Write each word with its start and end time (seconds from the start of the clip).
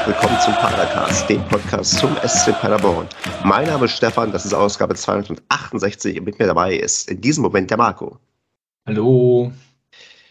herzlich 0.00 0.16
willkommen 0.16 0.40
zum 0.40 0.54
Padercast, 0.54 1.28
dem 1.28 1.44
Podcast 1.48 1.98
zum 1.98 2.16
SC 2.26 2.52
Paderborn. 2.58 3.06
Mein 3.44 3.66
Name 3.66 3.84
ist 3.84 3.92
Stefan, 3.92 4.32
das 4.32 4.46
ist 4.46 4.54
Ausgabe 4.54 4.94
268 4.94 6.18
und 6.18 6.24
mit 6.24 6.38
mir 6.38 6.46
dabei 6.46 6.74
ist 6.74 7.10
in 7.10 7.20
diesem 7.20 7.42
Moment 7.42 7.70
der 7.70 7.76
Marco. 7.76 8.18
Hallo. 8.86 9.52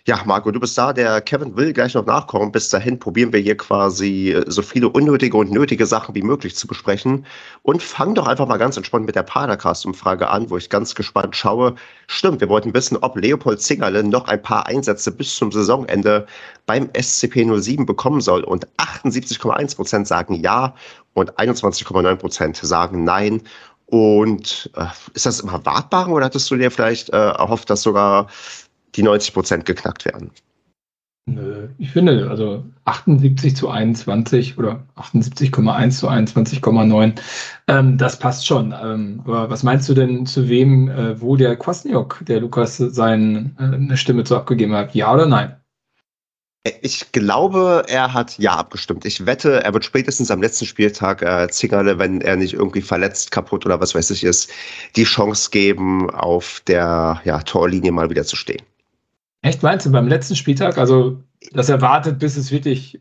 Ja, 0.05 0.21
Marco, 0.25 0.49
du 0.51 0.59
bist 0.59 0.77
da. 0.77 0.93
Der 0.93 1.21
Kevin 1.21 1.55
will 1.57 1.73
gleich 1.73 1.93
noch 1.93 2.05
nachkommen. 2.05 2.51
Bis 2.51 2.69
dahin 2.69 2.97
probieren 2.97 3.33
wir 3.33 3.39
hier 3.39 3.57
quasi 3.57 4.31
äh, 4.31 4.43
so 4.47 4.61
viele 4.61 4.89
unnötige 4.89 5.35
und 5.37 5.51
nötige 5.51 5.85
Sachen 5.85 6.15
wie 6.15 6.21
möglich 6.21 6.55
zu 6.55 6.67
besprechen. 6.67 7.25
Und 7.63 7.83
fang 7.83 8.15
doch 8.15 8.27
einfach 8.27 8.47
mal 8.47 8.57
ganz 8.57 8.77
entspannt 8.77 9.05
mit 9.05 9.15
der 9.15 9.23
Padercast-Umfrage 9.23 10.29
an, 10.29 10.49
wo 10.49 10.57
ich 10.57 10.69
ganz 10.69 10.95
gespannt 10.95 11.35
schaue. 11.35 11.75
Stimmt, 12.07 12.39
wir 12.41 12.49
wollten 12.49 12.73
wissen, 12.73 12.97
ob 12.97 13.17
Leopold 13.17 13.61
Zingerle 13.61 14.03
noch 14.03 14.27
ein 14.27 14.41
paar 14.41 14.67
Einsätze 14.67 15.11
bis 15.11 15.35
zum 15.35 15.51
Saisonende 15.51 16.25
beim 16.65 16.89
SCP 16.99 17.45
07 17.59 17.85
bekommen 17.85 18.21
soll. 18.21 18.43
Und 18.43 18.67
78,1 18.77 19.75
Prozent 19.75 20.07
sagen 20.07 20.35
ja 20.35 20.73
und 21.13 21.33
21,9 21.37 22.15
Prozent 22.15 22.57
sagen 22.57 23.03
nein. 23.03 23.41
Und 23.87 24.69
äh, 24.75 24.85
ist 25.13 25.25
das 25.25 25.39
im 25.39 25.49
Erwartbaren 25.49 26.13
oder 26.13 26.25
hattest 26.25 26.49
du 26.51 26.55
dir 26.55 26.69
vielleicht 26.69 27.09
äh, 27.09 27.31
erhofft, 27.31 27.69
dass 27.69 27.81
sogar 27.81 28.27
die 28.95 29.03
90 29.03 29.33
Prozent 29.33 29.65
geknackt 29.65 30.05
werden. 30.05 30.31
Nö, 31.33 31.67
ich 31.77 31.91
finde, 31.91 32.27
also 32.29 32.63
78 32.85 33.55
zu 33.55 33.69
21 33.69 34.57
oder 34.57 34.83
78,1 34.95 35.89
zu 35.91 36.09
21,9, 36.09 37.13
ähm, 37.67 37.97
das 37.97 38.17
passt 38.17 38.47
schon. 38.47 38.73
Ähm, 38.81 39.21
aber 39.25 39.49
was 39.49 39.63
meinst 39.63 39.87
du 39.89 39.93
denn, 39.93 40.25
zu 40.25 40.49
wem, 40.49 40.89
äh, 40.89 41.21
wo 41.21 41.35
der 41.35 41.55
Kwasniok, 41.55 42.23
der 42.25 42.39
Lukas, 42.39 42.77
seine 42.77 43.51
äh, 43.91 43.95
Stimme 43.97 44.23
zu 44.23 44.35
abgegeben 44.35 44.73
hat? 44.73 44.95
Ja 44.95 45.13
oder 45.13 45.25
nein? 45.27 45.55
Ich 46.81 47.11
glaube, 47.13 47.85
er 47.87 48.13
hat 48.13 48.37
ja 48.37 48.55
abgestimmt. 48.55 49.05
Ich 49.05 49.25
wette, 49.25 49.63
er 49.63 49.73
wird 49.73 49.85
spätestens 49.85 50.29
am 50.29 50.41
letzten 50.41 50.65
Spieltag 50.65 51.21
äh, 51.21 51.47
Zingerle, 51.49 51.99
wenn 51.99 52.21
er 52.21 52.35
nicht 52.35 52.53
irgendwie 52.53 52.81
verletzt, 52.81 53.31
kaputt 53.31 53.65
oder 53.65 53.79
was 53.79 53.95
weiß 53.95 54.09
ich 54.11 54.23
ist, 54.23 54.51
die 54.95 55.05
Chance 55.05 55.51
geben, 55.51 56.09
auf 56.09 56.61
der 56.67 57.21
ja, 57.23 57.39
Torlinie 57.43 57.91
mal 57.91 58.09
wieder 58.09 58.25
zu 58.25 58.35
stehen. 58.35 58.61
Echt 59.41 59.63
meinst 59.63 59.85
du 59.85 59.91
beim 59.91 60.07
letzten 60.07 60.35
Spieltag? 60.35 60.77
Also 60.77 61.23
das 61.51 61.69
erwartet, 61.69 62.19
bis 62.19 62.35
es 62.35 62.51
wirklich 62.51 62.99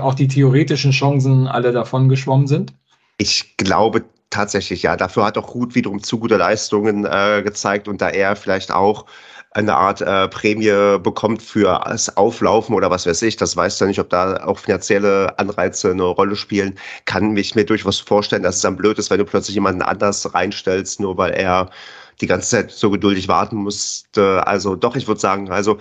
auch 0.00 0.14
die 0.14 0.28
theoretischen 0.28 0.90
Chancen 0.90 1.46
alle 1.46 1.72
davon 1.72 2.08
geschwommen 2.08 2.46
sind? 2.46 2.74
Ich 3.18 3.56
glaube 3.56 4.04
tatsächlich 4.30 4.82
ja. 4.82 4.96
Dafür 4.96 5.24
hat 5.24 5.38
auch 5.38 5.54
Ruth 5.54 5.74
wiederum 5.74 6.02
zu 6.02 6.18
gute 6.18 6.36
Leistungen 6.36 7.04
äh, 7.04 7.42
gezeigt 7.42 7.88
und 7.88 8.00
da 8.00 8.08
er 8.08 8.36
vielleicht 8.36 8.72
auch 8.72 9.06
eine 9.52 9.74
Art 9.74 10.02
äh, 10.02 10.28
Prämie 10.28 10.98
bekommt 10.98 11.40
für 11.40 11.80
das 11.86 12.14
Auflaufen 12.16 12.74
oder 12.74 12.90
was 12.90 13.06
weiß 13.06 13.22
ich. 13.22 13.36
Das 13.36 13.56
weiß 13.56 13.80
ja 13.80 13.86
nicht, 13.86 13.98
ob 13.98 14.10
da 14.10 14.44
auch 14.44 14.58
finanzielle 14.58 15.38
Anreize 15.38 15.90
eine 15.90 16.02
Rolle 16.02 16.36
spielen. 16.36 16.78
Kann 17.06 17.34
ich 17.36 17.54
mir 17.54 17.64
durchaus 17.64 17.98
vorstellen, 18.00 18.42
dass 18.42 18.56
es 18.56 18.62
dann 18.62 18.76
blöd 18.76 18.98
ist, 18.98 19.08
wenn 19.10 19.18
du 19.18 19.24
plötzlich 19.24 19.54
jemanden 19.54 19.80
anders 19.80 20.34
reinstellst, 20.34 21.00
nur 21.00 21.16
weil 21.16 21.30
er 21.32 21.70
die 22.20 22.26
ganze 22.26 22.48
Zeit 22.48 22.70
so 22.70 22.90
geduldig 22.90 23.28
warten 23.28 23.56
musste. 23.56 24.46
Also 24.46 24.76
doch, 24.76 24.96
ich 24.96 25.06
würde 25.08 25.20
sagen, 25.20 25.50
also 25.50 25.78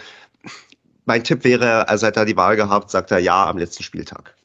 mein 1.06 1.24
Tipp 1.24 1.44
wäre, 1.44 1.88
also 1.88 2.08
hätte 2.08 2.22
er 2.22 2.26
die 2.26 2.38
Wahl 2.38 2.56
gehabt, 2.56 2.90
sagt 2.90 3.12
er 3.12 3.20
ja 3.20 3.48
am 3.48 3.58
letzten 3.58 3.84
Spieltag. 3.84 4.36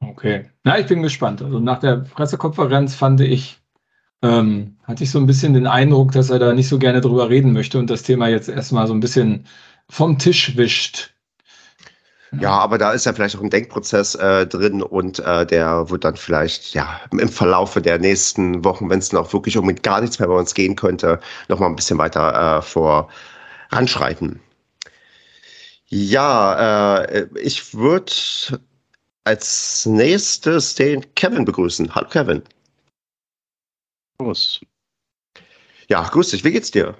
Okay. 0.00 0.50
Na, 0.64 0.78
ich 0.78 0.86
bin 0.86 1.02
gespannt. 1.02 1.42
Also 1.42 1.58
nach 1.60 1.80
der 1.80 1.96
Pressekonferenz 1.96 2.94
fand 2.94 3.20
ich, 3.20 3.58
ähm, 4.22 4.76
hatte 4.84 5.04
ich 5.04 5.10
so 5.10 5.18
ein 5.18 5.26
bisschen 5.26 5.54
den 5.54 5.66
Eindruck, 5.66 6.12
dass 6.12 6.30
er 6.30 6.38
da 6.38 6.52
nicht 6.52 6.68
so 6.68 6.78
gerne 6.78 7.00
drüber 7.00 7.30
reden 7.30 7.52
möchte 7.52 7.78
und 7.78 7.88
das 7.88 8.02
Thema 8.02 8.28
jetzt 8.28 8.48
erstmal 8.48 8.86
so 8.86 8.94
ein 8.94 9.00
bisschen 9.00 9.46
vom 9.88 10.18
Tisch 10.18 10.56
wischt. 10.56 11.13
Ja, 12.40 12.58
aber 12.58 12.78
da 12.78 12.92
ist 12.92 13.06
ja 13.06 13.12
vielleicht 13.12 13.36
auch 13.36 13.42
ein 13.42 13.50
Denkprozess 13.50 14.14
äh, 14.14 14.46
drin 14.46 14.82
und 14.82 15.18
äh, 15.20 15.46
der 15.46 15.88
wird 15.90 16.04
dann 16.04 16.16
vielleicht 16.16 16.74
ja 16.74 17.00
im 17.12 17.28
Verlaufe 17.28 17.80
der 17.80 17.98
nächsten 17.98 18.64
Wochen, 18.64 18.90
wenn 18.90 18.98
es 18.98 19.10
dann 19.10 19.20
auch 19.20 19.32
wirklich 19.32 19.56
um 19.56 19.74
gar 19.76 20.00
nichts 20.00 20.18
mehr 20.18 20.28
bei 20.28 20.34
uns 20.34 20.54
gehen 20.54 20.76
könnte, 20.76 21.20
noch 21.48 21.60
mal 21.60 21.66
ein 21.66 21.76
bisschen 21.76 21.98
weiter 21.98 22.58
äh, 22.58 22.62
voranschreiten. 23.70 24.40
Ja, 25.88 27.02
äh, 27.04 27.28
ich 27.38 27.74
würde 27.74 28.12
als 29.24 29.86
nächstes 29.86 30.74
den 30.74 31.14
Kevin 31.14 31.44
begrüßen. 31.44 31.94
Hallo 31.94 32.08
Kevin. 32.08 32.42
Los. 34.20 34.60
Ja, 35.88 36.08
grüß 36.08 36.30
dich. 36.30 36.44
Wie 36.44 36.52
geht's 36.52 36.70
dir? 36.70 36.96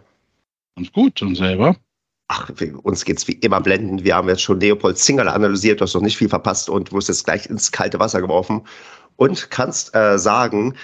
Ganz 0.76 0.92
gut 0.92 1.22
und 1.22 1.34
selber? 1.36 1.76
Ach, 2.28 2.50
uns 2.82 3.04
geht's 3.04 3.28
wie 3.28 3.32
immer 3.32 3.60
blendend. 3.60 4.04
Wir 4.04 4.16
haben 4.16 4.28
jetzt 4.28 4.42
schon 4.42 4.60
Leopold 4.60 4.98
Zingerle 4.98 5.32
analysiert, 5.32 5.80
du 5.80 5.84
hast 5.84 5.94
noch 5.94 6.02
nicht 6.02 6.16
viel 6.16 6.28
verpasst 6.28 6.68
und 6.68 6.92
wirst 6.92 7.08
jetzt 7.08 7.24
gleich 7.24 7.46
ins 7.46 7.72
kalte 7.72 7.98
Wasser 7.98 8.20
geworfen 8.20 8.62
und 9.16 9.50
kannst 9.50 9.94
äh, 9.94 10.18
sagen, 10.18 10.74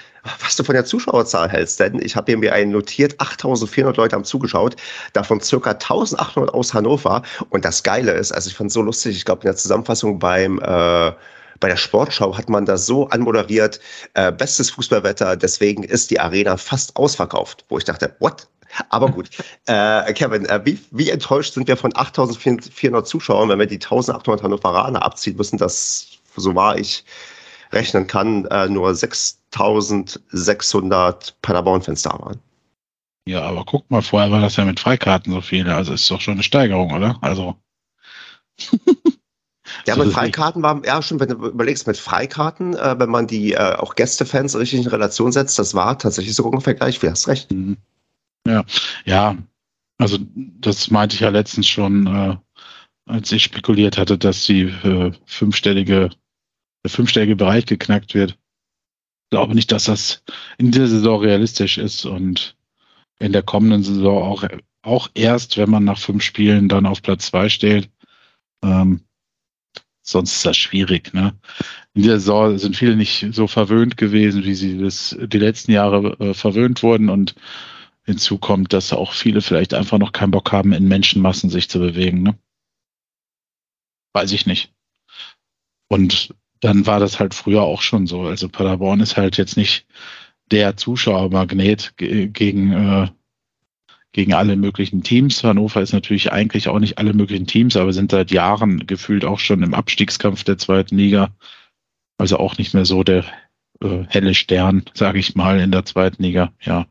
was 0.43 0.56
du 0.56 0.65
von 0.65 0.75
der 0.75 0.84
Zuschauerzahl 0.84 1.49
hältst. 1.49 1.81
Denn 1.81 2.01
ich 2.01 2.15
habe 2.15 2.37
mir 2.37 2.53
einen 2.53 2.73
notiert, 2.73 3.19
8400 3.21 3.97
Leute 3.97 4.17
haben 4.17 4.25
zugeschaut, 4.25 4.77
davon 5.12 5.41
circa 5.41 5.71
1800 5.71 6.55
aus 6.55 6.75
Hannover. 6.75 7.23
Und 7.49 7.65
das 7.65 7.83
Geile 7.83 8.12
ist, 8.12 8.33
also 8.33 8.49
ich 8.51 8.57
fand 8.57 8.71
so 8.71 8.83
lustig, 8.83 9.17
ich 9.17 9.25
glaube 9.25 9.43
in 9.43 9.47
der 9.47 9.57
Zusammenfassung 9.57 10.19
beim 10.19 10.59
äh, 10.59 11.12
bei 11.59 11.69
der 11.69 11.77
Sportschau 11.77 12.37
hat 12.39 12.49
man 12.49 12.65
das 12.65 12.87
so 12.87 13.09
anmoderiert, 13.09 13.81
äh, 14.15 14.33
bestes 14.33 14.71
Fußballwetter, 14.71 15.37
deswegen 15.37 15.83
ist 15.83 16.11
die 16.11 16.19
Arena 16.19 16.57
fast 16.57 16.97
ausverkauft. 16.97 17.67
Wo 17.69 17.77
ich 17.77 17.84
dachte, 17.84 18.17
what? 18.19 18.49
Aber 18.89 19.11
gut. 19.11 19.29
Äh, 19.67 20.15
Kevin, 20.15 20.47
äh, 20.47 20.61
wie, 20.65 20.81
wie 20.91 21.11
enttäuscht 21.11 21.53
sind 21.55 21.69
wir 21.69 21.77
von 21.77 21.95
8400 21.95 23.07
Zuschauern, 23.07 23.49
wenn 23.49 23.61
wir 23.61 23.67
die 23.67 23.77
1800 23.77 24.43
Hannoveraner 24.43 25.05
abziehen 25.05 25.37
müssen, 25.37 25.59
dass, 25.59 26.19
so 26.35 26.57
wahr 26.57 26.77
ich 26.77 27.05
rechnen 27.73 28.09
kann, 28.09 28.47
äh, 28.47 28.69
nur 28.69 28.93
6600 28.95 31.37
Paderborn-Fans 31.43 32.03
da 32.03 32.19
waren? 32.19 32.41
Ja, 33.27 33.43
aber 33.43 33.65
guck 33.65 33.89
mal, 33.91 34.03
vorher 34.03 34.33
war 34.33 34.41
das 34.41 34.57
ja 34.57 34.65
mit 34.65 34.81
Freikarten 34.81 35.33
so 35.33 35.41
viele. 35.41 35.73
Also 35.75 35.93
ist 35.93 36.11
doch 36.11 36.21
schon 36.21 36.35
eine 36.35 36.43
Steigerung, 36.43 36.93
oder? 36.93 37.17
Also. 37.21 37.57
Ja, 39.87 39.95
mit 39.97 40.13
Freikarten 40.13 40.63
war, 40.63 40.85
ja, 40.85 41.01
schon, 41.01 41.21
wenn 41.21 41.29
du 41.29 41.47
überlegst, 41.47 41.87
mit 41.87 41.97
Freikarten, 41.97 42.75
äh, 42.75 42.99
wenn 42.99 43.09
man 43.09 43.29
die 43.29 43.53
äh, 43.53 43.77
auch 43.77 43.95
Gästefans 43.95 44.57
richtig 44.57 44.81
in 44.81 44.89
Relation 44.89 45.31
setzt, 45.33 45.61
das 45.61 45.75
war 45.75 45.97
tatsächlich 45.99 46.35
so 46.35 46.45
ungefähr 46.45 46.75
gleich, 46.75 47.01
wie 47.03 47.09
hast 47.09 47.29
recht. 47.29 47.53
Mhm. 47.53 47.77
Ja, 48.47 48.65
ja, 49.05 49.37
also 49.99 50.19
das 50.34 50.91
meinte 50.91 51.15
ich 51.15 51.21
ja 51.21 51.28
letztens 51.28 51.69
schon, 51.69 52.06
äh, 52.06 52.37
als 53.06 53.31
ich 53.33 53.45
spekuliert 53.45 53.99
hatte, 53.99 54.17
dass 54.17 54.47
die 54.47 54.62
äh, 54.62 55.12
fünfstellige, 55.27 56.11
der 56.84 56.91
fünfstellige 56.91 57.37
Bereich 57.37 57.67
geknackt 57.67 58.15
wird. 58.15 58.33
Ich 58.33 59.31
glaube 59.31 59.55
nicht, 59.55 59.71
dass 59.73 59.84
das 59.84 60.25
in 60.59 60.71
dieser 60.71 60.89
Saison 60.89 61.21
realistisch 61.21 61.78
ist 61.78 62.05
und 62.06 62.56
in 63.19 63.33
der 63.33 63.43
kommenden 63.43 63.83
Saison 63.83 64.23
auch, 64.23 64.45
auch 64.83 65.09
erst, 65.15 65.57
wenn 65.59 65.71
man 65.71 65.84
nach 65.84 65.99
fünf 65.99 66.22
Spielen 66.22 66.69
dann 66.69 66.87
auf 66.87 67.03
Platz 67.03 67.27
zwei 67.27 67.49
steht. 67.49 67.91
Ähm, 68.62 69.03
sonst 70.03 70.37
ist 70.37 70.47
das 70.47 70.57
schwierig. 70.57 71.12
Ne? 71.12 71.39
In 71.95 72.03
dieser 72.03 72.19
Saison 72.19 72.59
sind 72.59 72.77
viele 72.77 72.97
nicht 72.97 73.28
so 73.33 73.47
verwöhnt 73.47 73.97
gewesen, 73.97 74.45
wie 74.45 74.55
sie 74.55 74.78
das 74.78 75.17
die 75.21 75.39
letzten 75.39 75.72
Jahre 75.72 76.19
äh, 76.21 76.34
verwöhnt 76.34 76.83
wurden 76.83 77.11
und 77.11 77.34
Hinzu 78.10 78.38
kommt, 78.38 78.72
dass 78.72 78.93
auch 78.93 79.12
viele 79.12 79.41
vielleicht 79.41 79.75
einfach 79.75 79.98
noch 79.98 80.12
keinen 80.12 80.32
Bock 80.32 80.53
haben, 80.53 80.72
in 80.72 80.88
Menschenmassen 80.88 81.50
sich 81.50 81.69
zu 81.69 81.78
bewegen. 81.78 82.22
Ne? 82.22 82.38
Weiß 84.12 84.32
ich 84.32 84.47
nicht. 84.47 84.72
Und 85.88 86.34
dann 86.60 86.87
war 86.87 87.00
das 87.00 87.19
halt 87.19 87.34
früher 87.34 87.62
auch 87.62 87.82
schon 87.82 88.06
so. 88.06 88.22
Also 88.22 88.48
Paderborn 88.48 89.00
ist 89.00 89.16
halt 89.16 89.37
jetzt 89.37 89.56
nicht 89.56 89.87
der 90.50 90.76
Zuschauermagnet 90.76 91.94
gegen, 91.97 92.72
äh, 92.72 93.09
gegen 94.13 94.34
alle 94.34 94.56
möglichen 94.56 95.03
Teams. 95.03 95.42
Hannover 95.45 95.80
ist 95.80 95.92
natürlich 95.92 96.33
eigentlich 96.33 96.68
auch 96.68 96.78
nicht 96.78 96.98
alle 96.98 97.15
möglichen 97.15 97.47
Teams, 97.47 97.77
aber 97.77 97.92
sind 97.92 98.10
seit 98.10 98.30
Jahren 98.30 98.86
gefühlt 98.86 99.24
auch 99.24 99.39
schon 99.39 99.63
im 99.63 99.74
Abstiegskampf 99.74 100.45
der 100.45 100.59
zweiten 100.59 100.97
Liga. 100.97 101.34
Also 102.18 102.39
auch 102.39 102.59
nicht 102.59 102.74
mehr 102.74 102.84
so 102.84 103.04
der 103.04 103.24
äh, 103.80 104.04
helle 104.09 104.34
Stern, 104.34 104.84
sage 104.95 105.18
ich 105.18 105.34
mal, 105.34 105.60
in 105.60 105.71
der 105.71 105.84
zweiten 105.84 106.22
Liga. 106.22 106.53
Ja. 106.60 106.86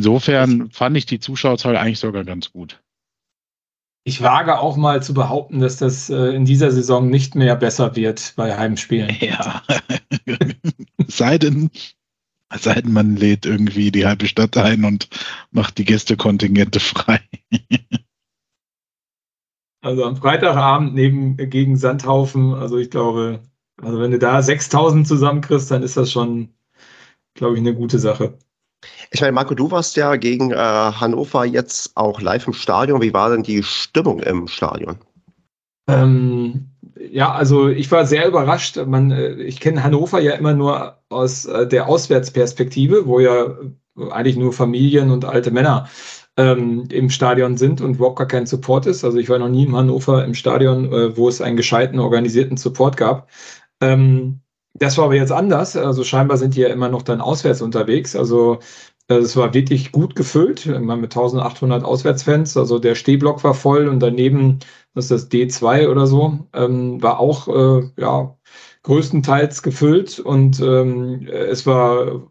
Insofern 0.00 0.70
fand 0.70 0.96
ich 0.96 1.04
die 1.04 1.20
Zuschauerzahl 1.20 1.76
eigentlich 1.76 1.98
sogar 1.98 2.24
ganz 2.24 2.52
gut. 2.52 2.80
Ich 4.02 4.22
wage 4.22 4.58
auch 4.58 4.78
mal 4.78 5.02
zu 5.02 5.12
behaupten, 5.12 5.60
dass 5.60 5.76
das 5.76 6.08
äh, 6.08 6.34
in 6.34 6.46
dieser 6.46 6.70
Saison 6.70 7.10
nicht 7.10 7.34
mehr 7.34 7.54
besser 7.54 7.96
wird 7.96 8.32
bei 8.34 8.56
Heimspielen. 8.56 9.14
Ja. 9.20 9.62
sei 11.06 11.36
denn, 11.36 11.70
sei 12.50 12.80
denn, 12.80 12.94
man 12.94 13.16
lädt 13.16 13.44
irgendwie 13.44 13.90
die 13.90 14.06
halbe 14.06 14.26
Stadt 14.26 14.56
ein 14.56 14.86
und 14.86 15.10
macht 15.50 15.76
die 15.76 15.84
Gästekontingente 15.84 16.80
frei. 16.80 17.20
also 19.82 20.04
am 20.04 20.16
Freitagabend 20.16 20.94
neben 20.94 21.36
gegen 21.36 21.76
Sandhaufen, 21.76 22.54
also 22.54 22.78
ich 22.78 22.88
glaube, 22.88 23.42
also 23.82 24.00
wenn 24.00 24.12
du 24.12 24.18
da 24.18 24.40
6000 24.40 25.06
zusammenkriegst, 25.06 25.70
dann 25.70 25.82
ist 25.82 25.98
das 25.98 26.10
schon, 26.10 26.48
glaube 27.34 27.56
ich, 27.56 27.60
eine 27.60 27.74
gute 27.74 27.98
Sache. 27.98 28.38
Ich 29.10 29.20
meine, 29.20 29.32
Marco, 29.32 29.54
du 29.54 29.70
warst 29.70 29.96
ja 29.96 30.16
gegen 30.16 30.52
äh, 30.52 30.56
Hannover 30.56 31.44
jetzt 31.44 31.96
auch 31.96 32.20
live 32.20 32.46
im 32.46 32.52
Stadion. 32.52 33.02
Wie 33.02 33.12
war 33.12 33.30
denn 33.30 33.42
die 33.42 33.62
Stimmung 33.62 34.20
im 34.20 34.48
Stadion? 34.48 34.98
Ähm, 35.88 36.70
ja, 37.10 37.32
also 37.32 37.68
ich 37.68 37.90
war 37.90 38.06
sehr 38.06 38.26
überrascht. 38.26 38.76
Man, 38.86 39.10
äh, 39.10 39.34
ich 39.34 39.60
kenne 39.60 39.82
Hannover 39.82 40.20
ja 40.20 40.32
immer 40.32 40.54
nur 40.54 40.98
aus 41.08 41.44
äh, 41.46 41.66
der 41.66 41.88
Auswärtsperspektive, 41.88 43.06
wo 43.06 43.20
ja 43.20 43.56
eigentlich 44.10 44.36
nur 44.36 44.52
Familien 44.52 45.10
und 45.10 45.24
alte 45.24 45.50
Männer 45.50 45.88
ähm, 46.36 46.84
im 46.90 47.10
Stadion 47.10 47.56
sind 47.56 47.80
und 47.80 47.96
überhaupt 47.96 48.18
gar 48.18 48.28
kein 48.28 48.46
Support 48.46 48.86
ist. 48.86 49.04
Also 49.04 49.18
ich 49.18 49.28
war 49.28 49.38
noch 49.38 49.48
nie 49.48 49.64
in 49.64 49.76
Hannover 49.76 50.24
im 50.24 50.34
Stadion, 50.34 50.92
äh, 50.92 51.16
wo 51.16 51.28
es 51.28 51.40
einen 51.40 51.56
gescheiten, 51.56 51.98
organisierten 51.98 52.56
Support 52.56 52.96
gab. 52.96 53.28
Ähm, 53.80 54.40
das 54.80 54.96
war 54.98 55.04
aber 55.06 55.14
jetzt 55.14 55.32
anders. 55.32 55.76
Also 55.76 56.04
scheinbar 56.04 56.38
sind 56.38 56.56
die 56.56 56.62
ja 56.62 56.68
immer 56.68 56.88
noch 56.88 57.02
dann 57.02 57.20
auswärts 57.20 57.62
unterwegs. 57.62 58.16
Also 58.16 58.58
äh, 59.08 59.16
es 59.16 59.36
war 59.36 59.54
wirklich 59.54 59.92
gut 59.92 60.16
gefüllt, 60.16 60.66
immer 60.66 60.96
mit 60.96 61.12
1800 61.16 61.84
Auswärtsfans. 61.84 62.56
Also 62.56 62.78
der 62.78 62.94
Stehblock 62.94 63.44
war 63.44 63.54
voll 63.54 63.88
und 63.88 64.00
daneben, 64.00 64.60
das 64.94 65.10
ist 65.10 65.10
das 65.10 65.30
D2 65.30 65.88
oder 65.88 66.06
so, 66.06 66.40
ähm, 66.54 67.02
war 67.02 67.20
auch 67.20 67.48
äh, 67.48 67.90
ja, 67.98 68.36
größtenteils 68.82 69.62
gefüllt 69.62 70.18
und 70.18 70.60
ähm, 70.60 71.28
es 71.28 71.66
war 71.66 72.30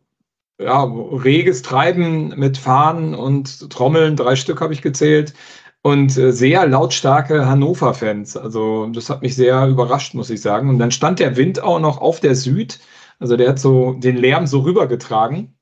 ja, 0.60 0.84
reges 0.84 1.62
Treiben 1.62 2.30
mit 2.38 2.58
Fahnen 2.58 3.16
und 3.16 3.70
Trommeln, 3.72 4.16
drei 4.16 4.36
Stück 4.36 4.62
habe 4.62 4.74
ich 4.74 4.82
gezählt 4.82 5.34
und 5.82 6.18
äh, 6.18 6.32
sehr 6.32 6.68
lautstarke 6.68 7.48
Hannover-Fans. 7.48 8.38
Also 8.38 8.88
das 8.88 9.10
hat 9.10 9.22
mich 9.22 9.36
sehr 9.36 9.68
überrascht, 9.68 10.14
muss 10.14 10.30
ich 10.30 10.42
sagen. 10.42 10.70
Und 10.70 10.80
dann 10.80 10.92
stand 10.92 11.20
der 11.20 11.38
Wind 11.38 11.62
auch 11.64 11.80
noch 11.80 12.00
auf 12.00 12.20
der 12.20 12.36
Süd. 12.36 12.80
Also 13.20 13.38
der 13.38 13.50
hat 13.50 13.60
so 13.60 13.94
den 13.94 14.18
Lärm 14.18 14.48
so 14.48 14.62
rübergetragen. 14.62 15.56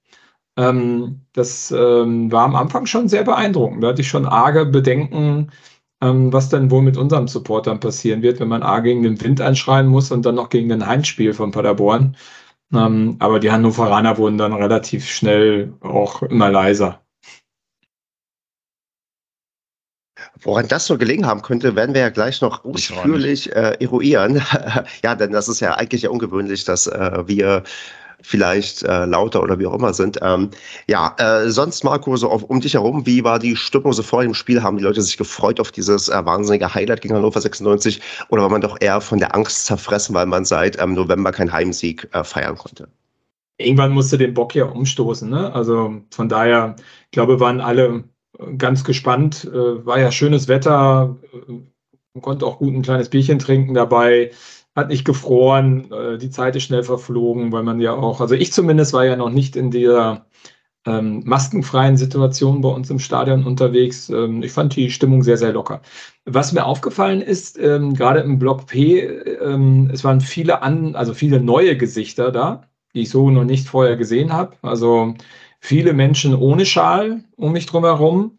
Ähm, 0.58 1.22
das 1.34 1.72
ähm, 1.72 2.32
war 2.32 2.46
am 2.46 2.56
Anfang 2.56 2.86
schon 2.88 3.08
sehr 3.10 3.24
beeindruckend. 3.24 3.84
Da 3.84 3.90
hatte 3.90 4.02
ich 4.02 4.08
schon 4.10 4.26
arge 4.26 4.66
Bedenken, 4.66 5.52
ähm, 6.02 6.34
was 6.34 6.50
dann 6.50 6.72
wohl 6.72 6.82
mit 6.82 6.98
unserem 6.98 7.28
Supportern 7.28 7.80
passieren 7.80 8.22
wird, 8.24 8.40
wenn 8.40 8.48
man 8.50 8.64
A 8.64 8.80
gegen 8.80 9.04
den 9.04 9.22
Wind 9.22 9.42
anschreien 9.42 9.88
muss 9.88 10.12
und 10.12 10.26
dann 10.26 10.36
noch 10.36 10.50
gegen 10.50 10.70
den 10.70 10.86
Heimspiel 10.88 11.34
von 11.34 11.52
Paderborn. 11.52 12.18
Ähm, 12.74 13.18
aber 13.20 13.40
die 13.40 13.52
Hannoveraner 13.52 14.18
wurden 14.18 14.38
dann 14.38 14.54
relativ 14.54 15.08
schnell 15.10 15.74
auch 15.82 16.22
immer 16.24 16.50
leiser. 16.52 17.02
Woran 20.48 20.70
das 20.70 20.86
so 20.86 20.98
gelegen 20.98 21.26
haben 21.26 21.42
könnte, 21.42 21.76
werden 21.76 21.94
wir 21.94 22.00
ja 22.00 22.10
gleich 22.10 22.40
noch 22.40 22.64
ausführlich 22.64 23.54
äh, 23.54 23.76
eruieren. 23.82 24.42
ja, 25.04 25.14
denn 25.14 25.34
das 25.34 25.50
ist 25.50 25.60
ja 25.60 25.76
eigentlich 25.76 26.04
ja 26.04 26.10
ungewöhnlich, 26.10 26.64
dass 26.64 26.88
äh, 26.88 27.28
wir 27.28 27.64
vielleicht 28.22 28.84
äh, 28.84 29.04
lauter 29.04 29.44
oder 29.44 29.60
wie 29.60 29.66
auch 29.66 29.74
immer 29.74 29.94
sind. 29.94 30.20
Ähm, 30.22 30.52
ja, 30.88 31.14
äh, 31.18 31.50
sonst 31.50 31.84
Marco, 31.84 32.16
so 32.16 32.30
auf, 32.30 32.44
um 32.44 32.62
dich 32.62 32.76
herum, 32.76 33.06
wie 33.06 33.26
war 33.26 33.40
die 33.40 33.58
Stimmung 33.58 33.92
so 33.92 34.04
vor 34.04 34.24
dem 34.24 34.34
Spiel? 34.34 34.64
Haben 34.64 34.78
die 34.78 34.86
Leute 34.86 35.02
sich 35.02 35.18
gefreut 35.18 35.60
auf 35.60 35.74
dieses 35.74 36.08
äh, 36.08 36.26
wahnsinnige 36.26 36.74
Highlight 36.74 37.02
gegen 37.02 37.14
Hannover 37.14 37.42
96 37.42 38.00
oder 38.30 38.44
war 38.44 38.50
man 38.50 38.62
doch 38.62 38.78
eher 38.80 39.02
von 39.02 39.20
der 39.20 39.36
Angst 39.36 39.66
zerfressen, 39.66 40.16
weil 40.16 40.28
man 40.28 40.46
seit 40.46 40.82
ähm, 40.82 40.94
November 40.94 41.34
keinen 41.34 41.52
Heimsieg 41.52 42.08
äh, 42.14 42.24
feiern 42.24 42.58
konnte? 42.58 42.88
Irgendwann 43.58 43.92
musste 43.92 44.18
den 44.18 44.34
Bock 44.34 44.56
ja 44.56 44.64
umstoßen, 44.64 45.30
ne? 45.30 45.54
Also 45.54 46.02
von 46.12 46.30
daher, 46.30 46.78
ich 47.04 47.12
glaube, 47.12 47.42
waren 47.42 47.60
alle 47.60 48.06
ganz 48.58 48.84
gespannt. 48.84 49.46
Äh, 49.46 49.86
war 49.86 50.00
ja 50.00 50.12
schönes 50.12 50.48
Wetter, 50.48 51.18
man 51.48 51.62
äh, 52.16 52.22
konnte 52.22 52.46
auch 52.46 52.60
gut 52.60 52.74
ein 52.74 52.82
kleines 52.82 53.10
Bierchen 53.10 53.40
trinken 53.40 53.74
dabei, 53.74 54.32
hat 54.76 54.90
nicht 54.90 55.06
gefroren, 55.06 55.92
äh, 55.92 56.18
die 56.18 56.30
Zeit 56.30 56.56
ist 56.56 56.64
schnell 56.64 56.84
verflogen, 56.84 57.52
weil 57.52 57.64
man 57.64 57.80
ja 57.80 57.94
auch, 57.94 58.22
also 58.22 58.36
ich 58.36 58.54
zumindest 58.54 58.94
war 58.94 59.06
ja 59.06 59.16
noch 59.16 59.30
nicht 59.30 59.56
in 59.56 59.72
der 59.72 60.26
ähm, 60.86 61.22
maskenfreien 61.26 61.98
Situation 61.98 62.62
bei 62.62 62.70
uns 62.70 62.90
im 62.90 63.00
Stadion 63.00 63.46
unterwegs. 63.46 64.10
Ähm, 64.10 64.42
ich 64.42 64.52
fand 64.52 64.76
die 64.76 64.90
Stimmung 64.90 65.22
sehr, 65.22 65.38
sehr 65.38 65.52
locker. 65.52 65.82
Was 66.26 66.54
mir 66.54 66.66
aufgefallen 66.66 67.22
ist, 67.22 67.60
ähm, 67.60 67.94
gerade 67.94 68.22
im 68.22 68.40
Block 68.40 68.68
P, 68.68 69.00
ähm, 69.02 69.90
es 69.92 70.04
waren 70.04 70.22
viele 70.22 70.62
an, 70.62 70.96
also 70.96 71.14
viele 71.14 71.42
neue 71.42 71.76
Gesichter 71.76 72.32
da, 72.32 72.64
die 72.94 73.02
ich 73.02 73.10
so 73.10 73.30
noch 73.30 73.44
nicht 73.44 73.68
vorher 73.68 73.98
gesehen 73.98 74.32
habe. 74.32 74.56
Also 74.62 75.16
viele 75.68 75.92
Menschen 75.92 76.34
ohne 76.34 76.66
Schal 76.66 77.24
um 77.36 77.52
mich 77.52 77.66
drum 77.66 77.84
herum, 77.84 78.38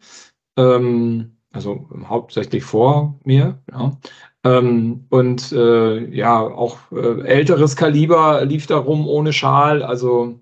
ähm, 0.57 1.37
also 1.51 1.87
hauptsächlich 2.05 2.63
vor 2.63 3.19
mir. 3.23 3.61
Ja. 3.71 3.97
Ähm, 4.43 5.05
und 5.09 5.51
äh, 5.51 6.09
ja, 6.15 6.41
auch 6.41 6.77
äh, 6.91 7.21
älteres 7.27 7.75
Kaliber 7.75 8.43
lief 8.45 8.65
da 8.65 8.77
rum 8.77 9.07
ohne 9.07 9.31
Schal. 9.31 9.83
Also 9.83 10.39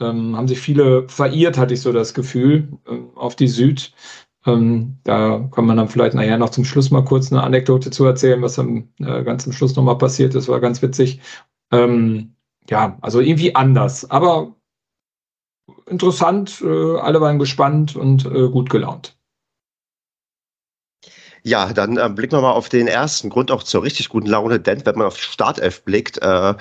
ähm, 0.00 0.36
haben 0.36 0.48
sich 0.48 0.60
viele 0.60 1.08
verirrt, 1.08 1.56
hatte 1.56 1.74
ich 1.74 1.82
so 1.82 1.92
das 1.92 2.14
Gefühl, 2.14 2.68
äh, 2.86 2.96
auf 3.14 3.36
die 3.36 3.48
Süd. 3.48 3.92
Ähm, 4.46 4.98
da 5.04 5.48
kann 5.52 5.66
man 5.66 5.76
dann 5.76 5.88
vielleicht 5.88 6.14
nachher 6.14 6.38
noch 6.38 6.50
zum 6.50 6.64
Schluss 6.64 6.90
mal 6.90 7.04
kurz 7.04 7.30
eine 7.32 7.44
Anekdote 7.44 7.90
zu 7.90 8.04
erzählen, 8.06 8.42
was 8.42 8.58
am 8.58 8.88
äh, 8.98 9.22
ganz 9.22 9.44
zum 9.44 9.52
Schluss 9.52 9.76
nochmal 9.76 9.98
passiert 9.98 10.34
ist, 10.34 10.48
war 10.48 10.60
ganz 10.60 10.82
witzig. 10.82 11.20
Ähm, 11.72 12.34
ja, 12.68 12.98
also 13.02 13.20
irgendwie 13.20 13.54
anders. 13.54 14.10
Aber 14.10 14.54
interessant, 15.86 16.60
äh, 16.62 16.96
alle 16.98 17.20
waren 17.20 17.38
gespannt 17.38 17.96
und 17.96 18.26
äh, 18.26 18.48
gut 18.48 18.70
gelaunt. 18.70 19.16
Ja, 21.46 21.74
dann 21.74 21.98
äh, 21.98 22.08
blicken 22.08 22.32
wir 22.32 22.40
mal 22.40 22.52
auf 22.52 22.70
den 22.70 22.86
ersten 22.86 23.28
Grund 23.28 23.50
auch 23.50 23.62
zur 23.62 23.82
richtig 23.82 24.08
guten 24.08 24.26
Laune, 24.28 24.58
denn 24.58 24.84
wenn 24.86 24.96
man 24.96 25.06
auf 25.06 25.16
die 25.16 25.22
Startelf 25.22 25.84
blickt, 25.84 26.16
äh, 26.22 26.54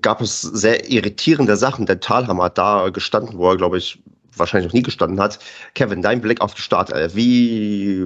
gab 0.00 0.20
es 0.20 0.42
sehr 0.42 0.88
irritierende 0.88 1.56
Sachen, 1.56 1.86
denn 1.86 2.00
Thalhammer 2.00 2.44
hat 2.44 2.56
da 2.56 2.88
gestanden, 2.90 3.36
wo 3.36 3.50
er, 3.50 3.56
glaube 3.56 3.78
ich, 3.78 4.00
wahrscheinlich 4.36 4.68
noch 4.68 4.74
nie 4.74 4.82
gestanden 4.82 5.18
hat. 5.20 5.40
Kevin, 5.74 6.02
dein 6.02 6.20
Blick 6.20 6.40
auf 6.40 6.54
die 6.54 6.62
Startelf, 6.62 7.16
wie 7.16 8.00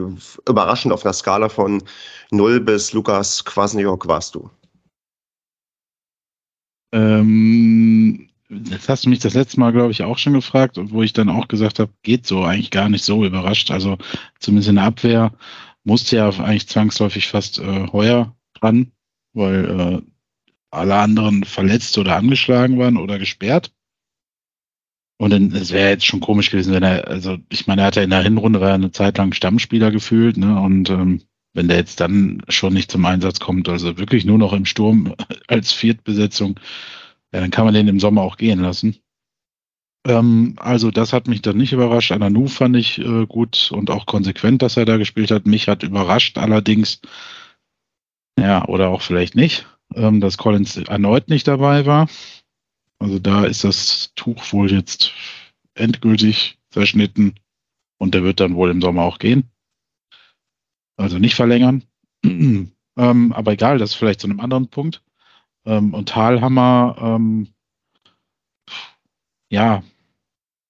überraschend 0.48 0.94
auf 0.94 1.04
einer 1.04 1.12
Skala 1.12 1.50
von 1.50 1.82
0 2.30 2.60
bis 2.60 2.94
Lukas 2.94 3.44
Kwasniok 3.44 4.08
warst 4.08 4.34
du? 4.34 4.50
Ähm, 6.92 8.28
das 8.52 8.88
hast 8.88 9.04
du 9.04 9.08
mich 9.08 9.20
das 9.20 9.34
letzte 9.34 9.58
Mal, 9.60 9.72
glaube 9.72 9.92
ich, 9.92 10.02
auch 10.02 10.18
schon 10.18 10.34
gefragt, 10.34 10.78
wo 10.78 11.02
ich 11.02 11.12
dann 11.12 11.28
auch 11.28 11.48
gesagt 11.48 11.78
habe, 11.78 11.92
geht 12.02 12.26
so, 12.26 12.42
eigentlich 12.44 12.70
gar 12.70 12.88
nicht 12.88 13.04
so 13.04 13.24
überrascht. 13.24 13.70
Also 13.70 13.98
zumindest 14.40 14.68
in 14.68 14.76
der 14.76 14.84
Abwehr 14.84 15.32
musste 15.84 16.16
ja 16.16 16.28
eigentlich 16.28 16.68
zwangsläufig 16.68 17.28
fast 17.28 17.58
äh, 17.58 17.88
Heuer 17.92 18.36
dran, 18.54 18.92
weil 19.32 19.64
äh, 19.64 20.02
alle 20.70 20.96
anderen 20.96 21.44
verletzt 21.44 21.96
oder 21.98 22.16
angeschlagen 22.16 22.78
waren 22.78 22.96
oder 22.96 23.18
gesperrt. 23.18 23.72
Und 25.18 25.30
dann, 25.30 25.52
es 25.52 25.70
wäre 25.70 25.90
jetzt 25.90 26.06
schon 26.06 26.20
komisch 26.20 26.50
gewesen, 26.50 26.74
wenn 26.74 26.82
er, 26.82 27.06
also 27.06 27.38
ich 27.48 27.66
meine, 27.66 27.82
er 27.82 27.86
hat 27.86 27.96
ja 27.96 28.02
in 28.02 28.10
der 28.10 28.22
Hinrunde 28.22 28.60
war 28.60 28.74
eine 28.74 28.90
Zeit 28.90 29.18
lang 29.18 29.32
Stammspieler 29.32 29.90
gefühlt, 29.90 30.36
ne? 30.36 30.60
Und 30.60 30.90
ähm, 30.90 31.22
wenn 31.54 31.68
der 31.68 31.76
jetzt 31.76 32.00
dann 32.00 32.42
schon 32.48 32.72
nicht 32.72 32.90
zum 32.90 33.04
Einsatz 33.04 33.38
kommt, 33.38 33.68
also 33.68 33.98
wirklich 33.98 34.24
nur 34.24 34.38
noch 34.38 34.52
im 34.52 34.64
Sturm 34.64 35.14
als 35.46 35.72
Viertbesetzung, 35.72 36.58
ja, 37.32 37.40
dann 37.40 37.50
kann 37.50 37.64
man 37.64 37.74
den 37.74 37.88
im 37.88 38.00
Sommer 38.00 38.22
auch 38.22 38.36
gehen 38.36 38.60
lassen. 38.60 38.96
Ähm, 40.06 40.54
also 40.58 40.90
das 40.90 41.12
hat 41.12 41.28
mich 41.28 41.42
dann 41.42 41.56
nicht 41.56 41.72
überrascht. 41.72 42.12
Ananu 42.12 42.48
fand 42.48 42.76
ich 42.76 42.98
äh, 42.98 43.26
gut 43.26 43.70
und 43.72 43.90
auch 43.90 44.06
konsequent, 44.06 44.62
dass 44.62 44.76
er 44.76 44.84
da 44.84 44.96
gespielt 44.96 45.30
hat. 45.30 45.46
Mich 45.46 45.68
hat 45.68 45.82
überrascht 45.82 46.38
allerdings, 46.38 47.00
ja, 48.38 48.66
oder 48.66 48.88
auch 48.88 49.02
vielleicht 49.02 49.34
nicht, 49.34 49.66
ähm, 49.94 50.20
dass 50.20 50.38
Collins 50.38 50.76
erneut 50.76 51.28
nicht 51.28 51.46
dabei 51.46 51.86
war. 51.86 52.08
Also 52.98 53.18
da 53.18 53.44
ist 53.44 53.64
das 53.64 54.12
Tuch 54.14 54.52
wohl 54.52 54.70
jetzt 54.70 55.12
endgültig 55.74 56.58
zerschnitten 56.70 57.34
und 57.98 58.14
der 58.14 58.22
wird 58.22 58.40
dann 58.40 58.54
wohl 58.54 58.70
im 58.70 58.80
Sommer 58.80 59.02
auch 59.02 59.18
gehen. 59.18 59.50
Also 60.96 61.18
nicht 61.18 61.34
verlängern. 61.34 61.84
ähm, 62.24 62.72
aber 62.96 63.52
egal, 63.52 63.78
das 63.78 63.90
ist 63.90 63.96
vielleicht 63.96 64.20
zu 64.20 64.28
einem 64.28 64.40
anderen 64.40 64.68
Punkt. 64.68 65.02
Ähm, 65.64 65.94
und 65.94 66.08
Talhammer, 66.08 66.96
ähm, 67.00 67.48
ja, 69.50 69.82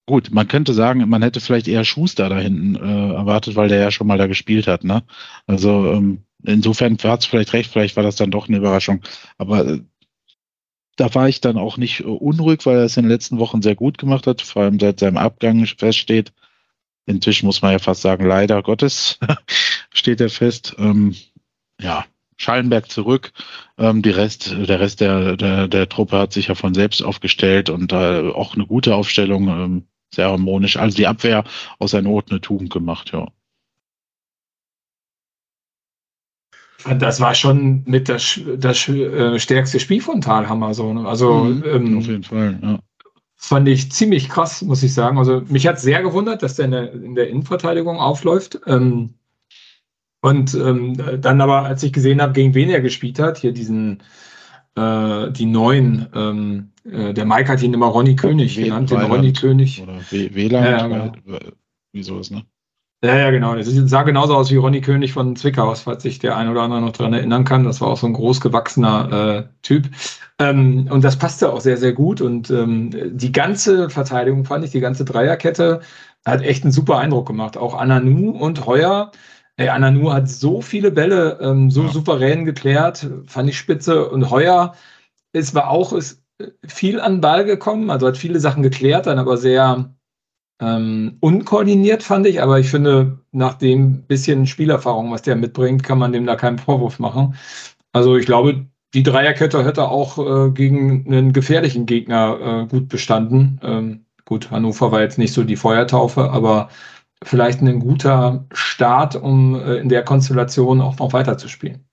gut, 0.07 0.31
man 0.33 0.49
könnte 0.49 0.75
sagen, 0.75 1.09
man 1.09 1.23
hätte 1.23 1.41
vielleicht 1.41 1.69
eher 1.69 1.85
Schuster 1.85 2.29
da 2.29 2.39
hinten 2.39 2.77
äh, 2.77 3.15
erwartet, 3.15 3.57
weil 3.57 3.69
der 3.69 3.81
ja 3.81 3.91
schon 3.91 4.07
mal 4.07 4.19
da 4.19 4.27
gespielt 4.27 4.67
hat. 4.67 4.85
Ne? 4.85 5.03
Also 5.47 5.93
ähm, 5.93 6.25
insofern 6.45 6.99
hat 7.03 7.21
es 7.21 7.27
vielleicht 7.27 7.53
recht, 7.53 7.71
vielleicht 7.71 7.97
war 7.97 8.03
das 8.03 8.17
dann 8.17 8.31
doch 8.31 8.49
eine 8.49 8.59
Überraschung. 8.59 9.03
Aber 9.39 9.67
äh, 9.67 9.81
da 10.97 11.15
war 11.15 11.29
ich 11.29 11.41
dann 11.41 11.57
auch 11.57 11.77
nicht 11.77 12.01
äh, 12.01 12.05
unruhig, 12.05 12.67
weil 12.67 12.77
er 12.79 12.85
es 12.85 12.97
in 12.97 13.05
den 13.05 13.11
letzten 13.11 13.39
Wochen 13.39 13.63
sehr 13.63 13.75
gut 13.75 13.99
gemacht 13.99 14.27
hat, 14.27 14.43
vor 14.43 14.63
allem 14.63 14.79
seit 14.79 15.01
seinem 15.01 15.17
Abgang 15.17 15.65
feststeht. 15.67 16.33
Inzwischen 17.07 17.47
muss 17.47 17.63
man 17.63 17.73
ja 17.73 17.79
fast 17.79 18.03
sagen, 18.03 18.27
leider 18.27 18.63
Gottes 18.63 19.19
steht 19.93 20.21
er 20.21 20.31
fest. 20.31 20.75
Ähm, 20.79 21.17
ja, 21.81 22.05
Schallenberg 22.37 22.91
zurück. 22.91 23.33
Ähm, 23.79 24.03
die 24.03 24.11
Rest, 24.11 24.53
der 24.53 24.81
Rest 24.81 25.01
der, 25.01 25.37
der, 25.37 25.69
der 25.69 25.89
Truppe 25.89 26.19
hat 26.19 26.33
sich 26.33 26.49
ja 26.49 26.55
von 26.55 26.75
selbst 26.75 27.03
aufgestellt 27.03 27.71
und 27.71 27.93
äh, 27.93 28.31
auch 28.31 28.55
eine 28.55 28.67
gute 28.67 28.95
Aufstellung, 28.95 29.49
ähm, 29.49 29.87
sehr 30.15 30.31
harmonisch. 30.31 30.77
Also 30.77 30.97
die 30.97 31.07
Abwehr 31.07 31.45
aus 31.79 31.93
der 31.93 32.03
Not 32.03 32.31
eine 32.31 32.41
Tugend 32.41 32.71
gemacht, 32.71 33.13
ja. 33.13 33.29
Das 36.99 37.21
war 37.21 37.35
schon 37.35 37.85
mit 37.87 38.09
das, 38.09 38.41
das 38.57 38.89
äh, 38.89 39.39
stärkste 39.39 39.79
Spiel 39.79 40.01
von 40.01 40.21
Talhammer. 40.21 40.75
So, 40.75 40.93
ne? 40.93 41.07
Also 41.07 41.45
mhm, 41.45 41.65
ähm, 41.65 41.99
auf 41.99 42.07
jeden 42.07 42.25
Fall, 42.25 42.59
ja. 42.61 42.79
Fand 43.37 43.69
ich 43.69 43.91
ziemlich 43.91 44.29
krass, 44.29 44.63
muss 44.63 44.85
ich 44.85 44.95
sagen. 44.95 45.19
Also 45.19 45.43
mich 45.49 45.67
hat 45.67 45.81
sehr 45.81 46.01
gewundert, 46.03 46.43
dass 46.43 46.55
der 46.55 46.67
in 46.67 46.71
der, 46.71 46.93
in 46.93 47.15
der 47.17 47.29
Innenverteidigung 47.29 47.99
aufläuft. 47.99 48.61
Ähm, 48.67 49.15
Und 50.23 50.55
ähm, 50.55 50.97
dann 51.21 51.41
aber, 51.41 51.65
als 51.65 51.83
ich 51.83 51.93
gesehen 51.93 52.23
habe, 52.23 52.33
gegen 52.33 52.55
wen 52.55 52.71
er 52.71 52.81
gespielt 52.81 53.19
hat, 53.19 53.39
hier 53.39 53.53
diesen, 53.53 54.03
äh, 54.77 55.31
die 55.31 55.47
neuen, 55.47 56.07
ähm, 56.15 56.71
äh, 56.91 57.13
der 57.13 57.27
Mike 57.27 57.49
hat 57.49 57.61
ihn 57.61 57.75
immer 57.75 57.87
Ronny 57.87 58.15
König 58.15 58.57
We 58.57 58.63
genannt, 58.65 58.91
den 58.91 58.99
Weiland 58.99 59.15
Ronny 59.15 59.33
König. 59.33 59.83
Oder 59.83 60.01
WLAN, 60.11 60.65
Ja, 60.65 60.71
ja, 60.71 60.87
genau. 60.87 61.13
wie 61.93 62.03
sowas, 62.03 62.31
ne? 62.31 62.45
Ja, 63.05 63.17
ja, 63.17 63.31
genau. 63.33 63.57
Das 63.57 63.67
sah 63.67 64.05
genauso 64.05 64.37
aus 64.37 64.53
wie 64.53 64.57
Ronny 64.57 64.81
König 64.81 65.13
von 65.13 65.35
Zwickau, 65.35 65.75
falls 65.75 66.05
sich 66.05 66.21
der 66.21 66.37
ein 66.37 66.49
oder 66.49 66.63
andere 66.63 66.81
noch 66.81 66.93
dran 66.93 67.13
erinnern 67.13 67.45
kann. 67.45 67.65
Das 67.65 67.81
war 67.81 67.89
auch 67.89 67.97
so 67.97 68.07
ein 68.07 68.13
großgewachsener 68.13 69.39
äh, 69.39 69.45
Typ. 69.63 69.89
Ähm, 70.39 70.87
und 70.89 71.03
das 71.03 71.19
passte 71.19 71.53
auch 71.53 71.61
sehr, 71.61 71.77
sehr 71.79 71.95
gut. 71.95 72.21
Und 72.21 72.49
ähm, 72.51 72.91
die 73.19 73.33
ganze 73.33 73.91
Verteidigung 73.91 74.45
fand 74.45 74.65
ich, 74.65 74.71
die 74.71 74.79
ganze 74.79 75.05
Dreierkette 75.05 75.81
hat 76.25 76.43
echt 76.43 76.63
einen 76.63 76.71
super 76.71 76.99
Eindruck 76.99 77.27
gemacht. 77.27 77.57
Auch 77.57 77.75
Ananu 77.75 78.31
und 78.31 78.67
Heuer. 78.67 79.11
Ey, 79.63 79.69
Ananu 79.69 80.13
hat 80.13 80.29
so 80.29 80.61
viele 80.61 80.91
Bälle 80.91 81.39
ähm, 81.41 81.71
so 81.71 81.83
Ja. 81.85 81.89
souverän 81.89 82.45
geklärt, 82.45 83.09
fand 83.27 83.49
ich 83.49 83.57
spitze. 83.57 84.09
Und 84.11 84.29
Heuer 84.29 84.75
ist 85.33 85.55
war 85.55 85.71
auch 85.71 85.93
ist 85.93 86.21
viel 86.67 86.99
an 87.01 87.15
den 87.17 87.21
Ball 87.21 87.45
gekommen, 87.45 87.89
also 87.91 88.09
hat 88.09 88.17
viele 88.17 88.41
Sachen 88.41 88.65
geklärt, 88.65 89.07
dann 89.07 89.21
aber 89.21 89.37
sehr 89.37 89.95
ähm, 90.61 91.17
unkoordiniert 91.21 92.03
fand 92.03 92.27
ich, 92.27 92.43
aber 92.43 92.59
ich 92.59 92.71
finde, 92.71 93.21
nach 93.31 93.55
dem 93.55 94.03
bisschen 94.03 94.47
Spielerfahrung, 94.49 95.13
was 95.13 95.23
der 95.23 95.37
mitbringt, 95.37 95.85
kann 95.85 95.99
man 95.99 96.13
dem 96.13 96.27
da 96.27 96.35
keinen 96.35 96.59
Vorwurf 96.59 96.99
machen. 96.99 97.37
Also 97.93 98.17
ich 98.17 98.27
glaube, 98.27 98.67
die 98.95 99.05
Dreierkette 99.05 99.65
hätte 99.65 99.89
auch 99.89 100.19
äh, 100.19 100.51
gegen 100.51 101.07
einen 101.07 101.33
gefährlichen 101.33 101.87
Gegner 101.87 102.65
äh, 102.65 102.67
gut 102.67 102.89
bestanden. 102.89 103.61
Ähm, 103.63 104.07
gut, 104.25 104.51
Hannover 104.51 104.91
war 104.91 105.03
jetzt 105.03 105.19
nicht 105.19 105.33
so 105.33 105.45
die 105.45 105.57
Feuertaufe, 105.57 106.31
aber 106.31 106.69
vielleicht 107.25 107.61
ein 107.61 107.81
guter 107.81 108.47
Start, 108.53 109.17
um 109.17 109.55
äh, 109.55 109.77
in 109.77 109.89
der 109.89 110.03
Konstellation 110.03 110.81
auch 110.81 110.99
noch 110.99 111.13
weiterzuspielen. 111.13 111.85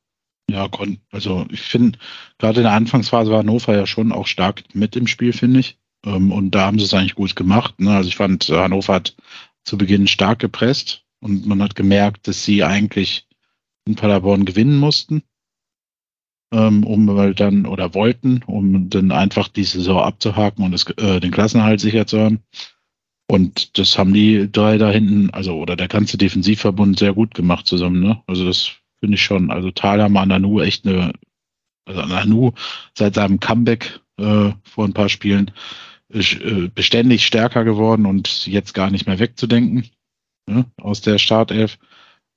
Ja, 0.50 0.68
also 1.12 1.46
ich 1.52 1.62
finde, 1.62 2.00
gerade 2.40 2.62
in 2.62 2.64
der 2.64 2.74
Anfangsphase 2.74 3.32
war 3.32 3.40
Hannover 3.40 3.76
ja 3.76 3.86
schon 3.86 4.12
auch 4.12 4.26
stark 4.26 4.64
mit 4.74 4.96
im 4.96 5.06
Spiel, 5.06 5.32
finde 5.32 5.60
ich. 5.60 5.78
Ähm, 6.06 6.32
und 6.32 6.52
da 6.52 6.62
haben 6.62 6.80
sie 6.80 6.86
es 6.86 6.94
eigentlich 6.94 7.16
gut 7.16 7.36
gemacht. 7.36 7.80
Ne? 7.80 7.92
Also 7.92 8.10
ich 8.10 8.16
fand, 8.16 8.50
äh, 8.50 8.58
Hannover 8.58 8.96
hat 8.96 9.16
zu 9.64 9.78
Beginn 9.78 10.08
stark 10.08 10.40
gepresst 10.40 11.04
und 11.20 11.46
man 11.46 11.62
hat 11.62 11.76
gemerkt, 11.76 12.28
dass 12.28 12.44
sie 12.44 12.64
eigentlich 12.64 13.28
in 13.86 13.96
Paderborn 13.96 14.46
gewinnen 14.46 14.78
mussten, 14.78 15.24
ähm, 16.52 16.84
um 16.84 17.10
halt 17.18 17.40
dann 17.40 17.66
oder 17.66 17.94
wollten, 17.94 18.42
um 18.48 18.90
dann 18.90 19.12
einfach 19.12 19.50
die 19.50 19.64
Saison 19.64 20.02
abzuhaken 20.02 20.66
und 20.66 20.72
das, 20.72 20.86
äh, 20.98 21.20
den 21.20 21.32
Klassenhalt 21.32 21.80
sicher 21.80 22.08
zu 22.08 22.20
haben. 22.20 22.44
Und 23.32 23.78
das 23.78 23.96
haben 24.00 24.12
die 24.12 24.52
drei 24.52 24.80
da 24.80 24.90
hinten, 24.90 25.30
also 25.30 25.56
oder 25.56 25.76
der 25.76 25.88
ganze 25.88 26.18
Defensivverbund 26.18 26.98
sehr 26.98 27.14
gut 27.14 27.36
gemacht 27.36 27.68
zusammen. 27.68 28.00
Ne? 28.00 28.24
Also 28.26 28.44
das 28.44 28.72
finde 29.00 29.16
ich 29.16 29.22
schon. 29.22 29.52
Also 29.52 29.70
Thaler 29.70 30.10
Nanu 30.10 30.62
echt 30.62 30.88
eine, 30.88 31.14
also 31.86 32.02
Nanu 32.02 32.54
seit 32.98 33.14
seinem 33.14 33.40
Comeback 33.40 34.00
äh, 34.18 34.52
vor 34.64 34.86
ein 34.86 34.94
paar 34.94 35.10
Spielen 35.10 35.52
ist, 36.08 36.42
äh, 36.42 36.72
beständig 36.74 37.24
stärker 37.24 37.64
geworden 37.66 38.08
und 38.08 38.48
jetzt 38.48 38.74
gar 38.74 38.90
nicht 38.90 39.06
mehr 39.06 39.20
wegzudenken 39.20 39.86
ne, 40.48 40.66
aus 40.82 41.02
der 41.02 41.20
Startelf. 41.20 41.78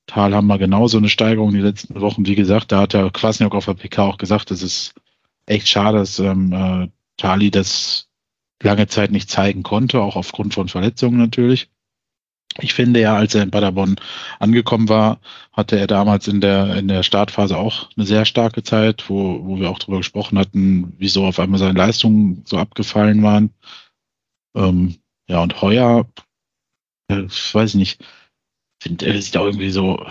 Tal 0.06 0.34
haben 0.34 0.48
wir 0.48 0.58
genauso 0.58 0.98
eine 0.98 1.08
Steigerung 1.08 1.52
die 1.52 1.60
letzten 1.60 1.98
Wochen. 2.02 2.26
Wie 2.26 2.34
gesagt, 2.34 2.70
da 2.70 2.82
hat 2.82 2.92
der 2.92 3.10
Kwasniok 3.10 3.54
auf 3.54 3.64
der 3.64 3.74
PK 3.74 4.02
auch 4.02 4.18
gesagt, 4.18 4.50
es 4.50 4.62
ist 4.62 4.94
echt 5.46 5.68
schade, 5.68 5.96
dass 5.98 6.18
ähm, 6.18 6.52
äh, 6.52 6.88
Tali 7.16 7.50
das 7.50 8.10
lange 8.62 8.86
Zeit 8.86 9.10
nicht 9.10 9.30
zeigen 9.30 9.62
konnte, 9.62 10.00
auch 10.00 10.16
aufgrund 10.16 10.54
von 10.54 10.68
Verletzungen 10.68 11.18
natürlich. 11.18 11.70
Ich 12.58 12.74
finde 12.74 13.00
ja, 13.00 13.16
als 13.16 13.34
er 13.34 13.42
in 13.42 13.50
Paderborn 13.50 13.96
angekommen 14.38 14.88
war, 14.90 15.20
hatte 15.52 15.78
er 15.78 15.86
damals 15.86 16.28
in 16.28 16.42
der, 16.42 16.76
in 16.76 16.86
der 16.86 17.02
Startphase 17.02 17.56
auch 17.56 17.90
eine 17.96 18.04
sehr 18.04 18.26
starke 18.26 18.62
Zeit, 18.62 19.08
wo, 19.08 19.44
wo 19.44 19.58
wir 19.58 19.70
auch 19.70 19.78
darüber 19.78 19.98
gesprochen 19.98 20.38
hatten, 20.38 20.92
wieso 20.98 21.24
auf 21.24 21.38
einmal 21.38 21.58
seine 21.58 21.78
Leistungen 21.78 22.42
so 22.44 22.58
abgefallen 22.58 23.22
waren. 23.22 23.54
Ähm, 24.54 24.96
ja, 25.28 25.42
und 25.42 25.62
heuer, 25.62 26.06
äh, 27.08 27.22
weiß 27.52 27.70
ich 27.70 27.76
nicht, 27.76 28.04
finde, 28.82 29.06
er 29.06 29.22
sieht 29.22 29.36
auch 29.36 29.46
irgendwie 29.46 29.70
so, 29.70 30.04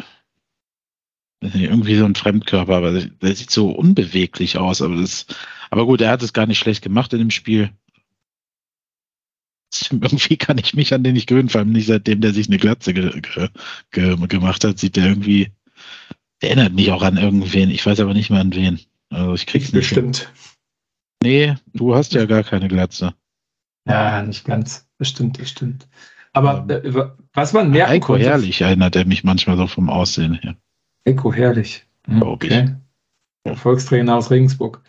irgendwie 1.42 1.96
so 1.96 2.06
ein 2.06 2.16
Fremdkörper, 2.16 2.76
aber 2.76 2.92
der 3.02 3.36
sieht 3.36 3.52
so 3.52 3.70
unbeweglich 3.70 4.58
aus. 4.58 4.82
Aber, 4.82 4.96
das, 4.96 5.26
aber 5.70 5.86
gut, 5.86 6.02
er 6.02 6.12
hat 6.12 6.24
es 6.24 6.34
gar 6.34 6.46
nicht 6.46 6.60
schlecht 6.60 6.82
gemacht 6.82 7.14
in 7.14 7.20
dem 7.20 7.32
Spiel. 7.32 7.72
Irgendwie 9.92 10.38
kann 10.38 10.58
ich 10.58 10.74
mich 10.74 10.94
an 10.94 11.04
den 11.04 11.14
nicht 11.14 11.28
gewöhnen, 11.28 11.50
vor 11.50 11.60
allem 11.60 11.72
nicht 11.72 11.88
seitdem 11.88 12.22
der 12.22 12.34
sich 12.34 12.48
eine 12.48 12.58
Glatze 12.58 12.94
ge 12.94 13.22
ge 13.22 13.50
ge 13.92 14.28
gemacht 14.28 14.64
hat, 14.64 14.80
sieht 14.80 14.96
der 14.96 15.06
irgendwie, 15.06 15.52
der 16.42 16.52
erinnert 16.52 16.74
mich 16.74 16.92
auch 16.92 17.04
an 17.04 17.18
irgendwen. 17.18 17.70
Ich 17.70 17.86
weiß 17.86 18.00
aber 18.00 18.14
nicht 18.14 18.30
mehr 18.30 18.42
an 18.42 18.54
wen. 18.54 18.80
Also 19.10 19.34
ich 19.34 19.46
krieg's 19.46 19.72
nicht. 19.72 19.90
Bestimmt. 19.90 20.32
Nee, 21.24 21.56
du 21.74 21.96
hast 21.96 22.14
ja 22.14 22.26
gar 22.26 22.44
keine 22.44 22.68
Glatze. 22.68 23.14
Ja, 23.88 24.22
nicht 24.24 24.46
ganz. 24.46 24.88
Bestimmt, 24.98 25.38
bestimmt. 25.38 25.88
Aber 26.34 26.70
äh, 26.70 27.12
was 27.34 27.54
man 27.54 27.72
merken 27.72 27.92
Heiko 27.92 28.08
konnte. 28.08 28.26
Herrlich 28.26 28.62
erinnert 28.62 28.96
er 28.96 29.06
mich 29.06 29.24
manchmal 29.24 29.58
so 29.58 29.68
vom 29.68 29.90
Aussehen 29.90 30.36
her. 30.36 30.56
Heiko 31.08 31.34
Herrlich. 31.34 31.86
Ich. 32.08 32.22
Okay. 32.22 32.76
Erfolgstrainer 33.44 34.16
aus 34.16 34.32
Regensburg. 34.32 34.82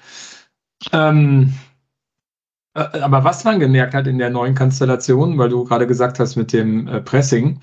Ähm, 0.92 1.52
äh, 1.52 1.71
aber 2.74 3.24
was 3.24 3.44
man 3.44 3.60
gemerkt 3.60 3.94
hat 3.94 4.06
in 4.06 4.18
der 4.18 4.30
neuen 4.30 4.54
Konstellation, 4.54 5.38
weil 5.38 5.48
du 5.50 5.64
gerade 5.64 5.86
gesagt 5.86 6.18
hast 6.18 6.36
mit 6.36 6.52
dem 6.52 6.88
äh, 6.88 7.00
Pressing, 7.00 7.60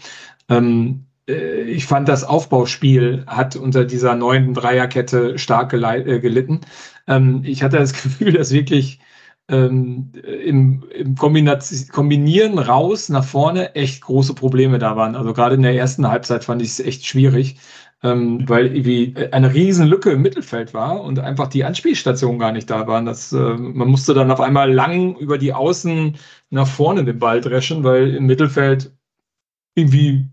ähm, 0.50 1.06
äh, 1.28 1.62
ich 1.64 1.86
fand 1.86 2.08
das 2.10 2.24
Aufbauspiel 2.24 3.24
hat 3.28 3.56
unter 3.56 3.86
dieser 3.86 4.16
neuen 4.16 4.54
Dreierkette 4.54 5.38
stark 5.40 5.74
äh, 5.74 6.20
gelitten. 6.20 6.62
Ähm, 7.08 7.42
ich 7.44 7.64
hatte 7.64 7.78
das 7.78 7.94
Gefühl, 8.04 8.34
dass 8.34 8.52
wirklich 8.52 9.00
ähm, 9.50 10.12
im, 10.46 10.84
im 10.94 11.16
Kombinieren 11.16 12.60
raus 12.60 13.10
nach 13.10 13.24
vorne 13.24 13.76
echt 13.76 14.02
große 14.02 14.36
Probleme 14.36 14.78
da 14.80 14.96
waren. 14.96 15.16
Also 15.16 15.34
gerade 15.34 15.56
in 15.56 15.64
der 15.64 15.76
ersten 15.76 16.08
Halbzeit 16.08 16.44
fand 16.44 16.62
ich 16.62 16.70
es 16.70 16.80
echt 16.80 17.06
schwierig, 17.06 17.58
ähm, 18.04 18.48
weil 18.48 18.68
irgendwie 18.68 19.14
eine 19.32 19.54
riesen 19.54 19.88
Lücke 19.88 20.12
im 20.12 20.22
Mittelfeld 20.22 20.74
war 20.74 21.02
und 21.02 21.20
einfach 21.20 21.48
die 21.48 21.64
Anspielstationen 21.64 22.40
gar 22.40 22.52
nicht 22.52 22.70
da 22.70 22.88
waren. 22.88 23.06
Das, 23.06 23.34
äh, 23.34 23.38
man 23.38 23.90
musste 23.90 24.14
dann 24.14 24.32
auf 24.32 24.40
einmal 24.40 24.72
lang 24.72 25.16
über 25.18 25.38
die 25.38 25.54
Außen 25.54 26.16
nach 26.50 26.68
vorne 26.68 27.04
den 27.04 27.20
Ball 27.20 27.42
dreschen, 27.42 27.84
weil 27.84 28.16
im 28.16 28.26
Mittelfeld 28.26 28.92
irgendwie 29.76 30.26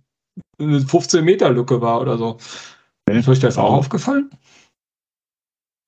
eine 0.59 0.81
15 0.81 1.25
Meter 1.25 1.51
Lücke 1.51 1.81
war 1.81 2.01
oder 2.01 2.19
so. 2.19 2.39
Okay. 3.09 3.19
Ist 3.19 3.29
euch 3.29 3.41
das 3.41 3.59
auch 3.59 3.73
aufgefallen? 3.73 4.31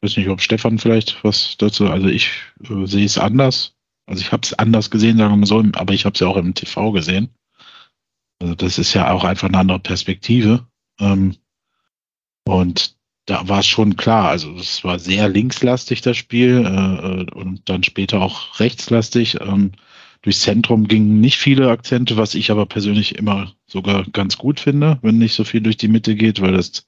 weiß 0.02 0.16
nicht, 0.16 0.28
ob 0.28 0.40
Stefan 0.40 0.78
vielleicht 0.78 1.22
was 1.24 1.56
dazu, 1.58 1.88
also 1.88 2.08
ich 2.08 2.30
äh, 2.68 2.86
sehe 2.86 3.04
es 3.04 3.18
anders. 3.18 3.74
Also 4.06 4.22
ich 4.22 4.32
habe 4.32 4.42
es 4.42 4.54
anders 4.54 4.90
gesehen, 4.90 5.18
sagen 5.18 5.32
wir 5.32 5.36
mal 5.36 5.46
so, 5.46 5.62
aber 5.74 5.92
ich 5.92 6.04
habe 6.04 6.14
es 6.14 6.20
ja 6.20 6.28
auch 6.28 6.36
im 6.36 6.54
TV 6.54 6.92
gesehen. 6.92 7.34
Also 8.40 8.54
das 8.54 8.78
ist 8.78 8.94
ja 8.94 9.10
auch 9.10 9.24
einfach 9.24 9.48
eine 9.48 9.58
andere 9.58 9.80
Perspektive. 9.80 10.66
Ähm, 11.00 11.36
und 12.48 12.96
da 13.26 13.46
war 13.46 13.58
es 13.58 13.66
schon 13.66 13.96
klar, 13.96 14.30
also 14.30 14.54
es 14.54 14.82
war 14.82 14.98
sehr 14.98 15.28
linkslastig 15.28 16.00
das 16.00 16.16
Spiel 16.16 16.64
äh, 16.64 17.20
äh, 17.20 17.30
und 17.34 17.68
dann 17.68 17.82
später 17.82 18.22
auch 18.22 18.58
rechtslastig. 18.58 19.38
Ähm, 19.42 19.72
durchs 20.22 20.40
Zentrum 20.40 20.88
gingen 20.88 21.20
nicht 21.20 21.36
viele 21.36 21.68
Akzente, 21.68 22.16
was 22.16 22.34
ich 22.34 22.50
aber 22.50 22.64
persönlich 22.64 23.16
immer 23.16 23.52
sogar 23.66 24.04
ganz 24.04 24.38
gut 24.38 24.60
finde, 24.60 24.98
wenn 25.02 25.18
nicht 25.18 25.34
so 25.34 25.44
viel 25.44 25.60
durch 25.60 25.76
die 25.76 25.88
Mitte 25.88 26.14
geht, 26.14 26.40
weil 26.40 26.52
das 26.52 26.86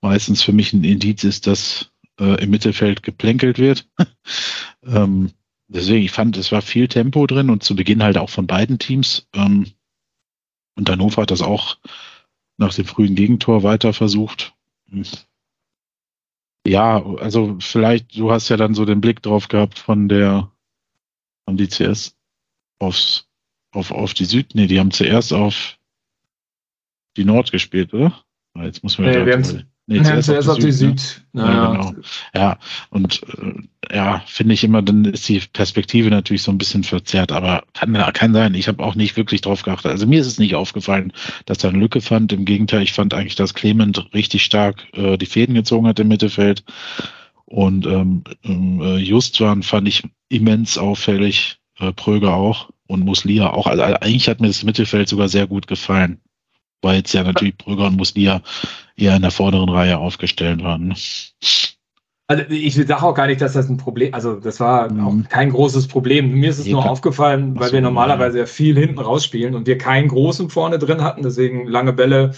meistens 0.00 0.42
für 0.42 0.52
mich 0.54 0.72
ein 0.72 0.84
Indiz 0.84 1.22
ist, 1.22 1.46
dass 1.46 1.92
äh, 2.18 2.42
im 2.42 2.48
Mittelfeld 2.48 3.02
geplänkelt 3.02 3.58
wird. 3.58 3.86
ähm, 4.86 5.32
deswegen, 5.68 6.06
ich 6.06 6.12
fand, 6.12 6.38
es 6.38 6.50
war 6.50 6.62
viel 6.62 6.88
Tempo 6.88 7.26
drin 7.26 7.50
und 7.50 7.62
zu 7.62 7.76
Beginn 7.76 8.02
halt 8.02 8.16
auch 8.16 8.30
von 8.30 8.46
beiden 8.46 8.78
Teams. 8.78 9.28
Ähm, 9.34 9.66
und 10.76 10.88
Hannover 10.88 11.20
hat 11.20 11.30
das 11.30 11.42
auch 11.42 11.76
nach 12.56 12.72
dem 12.72 12.86
frühen 12.86 13.16
Gegentor 13.16 13.64
weiter 13.64 13.92
versucht. 13.92 14.54
Ja, 16.66 17.04
also 17.16 17.58
vielleicht, 17.60 18.16
du 18.16 18.30
hast 18.32 18.48
ja 18.48 18.56
dann 18.56 18.74
so 18.74 18.84
den 18.84 19.00
Blick 19.00 19.22
drauf 19.22 19.48
gehabt 19.48 19.78
von 19.78 20.08
der, 20.08 20.50
von 21.44 21.56
die 21.56 21.68
zuerst 21.68 22.16
aufs, 22.78 23.28
auf, 23.72 23.90
auf 23.90 24.14
die 24.14 24.24
Süd, 24.24 24.54
nee, 24.54 24.66
die 24.66 24.78
haben 24.80 24.90
zuerst 24.90 25.32
auf 25.32 25.78
die 27.16 27.24
Nord 27.24 27.52
gespielt, 27.52 27.92
oder? 27.92 28.24
Ah, 28.54 28.64
Jetzt 28.64 28.82
muss 28.82 28.98
man 28.98 29.08
Nee, 29.10 29.26
wir 29.26 29.32
haben's- 29.34 29.56
nee, 29.86 29.98
Ja, 29.98 30.20
zuerst 30.20 30.48
auf 30.48 30.58
die 30.58 30.66
ne? 30.66 30.72
Süd. 30.72 31.24
Ja, 31.32 31.42
Naja. 31.42 31.70
genau. 31.72 31.94
Ja, 32.34 32.58
und 32.90 33.22
äh, 33.38 33.94
ja, 33.94 34.22
finde 34.26 34.54
ich 34.54 34.64
immer, 34.64 34.82
dann 34.82 35.04
ist 35.04 35.28
die 35.28 35.40
Perspektive 35.52 36.10
natürlich 36.10 36.42
so 36.42 36.50
ein 36.50 36.58
bisschen 36.58 36.84
verzerrt, 36.84 37.32
aber 37.32 37.64
kann, 37.74 37.92
kann 38.14 38.32
sein. 38.32 38.54
Ich 38.54 38.68
habe 38.68 38.82
auch 38.82 38.94
nicht 38.94 39.16
wirklich 39.16 39.40
drauf 39.42 39.62
geachtet. 39.62 39.90
Also 39.90 40.06
mir 40.06 40.20
ist 40.20 40.26
es 40.26 40.38
nicht 40.38 40.54
aufgefallen, 40.54 41.12
dass 41.46 41.58
da 41.58 41.68
eine 41.68 41.78
Lücke 41.78 42.00
fand. 42.00 42.32
Im 42.32 42.44
Gegenteil, 42.44 42.82
ich 42.82 42.92
fand 42.92 43.14
eigentlich, 43.14 43.34
dass 43.36 43.54
Clement 43.54 44.12
richtig 44.14 44.44
stark 44.44 44.86
äh, 44.94 45.16
die 45.18 45.26
Fäden 45.26 45.54
gezogen 45.54 45.86
hat 45.86 46.00
im 46.00 46.08
Mittelfeld. 46.08 46.64
Und 47.46 47.86
ähm, 47.86 48.24
ähm, 48.44 48.80
äh, 48.80 48.96
Justwan 48.96 49.62
fand 49.62 49.86
ich 49.88 50.02
immens 50.28 50.78
auffällig, 50.78 51.58
äh, 51.78 51.92
Pröger 51.92 52.34
auch 52.34 52.70
und 52.86 53.00
Muslia 53.04 53.50
auch. 53.50 53.66
Also 53.66 53.82
eigentlich 53.82 54.28
hat 54.28 54.40
mir 54.40 54.48
das 54.48 54.62
Mittelfeld 54.64 55.08
sogar 55.08 55.28
sehr 55.28 55.46
gut 55.46 55.66
gefallen. 55.66 56.20
Weil 56.84 56.96
jetzt 56.96 57.14
ja 57.14 57.22
natürlich 57.22 57.56
Brügger 57.56 57.86
und 57.86 57.96
Muslia 57.96 58.42
eher 58.96 59.16
in 59.16 59.22
der 59.22 59.30
vorderen 59.30 59.70
Reihe 59.70 59.98
aufgestellt 59.98 60.62
waren. 60.62 60.94
Also 62.26 62.42
ich 62.48 62.74
sage 62.74 63.02
auch 63.02 63.14
gar 63.14 63.26
nicht, 63.26 63.40
dass 63.40 63.52
das 63.52 63.68
ein 63.68 63.76
Problem, 63.76 64.14
also 64.14 64.34
das 64.36 64.58
war 64.60 64.90
mhm. 64.90 65.06
auch 65.06 65.28
kein 65.28 65.50
großes 65.50 65.88
Problem. 65.88 66.32
Mir 66.32 66.50
ist 66.50 66.58
es 66.58 66.66
nur 66.66 66.88
aufgefallen, 66.88 67.58
weil 67.58 67.68
so, 67.68 67.74
wir 67.74 67.80
normalerweise 67.80 68.38
ja 68.38 68.46
viel 68.46 68.78
hinten 68.78 68.98
rausspielen 68.98 69.54
und 69.54 69.66
wir 69.66 69.76
keinen 69.76 70.08
großen 70.08 70.48
vorne 70.48 70.78
drin 70.78 71.02
hatten, 71.02 71.22
deswegen 71.22 71.66
lange 71.66 71.92
Bälle. 71.92 72.32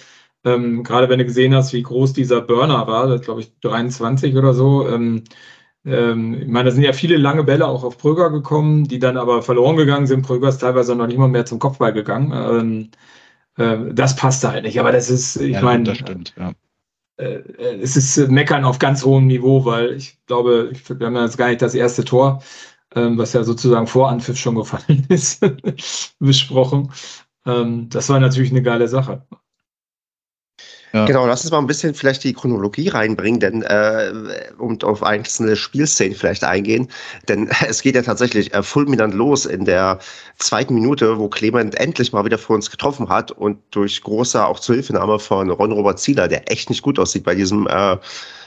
Ähm, 0.45 0.83
gerade 0.83 1.09
wenn 1.09 1.19
du 1.19 1.25
gesehen 1.25 1.55
hast, 1.55 1.73
wie 1.73 1.83
groß 1.83 2.13
dieser 2.13 2.41
Burner 2.41 2.87
war, 2.87 3.09
das 3.09 3.23
glaube 3.23 3.41
ich 3.41 3.53
23 3.61 4.37
oder 4.37 4.55
so. 4.55 4.89
Ähm, 4.89 5.25
ähm, 5.85 6.35
ich 6.43 6.49
meine, 6.49 6.69
da 6.69 6.75
sind 6.75 6.83
ja 6.83 6.93
viele 6.93 7.17
lange 7.17 7.45
Bälle 7.45 7.67
auch 7.67 7.85
auf 7.85 7.99
Pröger 7.99 8.31
gekommen, 8.31 8.85
die 8.89 8.99
dann 8.99 9.17
aber 9.17 9.43
verloren 9.43 9.77
gegangen 9.77 10.07
sind. 10.07 10.23
Pröger 10.23 10.49
ist 10.49 10.59
teilweise 10.59 10.97
noch 10.97 11.07
nicht 11.07 11.19
mal 11.19 11.29
mehr 11.29 11.47
zum 11.47 11.59
Kopfball 11.59 11.93
gegangen. 11.93 12.91
Äh, 13.57 13.93
das 13.93 14.17
passte 14.17 14.51
halt 14.51 14.65
nicht. 14.65 14.79
Aber 14.81 14.93
das 14.93 15.11
ist, 15.11 15.37
ich 15.37 15.55
ja, 15.55 15.63
meine, 15.63 15.85
das 15.85 15.99
stimmt, 15.99 16.35
ja 16.37 16.53
äh, 17.19 17.43
es 17.81 17.97
ist 17.97 18.29
Meckern 18.29 18.65
auf 18.65 18.79
ganz 18.79 19.05
hohem 19.05 19.27
Niveau, 19.27 19.65
weil 19.65 19.93
ich 19.95 20.19
glaube, 20.27 20.73
wir 20.89 21.07
haben 21.07 21.17
jetzt 21.17 21.39
gar 21.39 21.49
nicht 21.49 21.63
das 21.63 21.75
erste 21.75 22.05
Tor, 22.05 22.43
ähm, 22.95 23.19
was 23.19 23.33
ja 23.33 23.43
sozusagen 23.45 23.87
vor 23.87 24.09
Anpfiff 24.11 24.39
schon 24.39 24.55
gefallen 24.55 25.07
ist, 25.09 25.45
besprochen. 26.19 26.93
Ähm, 27.45 27.89
das 27.89 28.09
war 28.09 28.21
natürlich 28.21 28.51
eine 28.51 28.63
geile 28.63 28.89
Sache. 28.89 29.27
Ja. 30.97 31.05
Genau, 31.05 31.27
lass 31.27 31.43
uns 31.43 31.51
mal 31.51 31.59
ein 31.59 31.67
bisschen 31.67 31.93
vielleicht 31.93 32.25
die 32.25 32.33
Chronologie 32.33 32.89
reinbringen, 32.89 33.39
denn 33.39 33.61
äh, 33.61 34.15
und 34.57 34.83
auf 34.83 35.03
einzelne 35.03 35.55
Spielszenen 35.55 36.15
vielleicht 36.15 36.43
eingehen. 36.43 36.89
Denn 37.29 37.51
es 37.69 37.83
geht 37.83 37.97
ja 37.97 38.01
tatsächlich 38.01 38.55
äh, 38.55 38.63
fulminant 38.63 39.13
los 39.13 39.45
in 39.45 39.67
der 39.67 39.99
zweiten 40.39 40.73
Minute, 40.73 41.19
wo 41.19 41.29
Clement 41.29 41.75
endlich 41.75 42.15
mal 42.15 42.25
wieder 42.25 42.39
für 42.39 42.55
uns 42.55 42.71
getroffen 42.71 43.11
hat 43.11 43.31
und 43.31 43.59
durch 43.73 44.01
große 44.01 44.43
auch 44.43 44.59
Zuhilfenahme 44.59 45.19
von 45.19 45.51
Ron 45.51 45.73
Robert 45.73 46.01
Zieler, 46.01 46.29
der 46.29 46.51
echt 46.51 46.71
nicht 46.71 46.81
gut 46.81 46.99
aussieht 46.99 47.25
bei 47.25 47.35
diesem 47.35 47.67
äh, 47.67 47.99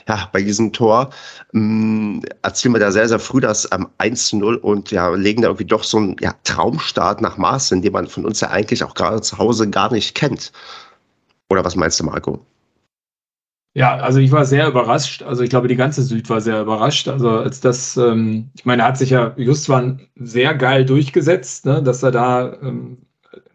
ja, 0.08 0.27
bei 0.32 0.41
diesem 0.41 0.74
Tor 0.74 1.12
ähm, 1.53 2.24
erzielen 2.41 2.74
wir 2.74 2.79
da 2.79 2.91
sehr, 2.91 3.08
sehr 3.08 3.20
früh 3.20 3.41
das 3.41 3.70
ähm, 3.72 3.89
1 4.00 4.29
zu 4.29 4.38
0 4.38 4.56
und 4.56 4.89
ja, 4.89 5.10
legen 5.10 5.44
da 5.44 5.50
irgendwie 5.50 5.65
doch 5.65 5.84
so 5.84 5.98
einen 5.98 6.15
ja, 6.20 6.34
Traumstart 6.46 7.22
nach 7.22 7.38
Maßen, 7.38 7.84
den 7.84 7.94
man 7.94 8.08
von 8.08 8.25
uns 8.25 8.41
ja 8.41 8.50
eigentlich 8.50 8.84
auch 8.84 8.96
gerade 8.96 9.22
zu 9.22 9.38
Hause 9.38 9.70
gar 9.70 9.91
nicht 9.91 10.15
kennt. 10.15 10.51
Oder 11.50 11.65
was 11.65 11.75
meinst 11.75 12.00
du, 12.00 12.06
Marco? 12.06 12.46
Ja, 13.75 13.98
also 13.98 14.20
ich 14.20 14.32
war 14.32 14.46
sehr 14.46 14.68
überrascht. 14.68 15.22
Also 15.24 15.44
ich 15.44 15.50
glaube, 15.50 15.68
die 15.68 15.75
ganze 15.75 16.01
Süd 16.03 16.29
war 16.29 16.41
sehr 16.41 16.62
überrascht. 16.62 17.08
Also 17.08 17.29
als 17.29 17.60
das, 17.60 17.98
ähm, 17.98 18.50
ich 18.56 18.65
meine, 18.65 18.84
hat 18.84 18.98
sich 18.98 19.12
ja 19.12 19.34
Justwan 19.38 20.01
sehr 20.15 20.56
geil 20.56 20.86
durchgesetzt, 20.86 21.65
ne, 21.65 21.82
dass 21.84 22.03
er 22.03 22.12
da 22.12 22.53
ähm, 22.62 23.06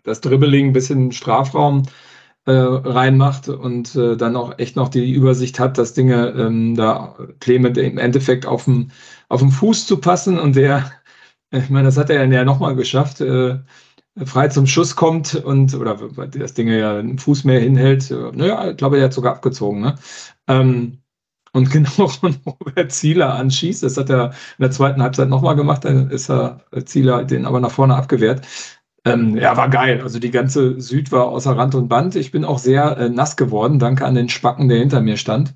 das 0.04 0.20
Dribbling 0.20 0.72
bis 0.72 0.90
in 0.90 1.06
den 1.06 1.12
Strafraum 1.12 1.82
äh, 2.46 2.52
reinmacht 2.52 3.48
und 3.48 3.96
äh, 3.96 4.16
dann 4.16 4.36
auch 4.36 4.58
echt 4.58 4.76
noch 4.76 4.88
die 4.88 5.12
Übersicht 5.12 5.58
hat, 5.58 5.78
dass 5.78 5.94
Dinge 5.94 6.28
ähm, 6.36 6.74
da 6.76 7.16
Clement 7.40 7.78
im 7.78 7.98
Endeffekt 7.98 8.46
auf 8.46 8.64
dem, 8.64 8.90
auf 9.28 9.40
dem 9.40 9.50
Fuß 9.50 9.86
zu 9.86 9.98
passen 9.98 10.38
und 10.38 10.56
der, 10.56 10.90
ich 11.50 11.70
meine, 11.70 11.86
das 11.86 11.96
hat 11.98 12.10
er 12.10 12.24
ja 12.26 12.44
nochmal 12.44 12.76
geschafft, 12.76 13.20
äh, 13.20 13.58
frei 14.24 14.48
zum 14.48 14.66
Schuss 14.66 14.96
kommt 14.96 15.34
und 15.34 15.74
oder 15.74 15.98
das 16.28 16.54
Ding 16.54 16.68
ja 16.68 16.98
einen 16.98 17.18
Fuß 17.18 17.44
mehr 17.44 17.60
hinhält. 17.60 18.10
Naja, 18.32 18.70
ich 18.70 18.76
glaube, 18.76 18.98
er 18.98 19.04
hat 19.04 19.12
sogar 19.12 19.34
abgezogen. 19.34 19.80
Ne? 19.80 19.96
Ähm, 20.48 20.98
und 21.52 21.70
genau 21.70 22.08
von 22.08 22.36
Robert 22.46 22.92
Zieler 22.92 23.34
anschießt. 23.34 23.82
Das 23.82 23.96
hat 23.96 24.10
er 24.10 24.30
in 24.58 24.62
der 24.62 24.70
zweiten 24.70 25.02
Halbzeit 25.02 25.28
nochmal 25.28 25.56
gemacht. 25.56 25.84
Dann 25.84 26.10
ist 26.10 26.30
er 26.30 26.60
Zieler 26.84 27.24
den 27.24 27.46
aber 27.46 27.60
nach 27.60 27.70
vorne 27.70 27.96
abgewehrt. 27.96 28.46
Ähm, 29.06 29.36
ja, 29.36 29.56
war 29.56 29.68
geil. 29.68 30.00
Also 30.02 30.18
die 30.18 30.30
ganze 30.30 30.80
Süd 30.80 31.12
war 31.12 31.26
außer 31.26 31.56
Rand 31.56 31.74
und 31.74 31.88
Band. 31.88 32.16
Ich 32.16 32.30
bin 32.30 32.44
auch 32.44 32.58
sehr 32.58 32.96
äh, 32.96 33.08
nass 33.10 33.36
geworden, 33.36 33.78
danke 33.78 34.06
an 34.06 34.14
den 34.14 34.30
Spacken, 34.30 34.68
der 34.68 34.78
hinter 34.78 35.02
mir 35.02 35.18
stand. 35.18 35.54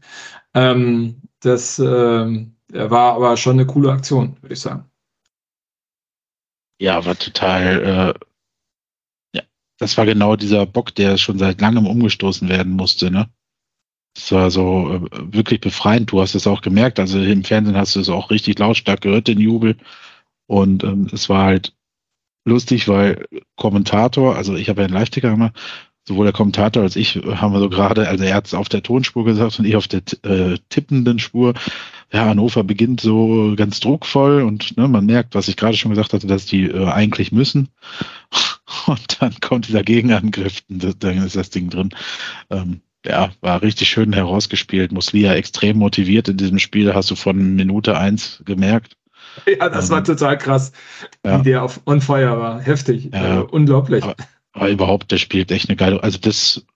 Ähm, 0.55 1.23
das 1.41 1.79
äh, 1.79 2.47
war 2.73 3.15
aber 3.15 3.37
schon 3.37 3.55
eine 3.55 3.67
coole 3.67 3.91
Aktion, 3.91 4.37
würde 4.43 4.53
ich 4.53 4.61
sagen. 4.61 4.85
Ja, 6.81 7.05
war 7.07 7.19
total 7.19 8.15
äh, 8.15 8.27
das 9.79 9.97
war 9.97 10.07
genau 10.07 10.37
dieser 10.37 10.67
Bock, 10.67 10.95
der 10.95 11.17
schon 11.19 11.39
seit 11.39 11.61
langem 11.61 11.87
umgestoßen 11.87 12.49
werden 12.49 12.73
musste, 12.73 13.11
ne? 13.11 13.29
Das 14.15 14.33
war 14.33 14.51
so 14.51 14.95
äh, 14.95 15.33
wirklich 15.33 15.61
befreiend. 15.61 16.11
Du 16.11 16.21
hast 16.21 16.35
es 16.35 16.47
auch 16.47 16.61
gemerkt. 16.61 16.99
Also 16.99 17.21
im 17.21 17.45
Fernsehen 17.45 17.77
hast 17.77 17.95
du 17.95 18.01
es 18.01 18.09
auch 18.09 18.31
richtig 18.31 18.59
lautstark 18.59 19.01
gehört, 19.01 19.29
den 19.29 19.39
Jubel. 19.39 19.77
Und 20.47 20.83
ähm, 20.83 21.09
es 21.13 21.29
war 21.29 21.45
halt 21.45 21.73
lustig, 22.45 22.89
weil 22.89 23.27
Kommentator, 23.57 24.35
also 24.35 24.57
ich 24.57 24.69
habe 24.69 24.81
ja 24.81 24.87
einen 24.87 24.95
Live-Ticker 24.95 25.31
gemacht, 25.31 25.55
sowohl 26.09 26.25
der 26.25 26.33
Kommentator 26.33 26.83
als 26.83 26.97
ich 26.97 27.17
haben 27.17 27.53
wir 27.53 27.61
so 27.61 27.69
gerade, 27.69 28.09
also 28.09 28.25
er 28.25 28.35
hat 28.35 28.47
es 28.47 28.55
auf 28.55 28.69
der 28.69 28.83
Tonspur 28.83 29.25
gesagt 29.25 29.59
und 29.59 29.67
ich 29.67 29.77
auf 29.77 29.87
der 29.87 30.01
äh, 30.25 30.59
tippenden 30.71 31.19
Spur. 31.19 31.55
Ja, 32.11 32.25
Hannover 32.25 32.65
beginnt 32.65 33.03
so 33.03 33.55
ganz 33.57 33.81
druckvoll 33.81 34.43
und 34.43 34.77
ne, 34.79 34.89
man 34.89 35.05
merkt, 35.07 35.35
was 35.35 35.49
ich 35.49 35.57
gerade 35.57 35.77
schon 35.77 35.91
gesagt 35.91 36.15
hatte, 36.15 36.27
dass 36.27 36.47
die 36.47 36.65
äh, 36.65 36.87
eigentlich 36.87 37.31
müssen. 37.31 37.69
Und 38.87 39.23
dann 39.23 39.35
kommt 39.41 39.69
dieser 39.69 39.83
Gegenangriff, 39.83 40.63
und 40.69 41.03
dann 41.03 41.25
ist 41.25 41.37
das 41.37 41.51
Ding 41.51 41.71
drin. 41.71 41.91
Ähm, 42.51 42.83
ja, 43.05 43.31
war 43.41 43.63
richtig 43.63 43.89
schön 43.89 44.13
herausgespielt. 44.13 44.93
Muslia 44.93 45.35
extrem 45.35 45.79
motiviert 45.79 46.29
in 46.29 46.37
diesem 46.37 46.59
Spiel, 46.59 46.95
hast 46.95 47.11
du 47.11 47.15
von 47.15 47.55
Minute 47.55 47.97
eins 47.97 48.43
gemerkt. 48.45 48.97
Ja, 49.47 49.69
das 49.69 49.89
ähm, 49.89 49.97
war 49.97 50.05
total 50.05 50.37
krass, 50.37 50.73
ja. 51.25 51.39
wie 51.39 51.45
der 51.45 51.63
auf 51.63 51.81
on 51.87 52.01
fire 52.01 52.39
war. 52.39 52.61
Heftig. 52.61 53.11
Ja, 53.13 53.41
äh, 53.41 53.43
unglaublich. 53.43 54.03
Aber, 54.03 54.17
aber, 54.53 54.69
überhaupt, 54.69 55.11
der 55.13 55.19
spielt 55.19 55.51
echt 55.53 55.69
eine 55.69 55.77
geile. 55.77 56.03
Also, 56.03 56.19
das 56.19 56.67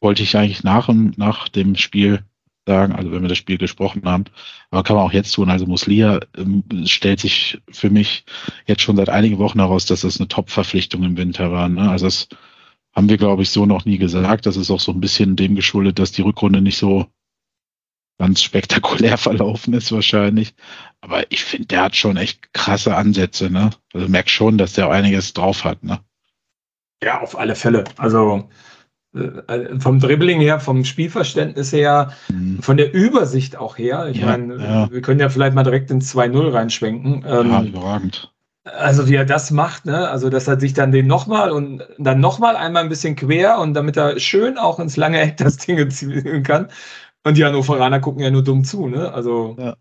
wollte 0.00 0.22
ich 0.22 0.36
eigentlich 0.36 0.62
nach, 0.62 0.88
nach 1.16 1.48
dem 1.48 1.74
Spiel 1.74 2.22
sagen, 2.68 2.92
also 2.94 3.10
wenn 3.10 3.22
wir 3.22 3.28
das 3.28 3.38
Spiel 3.38 3.58
gesprochen 3.58 4.02
haben. 4.04 4.24
Aber 4.70 4.84
kann 4.84 4.94
man 4.94 5.04
auch 5.04 5.12
jetzt 5.12 5.32
tun. 5.32 5.50
Also 5.50 5.66
Muslia 5.66 6.20
ähm, 6.36 6.62
stellt 6.84 7.18
sich 7.18 7.60
für 7.70 7.90
mich 7.90 8.24
jetzt 8.66 8.82
schon 8.82 8.96
seit 8.96 9.08
einigen 9.08 9.38
Wochen 9.38 9.58
heraus, 9.58 9.86
dass 9.86 10.02
das 10.02 10.20
eine 10.20 10.28
Top-Verpflichtung 10.28 11.02
im 11.02 11.16
Winter 11.16 11.50
war. 11.50 11.68
Ne? 11.68 11.90
Also 11.90 12.06
das 12.06 12.28
haben 12.94 13.08
wir, 13.08 13.16
glaube 13.16 13.42
ich, 13.42 13.50
so 13.50 13.66
noch 13.66 13.84
nie 13.84 13.98
gesagt. 13.98 14.46
Das 14.46 14.56
ist 14.56 14.70
auch 14.70 14.80
so 14.80 14.92
ein 14.92 15.00
bisschen 15.00 15.34
dem 15.34 15.54
geschuldet, 15.56 15.98
dass 15.98 16.12
die 16.12 16.22
Rückrunde 16.22 16.60
nicht 16.60 16.78
so 16.78 17.06
ganz 18.18 18.42
spektakulär 18.42 19.16
verlaufen 19.18 19.72
ist 19.74 19.90
wahrscheinlich. 19.90 20.54
Aber 21.00 21.30
ich 21.32 21.44
finde, 21.44 21.68
der 21.68 21.82
hat 21.82 21.96
schon 21.96 22.16
echt 22.16 22.52
krasse 22.52 22.94
Ansätze. 22.96 23.50
Ne? 23.50 23.70
Also 23.94 24.08
merkt 24.08 24.30
schon, 24.30 24.58
dass 24.58 24.74
der 24.74 24.90
einiges 24.90 25.32
drauf 25.32 25.64
hat. 25.64 25.82
Ne? 25.82 26.00
Ja, 27.02 27.20
auf 27.20 27.38
alle 27.38 27.54
Fälle. 27.54 27.84
Also 27.96 28.48
vom 29.78 30.00
Dribbling 30.00 30.40
her, 30.40 30.60
vom 30.60 30.84
Spielverständnis 30.84 31.72
her, 31.72 32.12
mhm. 32.28 32.60
von 32.60 32.76
der 32.76 32.92
Übersicht 32.92 33.56
auch 33.56 33.78
her. 33.78 34.08
Ich 34.10 34.18
ja, 34.18 34.26
meine, 34.26 34.56
ja. 34.56 34.90
wir 34.90 35.00
können 35.00 35.20
ja 35.20 35.28
vielleicht 35.28 35.54
mal 35.54 35.62
direkt 35.62 35.90
ins 35.90 36.14
2-0 36.14 36.52
reinschwenken. 36.52 37.24
Ähm, 37.26 37.50
ja, 37.50 37.62
überragend. 37.62 38.32
Also 38.64 39.08
wie 39.08 39.14
er 39.14 39.24
das 39.24 39.50
macht, 39.50 39.86
ne? 39.86 40.08
Also 40.08 40.28
dass 40.28 40.46
er 40.46 40.60
sich 40.60 40.74
dann 40.74 40.92
den 40.92 41.06
nochmal 41.06 41.50
und 41.50 41.86
dann 41.96 42.20
nochmal 42.20 42.54
einmal 42.54 42.82
ein 42.82 42.90
bisschen 42.90 43.16
quer 43.16 43.58
und 43.60 43.72
damit 43.72 43.96
er 43.96 44.20
schön 44.20 44.58
auch 44.58 44.78
ins 44.78 44.96
lange 44.96 45.20
Eck 45.20 45.38
das 45.38 45.56
Ding 45.56 45.90
ziehen 45.90 46.42
kann. 46.42 46.68
Und 47.24 47.36
die 47.36 47.44
Hannoveraner 47.44 48.00
gucken 48.00 48.22
ja 48.22 48.30
nur 48.30 48.44
dumm 48.44 48.64
zu, 48.64 48.88
ne? 48.88 49.12
Also 49.12 49.56
ja. 49.58 49.76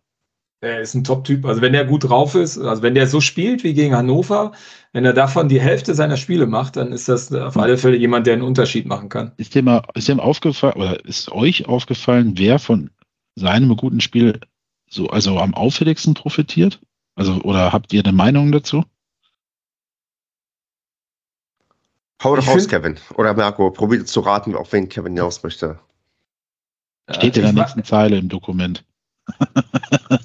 er 0.62 0.82
ist 0.82 0.94
ein 0.94 1.04
Top-Typ. 1.04 1.46
Also 1.46 1.62
wenn 1.62 1.74
er 1.74 1.84
gut 1.84 2.10
drauf 2.10 2.34
ist, 2.36 2.58
also 2.58 2.82
wenn 2.82 2.96
der 2.96 3.08
so 3.08 3.20
spielt 3.20 3.66
wie 3.66 3.74
gegen 3.74 3.96
Hannover, 3.96 4.54
wenn 4.94 5.06
er 5.06 5.14
davon 5.14 5.50
die 5.50 5.62
Hälfte 5.62 5.94
seiner 5.94 6.18
Spiele 6.18 6.48
macht, 6.48 6.76
dann 6.78 6.92
ist 6.92 7.10
das 7.10 7.32
auf 7.32 7.58
alle 7.58 7.78
Fälle 7.78 7.98
jemand, 7.98 8.28
der 8.28 8.34
einen 8.34 8.42
Unterschied 8.42 8.86
machen 8.86 9.10
kann. 9.10 9.34
Ist 9.38 9.54
dir 9.54 9.64
mal, 9.64 9.84
ist 9.94 10.08
dir 10.08 10.22
aufgefallen, 10.22 10.76
oder 10.76 11.06
ist 11.06 11.32
euch 11.32 11.68
aufgefallen, 11.68 12.34
wer 12.38 12.60
von 12.60 12.90
seinem 13.36 13.76
guten 13.76 14.02
Spiel 14.02 14.40
so, 14.90 15.08
also 15.08 15.40
am 15.40 15.54
auffälligsten 15.54 16.14
profitiert? 16.14 16.80
Also, 17.16 17.42
oder 17.42 17.74
habt 17.74 17.94
ihr 17.94 18.04
eine 18.04 18.14
Meinung 18.14 18.52
dazu? 18.52 18.84
Hau 22.24 22.36
doch 22.36 22.48
raus, 22.48 22.68
Kevin. 22.68 22.98
Oder 23.16 23.34
Marco, 23.34 23.70
probiert 23.72 24.08
zu 24.08 24.22
raten, 24.22 24.56
auf 24.56 24.72
wen 24.74 24.90
Kevin 24.90 25.14
hinaus 25.14 25.44
möchte. 25.44 25.80
Steht 27.10 27.38
in 27.38 27.44
der 27.44 27.54
nächsten 27.54 27.84
Zeile 27.84 28.18
im 28.18 28.30
Dokument. 28.30 28.84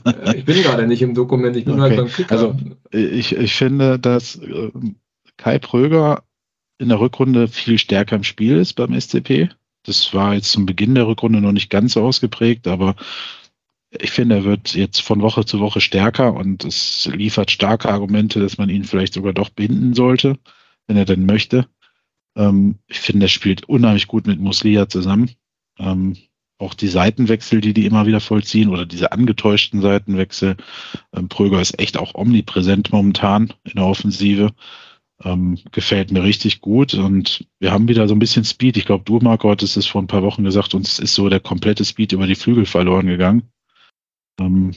Äh, 0.05 0.37
ich 0.39 0.45
bin 0.45 0.63
gerade 0.63 0.87
nicht 0.87 1.03
im 1.03 1.15
Dokument, 1.15 1.57
ich 1.57 1.65
bin 1.65 1.75
okay. 1.75 1.83
halt 1.83 1.97
beim 1.97 2.09
Kicker. 2.09 2.33
Also 2.33 2.57
ich, 2.91 3.37
ich 3.37 3.55
finde, 3.55 3.99
dass 3.99 4.37
äh, 4.37 4.71
Kai 5.37 5.59
Pröger 5.59 6.23
in 6.79 6.89
der 6.89 7.01
Rückrunde 7.01 7.49
viel 7.49 7.79
stärker 7.79 8.17
im 8.17 8.25
Spiel 8.25 8.57
ist 8.57 8.75
beim 8.75 8.99
SCP. 8.99 9.51
Das 9.85 10.15
war 10.15 10.35
jetzt 10.35 10.53
zum 10.53 10.67
Beginn 10.67 10.95
der 10.95 11.07
Rückrunde 11.07 11.41
noch 11.41 11.53
nicht 11.53 11.71
ganz 11.71 11.95
so 11.95 12.03
ausgeprägt, 12.03 12.67
aber 12.69 12.97
ich 13.91 14.11
finde, 14.11 14.37
er 14.37 14.45
wird 14.45 14.75
jetzt 14.75 15.01
von 15.01 15.21
Woche 15.21 15.45
zu 15.45 15.61
Woche 15.61 15.81
stärker 15.81 16.35
und 16.35 16.65
es 16.65 17.11
liefert 17.13 17.51
starke 17.51 17.89
Argumente, 17.91 18.41
dass 18.41 18.59
man 18.59 18.71
ihn 18.71 18.85
vielleicht 18.85 19.15
sogar 19.15 19.33
doch 19.33 19.51
binden 19.51 19.95
sollte, 19.95 20.39
wenn 20.87 20.97
er 20.97 21.05
denn 21.05 21.27
möchte. 21.27 21.67
Ähm, 22.37 22.77
ich 22.87 23.01
finde, 23.01 23.27
er 23.27 23.31
spielt 23.31 23.69
unheimlich 23.69 24.07
gut 24.07 24.27
mit 24.27 24.41
Muslia 24.41 24.89
zusammen. 24.89 25.31
Auch 26.63 26.75
die 26.75 26.87
Seitenwechsel, 26.87 27.61
die 27.61 27.75
die 27.75 27.87
immer 27.87 28.07
wieder 28.07 28.21
vollziehen 28.21 28.69
oder 28.69 28.87
diese 28.87 29.11
angetäuschten 29.11 29.83
Seitenwechsel. 29.83 30.57
Ähm, 31.13 31.29
Pröger 31.29 31.61
ist 31.61 31.81
echt 31.81 31.99
auch 31.99 32.15
omnipräsent 32.15 32.93
momentan 32.93 33.53
in 33.65 33.73
der 33.75 33.85
Offensive. 33.85 34.55
Ähm, 35.25 35.59
gefällt 35.73 36.13
mir 36.13 36.23
richtig 36.23 36.61
gut 36.61 36.95
und 36.95 37.49
wir 37.59 37.73
haben 37.73 37.89
wieder 37.89 38.07
so 38.07 38.15
ein 38.15 38.21
bisschen 38.21 38.45
Speed. 38.45 38.77
Ich 38.77 38.87
glaube, 38.87 39.03
du, 39.05 39.19
Marco, 39.19 39.51
hattest 39.51 39.77
es 39.77 39.87
vor 39.87 40.01
ein 40.01 40.07
paar 40.07 40.23
Wochen 40.23 40.45
gesagt, 40.45 40.75
uns 40.75 41.01
ist 41.01 41.15
so 41.15 41.29
der 41.29 41.41
komplette 41.41 41.85
Speed 41.85 42.13
über 42.13 42.29
die 42.29 42.37
Flügel 42.37 42.65
verloren 42.65 43.09
gegangen. 43.09 43.43
Ähm, 44.39 44.73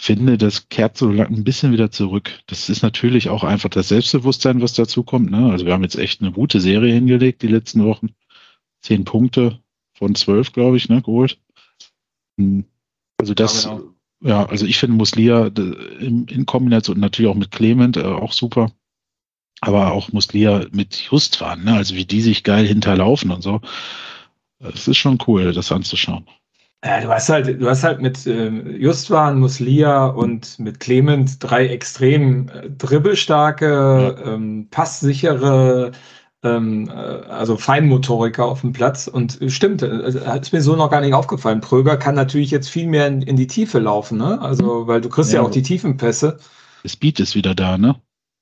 finde, 0.00 0.36
das 0.36 0.68
kehrt 0.68 0.96
so 0.98 1.10
ein 1.10 1.44
bisschen 1.44 1.70
wieder 1.72 1.92
zurück. 1.92 2.40
Das 2.48 2.68
ist 2.68 2.82
natürlich 2.82 3.28
auch 3.28 3.44
einfach 3.44 3.70
das 3.70 3.88
Selbstbewusstsein, 3.88 4.60
was 4.60 4.74
dazu 4.74 5.04
kommt. 5.04 5.30
Ne? 5.30 5.48
Also 5.52 5.64
wir 5.64 5.74
haben 5.74 5.84
jetzt 5.84 5.96
echt 5.96 6.22
eine 6.22 6.32
gute 6.32 6.60
Serie 6.60 6.92
hingelegt 6.92 7.42
die 7.42 7.48
letzten 7.48 7.84
Wochen. 7.84 8.16
Zehn 8.80 9.04
Punkte 9.04 9.61
von 10.02 10.14
zwölf, 10.14 10.52
glaube 10.52 10.76
ich, 10.76 10.88
ne, 10.88 11.00
geholt. 11.00 11.38
Hm. 12.38 12.64
Also 13.18 13.34
das, 13.34 13.64
ja, 13.64 13.76
genau. 13.76 13.94
ja 14.22 14.46
also 14.46 14.66
ich 14.66 14.78
finde 14.78 14.96
Muslia 14.96 15.46
in, 15.46 16.26
in, 16.26 16.44
Kombination 16.44 16.98
natürlich 16.98 17.30
auch 17.30 17.36
mit 17.36 17.52
Clement 17.52 17.96
äh, 17.96 18.02
auch 18.02 18.32
super 18.32 18.72
aber 19.62 19.92
auch 19.92 20.12
Muslia 20.12 20.66
mit 20.72 20.96
Justwan, 20.96 21.64
ne? 21.64 21.74
also 21.74 21.94
wie 21.94 22.04
die 22.04 22.20
sich 22.20 22.42
geil 22.42 22.66
hinterlaufen 22.66 23.30
und 23.30 23.42
so. 23.42 23.60
Es 24.58 24.88
ist 24.88 24.96
schon 24.96 25.18
cool, 25.26 25.52
das 25.52 25.70
anzuschauen. 25.70 26.26
Ja, 26.84 27.00
du 27.00 27.08
hast 27.08 27.28
halt, 27.28 27.60
du 27.60 27.68
hast 27.68 27.84
halt 27.84 28.00
mit 28.00 28.26
äh, 28.26 28.48
Justwan, 28.48 29.38
Muslia 29.38 30.06
und 30.06 30.58
mit 30.58 30.80
Clement 30.80 31.36
drei 31.38 31.68
extrem 31.68 32.48
äh, 32.48 32.70
dribbelstarke, 32.70 33.66
ja. 34.18 34.34
ähm, 34.34 34.66
passsichere, 34.68 35.92
ähm, 36.42 36.88
äh, 36.88 36.92
also 36.92 37.56
Feinmotoriker 37.56 38.44
auf 38.44 38.62
dem 38.62 38.72
Platz. 38.72 39.06
Und 39.08 39.40
äh, 39.40 39.50
stimmt, 39.50 39.82
äh, 39.82 40.38
ist 40.40 40.52
mir 40.52 40.62
so 40.62 40.76
noch 40.76 40.90
gar 40.90 41.00
nicht 41.00 41.14
aufgefallen. 41.14 41.60
Pröger 41.60 41.96
kann 41.96 42.14
natürlich 42.14 42.50
jetzt 42.50 42.68
viel 42.68 42.86
mehr 42.86 43.06
in, 43.06 43.22
in 43.22 43.36
die 43.36 43.46
Tiefe 43.46 43.78
laufen, 43.78 44.18
ne? 44.18 44.40
Also, 44.40 44.86
weil 44.86 45.00
du 45.00 45.08
kriegst 45.08 45.32
ja, 45.32 45.40
ja 45.40 45.46
auch 45.46 45.50
die 45.50 45.62
Tiefenpässe. 45.62 46.38
Das 46.82 46.96
Beat 46.96 47.20
ist 47.20 47.34
wieder 47.34 47.54
da, 47.54 47.78
ne? 47.78 47.96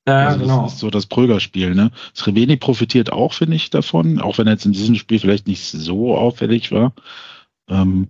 Ja, 0.08 0.28
also 0.28 0.40
genau. 0.40 0.62
Das 0.64 0.74
ist 0.74 0.78
so 0.80 0.90
das 0.90 1.06
Pröger-Spiel, 1.06 1.74
ne? 1.74 1.90
Sreveni 2.14 2.56
profitiert 2.56 3.12
auch, 3.12 3.34
finde 3.34 3.56
ich, 3.56 3.70
davon, 3.70 4.20
auch 4.20 4.38
wenn 4.38 4.46
er 4.46 4.54
jetzt 4.54 4.66
in 4.66 4.72
diesem 4.72 4.94
Spiel 4.94 5.18
vielleicht 5.18 5.46
nicht 5.46 5.70
so 5.70 6.16
auffällig 6.16 6.72
war. 6.72 6.94
Ähm, 7.68 8.08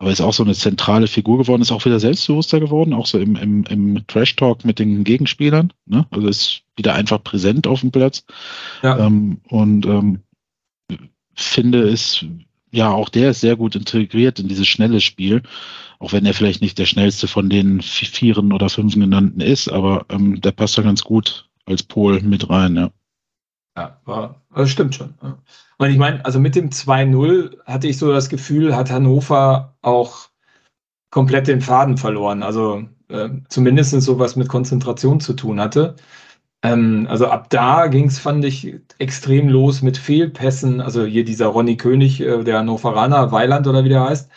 aber 0.00 0.10
ist 0.10 0.22
auch 0.22 0.32
so 0.32 0.42
eine 0.42 0.54
zentrale 0.54 1.06
Figur 1.06 1.36
geworden, 1.36 1.60
ist 1.60 1.72
auch 1.72 1.84
wieder 1.84 2.00
selbstbewusster 2.00 2.58
geworden, 2.58 2.94
auch 2.94 3.04
so 3.04 3.18
im, 3.18 3.36
im, 3.36 3.64
im 3.64 4.06
Trash-Talk 4.06 4.64
mit 4.64 4.78
den 4.78 5.04
Gegenspielern. 5.04 5.74
Ne? 5.84 6.06
Also 6.10 6.26
ist 6.26 6.62
wieder 6.74 6.94
einfach 6.94 7.22
präsent 7.22 7.66
auf 7.66 7.80
dem 7.80 7.90
Platz. 7.90 8.24
Ja. 8.82 8.98
Ähm, 8.98 9.42
und 9.50 9.84
ähm, 9.84 10.20
finde 11.34 11.82
es, 11.82 12.24
ja, 12.70 12.90
auch 12.90 13.10
der 13.10 13.32
ist 13.32 13.42
sehr 13.42 13.56
gut 13.56 13.76
integriert 13.76 14.38
in 14.38 14.48
dieses 14.48 14.66
schnelle 14.66 15.02
Spiel. 15.02 15.42
Auch 15.98 16.14
wenn 16.14 16.24
er 16.24 16.32
vielleicht 16.32 16.62
nicht 16.62 16.78
der 16.78 16.86
schnellste 16.86 17.28
von 17.28 17.50
den 17.50 17.82
Vieren 17.82 18.54
oder 18.54 18.70
Fünfen 18.70 19.02
genannten 19.02 19.42
ist, 19.42 19.68
aber 19.68 20.06
ähm, 20.08 20.40
der 20.40 20.52
passt 20.52 20.78
da 20.78 20.82
ganz 20.82 21.04
gut 21.04 21.50
als 21.66 21.82
Pol 21.82 22.22
mit 22.22 22.48
rein, 22.48 22.74
ja. 22.74 22.90
Ja, 23.76 24.00
war, 24.04 24.42
das 24.54 24.70
stimmt 24.70 24.94
schon. 24.94 25.14
Und 25.78 25.90
ich 25.90 25.96
meine, 25.96 26.24
also 26.24 26.40
mit 26.40 26.54
dem 26.54 26.70
2-0 26.70 27.64
hatte 27.64 27.86
ich 27.88 27.98
so 27.98 28.12
das 28.12 28.28
Gefühl, 28.28 28.74
hat 28.76 28.90
Hannover 28.90 29.76
auch 29.82 30.28
komplett 31.10 31.48
den 31.48 31.60
Faden 31.60 31.96
verloren. 31.96 32.42
Also 32.42 32.84
äh, 33.08 33.28
zumindest 33.48 34.00
so 34.02 34.18
was 34.18 34.36
mit 34.36 34.48
Konzentration 34.48 35.20
zu 35.20 35.34
tun 35.34 35.60
hatte. 35.60 35.96
Ähm, 36.62 37.06
also 37.08 37.26
ab 37.28 37.48
da 37.50 37.86
ging 37.86 38.06
es, 38.06 38.18
fand 38.18 38.44
ich, 38.44 38.74
extrem 38.98 39.48
los 39.48 39.82
mit 39.82 39.96
Fehlpässen. 39.96 40.80
Also 40.80 41.04
hier 41.04 41.24
dieser 41.24 41.46
Ronny 41.46 41.76
König, 41.76 42.20
äh, 42.20 42.44
der 42.44 42.58
Hannoveraner, 42.58 43.32
Weiland 43.32 43.66
oder 43.66 43.84
wie 43.84 43.88
der 43.88 44.04
heißt. 44.04 44.30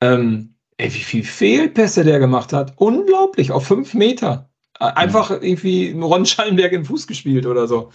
Ähm, 0.00 0.56
Ey, 0.78 0.92
wie 0.92 0.98
viel 0.98 1.24
Fehlpässe 1.24 2.04
der 2.04 2.18
gemacht 2.18 2.52
hat. 2.52 2.74
Unglaublich, 2.76 3.50
auf 3.50 3.66
fünf 3.66 3.94
Meter. 3.94 4.50
Einfach 4.78 5.30
ja. 5.30 5.36
irgendwie 5.40 5.92
Ron 5.92 6.26
Schallenberg 6.26 6.72
in 6.72 6.80
den 6.82 6.86
Fuß 6.86 7.06
gespielt 7.06 7.46
oder 7.46 7.66
so. 7.66 7.92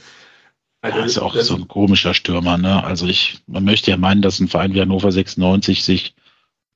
Also, 0.81 0.97
ja, 0.97 1.05
ist 1.05 1.17
auch 1.19 1.35
so 1.35 1.55
ein 1.55 1.67
komischer 1.67 2.13
Stürmer, 2.13 2.57
ne? 2.57 2.83
Also 2.83 3.05
ich, 3.05 3.39
man 3.47 3.63
möchte 3.63 3.91
ja 3.91 3.97
meinen, 3.97 4.21
dass 4.21 4.39
ein 4.39 4.47
Verein 4.47 4.73
wie 4.73 4.81
Hannover 4.81 5.11
96 5.11 5.83
sich 5.83 6.15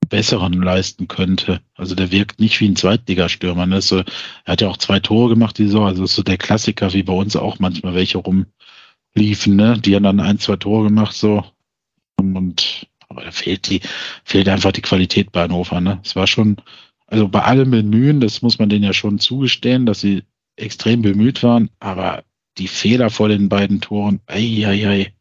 besseren 0.09 0.53
leisten 0.61 1.07
könnte. 1.07 1.61
Also 1.75 1.95
der 1.95 2.11
wirkt 2.11 2.39
nicht 2.39 2.59
wie 2.59 2.67
ein 2.67 2.75
Zweitligastürmer. 2.75 3.65
Ne? 3.65 3.81
So, 3.81 3.97
er 3.97 4.05
hat 4.45 4.61
ja 4.61 4.67
auch 4.67 4.77
zwei 4.77 4.99
Tore 4.99 5.29
gemacht 5.29 5.57
die 5.57 5.65
Saison. 5.65 5.87
Also 5.87 6.03
ist 6.03 6.15
so 6.15 6.21
der 6.21 6.37
Klassiker, 6.37 6.93
wie 6.93 7.01
bei 7.01 7.13
uns 7.13 7.35
auch 7.35 7.57
manchmal 7.57 7.95
welche 7.95 8.19
rumliefen, 8.19 9.55
ne? 9.55 9.79
Die 9.79 9.95
haben 9.95 10.03
dann 10.03 10.19
ein, 10.19 10.39
zwei 10.39 10.57
Tore 10.57 10.85
gemacht 10.85 11.15
so. 11.15 11.43
Und 12.19 12.87
aber 13.09 13.23
da 13.23 13.31
fehlt 13.31 13.69
die, 13.69 13.81
fehlt 14.23 14.49
einfach 14.49 14.71
die 14.71 14.81
Qualität 14.81 15.31
bei 15.31 15.43
Hannover. 15.43 15.81
Ne? 15.81 15.99
Es 16.03 16.15
war 16.15 16.27
schon, 16.27 16.57
also 17.07 17.27
bei 17.27 17.41
allem 17.43 17.71
Bemühen, 17.71 18.19
das 18.19 18.41
muss 18.41 18.59
man 18.59 18.69
denen 18.69 18.83
ja 18.83 18.93
schon 18.93 19.19
zugestehen, 19.19 19.85
dass 19.85 20.01
sie 20.01 20.23
extrem 20.55 21.01
bemüht 21.01 21.43
waren, 21.43 21.69
aber 21.79 22.23
die 22.57 22.67
Fehler 22.67 23.09
vor 23.09 23.29
den 23.29 23.49
beiden 23.49 23.81
Toren, 23.81 24.21
ei, 24.27 24.63
ei, 24.65 24.87
ei. 24.87 25.13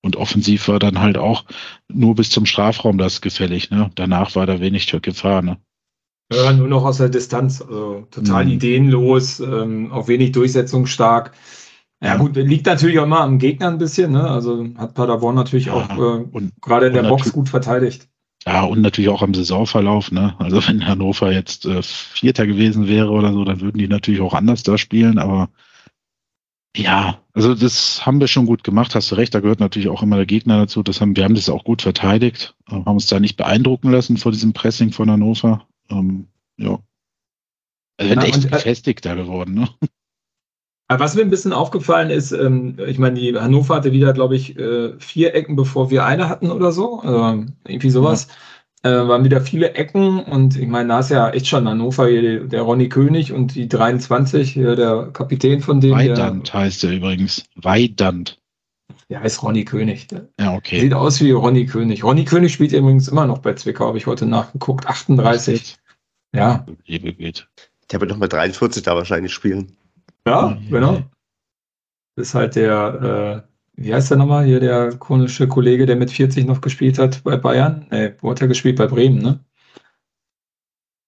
Und 0.00 0.16
offensiv 0.16 0.68
war 0.68 0.78
dann 0.78 1.00
halt 1.00 1.18
auch 1.18 1.44
nur 1.88 2.14
bis 2.14 2.30
zum 2.30 2.46
Strafraum 2.46 2.98
das 2.98 3.20
gefällig. 3.20 3.70
Ne? 3.70 3.90
Danach 3.96 4.36
war 4.36 4.46
da 4.46 4.60
wenig 4.60 4.86
Gefahr. 5.02 5.42
Ne? 5.42 5.58
Ja, 6.32 6.52
nur 6.52 6.68
noch 6.68 6.84
aus 6.84 6.98
der 6.98 7.08
Distanz. 7.08 7.60
Also 7.60 8.06
total 8.10 8.44
mhm. 8.44 8.52
ideenlos, 8.52 9.40
ähm, 9.40 9.90
auch 9.90 10.08
wenig 10.08 10.32
durchsetzungsstark. 10.32 11.32
Ja, 12.00 12.16
gut, 12.16 12.36
liegt 12.36 12.66
natürlich 12.66 13.00
auch 13.00 13.04
immer 13.04 13.22
am 13.22 13.40
Gegner 13.40 13.68
ein 13.68 13.78
bisschen, 13.78 14.12
ne? 14.12 14.30
Also 14.30 14.68
hat 14.76 14.94
Paderborn 14.94 15.34
natürlich 15.34 15.66
ja, 15.66 15.72
auch 15.72 15.90
äh, 15.90 16.48
gerade 16.60 16.86
in 16.86 16.92
der 16.92 17.02
Box 17.02 17.32
gut 17.32 17.48
verteidigt. 17.48 18.08
Ja, 18.46 18.62
und 18.62 18.82
natürlich 18.82 19.10
auch 19.10 19.22
am 19.22 19.34
Saisonverlauf, 19.34 20.12
ne? 20.12 20.36
Also 20.38 20.64
wenn 20.68 20.86
Hannover 20.86 21.32
jetzt 21.32 21.66
äh, 21.66 21.82
Vierter 21.82 22.46
gewesen 22.46 22.86
wäre 22.86 23.10
oder 23.10 23.32
so, 23.32 23.44
dann 23.44 23.60
würden 23.60 23.78
die 23.78 23.88
natürlich 23.88 24.20
auch 24.20 24.34
anders 24.34 24.62
da 24.62 24.78
spielen, 24.78 25.18
aber 25.18 25.48
ja, 26.78 27.20
also 27.32 27.56
das 27.56 28.06
haben 28.06 28.20
wir 28.20 28.28
schon 28.28 28.46
gut 28.46 28.62
gemacht, 28.62 28.94
hast 28.94 29.10
du 29.10 29.16
recht, 29.16 29.34
da 29.34 29.40
gehört 29.40 29.58
natürlich 29.58 29.88
auch 29.88 30.02
immer 30.02 30.16
der 30.16 30.26
Gegner 30.26 30.58
dazu. 30.58 30.82
Das 30.84 31.00
haben, 31.00 31.16
wir 31.16 31.24
haben 31.24 31.34
das 31.34 31.48
auch 31.48 31.64
gut 31.64 31.82
verteidigt, 31.82 32.54
äh, 32.68 32.74
haben 32.74 32.86
uns 32.86 33.06
da 33.06 33.18
nicht 33.18 33.36
beeindrucken 33.36 33.90
lassen 33.90 34.16
vor 34.16 34.30
diesem 34.30 34.52
Pressing 34.52 34.92
von 34.92 35.10
Hannover. 35.10 35.66
Ähm, 35.90 36.28
ja. 36.56 36.78
Also 37.96 38.14
wir 38.14 38.20
sind 38.22 38.22
echt 38.22 38.44
äh, 38.44 38.48
gefestigter 38.48 39.16
geworden, 39.16 39.54
ne? 39.54 39.68
Was 40.90 41.16
mir 41.16 41.22
ein 41.22 41.30
bisschen 41.30 41.52
aufgefallen 41.52 42.10
ist, 42.10 42.32
ähm, 42.32 42.78
ich 42.86 42.98
meine, 42.98 43.18
die 43.18 43.36
Hannover 43.36 43.74
hatte 43.74 43.92
wieder, 43.92 44.12
glaube 44.12 44.36
ich, 44.36 44.56
äh, 44.56 44.98
vier 44.98 45.34
Ecken, 45.34 45.54
bevor 45.54 45.90
wir 45.90 46.06
eine 46.06 46.28
hatten 46.28 46.50
oder 46.50 46.72
so. 46.72 47.00
Also 47.00 47.44
irgendwie 47.66 47.90
sowas. 47.90 48.28
Ja. 48.28 48.34
Äh, 48.84 48.90
waren 48.90 49.24
wieder 49.24 49.40
viele 49.40 49.74
Ecken 49.74 50.20
und 50.20 50.56
ich 50.56 50.68
meine, 50.68 50.88
da 50.88 51.00
ist 51.00 51.10
ja 51.10 51.30
echt 51.30 51.48
schon 51.48 51.68
Hannover, 51.68 52.06
hier, 52.06 52.44
der 52.44 52.62
Ronny 52.62 52.88
König 52.88 53.32
und 53.32 53.56
die 53.56 53.68
23, 53.68 54.52
hier 54.52 54.76
der 54.76 55.10
Kapitän 55.12 55.60
von 55.60 55.80
dem. 55.80 55.96
Weidand 55.96 56.54
heißt 56.54 56.84
er 56.84 56.92
übrigens. 56.92 57.42
Weidand. 57.56 58.40
Ja, 59.08 59.20
heißt 59.20 59.42
Ronny 59.42 59.64
König. 59.64 60.06
Ja, 60.38 60.54
okay. 60.54 60.80
Sieht 60.80 60.94
aus 60.94 61.20
wie 61.20 61.32
Ronny 61.32 61.66
König. 61.66 62.04
Ronny 62.04 62.24
König 62.24 62.52
spielt 62.52 62.72
übrigens 62.72 63.08
immer 63.08 63.26
noch 63.26 63.38
bei 63.38 63.54
Zwickau, 63.54 63.88
habe 63.88 63.98
ich 63.98 64.06
heute 64.06 64.26
nachgeguckt. 64.26 64.86
38. 64.86 65.76
Ja. 66.32 66.64
Liebe 66.86 67.12
geht. 67.14 67.48
Der 67.90 68.00
wird 68.00 68.10
noch 68.10 68.18
mit 68.18 68.32
43 68.32 68.82
da 68.82 68.94
wahrscheinlich 68.94 69.32
spielen. 69.32 69.76
Ja, 70.26 70.56
genau. 70.70 71.02
Das 72.14 72.28
ist 72.28 72.34
halt 72.34 72.54
der, 72.54 73.44
äh, 73.46 73.47
wie 73.78 73.94
heißt 73.94 74.10
der 74.10 74.18
nochmal? 74.18 74.44
Hier 74.44 74.58
der 74.58 74.96
komische 74.96 75.46
Kollege, 75.46 75.86
der 75.86 75.94
mit 75.94 76.10
40 76.10 76.46
noch 76.46 76.60
gespielt 76.60 76.98
hat 76.98 77.22
bei 77.22 77.36
Bayern. 77.36 77.86
Nee, 77.90 78.14
wo 78.20 78.30
hat 78.30 78.40
er 78.40 78.48
gespielt? 78.48 78.76
Bei 78.76 78.88
Bremen, 78.88 79.18
ne? 79.18 79.44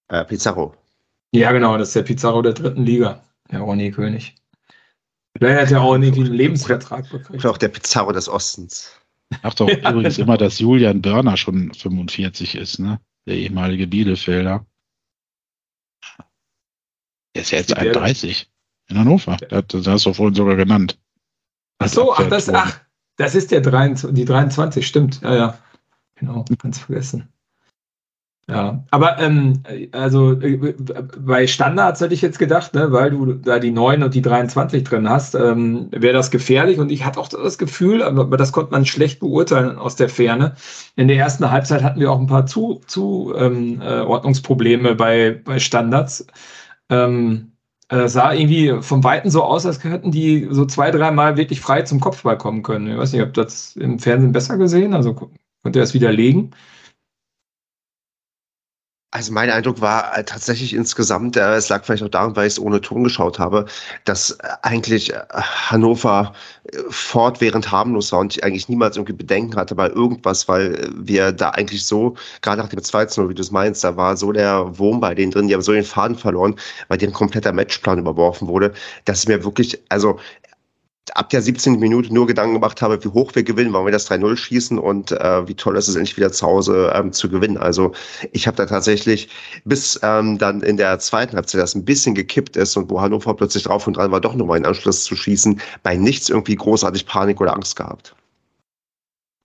Äh, 0.08 0.24
Pizarro. 0.24 0.76
Ja, 1.32 1.50
genau, 1.50 1.76
das 1.76 1.88
ist 1.88 1.96
der 1.96 2.02
Pizarro 2.02 2.42
der 2.42 2.52
dritten 2.52 2.84
Liga, 2.84 3.24
der 3.50 3.60
Ronny 3.60 3.90
König. 3.90 4.36
Vielleicht 5.36 5.60
hat 5.60 5.70
er 5.72 5.82
auch 5.82 5.94
irgendwie 5.94 6.20
einen 6.20 6.32
Lebensvertrag 6.32 7.10
bekommen. 7.10 7.40
Oder 7.40 7.50
auch 7.50 7.58
der 7.58 7.68
Pizarro 7.68 8.12
des 8.12 8.28
Ostens. 8.28 8.92
Ach 9.42 9.54
doch, 9.54 9.68
ja. 9.68 9.76
übrigens 9.90 10.18
immer, 10.18 10.36
dass 10.36 10.60
Julian 10.60 11.02
Börner 11.02 11.36
schon 11.36 11.74
45 11.74 12.54
ist, 12.54 12.78
ne? 12.78 13.00
Der 13.26 13.36
ehemalige 13.36 13.88
Bielefelder. 13.88 14.64
Der 17.34 17.42
ist 17.42 17.50
ja 17.50 17.58
jetzt 17.58 17.76
31. 17.76 18.48
In 18.88 18.98
Hannover. 18.98 19.36
Das, 19.48 19.66
das 19.66 19.86
hast 19.86 20.06
du 20.06 20.12
vorhin 20.12 20.34
sogar 20.34 20.56
genannt. 20.56 20.99
Ach 21.80 21.88
so, 21.88 22.12
ach 22.12 22.28
das, 22.28 22.48
ach, 22.48 22.78
das 23.16 23.34
ist 23.34 23.50
der 23.50 23.62
23, 23.62 24.14
die 24.14 24.24
23, 24.24 24.86
stimmt. 24.86 25.20
Ja, 25.22 25.34
ja. 25.34 25.58
Genau, 26.16 26.44
ganz 26.62 26.78
vergessen. 26.78 27.28
Ja, 28.48 28.84
aber 28.90 29.18
ähm, 29.20 29.62
also 29.92 30.32
äh, 30.32 30.74
bei 31.18 31.46
Standards 31.46 32.00
hätte 32.00 32.14
ich 32.14 32.20
jetzt 32.20 32.40
gedacht, 32.40 32.74
ne, 32.74 32.90
weil 32.90 33.10
du 33.10 33.34
da 33.34 33.60
die 33.60 33.70
9 33.70 34.02
und 34.02 34.12
die 34.12 34.22
23 34.22 34.82
drin 34.82 35.08
hast, 35.08 35.36
ähm, 35.36 35.86
wäre 35.92 36.14
das 36.14 36.32
gefährlich. 36.32 36.80
Und 36.80 36.90
ich 36.90 37.04
hatte 37.04 37.20
auch 37.20 37.28
das 37.28 37.58
Gefühl, 37.58 38.02
aber 38.02 38.36
das 38.36 38.50
konnte 38.50 38.72
man 38.72 38.86
schlecht 38.86 39.20
beurteilen 39.20 39.78
aus 39.78 39.94
der 39.94 40.08
Ferne. 40.08 40.56
In 40.96 41.06
der 41.06 41.16
ersten 41.16 41.48
Halbzeit 41.50 41.84
hatten 41.84 42.00
wir 42.00 42.10
auch 42.10 42.18
ein 42.18 42.26
paar 42.26 42.46
Zuordnungsprobleme 42.46 44.82
zu, 44.82 44.86
ähm, 44.86 44.92
äh, 44.92 44.94
bei, 44.96 45.40
bei 45.44 45.60
Standards. 45.60 46.26
Ähm, 46.88 47.49
äh, 47.90 48.08
sah 48.08 48.32
irgendwie 48.32 48.80
vom 48.82 49.04
Weiten 49.04 49.30
so 49.30 49.42
aus, 49.42 49.66
als 49.66 49.82
hätten 49.84 50.12
die 50.12 50.48
so 50.50 50.64
zwei, 50.64 50.90
dreimal 50.90 51.36
wirklich 51.36 51.60
frei 51.60 51.82
zum 51.82 52.00
Kopfball 52.00 52.38
kommen 52.38 52.62
können. 52.62 52.86
Ich 52.92 52.96
weiß 52.96 53.12
nicht, 53.12 53.22
ob 53.22 53.34
das 53.34 53.76
im 53.76 53.98
Fernsehen 53.98 54.32
besser 54.32 54.56
gesehen, 54.58 54.94
also 54.94 55.14
konnte 55.14 55.80
er 55.80 55.82
es 55.82 55.94
widerlegen. 55.94 56.54
Also 59.12 59.32
mein 59.32 59.50
Eindruck 59.50 59.80
war 59.80 60.16
äh, 60.16 60.22
tatsächlich 60.22 60.72
insgesamt, 60.72 61.36
äh, 61.36 61.54
es 61.56 61.68
lag 61.68 61.84
vielleicht 61.84 62.04
auch 62.04 62.08
daran, 62.08 62.36
weil 62.36 62.46
ich 62.46 62.52
es 62.52 62.60
ohne 62.60 62.80
Ton 62.80 63.02
geschaut 63.02 63.40
habe, 63.40 63.66
dass 64.04 64.30
äh, 64.30 64.48
eigentlich 64.62 65.12
äh, 65.12 65.18
Hannover 65.32 66.32
äh, 66.72 66.78
fortwährend 66.90 67.72
harmlos 67.72 68.12
war 68.12 68.20
und 68.20 68.36
ich 68.36 68.44
eigentlich 68.44 68.68
niemals 68.68 68.96
irgendwie 68.96 69.14
Bedenken 69.14 69.56
hatte 69.56 69.74
bei 69.74 69.88
irgendwas, 69.88 70.46
weil 70.46 70.88
wir 70.94 71.32
da 71.32 71.50
eigentlich 71.50 71.84
so, 71.86 72.14
gerade 72.40 72.62
nach 72.62 72.68
dem 72.68 72.84
2 72.84 73.28
wie 73.28 73.34
du 73.34 73.42
es 73.42 73.50
meinst, 73.50 73.82
da 73.82 73.96
war 73.96 74.16
so 74.16 74.30
der 74.30 74.78
Wurm 74.78 75.00
bei 75.00 75.12
denen 75.16 75.32
drin, 75.32 75.48
die 75.48 75.54
haben 75.54 75.62
so 75.62 75.72
den 75.72 75.82
Faden 75.82 76.16
verloren, 76.16 76.54
weil 76.86 76.98
deren 76.98 77.12
kompletter 77.12 77.52
Matchplan 77.52 77.98
überworfen 77.98 78.46
wurde, 78.46 78.72
dass 79.06 79.26
mir 79.26 79.42
wirklich, 79.42 79.76
also 79.88 80.20
ab 81.14 81.30
der 81.30 81.42
17. 81.42 81.78
Minute 81.78 82.12
nur 82.12 82.26
Gedanken 82.26 82.54
gemacht 82.54 82.82
habe, 82.82 83.02
wie 83.04 83.08
hoch 83.08 83.34
wir 83.34 83.42
gewinnen, 83.42 83.72
wollen 83.72 83.86
wir 83.86 83.92
das 83.92 84.10
3-0 84.10 84.36
schießen 84.36 84.78
und 84.78 85.12
äh, 85.12 85.46
wie 85.48 85.54
toll 85.54 85.76
ist 85.76 85.88
es 85.88 85.96
endlich 85.96 86.16
wieder 86.16 86.32
zu 86.32 86.46
Hause 86.46 86.92
ähm, 86.94 87.12
zu 87.12 87.28
gewinnen. 87.28 87.56
Also 87.56 87.92
ich 88.32 88.46
habe 88.46 88.56
da 88.56 88.66
tatsächlich 88.66 89.28
bis 89.64 89.98
ähm, 90.02 90.38
dann 90.38 90.62
in 90.62 90.76
der 90.76 90.98
zweiten 90.98 91.36
Halbzeit 91.36 91.60
das 91.60 91.74
ein 91.74 91.84
bisschen 91.84 92.14
gekippt 92.14 92.56
ist 92.56 92.76
und 92.76 92.90
wo 92.90 93.00
Hannover 93.00 93.34
plötzlich 93.34 93.64
drauf 93.64 93.86
und 93.86 93.96
dran 93.96 94.10
war, 94.10 94.20
doch 94.20 94.34
nochmal 94.34 94.58
in 94.58 94.66
Anschluss 94.66 95.04
zu 95.04 95.16
schießen, 95.16 95.60
bei 95.82 95.96
nichts 95.96 96.28
irgendwie 96.28 96.56
großartig 96.56 97.06
Panik 97.06 97.40
oder 97.40 97.54
Angst 97.54 97.76
gehabt. 97.76 98.14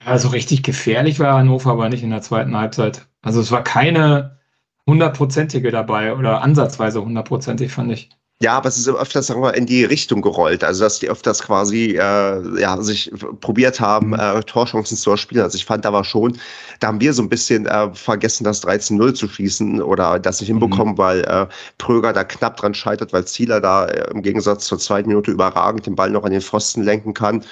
Also 0.03 0.29
richtig 0.29 0.63
gefährlich 0.63 1.19
war 1.19 1.37
Hannover 1.37 1.71
aber 1.71 1.89
nicht 1.89 2.03
in 2.03 2.11
der 2.11 2.21
zweiten 2.21 2.55
Halbzeit. 2.55 3.07
Also 3.21 3.41
es 3.41 3.51
war 3.51 3.63
keine 3.63 4.37
hundertprozentige 4.85 5.71
dabei 5.71 6.15
oder 6.15 6.41
ansatzweise 6.41 7.03
hundertprozentig, 7.03 7.71
fand 7.71 7.91
ich. 7.91 8.09
Ja, 8.41 8.57
aber 8.57 8.67
es 8.67 8.77
ist 8.77 8.89
öfters 8.89 9.27
sagen 9.27 9.41
wir, 9.41 9.53
in 9.53 9.65
die 9.65 9.85
Richtung 9.85 10.21
gerollt. 10.21 10.61
Also, 10.61 10.83
dass 10.83 10.99
die 10.99 11.09
öfters 11.09 11.41
quasi 11.41 11.91
äh, 11.97 12.59
ja, 12.61 12.81
sich 12.81 13.09
probiert 13.39 13.79
haben, 13.79 14.07
mhm. 14.07 14.19
äh, 14.19 14.43
Torchancen 14.43 14.97
zu 14.97 15.11
erspielen. 15.11 15.43
Also, 15.43 15.55
ich 15.55 15.63
fand 15.63 15.85
aber 15.85 16.03
schon, 16.03 16.37
da 16.81 16.87
haben 16.87 16.99
wir 16.99 17.13
so 17.13 17.21
ein 17.21 17.29
bisschen 17.29 17.65
äh, 17.65 17.93
vergessen, 17.93 18.43
das 18.43 18.61
13-0 18.61 19.13
zu 19.13 19.29
schießen 19.29 19.81
oder 19.81 20.19
das 20.19 20.41
nicht 20.41 20.49
hinbekommen, 20.49 20.95
mhm. 20.95 20.97
weil 20.97 21.21
äh, 21.21 21.47
Pröger 21.77 22.11
da 22.11 22.25
knapp 22.25 22.57
dran 22.57 22.73
scheitert, 22.73 23.13
weil 23.13 23.25
Zieler 23.25 23.61
da 23.61 23.85
äh, 23.85 24.11
im 24.11 24.21
Gegensatz 24.21 24.65
zur 24.65 24.79
zweiten 24.79 25.07
Minute 25.07 25.31
überragend 25.31 25.85
den 25.85 25.95
Ball 25.95 26.09
noch 26.09 26.25
an 26.25 26.31
den 26.31 26.41
Pfosten 26.41 26.83
lenken 26.83 27.13
kann. 27.13 27.45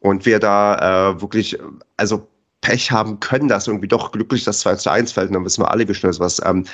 Und 0.00 0.24
wir 0.24 0.38
da 0.38 1.10
äh, 1.10 1.20
wirklich, 1.20 1.58
also 1.98 2.26
Pech 2.60 2.90
haben 2.90 3.20
können, 3.20 3.48
dass 3.48 3.66
irgendwie 3.66 3.88
doch 3.88 4.12
glücklich 4.12 4.44
das 4.44 4.60
2 4.60 4.76
zu 4.76 4.90
1 4.90 5.12
fällt. 5.12 5.28
Und 5.28 5.34
dann 5.34 5.44
wissen 5.44 5.62
wir 5.62 5.70
alle, 5.70 5.88
wie 5.88 5.94
schnell 5.94 6.12
sowas, 6.12 6.40
ähm, 6.44 6.66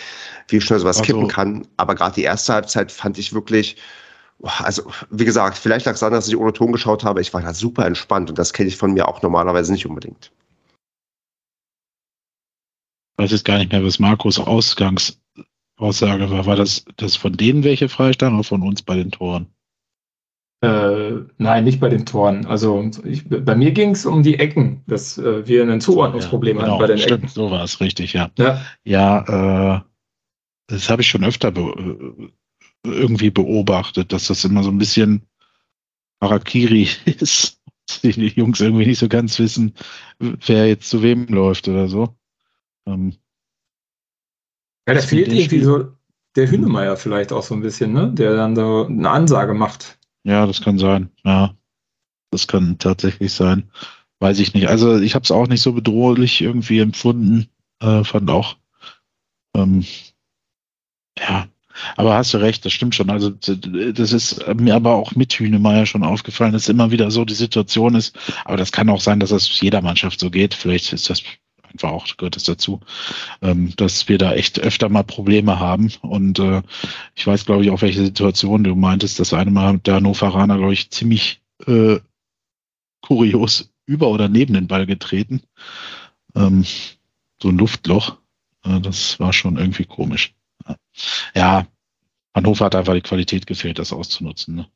wie 0.49 0.61
schnell 0.61 0.81
sowas 0.81 0.99
also. 0.99 1.07
kippen 1.07 1.29
kann. 1.29 1.67
Aber 1.77 1.95
gerade 1.95 2.15
die 2.17 2.23
erste 2.23 2.55
Halbzeit 2.55 2.91
fand 2.91 3.19
ich 3.19 3.33
wirklich, 3.33 3.77
also 4.43 4.91
wie 5.11 5.25
gesagt, 5.25 5.57
vielleicht 5.57 5.87
lag 5.87 5.95
es 5.95 6.01
daran, 6.01 6.15
dass 6.15 6.29
ich 6.29 6.37
ohne 6.37 6.53
Ton 6.53 6.73
geschaut 6.73 7.05
habe. 7.05 7.21
Ich 7.21 7.33
war 7.33 7.43
da 7.43 7.55
super 7.55 7.87
entspannt 7.87 8.31
und 8.31 8.39
das 8.39 8.53
kenne 8.53 8.69
ich 8.69 8.77
von 8.77 8.93
mir 8.93 9.07
auch 9.07 9.23
normalerweise 9.23 9.73
nicht 9.73 9.87
unbedingt. 9.87 10.33
Ich 13.13 13.23
weiß 13.25 13.31
jetzt 13.31 13.45
gar 13.45 13.59
nicht 13.59 13.73
mehr, 13.73 13.85
was 13.85 13.99
Markus 13.99 14.39
Ausgangsaussage 14.39 16.31
war. 16.31 16.47
War 16.47 16.57
das, 16.57 16.85
das 16.97 17.17
von 17.17 17.33
denen 17.33 17.65
welche 17.65 17.89
freistanden 17.89 18.41
oder 18.41 18.49
von 18.49 18.63
uns 18.63 18.83
bei 18.83 18.97
den 18.97 19.11
Toren? 19.11 19.47
Äh, 20.63 21.13
nein, 21.37 21.65
nicht 21.65 21.81
bei 21.81 21.89
den 21.89 22.07
Toren. 22.07 22.47
Also 22.47 22.91
ich, 23.05 23.29
bei 23.29 23.55
mir 23.55 23.73
ging 23.73 23.91
es 23.91 24.07
um 24.07 24.23
die 24.23 24.39
Ecken, 24.39 24.83
dass 24.87 25.19
äh, 25.19 25.47
wir 25.47 25.63
ein 25.63 25.81
Zuordnungsproblem 25.81 26.57
ja, 26.57 26.63
genau, 26.63 26.75
hatten 26.75 26.83
bei 26.83 26.87
den 26.89 26.99
stimmt, 26.99 27.25
Ecken. 27.25 27.29
So 27.29 27.51
war 27.51 27.63
es 27.63 27.81
richtig, 27.81 28.15
ja. 28.15 28.31
Ja, 28.39 28.63
ja 28.85 29.77
äh, 29.77 29.81
das 30.69 30.89
habe 30.89 31.03
ich 31.03 31.09
schon 31.09 31.25
öfter 31.25 31.51
be 31.51 31.61
äh, 31.61 32.89
irgendwie 32.89 33.31
beobachtet, 33.31 34.13
dass 34.13 34.29
das 34.29 34.45
immer 34.45 34.63
so 34.63 34.71
ein 34.71 34.79
bisschen 34.79 35.23
Harakiri 36.23 36.89
ist. 37.05 37.61
Die 38.03 38.11
Jungs 38.11 38.61
irgendwie 38.61 38.87
nicht 38.87 38.99
so 38.99 39.09
ganz 39.09 39.39
wissen, 39.39 39.73
wer 40.19 40.67
jetzt 40.67 40.89
zu 40.89 41.03
wem 41.03 41.27
läuft 41.27 41.69
oder 41.69 41.87
so. 41.87 42.17
Ähm, 42.85 43.15
ja, 44.89 44.95
da 44.95 45.01
fehlt 45.01 45.29
irgendwie 45.29 45.63
so 45.63 45.93
der 46.35 46.51
Hühnemeier 46.51 46.97
vielleicht 46.97 47.33
auch 47.33 47.45
so 47.45 47.55
ein 47.55 47.61
bisschen, 47.61 47.93
ne? 47.93 48.13
Der 48.13 48.35
dann 48.35 48.57
so 48.57 48.87
eine 48.87 49.11
Ansage 49.11 49.55
macht. 49.55 49.99
Ja, 50.27 50.45
das 50.45 50.61
kann 50.61 50.77
sein. 50.77 51.11
Ja, 51.25 51.55
das 52.33 52.49
kann 52.49 52.79
tatsächlich 52.79 53.33
sein. 53.33 53.71
Weiß 54.19 54.41
ich 54.41 54.55
nicht. 54.55 54.69
Also 54.69 54.99
ich 54.99 55.15
habe 55.15 55.23
es 55.23 55.31
auch 55.31 55.47
nicht 55.47 55.63
so 55.63 55.73
bedrohlich 55.73 56.41
irgendwie 56.41 56.81
empfunden. 56.81 57.49
Äh, 57.81 58.03
fand 58.03 58.29
auch. 58.31 58.57
Ähm, 59.55 59.85
ja, 61.17 61.47
aber 61.97 62.15
hast 62.15 62.35
du 62.35 62.39
recht, 62.39 62.65
das 62.65 62.73
stimmt 62.73 62.97
schon. 62.97 63.09
Also 63.09 63.31
das 63.31 64.13
ist 64.13 64.45
mir 64.57 64.75
aber 64.75 64.95
auch 64.95 65.15
mit 65.15 65.33
Hühnemeier 65.35 65.87
schon 65.87 66.03
aufgefallen, 66.03 66.53
dass 66.53 66.69
immer 66.69 66.91
wieder 66.91 67.11
so 67.13 67.25
die 67.25 67.35
Situation 67.35 67.95
ist. 67.95 68.19
Aber 68.45 68.57
das 68.57 68.73
kann 68.73 68.89
auch 68.89 69.01
sein, 69.01 69.21
dass 69.21 69.31
das 69.31 69.61
jeder 69.61 69.81
Mannschaft 69.81 70.19
so 70.19 70.31
geht. 70.31 70.55
Vielleicht 70.55 70.93
ist 70.93 71.09
das 71.09 71.23
einfach 71.77 71.91
auch, 71.91 72.07
gehört 72.17 72.37
das 72.37 72.45
dazu, 72.45 72.81
ähm, 73.43 73.75
dass 73.77 74.09
wir 74.09 74.19
da 74.19 74.33
echt 74.33 74.59
öfter 74.59 74.89
mal 74.89 75.05
Probleme 75.05 75.61
haben. 75.61 75.93
Und 76.03 76.39
äh, 76.39 76.63
ich 77.15 77.27
weiß, 77.27 77.45
glaube 77.45 77.65
ich, 77.65 77.71
auch 77.71 77.83
welche 77.83 78.05
Situation 78.05 78.65
du 78.65 78.75
meintest, 78.75 79.21
dass 79.21 79.35
eine 79.35 79.51
Mal 79.51 79.79
der 79.79 79.97
Hannoveraner, 79.97 80.57
glaube 80.57 80.73
ich, 80.73 80.91
ziemlich 80.91 81.41
äh, 81.67 81.99
kurios 83.03 83.71
über 83.85 84.09
oder 84.09 84.29
neben 84.29 84.55
den 84.55 84.67
Ball 84.67 84.87
getreten. 84.87 85.43
Ähm, 86.35 86.65
so 87.41 87.49
ein 87.49 87.59
Luftloch. 87.59 88.17
Äh, 88.65 88.81
das 88.81 89.21
war 89.21 89.33
schon 89.33 89.59
irgendwie 89.59 89.85
komisch. 89.85 90.35
Ja, 91.35 91.67
Hannover 92.35 92.65
hat 92.65 92.75
einfach 92.75 92.95
die 92.95 93.03
Qualität 93.03 93.47
gefehlt, 93.47 93.79
das 93.79 93.93
auszunutzen. 93.93 94.57
Ne? 94.57 94.67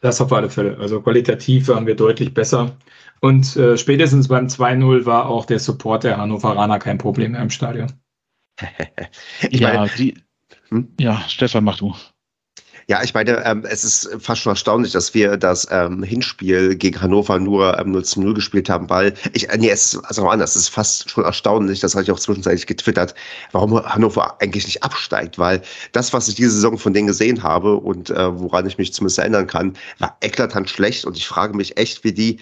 Das 0.00 0.20
auf 0.20 0.32
alle 0.32 0.48
Fälle. 0.48 0.78
Also 0.78 1.02
qualitativ 1.02 1.68
waren 1.68 1.86
wir 1.86 1.96
deutlich 1.96 2.32
besser. 2.32 2.76
Und 3.20 3.56
äh, 3.56 3.76
spätestens 3.76 4.28
beim 4.28 4.46
2-0 4.46 5.04
war 5.04 5.28
auch 5.28 5.44
der 5.44 5.58
Support 5.58 6.04
der 6.04 6.16
Hannoveraner 6.16 6.78
kein 6.78 6.98
Problem 6.98 7.32
mehr 7.32 7.42
im 7.42 7.50
Stadion. 7.50 7.92
ja, 9.50 9.86
die, 9.86 10.14
hm? 10.68 10.94
ja, 10.98 11.22
Stefan, 11.28 11.64
mach 11.64 11.78
du. 11.78 11.94
Ja, 12.88 13.02
ich 13.02 13.14
meine, 13.14 13.44
ähm, 13.44 13.64
es 13.68 13.82
ist 13.82 14.08
fast 14.20 14.42
schon 14.42 14.52
erstaunlich, 14.52 14.92
dass 14.92 15.12
wir 15.12 15.36
das 15.36 15.66
ähm, 15.72 16.04
Hinspiel 16.04 16.76
gegen 16.76 17.00
Hannover 17.02 17.40
nur 17.40 17.76
ähm, 17.80 17.90
0 17.90 18.04
zu 18.04 18.20
0 18.20 18.34
gespielt 18.34 18.70
haben, 18.70 18.88
weil 18.88 19.12
ich, 19.32 19.48
äh, 19.48 19.58
nee, 19.58 19.70
es 19.70 19.94
ist 19.94 20.04
also 20.04 20.28
anders, 20.28 20.50
es 20.50 20.62
ist 20.62 20.68
fast 20.68 21.10
schon 21.10 21.24
erstaunlich, 21.24 21.80
das 21.80 21.96
hatte 21.96 22.04
ich 22.04 22.12
auch 22.12 22.20
zwischenzeitlich 22.20 22.68
getwittert, 22.68 23.16
warum 23.50 23.84
Hannover 23.84 24.40
eigentlich 24.40 24.66
nicht 24.66 24.84
absteigt, 24.84 25.36
weil 25.36 25.62
das, 25.90 26.12
was 26.12 26.28
ich 26.28 26.36
diese 26.36 26.52
Saison 26.52 26.78
von 26.78 26.92
denen 26.92 27.08
gesehen 27.08 27.42
habe 27.42 27.74
und 27.74 28.10
äh, 28.10 28.38
woran 28.38 28.66
ich 28.66 28.78
mich 28.78 28.92
zumindest 28.92 29.18
erinnern 29.18 29.48
kann, 29.48 29.76
war 29.98 30.16
eklatant 30.20 30.70
schlecht 30.70 31.06
und 31.06 31.16
ich 31.16 31.26
frage 31.26 31.56
mich 31.56 31.76
echt, 31.78 32.04
wie 32.04 32.12
die 32.12 32.38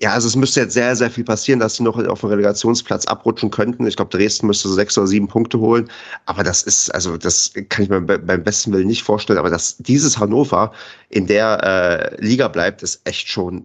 ja, 0.00 0.12
also 0.12 0.28
es 0.28 0.36
müsste 0.36 0.60
jetzt 0.60 0.74
sehr, 0.74 0.94
sehr 0.94 1.10
viel 1.10 1.24
passieren, 1.24 1.58
dass 1.58 1.74
sie 1.74 1.82
noch 1.82 1.98
auf 2.06 2.20
den 2.20 2.30
Relegationsplatz 2.30 3.06
abrutschen 3.06 3.50
könnten. 3.50 3.84
Ich 3.86 3.96
glaube, 3.96 4.16
Dresden 4.16 4.46
müsste 4.46 4.68
so 4.68 4.74
sechs 4.74 4.96
oder 4.96 5.08
sieben 5.08 5.26
Punkte 5.26 5.58
holen. 5.58 5.90
Aber 6.26 6.44
das 6.44 6.62
ist, 6.62 6.90
also 6.94 7.16
das 7.16 7.52
kann 7.68 7.82
ich 7.82 7.90
mir 7.90 8.00
beim 8.00 8.44
besten 8.44 8.72
Willen 8.72 8.86
nicht 8.86 9.02
vorstellen. 9.02 9.40
Aber 9.40 9.50
dass 9.50 9.76
dieses 9.78 10.16
Hannover 10.16 10.72
in 11.08 11.26
der 11.26 12.14
äh, 12.14 12.24
Liga 12.24 12.46
bleibt, 12.46 12.84
ist 12.84 13.00
echt 13.08 13.28
schon 13.28 13.64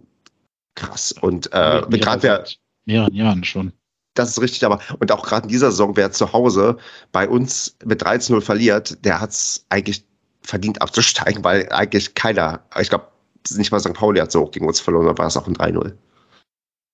krass. 0.74 1.14
Und 1.22 1.54
äh, 1.54 1.84
gerade 1.90 2.24
wer 2.24 2.46
mehreren 2.86 3.14
Jahren 3.14 3.44
schon. 3.44 3.72
Das 4.16 4.30
ist 4.30 4.42
richtig, 4.42 4.64
aber 4.64 4.80
und 5.00 5.12
auch 5.12 5.26
gerade 5.26 5.44
in 5.44 5.50
dieser 5.50 5.70
Saison, 5.70 5.96
wer 5.96 6.12
zu 6.12 6.34
Hause 6.34 6.78
bei 7.12 7.30
uns 7.30 7.76
mit 7.86 8.04
13-0 8.04 8.42
verliert, 8.42 9.06
der 9.06 9.22
hat 9.22 9.32
es 9.32 9.66
eigentlich 9.70 10.04
verdient 10.42 10.82
abzusteigen, 10.82 11.44
weil 11.44 11.70
eigentlich 11.70 12.16
keiner, 12.16 12.62
ich 12.80 12.90
glaube, 12.90 13.08
nicht 13.56 13.72
mal 13.72 13.80
St. 13.80 13.94
Pauli 13.94 14.20
hat 14.20 14.32
so 14.32 14.42
hoch 14.42 14.52
gegen 14.52 14.68
uns 14.68 14.80
verloren, 14.80 15.06
da 15.06 15.18
war 15.18 15.28
es 15.28 15.38
auch 15.38 15.48
ein 15.48 15.56
3-0. 15.56 15.94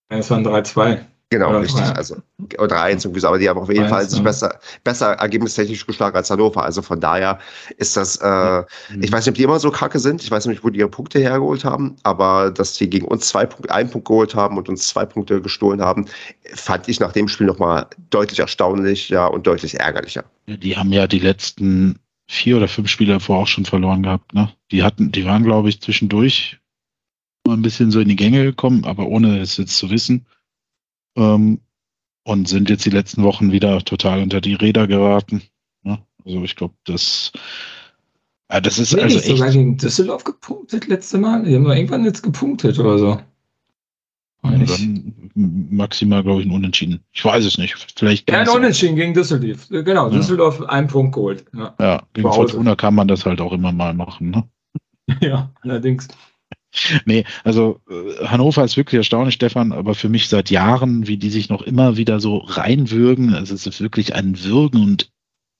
Es 0.09 0.29
war 0.29 0.37
ein 0.37 0.45
3-2. 0.45 1.05
Genau, 1.31 1.49
oder 1.49 1.61
richtig. 1.61 1.83
Also, 1.95 2.17
oder 2.57 2.81
1 2.81 3.05
irgendwie 3.05 3.19
so, 3.19 3.27
aber 3.27 3.37
die 3.37 3.47
haben 3.47 3.59
auf 3.59 3.69
jeden 3.69 3.87
Fall 3.87 4.09
sich 4.09 4.21
besser, 4.23 4.59
besser 4.83 5.11
ergebnistechnisch 5.13 5.85
geschlagen 5.85 6.15
als 6.15 6.31
Hannover. 6.31 6.63
Also 6.63 6.81
von 6.81 6.99
daher 6.99 7.37
ist 7.77 7.95
das, 7.95 8.15
äh, 8.15 8.61
mhm. 8.89 9.03
ich 9.03 9.11
weiß 9.11 9.25
nicht, 9.25 9.33
ob 9.33 9.35
die 9.35 9.43
immer 9.43 9.59
so 9.59 9.69
kacke 9.69 9.99
sind. 9.99 10.23
Ich 10.23 10.31
weiß 10.31 10.47
nicht, 10.47 10.63
wo 10.63 10.69
die 10.69 10.79
ihre 10.79 10.89
Punkte 10.89 11.19
hergeholt 11.19 11.63
haben, 11.63 11.97
aber 12.01 12.49
dass 12.49 12.73
die 12.73 12.89
gegen 12.89 13.05
uns 13.05 13.27
zwei 13.27 13.45
Punkte, 13.45 13.71
einen 13.71 13.91
Punkt 13.91 14.07
geholt 14.07 14.33
haben 14.33 14.57
und 14.57 14.69
uns 14.69 14.87
zwei 14.87 15.05
Punkte 15.05 15.39
gestohlen 15.39 15.81
haben, 15.81 16.05
fand 16.55 16.87
ich 16.87 16.99
nach 16.99 17.11
dem 17.11 17.27
Spiel 17.27 17.45
nochmal 17.45 17.85
deutlich 18.09 18.39
erstaunlich, 18.39 19.09
ja, 19.09 19.27
und 19.27 19.45
deutlich 19.45 19.79
ärgerlicher. 19.79 20.23
Die 20.47 20.75
haben 20.75 20.91
ja 20.91 21.05
die 21.05 21.19
letzten 21.19 21.99
vier 22.27 22.57
oder 22.57 22.67
fünf 22.67 22.89
Spiele 22.89 23.13
davor 23.13 23.37
auch 23.37 23.47
schon 23.47 23.65
verloren 23.65 24.01
gehabt, 24.01 24.33
ne? 24.33 24.51
Die 24.71 24.81
hatten, 24.81 25.11
die 25.11 25.25
waren, 25.25 25.43
glaube 25.43 25.69
ich, 25.69 25.79
zwischendurch 25.79 26.59
mal 27.49 27.57
ein 27.57 27.61
bisschen 27.61 27.91
so 27.91 27.99
in 27.99 28.07
die 28.07 28.15
Gänge 28.15 28.43
gekommen, 28.43 28.85
aber 28.85 29.07
ohne 29.07 29.39
es 29.39 29.57
jetzt 29.57 29.77
zu 29.77 29.89
wissen. 29.89 30.25
Ähm, 31.17 31.59
und 32.23 32.47
sind 32.47 32.69
jetzt 32.69 32.85
die 32.85 32.91
letzten 32.91 33.23
Wochen 33.23 33.51
wieder 33.51 33.79
total 33.79 34.21
unter 34.21 34.39
die 34.39 34.53
Räder 34.53 34.87
geraten. 34.87 35.41
Ja, 35.83 35.99
also 36.23 36.43
ich 36.43 36.55
glaube, 36.55 36.75
das, 36.85 37.31
ja, 38.51 38.61
das 38.61 38.77
ist 38.77 38.93
nee, 38.93 39.01
also 39.01 39.17
echt. 39.17 39.27
sogar 39.27 39.51
gegen 39.51 39.77
Düsseldorf 39.77 40.23
gepunktet 40.23 40.87
letzte 40.87 41.17
Mal. 41.17 41.43
Die 41.43 41.55
haben 41.55 41.65
wir 41.65 41.75
irgendwann 41.75 42.05
jetzt 42.05 42.21
gepunktet 42.21 42.77
oder 42.77 42.99
so. 42.99 43.21
Ja, 44.43 44.77
maximal, 45.35 46.23
glaube 46.23 46.41
ich, 46.41 46.47
ein 46.47 46.51
Unentschieden. 46.51 47.03
Ich 47.11 47.25
weiß 47.25 47.43
es 47.43 47.57
nicht. 47.57 47.75
Vielleicht 47.95 48.29
ja, 48.29 48.39
ein 48.39 48.49
Unentschieden 48.49 48.95
gegen 48.95 49.13
Düsseldorf. 49.13 49.67
Genau, 49.69 50.09
Düsseldorf 50.09 50.61
einen 50.61 50.87
Punkt 50.87 51.15
geholt. 51.15 51.45
Ja, 51.53 51.73
ja 51.79 52.03
gegen 52.13 52.31
Fortuna 52.31 52.75
kann 52.75 52.95
man 52.95 53.07
das 53.07 53.25
halt 53.25 53.41
auch 53.41 53.51
immer 53.51 53.71
mal 53.71 53.93
machen. 53.93 54.29
Ne? 54.29 54.43
ja, 55.21 55.51
allerdings. 55.61 56.07
Nee, 57.05 57.25
also 57.43 57.81
äh, 57.89 58.25
Hannover 58.27 58.63
ist 58.63 58.77
wirklich 58.77 58.99
erstaunlich, 58.99 59.35
Stefan, 59.35 59.71
aber 59.71 59.95
für 59.95 60.09
mich 60.09 60.29
seit 60.29 60.49
Jahren, 60.49 61.07
wie 61.07 61.17
die 61.17 61.31
sich 61.31 61.49
noch 61.49 61.61
immer 61.61 61.97
wieder 61.97 62.19
so 62.19 62.37
reinwürgen. 62.37 63.33
Also 63.33 63.55
es 63.55 63.65
ist 63.65 63.81
wirklich 63.81 64.15
ein 64.15 64.43
Würgen 64.43 64.83
und 64.83 65.11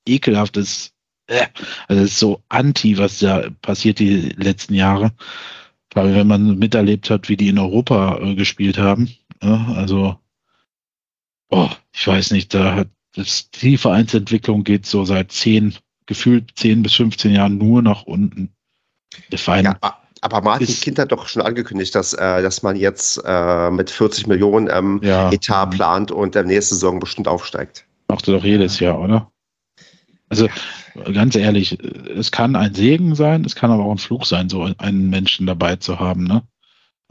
ekelhaftes, 0.07 0.93
äh, 1.27 1.47
also 1.87 2.03
es 2.03 2.11
ist 2.11 2.19
so 2.19 2.43
anti, 2.49 2.97
was 2.97 3.19
da 3.19 3.49
passiert 3.61 3.99
die 3.99 4.29
letzten 4.37 4.75
Jahre. 4.75 5.11
Weil 5.93 6.13
wenn 6.15 6.27
man 6.27 6.59
miterlebt 6.59 7.09
hat, 7.09 7.29
wie 7.29 7.37
die 7.37 7.49
in 7.49 7.57
Europa 7.57 8.19
äh, 8.19 8.35
gespielt 8.35 8.77
haben, 8.77 9.09
ja, 9.41 9.73
also 9.75 10.19
oh, 11.49 11.69
ich 11.93 12.05
weiß 12.05 12.31
nicht, 12.31 12.53
da 12.53 12.75
hat 12.75 12.89
das, 13.15 13.49
die 13.49 13.77
Vereinsentwicklung 13.77 14.63
geht 14.63 14.85
so 14.85 15.05
seit 15.05 15.31
zehn, 15.31 15.73
gefühlt 16.05 16.51
zehn 16.55 16.83
bis 16.83 16.93
15 16.93 17.31
Jahren 17.31 17.57
nur 17.57 17.81
nach 17.81 18.03
unten. 18.03 18.53
Der 19.31 19.39
Verein 19.39 19.65
ja, 19.65 19.99
aber 20.21 20.41
Martin 20.41 20.67
ist, 20.67 20.81
Kind 20.81 20.99
hat 20.99 21.11
doch 21.11 21.27
schon 21.27 21.41
angekündigt, 21.41 21.95
dass, 21.95 22.13
äh, 22.13 22.41
dass 22.41 22.63
man 22.63 22.75
jetzt 22.75 23.21
äh, 23.25 23.69
mit 23.71 23.89
40 23.89 24.27
Millionen 24.27 24.69
ähm, 24.71 24.99
ja. 25.03 25.31
Etat 25.31 25.67
plant 25.67 26.11
und 26.11 26.35
der 26.35 26.43
nächste 26.43 26.75
Saison 26.75 26.99
bestimmt 26.99 27.27
aufsteigt. 27.27 27.85
Macht 28.07 28.27
er 28.27 28.35
doch 28.35 28.43
jedes 28.43 28.79
Jahr, 28.79 28.99
oder? 28.99 29.31
Also 30.29 30.47
ganz 31.13 31.35
ehrlich, 31.35 31.77
es 31.81 32.31
kann 32.31 32.55
ein 32.55 32.73
Segen 32.73 33.15
sein, 33.15 33.45
es 33.45 33.55
kann 33.55 33.71
aber 33.71 33.85
auch 33.85 33.91
ein 33.91 33.97
Fluch 33.97 34.25
sein, 34.25 34.49
so 34.49 34.69
einen 34.77 35.09
Menschen 35.09 35.47
dabei 35.47 35.77
zu 35.77 35.99
haben. 35.99 36.25
Ne? 36.25 36.43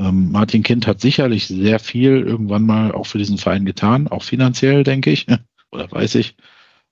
Ähm, 0.01 0.31
Martin 0.31 0.63
Kind 0.63 0.87
hat 0.87 1.01
sicherlich 1.01 1.49
sehr 1.49 1.81
viel 1.81 2.21
irgendwann 2.21 2.65
mal 2.65 2.93
auch 2.93 3.07
für 3.07 3.19
diesen 3.19 3.39
Verein 3.39 3.65
getan, 3.65 4.09
auch 4.09 4.23
finanziell, 4.23 4.85
denke 4.85 5.11
ich, 5.11 5.27
oder 5.73 5.91
weiß 5.91 6.15
ich, 6.17 6.37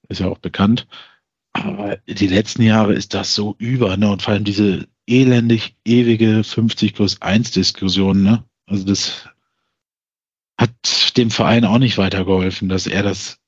ist 0.09 0.21
ja 0.21 0.29
auch 0.29 0.39
bekannt. 0.39 0.87
Aber 1.53 1.97
die 2.07 2.27
letzten 2.27 2.63
Jahre 2.63 2.93
ist 2.93 3.15
das 3.15 3.35
so 3.35 3.55
über, 3.59 3.97
ne? 3.97 4.11
Und 4.11 4.21
vor 4.21 4.35
allem 4.35 4.45
diese 4.45 4.87
elendig 5.07 5.77
ewige 5.85 6.45
50 6.45 6.95
plus 6.95 7.23
1 7.23 7.53
Diskussion, 7.53 8.23
ne? 8.23 8.45
Also 8.67 8.85
das 8.85 9.29
hat 10.59 10.71
dem 11.17 11.31
Verein 11.31 11.65
auch 11.65 11.79
nicht 11.79 11.99
weitergeholfen, 11.99 12.69
dass 12.69 12.87
er 12.87 13.03
das 13.03 13.39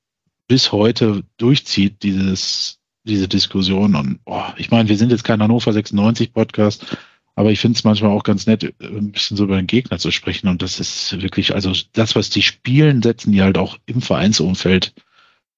bis 0.47 0.71
heute 0.71 1.23
durchzieht, 1.37 2.03
dieses, 2.03 2.79
diese 3.03 3.27
Diskussion. 3.27 3.95
Und 3.95 4.19
oh, 4.25 4.43
ich 4.57 4.71
meine, 4.71 4.89
wir 4.89 4.97
sind 4.97 5.11
jetzt 5.11 5.23
kein 5.23 5.41
Hannover 5.41 5.73
96 5.73 6.33
Podcast, 6.33 6.97
aber 7.35 7.51
ich 7.51 7.59
finde 7.59 7.77
es 7.77 7.83
manchmal 7.83 8.11
auch 8.11 8.23
ganz 8.23 8.47
nett, 8.47 8.73
ein 8.81 9.11
bisschen 9.11 9.37
so 9.37 9.43
über 9.45 9.57
den 9.57 9.67
Gegner 9.67 9.97
zu 9.97 10.11
sprechen. 10.11 10.47
Und 10.47 10.61
das 10.61 10.79
ist 10.79 11.21
wirklich, 11.21 11.53
also 11.53 11.73
das, 11.93 12.15
was 12.15 12.29
die 12.29 12.41
spielen, 12.41 13.01
setzen 13.01 13.31
die 13.31 13.41
halt 13.41 13.57
auch 13.57 13.77
im 13.85 14.01
Vereinsumfeld 14.01 14.93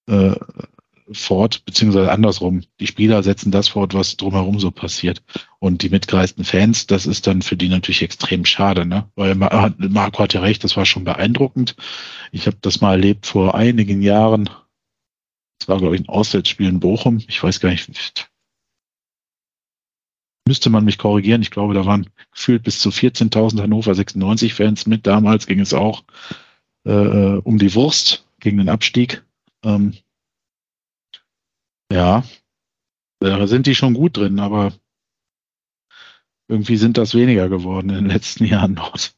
äh, 0.08 0.36
fort, 1.14 1.64
beziehungsweise 1.66 2.12
andersrum. 2.12 2.62
Die 2.80 2.88
Spieler 2.88 3.24
setzen 3.24 3.52
das 3.52 3.68
fort, 3.70 3.94
was 3.94 4.18
drumherum 4.18 4.60
so 4.60 4.72
passiert. 4.72 5.24
Und 5.60 5.82
die 5.84 5.90
mitgereisten 5.90 6.44
Fans, 6.44 6.88
das 6.88 7.06
ist 7.06 7.28
dann 7.28 7.42
für 7.42 7.56
die 7.56 7.70
natürlich 7.70 8.02
extrem 8.02 8.46
schade, 8.46 8.86
ne? 8.86 9.10
Weil 9.16 9.36
Marco 9.36 10.24
hat 10.24 10.34
ja 10.34 10.42
recht, 10.42 10.64
das 10.64 10.78
war 10.78 10.86
schon 10.86 11.04
beeindruckend. 11.04 11.76
Ich 12.32 12.48
habe 12.48 12.58
das 12.62 12.82
mal 12.82 12.94
erlebt 12.94 13.26
vor 13.26 13.56
einigen 13.56 14.02
Jahren. 14.02 14.50
Das 15.60 15.68
war, 15.68 15.78
glaube 15.78 15.96
ich, 15.96 16.02
ein 16.02 16.10
Auswärtsspiel 16.10 16.68
in 16.68 16.80
Bochum. 16.80 17.24
Ich 17.28 17.42
weiß 17.42 17.60
gar 17.60 17.70
nicht. 17.70 18.30
Müsste 20.48 20.70
man 20.70 20.86
mich 20.86 20.98
korrigieren. 20.98 21.42
Ich 21.42 21.52
glaube, 21.52 21.74
da 21.74 21.86
waren 21.86 22.10
gefühlt 22.32 22.64
bis 22.64 22.80
zu 22.80 22.90
14.000 22.90 23.62
Hannover 23.62 23.94
96 23.94 24.54
Fans 24.54 24.88
mit. 24.88 25.06
Damals 25.06 25.46
ging 25.46 25.60
es 25.60 25.74
auch 25.74 26.04
äh, 26.84 26.92
um 26.92 27.58
die 27.58 27.74
Wurst 27.76 28.26
gegen 28.40 28.58
den 28.58 28.70
Abstieg. 28.70 29.24
Ähm, 29.64 29.94
ja, 31.92 32.24
da 33.20 33.48
sind 33.48 33.68
die 33.68 33.76
schon 33.76 33.94
gut 33.94 34.18
drin, 34.18 34.40
aber 34.40 34.74
irgendwie 36.48 36.78
sind 36.78 36.98
das 36.98 37.16
weniger 37.16 37.50
geworden 37.50 37.90
in 37.90 37.96
den 37.96 38.08
letzten 38.08 38.46
Jahren 38.46 38.76
dort. 38.76 39.16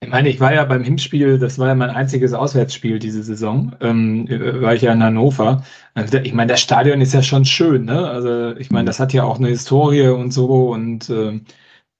Ich 0.00 0.10
meine, 0.10 0.28
ich 0.28 0.38
war 0.38 0.52
ja 0.52 0.64
beim 0.64 0.84
Hinspiel, 0.84 1.38
das 1.38 1.58
war 1.58 1.68
ja 1.68 1.74
mein 1.74 1.90
einziges 1.90 2.34
Auswärtsspiel 2.34 2.98
diese 2.98 3.22
Saison, 3.22 3.74
ähm, 3.80 4.28
war 4.28 4.74
ich 4.74 4.82
ja 4.82 4.92
in 4.92 5.02
Hannover. 5.02 5.64
Also, 5.94 6.18
ich 6.18 6.34
meine, 6.34 6.52
das 6.52 6.60
Stadion 6.60 7.00
ist 7.00 7.14
ja 7.14 7.22
schon 7.22 7.46
schön, 7.46 7.86
ne? 7.86 8.06
Also 8.06 8.54
ich 8.56 8.70
meine, 8.70 8.86
das 8.86 9.00
hat 9.00 9.14
ja 9.14 9.24
auch 9.24 9.38
eine 9.38 9.48
Historie 9.48 10.08
und 10.08 10.30
so 10.30 10.72
und 10.72 11.08
äh, 11.08 11.40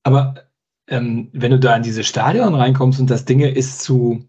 aber 0.02 0.34
ähm, 0.88 1.30
wenn 1.32 1.52
du 1.52 1.58
da 1.58 1.76
in 1.76 1.82
dieses 1.82 2.06
Stadion 2.06 2.54
reinkommst 2.54 3.00
und 3.00 3.08
das 3.08 3.24
Ding 3.24 3.40
ist 3.40 3.80
zu 3.80 4.28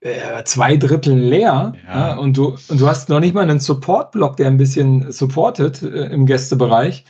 äh, 0.00 0.44
zwei 0.44 0.76
Drittel 0.76 1.18
leer 1.18 1.72
ja. 1.86 2.10
Ja, 2.10 2.16
und, 2.16 2.36
du, 2.36 2.56
und 2.68 2.80
du 2.80 2.86
hast 2.86 3.08
noch 3.08 3.20
nicht 3.20 3.34
mal 3.34 3.42
einen 3.42 3.60
Support-Block, 3.60 4.36
der 4.36 4.46
ein 4.46 4.56
bisschen 4.56 5.10
supportet 5.10 5.82
äh, 5.82 6.06
im 6.06 6.26
Gästebereich. 6.26 7.04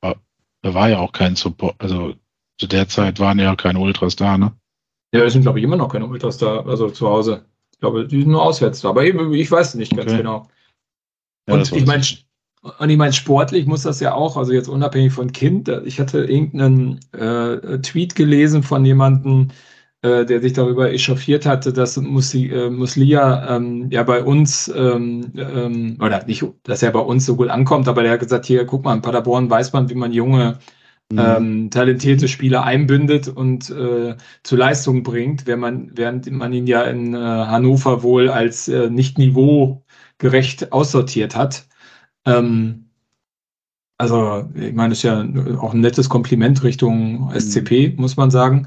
Da 0.00 0.74
war 0.74 0.88
ja 0.88 0.98
auch 0.98 1.12
kein 1.12 1.36
Support, 1.36 1.76
also 1.78 2.14
zu 2.58 2.66
der 2.66 2.88
Zeit 2.88 3.20
waren 3.20 3.38
ja 3.38 3.54
keine 3.54 3.78
Ultras 3.78 4.16
da, 4.16 4.38
ne? 4.38 4.52
Ja, 5.14 5.22
es 5.22 5.34
sind, 5.34 5.42
glaube 5.42 5.58
ich, 5.58 5.64
immer 5.64 5.76
noch 5.76 5.92
keine 5.92 6.06
Ultras 6.06 6.38
da, 6.38 6.60
also 6.60 6.90
zu 6.90 7.08
Hause. 7.08 7.44
Ich 7.72 7.78
glaube, 7.78 8.06
die 8.06 8.22
sind 8.22 8.30
nur 8.30 8.42
auswärts 8.42 8.80
da, 8.80 8.88
aber 8.88 9.04
eben, 9.04 9.32
ich 9.34 9.50
weiß 9.50 9.74
nicht 9.74 9.94
ganz 9.94 10.10
okay. 10.10 10.18
genau. 10.18 10.48
Ja, 11.48 11.54
und 11.54 11.70
ich 11.72 11.86
meine, 11.86 12.02
und 12.78 12.90
ich 12.90 12.96
meine, 12.96 13.12
sportlich 13.12 13.66
muss 13.66 13.82
das 13.82 14.00
ja 14.00 14.14
auch, 14.14 14.36
also 14.36 14.52
jetzt 14.52 14.68
unabhängig 14.68 15.12
von 15.12 15.30
Kind, 15.30 15.68
ich 15.84 16.00
hatte 16.00 16.24
irgendeinen 16.24 17.00
äh, 17.12 17.78
Tweet 17.78 18.16
gelesen 18.16 18.62
von 18.62 18.84
jemandem, 18.84 19.50
äh, 19.50 19.52
der 20.02 20.40
sich 20.40 20.52
darüber 20.52 20.92
echauffiert 20.92 21.46
hatte, 21.46 21.72
dass 21.72 21.96
Musi, 21.96 22.46
äh, 22.48 22.70
Muslia 22.70 23.56
ähm, 23.56 23.88
ja 23.90 24.02
bei 24.02 24.22
uns, 24.22 24.72
ähm, 24.74 25.32
ähm, 25.36 25.98
oder 26.00 26.24
nicht, 26.26 26.44
dass 26.64 26.82
er 26.82 26.92
bei 26.92 27.00
uns 27.00 27.26
so 27.26 27.36
gut 27.36 27.48
ankommt, 27.48 27.88
aber 27.88 28.02
der 28.02 28.12
hat 28.12 28.20
gesagt, 28.20 28.46
hier, 28.46 28.66
guck 28.66 28.84
mal, 28.84 28.94
in 28.94 29.02
Paderborn 29.02 29.50
weiß 29.50 29.72
man, 29.72 29.88
wie 29.90 29.94
man 29.94 30.12
junge, 30.12 30.58
mhm. 31.10 31.18
ähm, 31.18 31.70
talentierte 31.70 32.28
Spieler 32.28 32.64
einbindet 32.64 33.28
und 33.28 33.70
äh, 33.70 34.16
zu 34.42 34.56
Leistung 34.56 35.02
bringt, 35.02 35.46
während 35.46 35.62
man, 35.62 35.90
während 35.94 36.30
man 36.30 36.52
ihn 36.52 36.66
ja 36.66 36.82
in 36.82 37.14
äh, 37.14 37.18
Hannover 37.18 38.02
wohl 38.02 38.28
als 38.28 38.68
äh, 38.68 38.90
nicht 38.90 39.18
niveaugerecht 39.18 40.72
aussortiert 40.72 41.36
hat. 41.36 41.66
Ähm, 42.24 42.85
also, 43.98 44.46
ich 44.54 44.74
meine, 44.74 44.90
das 44.90 44.98
ist 44.98 45.04
ja 45.04 45.20
auch 45.58 45.72
ein 45.72 45.80
nettes 45.80 46.10
Kompliment 46.10 46.62
Richtung 46.62 47.32
SCP, 47.32 47.90
mhm. 47.90 48.00
muss 48.00 48.16
man 48.18 48.30
sagen. 48.30 48.66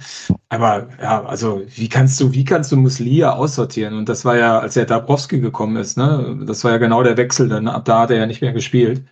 Aber 0.49 0.89
ja, 0.99 1.23
also 1.23 1.61
wie 1.75 1.87
kannst 1.87 2.19
du, 2.19 2.33
wie 2.33 2.43
kannst 2.43 2.71
du 2.71 2.77
Muslia 2.77 3.33
aussortieren? 3.33 3.93
Und 3.95 4.09
das 4.09 4.25
war 4.25 4.37
ja, 4.37 4.59
als 4.59 4.73
der 4.73 4.85
Dabrowski 4.85 5.39
gekommen 5.39 5.75
ist, 5.77 5.97
ne, 5.97 6.39
das 6.47 6.63
war 6.63 6.71
ja 6.71 6.77
genau 6.77 7.03
der 7.03 7.17
Wechsel, 7.17 7.47
dann 7.47 7.67
ab 7.67 7.85
da 7.85 8.01
hat 8.01 8.11
er 8.11 8.17
ja 8.17 8.25
nicht 8.25 8.41
mehr 8.41 8.53
gespielt. 8.53 9.03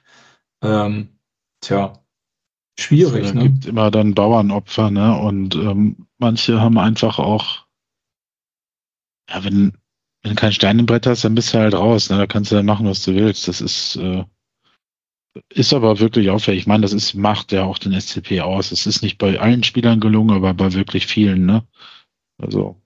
Ähm, 0.63 1.09
tja, 1.61 1.93
schwierig. 2.79 3.25
Es 3.27 3.33
ne? 3.35 3.43
gibt 3.43 3.67
immer 3.67 3.91
dann 3.91 4.15
Bauernopfer, 4.15 4.89
ne? 4.89 5.19
Und 5.19 5.55
ähm, 5.55 6.07
manche 6.17 6.59
haben 6.59 6.79
einfach 6.79 7.19
auch, 7.19 7.67
ja, 9.29 9.43
wenn, 9.43 9.73
wenn 10.23 10.31
du 10.31 10.35
kein 10.35 10.51
Stein 10.51 10.79
im 10.79 10.87
Brett 10.87 11.05
hast, 11.05 11.23
dann 11.23 11.35
bist 11.35 11.53
du 11.53 11.59
halt 11.59 11.75
raus, 11.75 12.09
ne? 12.09 12.17
Da 12.17 12.25
kannst 12.25 12.51
du 12.51 12.55
dann 12.55 12.65
machen, 12.65 12.87
was 12.87 13.03
du 13.03 13.13
willst. 13.13 13.47
Das 13.47 13.61
ist 13.61 13.97
äh, 13.97 14.23
ist 15.49 15.73
aber 15.73 15.99
wirklich 15.99 16.29
auffällig. 16.29 16.61
Ich 16.61 16.67
meine, 16.67 16.81
das 16.81 16.93
ist, 16.93 17.13
macht 17.13 17.51
ja 17.51 17.63
auch 17.63 17.77
den 17.77 17.99
SCP 17.99 18.41
aus. 18.41 18.71
Es 18.71 18.85
ist 18.85 19.01
nicht 19.01 19.17
bei 19.17 19.39
allen 19.39 19.63
Spielern 19.63 19.99
gelungen, 19.99 20.35
aber 20.35 20.53
bei 20.53 20.73
wirklich 20.73 21.07
vielen, 21.07 21.45
ne? 21.45 21.63
Also. 22.37 22.81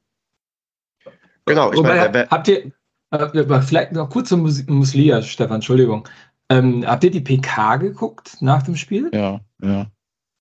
Genau, 1.45 1.71
ich 1.71 1.77
Wobei, 1.77 2.09
meine, 2.09 2.27
habt 2.29 2.47
ihr, 2.47 2.71
äh, 3.11 3.61
vielleicht 3.61 3.91
noch 3.91 4.09
kurz 4.09 4.29
zum 4.29 4.41
Mus 4.41 4.65
Muslia, 4.67 5.21
Stefan, 5.21 5.55
Entschuldigung. 5.55 6.07
Ähm, 6.49 6.85
habt 6.85 7.03
ihr 7.03 7.11
die 7.11 7.21
PK 7.21 7.77
geguckt 7.77 8.37
nach 8.41 8.63
dem 8.63 8.75
Spiel? 8.75 9.09
Ja, 9.13 9.41
ja. 9.61 9.87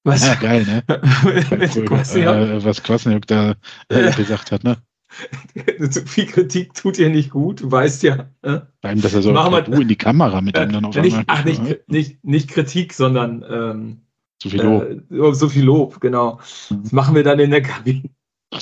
Was? 0.04 0.26
Ja, 0.26 0.34
geil, 0.34 0.64
ne? 0.64 0.82
äh, 0.88 2.64
was 2.64 2.82
Kwasniok 2.82 3.26
da 3.26 3.54
äh, 3.88 4.10
gesagt 4.12 4.50
hat, 4.50 4.64
ne? 4.64 4.78
Zu 5.90 6.06
viel 6.06 6.26
Kritik 6.26 6.74
tut 6.74 6.98
ihr 6.98 7.10
nicht 7.10 7.30
gut, 7.30 7.62
du 7.62 7.70
weißt 7.70 8.02
ja. 8.04 8.30
Äh? 8.42 8.60
Nein, 8.82 9.00
dass 9.00 9.14
er 9.14 9.22
so 9.22 9.32
Machen 9.32 9.72
du 9.72 9.80
in 9.80 9.88
die 9.88 9.96
Kamera 9.96 10.40
mit 10.40 10.56
ihm 10.56 10.72
dann 10.72 10.84
auf 10.84 10.94
nicht, 10.96 11.16
einmal. 11.16 11.24
Ach, 11.26 11.44
nicht, 11.44 11.88
nicht, 11.88 12.24
nicht 12.24 12.48
Kritik, 12.48 12.92
sondern 12.92 13.44
ähm, 13.48 14.02
so 14.42 14.48
viel 14.48 14.62
Lob. 14.62 14.82
Äh, 15.10 15.34
so 15.34 15.48
viel 15.48 15.64
Lob, 15.64 16.00
genau. 16.00 16.40
Mhm. 16.70 16.82
Das 16.82 16.92
machen 16.92 17.14
wir 17.14 17.24
dann 17.24 17.38
in 17.40 17.50
der 17.50 17.62
Kabine. 17.62 18.10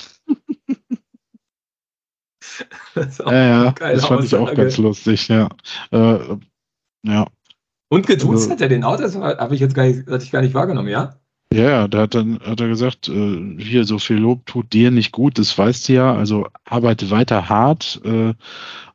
das 2.95 3.19
ja, 3.19 3.65
ja, 3.65 3.71
das 3.71 4.05
fand 4.05 4.25
ich 4.25 4.35
auch 4.35 4.53
ganz 4.53 4.77
lustig, 4.77 5.27
ja. 5.27 5.49
Äh, 5.91 6.37
ja. 7.03 7.27
Und 7.89 8.05
geduzt 8.05 8.43
also, 8.43 8.51
hat 8.51 8.61
er 8.61 8.69
den 8.69 8.83
auch, 8.83 8.97
das 8.97 9.15
habe 9.15 9.55
ich 9.55 9.61
jetzt 9.61 9.73
gar 9.73 9.85
nicht, 9.85 10.07
hatte 10.07 10.23
ich 10.23 10.31
gar 10.31 10.41
nicht 10.41 10.53
wahrgenommen, 10.53 10.89
ja? 10.89 11.19
Ja, 11.51 11.87
da 11.87 12.01
hat 12.01 12.13
dann 12.13 12.39
hat 12.41 12.61
er 12.61 12.67
gesagt, 12.67 13.09
äh, 13.09 13.55
hier 13.57 13.83
so 13.83 13.97
viel 13.97 14.17
Lob 14.17 14.45
tut 14.45 14.71
dir 14.71 14.91
nicht 14.91 15.11
gut, 15.11 15.39
das 15.39 15.57
weißt 15.57 15.89
du 15.89 15.93
ja. 15.93 16.13
Also 16.15 16.47
arbeite 16.63 17.09
weiter 17.09 17.49
hart. 17.49 17.99
Äh, 18.05 18.29
äh, 18.29 18.35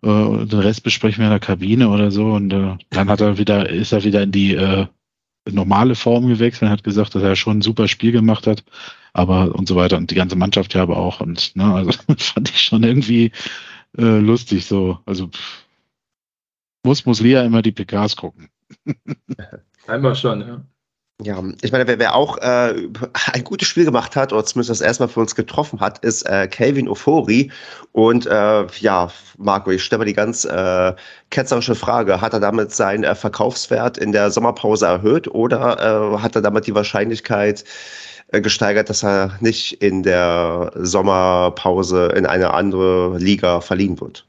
den 0.02 0.60
Rest 0.60 0.84
besprechen 0.84 1.18
wir 1.18 1.26
in 1.26 1.30
der 1.32 1.40
Kabine 1.40 1.88
oder 1.88 2.12
so. 2.12 2.26
Und 2.32 2.52
äh, 2.52 2.76
dann 2.90 3.08
hat 3.08 3.20
er 3.20 3.38
wieder, 3.38 3.68
ist 3.68 3.92
er 3.92 4.04
wieder 4.04 4.22
in 4.22 4.30
die 4.30 4.54
äh, 4.54 4.86
normale 5.50 5.96
Form 5.96 6.28
gewechselt 6.28 6.68
und 6.68 6.70
hat 6.70 6.84
gesagt, 6.84 7.14
dass 7.16 7.22
er 7.24 7.34
schon 7.36 7.58
ein 7.58 7.62
super 7.62 7.88
Spiel 7.88 8.12
gemacht 8.12 8.46
hat, 8.46 8.64
aber 9.12 9.54
und 9.54 9.66
so 9.66 9.74
weiter. 9.74 9.96
Und 9.96 10.12
die 10.12 10.14
ganze 10.14 10.36
Mannschaft 10.36 10.74
ja 10.74 10.82
aber 10.82 10.96
auch. 10.96 11.20
Und 11.20 11.56
ne, 11.56 11.74
also 11.74 11.90
fand 12.18 12.50
ich 12.50 12.60
schon 12.60 12.84
irgendwie 12.84 13.32
äh, 13.98 14.18
lustig 14.18 14.66
so. 14.66 15.00
Also 15.06 15.28
muss 16.84 17.04
muss 17.04 17.20
Lia 17.20 17.42
immer 17.42 17.62
die 17.62 17.72
PKs 17.72 18.14
gucken. 18.16 18.48
Einmal 19.88 20.14
schon, 20.14 20.40
ja. 20.40 20.64
Ja, 21.22 21.40
ich 21.62 21.70
meine, 21.70 21.86
wer, 21.86 22.00
wer 22.00 22.16
auch 22.16 22.38
äh, 22.38 22.88
ein 23.32 23.44
gutes 23.44 23.68
Spiel 23.68 23.84
gemacht 23.84 24.16
hat, 24.16 24.32
oder 24.32 24.44
zumindest 24.44 24.70
das 24.70 24.80
erstmal 24.80 25.08
für 25.08 25.20
uns 25.20 25.36
getroffen 25.36 25.78
hat, 25.78 26.00
ist 26.00 26.22
äh, 26.22 26.48
Calvin 26.48 26.88
Ofori. 26.88 27.52
Und 27.92 28.26
äh, 28.26 28.66
ja, 28.80 29.10
Marco, 29.38 29.70
ich 29.70 29.84
stelle 29.84 30.00
mal 30.00 30.04
die 30.06 30.12
ganz 30.12 30.44
äh, 30.44 30.92
ketzerische 31.30 31.76
Frage. 31.76 32.20
Hat 32.20 32.32
er 32.32 32.40
damit 32.40 32.72
seinen 32.72 33.04
äh, 33.04 33.14
Verkaufswert 33.14 33.96
in 33.96 34.10
der 34.10 34.32
Sommerpause 34.32 34.86
erhöht 34.86 35.28
oder 35.28 36.14
äh, 36.14 36.18
hat 36.18 36.34
er 36.34 36.42
damit 36.42 36.66
die 36.66 36.74
Wahrscheinlichkeit 36.74 37.64
äh, 38.32 38.40
gesteigert, 38.40 38.90
dass 38.90 39.04
er 39.04 39.38
nicht 39.38 39.80
in 39.82 40.02
der 40.02 40.72
Sommerpause 40.74 42.06
in 42.16 42.26
eine 42.26 42.52
andere 42.54 43.18
Liga 43.18 43.60
verliehen 43.60 44.00
wird? 44.00 44.26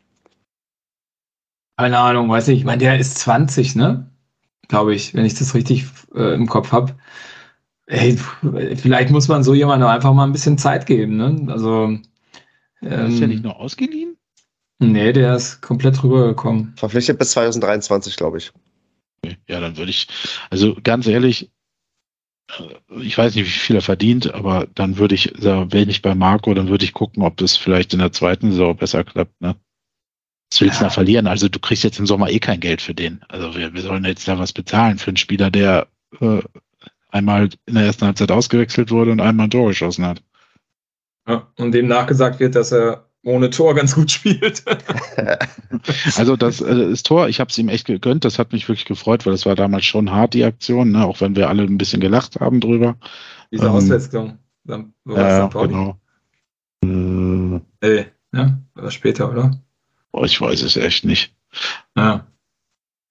Keine 1.80 1.98
Ahnung, 1.98 2.30
weiß 2.30 2.50
ich. 2.50 2.60
Ich 2.60 2.66
meine, 2.66 2.78
der 2.78 3.00
ist 3.00 3.18
20, 3.18 3.76
ne? 3.76 4.12
Glaube 4.68 4.96
ich, 4.96 5.14
wenn 5.14 5.26
ich 5.26 5.36
das 5.36 5.54
richtig 5.54 5.86
äh, 6.16 6.34
im 6.34 6.48
Kopf 6.48 6.72
habe. 6.72 6.96
Hey, 7.88 8.18
vielleicht 8.76 9.12
muss 9.12 9.28
man 9.28 9.44
so 9.44 9.54
jemandem 9.54 9.88
einfach 9.90 10.14
mal 10.14 10.24
ein 10.24 10.32
bisschen 10.32 10.58
Zeit 10.58 10.86
geben, 10.86 11.18
ne? 11.18 11.52
Also. 11.52 11.98
Ähm, 12.82 13.10
ist 13.10 13.20
der 13.20 13.28
nicht 13.28 13.44
nur 13.44 13.60
ausgeliehen? 13.60 14.18
Nee, 14.80 15.14
der 15.14 15.36
ist 15.36 15.62
komplett 15.62 16.04
rübergekommen. 16.04 16.74
Verpflichtet 16.76 17.18
bis 17.18 17.32
2023, 17.32 18.16
glaube 18.18 18.40
ich. 18.40 18.52
Ja, 19.48 19.60
dann 19.60 19.78
würde 19.78 19.92
ich, 19.92 20.08
also 20.50 20.76
ganz 20.84 21.08
ehrlich, 21.08 21.50
äh, 22.50 23.02
ich 23.02 23.18
weiß 23.18 23.36
nicht, 23.36 23.46
wie 23.46 23.50
viel 23.50 23.76
er 23.76 23.82
verdient, 23.82 24.34
aber 24.34 24.68
dann 24.76 24.98
würde 24.98 25.16
ich, 25.16 25.34
wenn 25.40 25.90
ich 25.90 26.02
bei 26.02 26.16
Marco, 26.16 26.54
dann 26.54 26.70
würde 26.70 26.86
ich 26.86 26.94
gucken, 26.94 27.24
ob 27.24 27.38
das 27.38 27.56
vielleicht 27.56 27.94
in 27.94 28.00
der 28.00 28.12
zweiten 28.12 28.52
Saison 28.52 28.76
besser 28.76 29.04
klappt, 29.04 29.40
ne? 29.42 29.56
Was 30.52 30.62
willst 30.62 30.80
du 30.80 30.84
ja. 30.84 30.88
da 30.88 30.94
verlieren? 30.94 31.28
Also 31.28 31.50
du 31.50 31.60
kriegst 31.60 31.84
jetzt 31.84 32.00
im 32.00 32.06
Sommer 32.06 32.30
eh 32.30 32.40
kein 32.40 32.60
Geld 32.60 32.82
für 32.82 32.94
den. 32.94 33.22
Also 33.28 33.56
wir, 33.56 33.74
wir 33.74 33.82
sollen 33.82 34.06
jetzt 34.06 34.28
da 34.28 34.40
was 34.40 34.54
bezahlen 34.54 34.98
für 34.98 35.10
einen 35.10 35.18
Spieler, 35.18 35.52
der 35.52 35.88
äh, 36.22 36.42
einmal 37.10 37.50
in 37.66 37.76
der 37.76 37.86
ersten 37.86 38.06
Halbzeit 38.06 38.32
ausgewechselt 38.32 38.92
wurde 38.92 39.12
und 39.12 39.22
einmal 39.22 39.48
ein 39.48 39.52
Tor 39.52 39.70
geschossen 39.70 40.06
hat. 40.06 40.22
Ja, 41.28 41.48
und 41.58 41.72
dem 41.72 41.88
nachgesagt 41.88 42.40
wird, 42.40 42.56
dass 42.56 42.72
er 42.72 43.06
ohne 43.24 43.50
Tor 43.50 43.74
ganz 43.74 43.96
gut 43.96 44.12
spielt. 44.12 44.64
also 46.16 46.36
das, 46.36 46.62
äh, 46.62 46.90
das 46.90 47.04
Tor, 47.04 47.28
ich 47.28 47.40
habe 47.40 47.50
es 47.50 47.58
ihm 47.58 47.70
echt 47.70 47.88
gegönnt, 47.88 48.24
das 48.24 48.40
hat 48.40 48.54
mich 48.54 48.70
wirklich 48.70 48.86
gefreut, 48.86 49.26
weil 49.26 49.34
das 49.34 49.46
war 49.46 49.56
damals 49.56 49.86
schon 49.86 50.12
hart, 50.12 50.34
die 50.34 50.44
Aktion, 50.44 50.92
ne? 50.92 51.06
auch 51.06 51.22
wenn 51.22 51.36
wir 51.36 51.50
alle 51.50 51.64
ein 51.64 51.78
bisschen 51.78 52.00
gelacht 52.00 52.40
haben 52.40 52.62
drüber. 52.62 52.96
Diese 53.52 53.66
ähm, 53.66 53.72
Auswechslung. 53.72 54.38
Dann, 54.64 54.94
ja, 55.06 55.48
genau. 55.48 56.00
Äh, 56.84 57.60
Ey, 57.82 58.06
ja, 58.34 58.58
war 58.74 58.92
später, 58.92 59.30
oder? 59.32 59.60
Oh, 60.18 60.24
ich 60.24 60.40
weiß 60.40 60.62
es 60.62 60.78
echt 60.78 61.04
nicht. 61.04 61.36
Ja. 61.98 62.26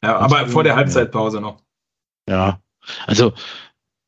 Ja, 0.03 0.17
aber 0.19 0.47
vor 0.49 0.65
der 0.65 0.75
Halbzeitpause 0.75 1.39
noch. 1.39 1.61
Ja, 2.27 2.63
also 3.07 3.35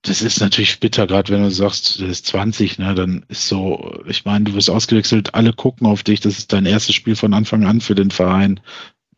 das 0.00 0.22
ist 0.22 0.40
natürlich 0.40 0.80
bitter, 0.80 1.06
gerade 1.06 1.30
wenn 1.30 1.42
du 1.42 1.50
sagst, 1.50 2.00
du 2.00 2.06
bist 2.06 2.26
20, 2.26 2.78
ne, 2.78 2.94
dann 2.94 3.26
ist 3.28 3.48
so, 3.48 4.00
ich 4.06 4.24
meine, 4.24 4.46
du 4.46 4.54
wirst 4.54 4.70
ausgewechselt, 4.70 5.34
alle 5.34 5.52
gucken 5.52 5.86
auf 5.86 6.04
dich, 6.04 6.20
das 6.20 6.38
ist 6.38 6.54
dein 6.54 6.64
erstes 6.64 6.94
Spiel 6.94 7.16
von 7.16 7.34
Anfang 7.34 7.66
an 7.66 7.82
für 7.82 7.94
den 7.94 8.10
Verein. 8.10 8.60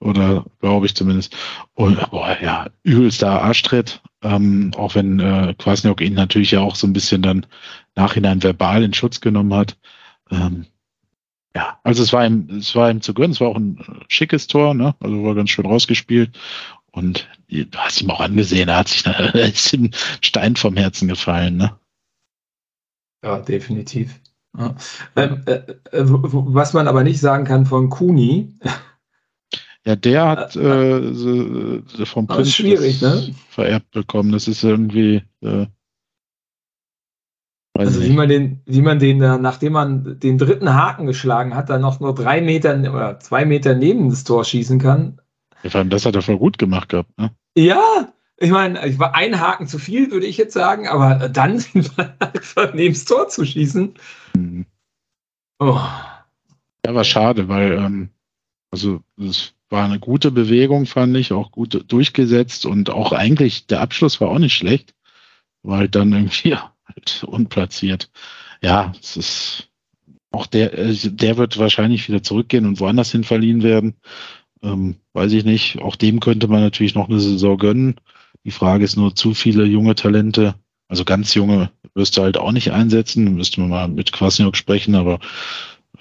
Oder 0.01 0.45
glaube 0.61 0.87
ich 0.87 0.95
zumindest. 0.97 1.37
Und 1.74 2.11
boah, 2.11 2.37
ja, 2.41 2.66
übelster 2.83 3.43
Arschtritt. 3.43 4.01
Ähm, 4.22 4.72
auch 4.76 4.97
wenn 4.97 5.20
äh, 5.20 5.55
Kwasniok 5.57 6.01
ihn 6.01 6.14
natürlich 6.14 6.51
ja 6.53 6.61
auch 6.61 6.74
so 6.74 6.87
ein 6.87 6.93
bisschen 6.93 7.22
dann 7.22 7.47
nachhinein 7.95 8.43
verbal 8.43 8.83
in 8.83 8.95
Schutz 8.95 9.20
genommen 9.20 9.55
hat. 9.55 9.76
Ähm, 10.31 10.66
ja, 11.55 11.79
also 11.83 12.03
es 12.03 12.13
war 12.13 12.27
ihm, 12.27 12.49
es 12.51 12.75
war 12.75 12.91
ihm 12.91 13.01
zu 13.01 13.15
gönnen, 13.15 13.33
es 13.33 13.41
war 13.41 13.49
auch 13.49 13.57
ein 13.57 13.79
äh, 13.79 14.05
schickes 14.09 14.47
Tor, 14.47 14.75
ne? 14.75 14.95
Also 15.01 15.25
war 15.25 15.35
ganz 15.35 15.51
schön 15.51 15.67
rausgespielt. 15.67 16.39
Und 16.91 17.29
du 17.49 17.67
hast 17.77 18.01
ihm 18.01 18.11
auch 18.11 18.21
angesehen, 18.21 18.69
er 18.69 18.79
hat 18.79 18.89
sich 18.89 19.07
ist 19.35 19.73
ihm 19.73 19.91
Stein 20.21 20.57
vom 20.57 20.77
Herzen 20.77 21.09
gefallen, 21.09 21.57
ne? 21.57 21.79
Ja, 23.23 23.39
definitiv. 23.41 24.21
Ja. 24.57 24.75
Ähm, 25.17 25.43
äh, 25.47 25.53
äh 25.93 26.05
was 26.05 26.73
man 26.73 26.89
aber 26.89 27.05
nicht 27.05 27.21
sagen 27.21 27.45
kann 27.45 27.67
von 27.67 27.91
Kuni. 27.91 28.55
Ja, 29.85 29.97
der 29.97 30.27
hat 30.27 30.55
äh, 30.55 30.99
äh, 30.99 31.83
vom 32.05 32.27
Prinz 32.27 32.53
schwierig, 32.53 33.01
ne? 33.01 33.35
vererbt 33.49 33.91
bekommen. 33.93 34.33
Das 34.33 34.47
ist 34.47 34.63
irgendwie 34.63 35.23
äh, 35.41 35.65
also 37.87 38.03
wie 38.03 38.11
man 38.11 38.29
den, 38.29 38.61
wie 38.66 38.83
man 38.83 38.99
den, 38.99 39.18
nachdem 39.18 39.74
man 39.74 40.18
den 40.18 40.37
dritten 40.37 40.74
Haken 40.74 41.07
geschlagen 41.07 41.55
hat, 41.55 41.70
dann 41.70 41.81
noch 41.81 42.01
nur 42.01 42.14
drei 42.14 42.41
Meter 42.41 42.76
oder 42.93 43.20
zwei 43.20 43.45
Meter 43.45 43.74
neben 43.74 44.11
das 44.11 44.24
Tor 44.24 44.45
schießen 44.45 44.81
kann. 44.81 45.20
Ja, 45.62 45.70
vor 45.70 45.81
allem 45.81 45.91
das 45.91 46.05
hat 46.05 46.16
er 46.16 46.22
voll 46.22 46.39
gut 46.39 46.59
gemacht 46.59 46.89
gehabt, 46.89 47.16
ne? 47.18 47.31
Ja, 47.57 48.12
ich 48.37 48.51
meine, 48.51 48.87
ich 48.87 48.99
war 48.99 49.14
ein 49.14 49.41
Haken 49.41 49.66
zu 49.66 49.79
viel, 49.79 50.11
würde 50.11 50.26
ich 50.26 50.37
jetzt 50.37 50.55
sagen, 50.55 50.89
aber 50.89 51.29
dann 51.29 51.64
einfach 52.18 52.74
neben 52.74 52.95
das 52.95 53.05
Tor 53.05 53.29
zu 53.29 53.45
schießen. 53.45 53.95
Mhm. 54.37 54.66
Oh. 55.59 55.81
Ja, 56.85 56.95
war 56.95 57.05
schade, 57.05 57.49
weil 57.49 57.72
ähm, 57.72 58.11
also 58.70 59.01
es 59.18 59.55
war 59.70 59.85
eine 59.85 59.99
gute 59.99 60.31
Bewegung, 60.31 60.87
fand 60.87 61.16
ich, 61.16 61.33
auch 61.33 61.53
gut 61.53 61.85
durchgesetzt 61.89 62.64
und 62.66 62.91
auch 62.91 63.12
eigentlich 63.12 63.66
der 63.66 63.81
Abschluss 63.81 64.20
war 64.20 64.29
auch 64.29 64.39
nicht 64.39 64.55
schlecht, 64.55 64.95
weil 65.62 65.79
halt 65.79 65.95
dann 65.95 66.12
irgendwie 66.12 66.51
ja, 66.51 66.72
halt 66.99 67.25
unplatziert. 67.25 68.11
Ja, 68.63 68.93
es 69.01 69.17
ist 69.17 69.69
auch 70.31 70.47
der, 70.47 70.77
äh, 70.79 70.95
der 70.95 71.37
wird 71.37 71.59
wahrscheinlich 71.59 72.09
wieder 72.09 72.23
zurückgehen 72.23 72.67
und 72.67 72.81
woanders 72.81 73.13
hin 73.13 73.25
verliehen 73.25 73.63
werden. 73.63 73.95
Ähm, 74.63 74.97
weiß 75.13 75.33
ich 75.33 75.45
nicht. 75.45 75.81
Auch 75.81 75.97
dem 75.97 76.21
könnte 76.21 76.49
man 76.49 76.61
natürlich 76.61 76.95
noch 76.95 77.09
eine 77.09 77.21
Saison 77.21 77.57
gönnen. 77.57 77.97
Die 78.45 78.51
Frage 78.51 78.85
ist 78.85 78.97
nur, 78.97 79.15
zu 79.15 79.35
viele 79.35 79.65
junge 79.65 79.95
Talente, 79.95 80.55
also 80.89 81.05
ganz 81.05 81.35
junge, 81.35 81.71
wirst 81.95 82.17
du 82.17 82.23
halt 82.23 82.37
auch 82.37 82.53
nicht 82.53 82.73
einsetzen. 82.73 83.35
Müsste 83.35 83.61
man 83.61 83.71
mal 83.71 83.89
mit 83.89 84.13
Kwasniok 84.13 84.57
sprechen, 84.57 84.95
aber 84.95 85.21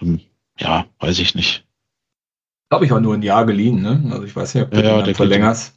ähm, 0.01 0.21
ja, 0.59 0.85
weiß 0.99 1.19
ich 1.19 1.35
nicht. 1.35 1.65
Habe 2.71 2.85
ich 2.85 2.91
auch 2.91 2.99
nur 2.99 3.13
ein 3.13 3.21
Jahr 3.21 3.45
geliehen, 3.45 3.81
ne? 3.81 4.03
Also 4.11 4.23
ich 4.23 4.35
weiß 4.35 4.55
nicht, 4.55 4.63
ob 4.65 4.71
du 4.71 4.83
ja, 4.83 5.01
den 5.01 5.15
verlängerst. 5.15 5.76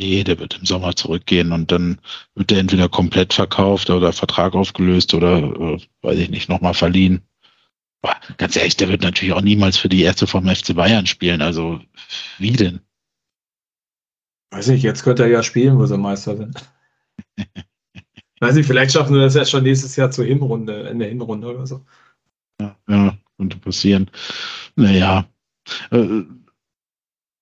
Nee, 0.00 0.24
der 0.24 0.38
wird 0.38 0.56
im 0.58 0.64
Sommer 0.64 0.96
zurückgehen 0.96 1.52
und 1.52 1.70
dann 1.70 1.98
wird 2.34 2.50
der 2.50 2.58
entweder 2.58 2.88
komplett 2.88 3.34
verkauft 3.34 3.90
oder 3.90 4.14
Vertrag 4.14 4.54
aufgelöst 4.54 5.12
oder, 5.12 5.36
äh, 5.42 5.78
weiß 6.00 6.18
ich 6.18 6.30
nicht, 6.30 6.48
nochmal 6.48 6.72
verliehen. 6.72 7.20
Aber 8.00 8.16
ganz 8.38 8.56
ehrlich, 8.56 8.78
der 8.78 8.88
wird 8.88 9.02
natürlich 9.02 9.34
auch 9.34 9.42
niemals 9.42 9.76
für 9.76 9.90
die 9.90 10.00
erste 10.00 10.26
vom 10.26 10.48
FC 10.48 10.74
Bayern 10.74 11.06
spielen. 11.06 11.42
Also, 11.42 11.80
wie 12.38 12.52
denn? 12.52 12.80
Weiß 14.50 14.68
ich, 14.68 14.82
jetzt 14.82 15.02
könnte 15.02 15.24
er 15.24 15.28
ja 15.28 15.42
spielen, 15.42 15.78
wo 15.78 15.84
sie 15.84 15.98
Meister 15.98 16.34
sind. 16.34 16.64
Weiß 18.40 18.56
ich, 18.56 18.66
vielleicht 18.66 18.92
schaffen 18.92 19.14
wir 19.14 19.20
das 19.20 19.34
ja 19.34 19.44
schon 19.44 19.64
nächstes 19.64 19.96
Jahr 19.96 20.10
zur 20.10 20.24
Hinrunde, 20.24 20.88
in 20.88 20.98
der 20.98 21.10
Hinrunde 21.10 21.46
oder 21.46 21.66
so. 21.66 21.84
Ja, 22.58 22.74
ja 22.88 23.18
könnte 23.36 23.58
passieren. 23.58 24.10
Naja. 24.76 25.26
Äh, 25.90 26.22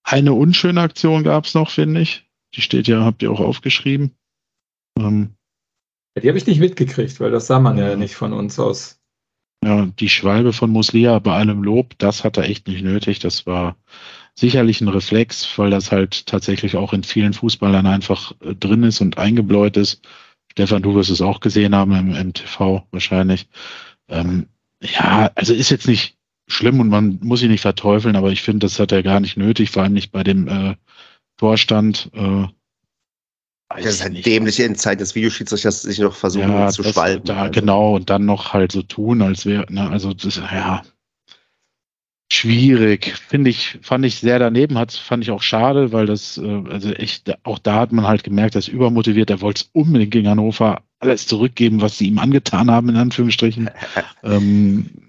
eine 0.02 0.32
unschöne 0.32 0.80
Aktion 0.80 1.22
gab 1.22 1.44
es 1.44 1.54
noch, 1.54 1.70
finde 1.70 2.00
ich. 2.00 2.27
Die 2.54 2.62
steht 2.62 2.88
ja, 2.88 3.04
habt 3.04 3.22
ihr 3.22 3.30
auch 3.30 3.40
aufgeschrieben. 3.40 4.12
Ähm, 4.98 5.34
ja, 6.16 6.22
die 6.22 6.28
habe 6.28 6.38
ich 6.38 6.46
nicht 6.46 6.60
mitgekriegt, 6.60 7.20
weil 7.20 7.30
das 7.30 7.46
sah 7.46 7.60
man 7.60 7.78
ja, 7.78 7.90
ja 7.90 7.96
nicht 7.96 8.14
von 8.14 8.32
uns 8.32 8.58
aus. 8.58 9.00
Ja, 9.64 9.86
die 9.86 10.08
Schwalbe 10.08 10.52
von 10.52 10.70
Muslia 10.70 11.18
bei 11.18 11.34
allem 11.34 11.62
Lob, 11.62 11.98
das 11.98 12.24
hat 12.24 12.36
er 12.36 12.44
echt 12.44 12.68
nicht 12.68 12.82
nötig. 12.82 13.18
Das 13.18 13.44
war 13.46 13.76
sicherlich 14.34 14.80
ein 14.80 14.88
Reflex, 14.88 15.58
weil 15.58 15.70
das 15.70 15.90
halt 15.90 16.26
tatsächlich 16.26 16.76
auch 16.76 16.92
in 16.92 17.02
vielen 17.02 17.32
Fußballern 17.32 17.86
einfach 17.86 18.32
äh, 18.40 18.54
drin 18.54 18.84
ist 18.84 19.00
und 19.00 19.18
eingebläut 19.18 19.76
ist. 19.76 20.06
Stefan, 20.52 20.82
du 20.82 20.94
wirst 20.94 21.10
es 21.10 21.22
auch 21.22 21.40
gesehen 21.40 21.74
haben 21.74 21.92
im, 21.92 22.14
im 22.14 22.32
TV 22.32 22.86
wahrscheinlich. 22.90 23.48
Ähm, 24.08 24.46
ja, 24.80 25.30
also 25.34 25.52
ist 25.52 25.70
jetzt 25.70 25.88
nicht 25.88 26.16
schlimm 26.46 26.80
und 26.80 26.88
man 26.88 27.18
muss 27.22 27.42
ihn 27.42 27.50
nicht 27.50 27.60
verteufeln, 27.62 28.16
aber 28.16 28.30
ich 28.30 28.42
finde, 28.42 28.66
das 28.66 28.78
hat 28.78 28.92
er 28.92 29.02
gar 29.02 29.20
nicht 29.20 29.36
nötig, 29.36 29.70
vor 29.70 29.82
allem 29.82 29.92
nicht 29.92 30.12
bei 30.12 30.22
dem 30.22 30.48
äh, 30.48 30.76
Torstand. 31.38 32.10
Äh, 32.12 32.46
das 33.70 33.86
ist 33.86 34.02
halt 34.02 34.24
dämlich 34.24 34.60
in 34.60 34.76
Zeit 34.76 35.00
des 35.00 35.14
Videoschiedsrichters 35.14 35.82
sich 35.82 35.98
noch 35.98 36.14
versuchen 36.14 36.50
ja, 36.50 36.68
zu 36.68 36.82
schwalben. 36.82 37.24
Da, 37.24 37.42
also. 37.42 37.60
Genau, 37.60 37.96
und 37.96 38.08
dann 38.08 38.24
noch 38.24 38.52
halt 38.52 38.72
so 38.72 38.82
tun, 38.82 39.20
als 39.22 39.44
wäre, 39.44 39.66
ne, 39.70 39.90
also 39.90 40.14
das, 40.14 40.36
ja, 40.36 40.82
schwierig. 42.30 43.14
Finde 43.28 43.50
ich, 43.50 43.78
fand 43.82 44.04
ich 44.04 44.16
sehr 44.16 44.38
daneben, 44.38 44.78
hat, 44.78 44.92
fand 44.92 45.22
ich 45.22 45.30
auch 45.30 45.42
schade, 45.42 45.92
weil 45.92 46.06
das, 46.06 46.38
äh, 46.38 46.62
also 46.70 46.90
echt, 46.92 47.34
auch 47.44 47.58
da 47.58 47.76
hat 47.76 47.92
man 47.92 48.06
halt 48.06 48.24
gemerkt, 48.24 48.54
er 48.54 48.60
ist 48.60 48.68
übermotiviert, 48.68 49.30
er 49.30 49.40
wollte 49.42 49.64
es 49.64 49.70
unbedingt 49.72 50.12
gegen 50.12 50.28
Hannover 50.28 50.82
alles 50.98 51.26
zurückgeben, 51.26 51.80
was 51.80 51.98
sie 51.98 52.08
ihm 52.08 52.18
angetan 52.18 52.70
haben, 52.70 52.88
in 52.88 52.96
Anführungsstrichen. 52.96 53.70
ähm, 54.22 55.07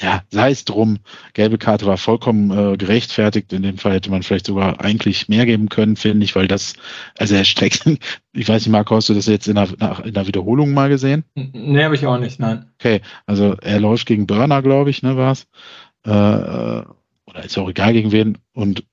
ja, 0.00 0.22
sei 0.30 0.50
es 0.50 0.64
drum. 0.64 0.98
Gelbe 1.32 1.58
Karte 1.58 1.86
war 1.86 1.96
vollkommen 1.96 2.50
äh, 2.50 2.76
gerechtfertigt. 2.76 3.52
In 3.52 3.62
dem 3.62 3.78
Fall 3.78 3.94
hätte 3.94 4.10
man 4.10 4.22
vielleicht 4.22 4.46
sogar 4.46 4.80
eigentlich 4.80 5.28
mehr 5.28 5.46
geben 5.46 5.68
können, 5.68 5.96
finde 5.96 6.24
ich, 6.24 6.36
weil 6.36 6.48
das, 6.48 6.74
also 7.18 7.34
er 7.34 7.44
steckt, 7.44 7.86
ich 8.32 8.48
weiß 8.48 8.62
nicht, 8.62 8.72
Marco, 8.72 8.96
hast 8.96 9.08
du 9.08 9.14
das 9.14 9.26
jetzt 9.26 9.48
in 9.48 9.54
der, 9.54 9.68
in 10.04 10.12
der 10.12 10.26
Wiederholung 10.26 10.74
mal 10.74 10.88
gesehen? 10.88 11.24
Nee, 11.34 11.84
habe 11.84 11.94
ich 11.94 12.06
auch 12.06 12.18
nicht, 12.18 12.38
nein. 12.38 12.66
Okay, 12.78 13.00
also 13.24 13.56
er 13.62 13.80
läuft 13.80 14.06
gegen 14.06 14.26
Burner, 14.26 14.62
glaube 14.62 14.90
ich, 14.90 15.02
ne, 15.02 15.16
war's. 15.16 15.46
Äh, 16.06 16.10
äh, 16.10 16.84
oder 17.26 17.44
ist 17.44 17.56
ja 17.56 17.62
auch 17.62 17.70
egal 17.70 17.92
gegen 17.94 18.12
wen. 18.12 18.38
Und 18.52 18.84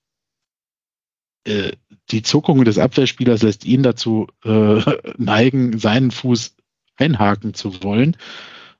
äh, 1.45 1.73
die 2.11 2.21
Zuckung 2.21 2.63
des 2.63 2.77
Abwehrspielers 2.77 3.43
lässt 3.43 3.65
ihn 3.65 3.83
dazu 3.83 4.27
äh, 4.45 4.81
neigen, 5.17 5.77
seinen 5.79 6.11
Fuß 6.11 6.55
einhaken 6.95 7.53
zu 7.53 7.83
wollen, 7.83 8.15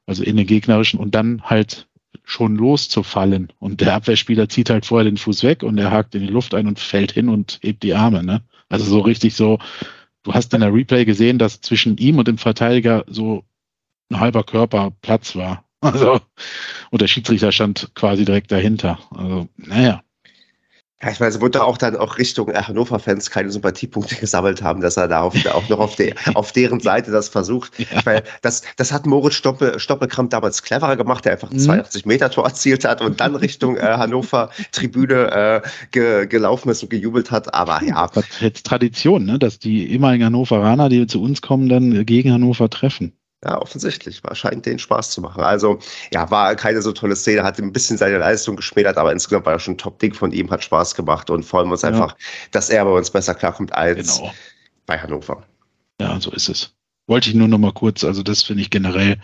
also 0.05 0.24
in 0.24 0.38
den 0.38 0.47
gegnerischen 0.47 0.99
und 0.99 1.15
dann 1.15 1.41
halt 1.43 1.88
schon 2.24 2.55
loszufallen. 2.55 3.51
Und 3.59 3.82
der 3.82 3.95
Abwehrspieler 3.95 4.49
zieht 4.49 4.70
halt 4.70 4.86
vorher 4.86 5.05
den 5.05 5.18
Fuß 5.18 5.43
weg 5.43 5.64
und 5.64 5.78
er 5.78 5.91
hakt 5.91 6.16
in 6.16 6.22
die 6.22 6.28
Luft 6.28 6.53
ein 6.53 6.68
und 6.68 6.80
fällt 6.80 7.11
hin 7.11 7.30
und 7.30 7.59
hebt 7.61 7.84
die 7.84 7.93
Arme. 7.93 8.24
Ne? 8.24 8.43
Also 8.70 8.86
so 8.86 8.99
richtig 8.99 9.36
so, 9.36 9.59
du 10.24 10.34
hast 10.34 10.53
in 10.53 10.61
der 10.61 10.74
Replay 10.74 11.05
gesehen, 11.05 11.38
dass 11.39 11.61
zwischen 11.61 11.97
ihm 11.97 12.18
und 12.18 12.28
dem 12.28 12.38
Verteidiger 12.38 13.03
so 13.07 13.43
ein 14.09 14.20
halber 14.20 14.43
Körper 14.43 14.91
Platz 15.01 15.36
war. 15.36 15.64
Also, 15.84 16.22
und 16.91 17.01
der 17.01 17.07
Schiedsrichter 17.07 17.51
stand 17.51 17.91
quasi 17.93 18.24
direkt 18.24 18.53
dahinter. 18.53 18.99
Also, 19.11 19.49
naja. 19.57 20.01
Ja, 21.04 21.12
ich 21.12 21.20
weiß, 21.20 21.41
wurde 21.41 21.64
auch 21.64 21.78
dann 21.78 21.97
auch 21.97 22.18
Richtung 22.18 22.49
äh, 22.49 22.54
Hannover-Fans 22.56 23.30
keine 23.30 23.51
Sympathiepunkte 23.51 24.16
gesammelt 24.20 24.64
haben, 24.64 24.82
dass 24.82 24.95
er 24.95 25.08
da 25.08 25.22
auf, 25.22 25.34
auch 25.47 25.68
noch 25.70 25.80
auf, 25.80 25.95
de, 25.95 26.14
auf 26.34 26.51
deren 26.51 26.80
Seite 26.80 27.12
das 27.12 27.30
versucht. 27.30 27.78
Ja. 27.78 28.06
Weil 28.06 28.24
das, 28.41 28.62
das 28.78 28.91
hat 28.93 29.06
Moritz 29.06 29.36
Stoppe, 29.36 29.80
Stoppelkamp 29.80 30.30
damals 30.30 30.64
cleverer 30.64 30.95
gemacht, 30.95 31.26
der 31.26 31.34
einfach 31.34 31.51
ein 31.51 31.58
mhm. 31.58 31.64
82 31.64 32.06
Meter 32.06 32.30
Tor 32.30 32.45
erzielt 32.45 32.86
hat 32.86 33.01
und 33.01 33.20
dann 33.20 33.36
Richtung 33.43 33.76
äh, 33.76 33.82
Hannover-Tribüne 33.82 35.62
äh, 35.64 35.68
ge, 35.91 36.28
gelaufen 36.28 36.70
ist 36.70 36.84
und 36.84 36.89
gejubelt 36.89 37.32
hat. 37.32 37.54
Aber 37.54 37.84
ja. 37.84 38.08
Das 38.14 38.30
ist 38.30 38.41
jetzt 38.41 38.66
Tradition, 38.66 39.26
ne? 39.26 39.39
dass 39.39 39.60
die 39.60 39.91
ehemaligen 39.91 40.26
Hannoveraner, 40.26 40.88
die 40.88 41.06
zu 41.08 41.22
uns 41.22 41.41
kommen, 41.41 41.68
dann 41.68 42.06
gegen 42.06 42.32
Hannover 42.32 42.70
treffen. 42.70 43.14
Ja, 43.43 43.61
offensichtlich. 43.61 44.23
War, 44.23 44.35
scheint 44.35 44.65
den 44.65 44.79
Spaß 44.79 45.11
zu 45.11 45.21
machen. 45.21 45.43
Also, 45.43 45.79
ja, 46.13 46.29
war 46.31 46.55
keine 46.55 46.81
so 46.81 46.93
tolle 46.93 47.15
Szene, 47.15 47.43
hat 47.43 47.59
ein 47.59 47.73
bisschen 47.73 47.97
seine 47.97 48.17
Leistung 48.17 48.55
geschmälert, 48.55 48.97
aber 48.97 49.11
insgesamt 49.11 49.45
war 49.45 49.53
er 49.53 49.59
schon 49.59 49.73
ein 49.73 49.77
Top-Ding 49.77 50.13
von 50.13 50.31
ihm, 50.31 50.49
hat 50.49 50.63
Spaß 50.63 50.95
gemacht 50.95 51.29
und 51.29 51.43
freuen 51.43 51.67
wir 51.67 51.73
uns 51.73 51.81
ja. 51.81 51.89
einfach, 51.89 52.15
dass 52.51 52.69
er 52.69 52.85
bei 52.85 52.91
uns 52.91 53.11
besser 53.11 53.35
klarkommt 53.35 53.73
als 53.73 54.17
genau. 54.19 54.33
bei 54.85 54.97
Hannover. 54.97 55.43
Ja, 55.99 56.19
so 56.21 56.31
ist 56.31 56.47
es. 56.47 56.73
Wollte 57.07 57.29
ich 57.29 57.35
nur 57.35 57.49
noch 57.49 57.57
mal 57.57 57.73
kurz, 57.73 58.03
also 58.05 58.23
das 58.23 58.43
finde 58.43 58.61
ich 58.61 58.69
generell, 58.69 59.17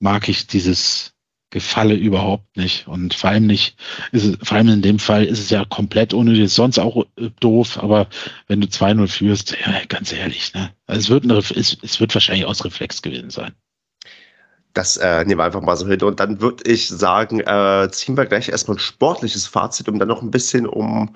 mag 0.00 0.28
ich 0.28 0.48
dieses, 0.48 1.11
Gefalle 1.52 1.94
überhaupt 1.94 2.56
nicht. 2.56 2.88
Und 2.88 3.14
vor 3.14 3.30
allem 3.30 3.46
nicht, 3.46 3.76
ist 4.10 4.24
es, 4.24 4.38
vor 4.42 4.56
allem 4.56 4.68
in 4.68 4.82
dem 4.82 4.98
Fall 4.98 5.24
ist 5.24 5.38
es 5.38 5.50
ja 5.50 5.64
komplett 5.66 6.14
unnötig, 6.14 6.44
ist 6.44 6.54
sonst 6.54 6.78
auch 6.78 7.04
äh, 7.16 7.30
doof, 7.40 7.78
aber 7.78 8.08
wenn 8.48 8.60
du 8.60 8.66
2-0 8.66 9.06
führst, 9.06 9.56
ja, 9.64 9.84
ganz 9.88 10.12
ehrlich, 10.12 10.52
ne? 10.54 10.70
Also 10.86 11.00
es 11.00 11.10
wird, 11.10 11.24
eine, 11.24 11.38
es, 11.38 11.76
es 11.80 12.00
wird 12.00 12.14
wahrscheinlich 12.14 12.46
aus 12.46 12.64
Reflex 12.64 13.02
gewesen 13.02 13.30
sein. 13.30 13.52
Das 14.72 14.96
äh, 14.96 15.24
nehmen 15.26 15.38
wir 15.38 15.44
einfach 15.44 15.60
mal 15.60 15.76
so 15.76 15.86
hin. 15.86 16.00
Und 16.00 16.18
dann 16.18 16.40
würde 16.40 16.68
ich 16.68 16.88
sagen, 16.88 17.40
äh, 17.40 17.88
ziehen 17.92 18.16
wir 18.16 18.24
gleich 18.24 18.48
erstmal 18.48 18.78
ein 18.78 18.80
sportliches 18.80 19.46
Fazit, 19.46 19.90
um 19.90 19.98
dann 19.98 20.08
noch 20.08 20.22
ein 20.22 20.30
bisschen 20.30 20.66
um 20.66 21.14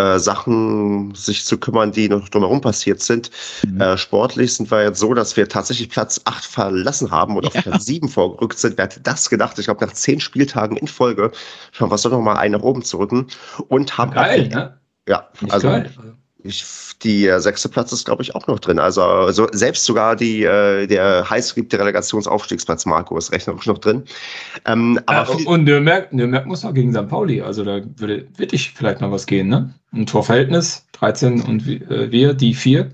äh, 0.00 0.18
Sachen 0.18 1.14
sich 1.14 1.44
zu 1.44 1.58
kümmern, 1.58 1.92
die 1.92 2.08
noch 2.08 2.28
drumherum 2.28 2.60
passiert 2.60 3.00
sind. 3.00 3.30
Mhm. 3.66 3.80
Äh, 3.80 3.98
sportlich 3.98 4.54
sind 4.54 4.70
wir 4.70 4.82
jetzt 4.82 4.98
so, 4.98 5.14
dass 5.14 5.36
wir 5.36 5.48
tatsächlich 5.48 5.90
Platz 5.90 6.20
8 6.24 6.44
verlassen 6.44 7.10
haben 7.10 7.36
und 7.36 7.44
ja. 7.44 7.50
auf 7.50 7.64
Platz 7.64 7.86
7 7.86 8.08
vorgerückt 8.08 8.58
sind. 8.58 8.78
Wer 8.78 8.86
hätte 8.86 9.00
das 9.00 9.28
gedacht? 9.28 9.58
Ich 9.58 9.66
glaube, 9.66 9.84
nach 9.84 9.92
10 9.92 10.20
Spieltagen 10.20 10.76
in 10.76 10.88
Folge 10.88 11.30
schauen 11.72 11.90
wir 11.90 11.96
es 11.96 12.02
doch 12.02 12.10
noch 12.10 12.20
mal 12.20 12.36
einen 12.36 12.52
nach 12.52 12.62
oben 12.62 12.82
zu 12.82 12.98
rücken. 12.98 13.26
Und 13.68 13.98
haben 13.98 14.12
geil, 14.12 14.48
ne? 14.48 14.78
Ja, 15.08 15.28
also 15.48 15.68
geil. 15.68 15.90
Ich, 16.44 16.64
die 17.02 17.26
äh, 17.26 17.40
sechste 17.40 17.68
Platz 17.68 17.92
ist, 17.92 18.04
glaube 18.04 18.22
ich, 18.22 18.34
auch 18.34 18.46
noch 18.46 18.58
drin. 18.58 18.78
Also, 18.78 19.02
also 19.02 19.48
selbst 19.52 19.84
sogar 19.84 20.16
die, 20.16 20.44
äh, 20.44 20.86
der 20.86 21.28
heißgeliebte 21.28 21.78
Relegationsaufstiegsplatz 21.78 22.86
Marco 22.86 23.16
ist 23.16 23.32
rechnerisch 23.32 23.66
noch 23.66 23.78
drin. 23.78 24.04
Ähm, 24.66 25.00
aber 25.06 25.32
äh, 25.32 25.44
und 25.44 25.64
Nürnberg, 25.64 26.12
Nürnberg 26.12 26.46
muss 26.46 26.64
auch 26.64 26.74
gegen 26.74 26.92
St. 26.92 27.08
Pauli. 27.08 27.40
Also 27.42 27.64
da 27.64 27.80
würde 27.96 28.26
wirklich 28.36 28.72
vielleicht 28.72 29.00
noch 29.00 29.10
was 29.10 29.26
gehen. 29.26 29.48
Ne? 29.48 29.74
Ein 29.92 30.06
Torverhältnis, 30.06 30.86
13 30.92 31.42
und 31.42 31.66
äh, 31.66 32.10
wir, 32.10 32.34
die 32.34 32.54
vier. 32.54 32.90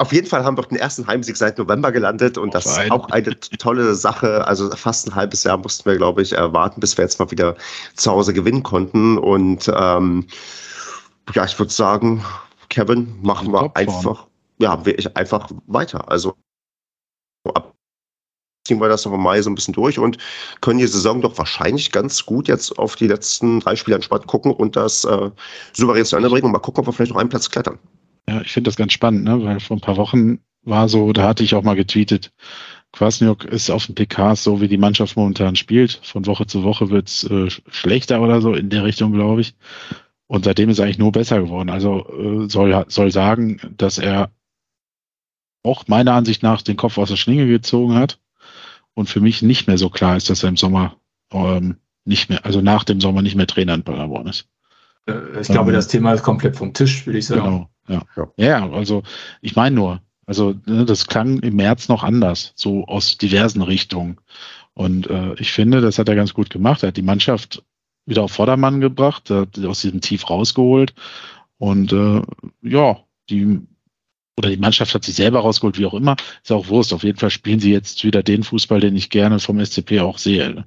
Auf 0.00 0.12
jeden 0.12 0.28
Fall 0.28 0.44
haben 0.44 0.56
wir 0.56 0.62
den 0.62 0.78
ersten 0.78 1.08
Heimsieg 1.08 1.36
seit 1.36 1.58
November 1.58 1.90
gelandet 1.90 2.38
und 2.38 2.50
oh, 2.50 2.52
das 2.52 2.66
ist 2.66 2.90
auch 2.92 3.10
eine 3.10 3.38
tolle 3.40 3.96
Sache. 3.96 4.46
Also 4.46 4.70
fast 4.70 5.08
ein 5.08 5.16
halbes 5.16 5.42
Jahr 5.42 5.56
mussten 5.56 5.90
wir, 5.90 5.96
glaube 5.96 6.22
ich, 6.22 6.34
erwarten, 6.34 6.80
bis 6.80 6.96
wir 6.96 7.02
jetzt 7.02 7.18
mal 7.18 7.28
wieder 7.32 7.56
zu 7.96 8.12
Hause 8.12 8.32
gewinnen 8.32 8.62
konnten. 8.62 9.18
Und 9.18 9.68
ähm, 9.74 10.28
ja, 11.34 11.44
ich 11.44 11.58
würde 11.58 11.72
sagen, 11.72 12.24
Kevin, 12.68 13.18
machen 13.22 13.52
wir 13.52 13.74
einfach, 13.76 14.26
ja, 14.58 14.80
einfach 15.14 15.50
weiter. 15.66 16.10
Also 16.10 16.34
ab 17.54 17.74
ziehen 18.68 18.80
wir 18.80 18.88
das 18.88 19.04
noch 19.06 19.14
im 19.14 19.22
Mai 19.22 19.40
so 19.40 19.50
ein 19.50 19.54
bisschen 19.54 19.74
durch 19.74 19.98
und 19.98 20.18
können 20.60 20.78
die 20.78 20.86
Saison 20.86 21.22
doch 21.22 21.38
wahrscheinlich 21.38 21.90
ganz 21.90 22.26
gut 22.26 22.48
jetzt 22.48 22.78
auf 22.78 22.96
die 22.96 23.06
letzten 23.06 23.60
drei 23.60 23.74
Spiele 23.74 23.96
entspannt 23.96 24.26
gucken 24.26 24.52
und 24.52 24.76
das 24.76 25.04
äh, 25.04 25.30
souverän 25.72 26.04
zu 26.04 26.16
Ende 26.16 26.28
bringen 26.28 26.44
und 26.44 26.52
mal 26.52 26.58
gucken, 26.58 26.80
ob 26.80 26.86
wir 26.86 26.92
vielleicht 26.92 27.12
noch 27.12 27.20
einen 27.20 27.30
Platz 27.30 27.50
klettern. 27.50 27.78
Ja, 28.28 28.42
ich 28.42 28.52
finde 28.52 28.68
das 28.68 28.76
ganz 28.76 28.92
spannend, 28.92 29.24
ne? 29.24 29.42
weil 29.42 29.58
vor 29.58 29.78
ein 29.78 29.80
paar 29.80 29.96
Wochen 29.96 30.40
war 30.62 30.88
so, 30.90 31.14
da 31.14 31.22
hatte 31.22 31.42
ich 31.42 31.54
auch 31.54 31.62
mal 31.62 31.76
getweetet, 31.76 32.30
Kwasniok 32.92 33.44
ist 33.44 33.70
auf 33.70 33.86
dem 33.86 33.94
PK 33.94 34.36
so, 34.36 34.60
wie 34.60 34.68
die 34.68 34.78
Mannschaft 34.78 35.16
momentan 35.16 35.56
spielt. 35.56 36.00
Von 36.02 36.26
Woche 36.26 36.46
zu 36.46 36.62
Woche 36.62 36.90
wird's 36.90 37.24
äh, 37.24 37.48
schlechter 37.70 38.20
oder 38.20 38.40
so 38.40 38.54
in 38.54 38.70
der 38.70 38.84
Richtung, 38.84 39.12
glaube 39.12 39.42
ich. 39.42 39.54
Und 40.28 40.44
seitdem 40.44 40.68
ist 40.68 40.78
er 40.78 40.84
eigentlich 40.84 40.98
nur 40.98 41.10
besser 41.10 41.40
geworden. 41.40 41.70
Also 41.70 42.06
äh, 42.06 42.48
soll, 42.48 42.84
soll 42.88 43.10
sagen, 43.10 43.60
dass 43.76 43.98
er 43.98 44.30
auch 45.62 45.88
meiner 45.88 46.12
Ansicht 46.12 46.42
nach 46.42 46.62
den 46.62 46.76
Kopf 46.76 46.98
aus 46.98 47.08
der 47.08 47.16
Schlinge 47.16 47.46
gezogen 47.46 47.94
hat 47.94 48.20
und 48.94 49.08
für 49.08 49.20
mich 49.20 49.42
nicht 49.42 49.66
mehr 49.66 49.78
so 49.78 49.88
klar 49.90 50.16
ist, 50.16 50.30
dass 50.30 50.42
er 50.42 50.50
im 50.50 50.56
Sommer 50.56 50.96
ähm, 51.32 51.76
nicht 52.04 52.30
mehr, 52.30 52.44
also 52.44 52.60
nach 52.60 52.84
dem 52.84 53.00
Sommer 53.00 53.22
nicht 53.22 53.36
mehr 53.36 53.46
Trainer 53.46 53.74
in 53.74 53.82
Paderborn 53.82 54.28
ist. 54.28 54.48
Äh, 55.06 55.40
ich 55.40 55.48
glaube, 55.48 55.70
ähm, 55.70 55.76
das 55.76 55.88
Thema 55.88 56.12
ist 56.12 56.22
komplett 56.22 56.56
vom 56.56 56.74
Tisch, 56.74 57.06
würde 57.06 57.18
ich 57.18 57.26
sagen. 57.26 57.68
Genau, 57.86 58.02
ja. 58.16 58.32
Ja, 58.36 58.70
also 58.70 59.02
ich 59.40 59.56
meine 59.56 59.76
nur, 59.76 60.02
also 60.26 60.54
ne, 60.66 60.84
das 60.84 61.06
klang 61.06 61.38
im 61.40 61.56
März 61.56 61.88
noch 61.88 62.04
anders, 62.04 62.52
so 62.54 62.84
aus 62.84 63.16
diversen 63.16 63.62
Richtungen. 63.62 64.18
Und 64.74 65.08
äh, 65.08 65.34
ich 65.34 65.52
finde, 65.52 65.80
das 65.80 65.98
hat 65.98 66.08
er 66.08 66.14
ganz 66.14 66.34
gut 66.34 66.50
gemacht. 66.50 66.82
Er 66.82 66.88
hat 66.88 66.96
die 66.96 67.02
Mannschaft 67.02 67.64
wieder 68.08 68.22
auf 68.22 68.32
Vordermann 68.32 68.80
gebracht, 68.80 69.30
aus 69.30 69.80
diesem 69.80 70.00
Tief 70.00 70.28
rausgeholt. 70.28 70.94
Und 71.58 71.92
äh, 71.92 72.22
ja, 72.62 72.98
die 73.30 73.60
oder 74.38 74.50
die 74.50 74.56
Mannschaft 74.56 74.94
hat 74.94 75.04
sich 75.04 75.16
selber 75.16 75.40
rausgeholt, 75.40 75.78
wie 75.78 75.86
auch 75.86 75.94
immer. 75.94 76.16
Ist 76.42 76.52
auch 76.52 76.68
Wurst. 76.68 76.92
Auf 76.92 77.02
jeden 77.02 77.18
Fall 77.18 77.30
spielen 77.30 77.58
sie 77.58 77.72
jetzt 77.72 78.04
wieder 78.04 78.22
den 78.22 78.44
Fußball, 78.44 78.80
den 78.80 78.96
ich 78.96 79.10
gerne 79.10 79.40
vom 79.40 79.62
SCP 79.64 80.00
auch 80.00 80.18
sehe. 80.18 80.64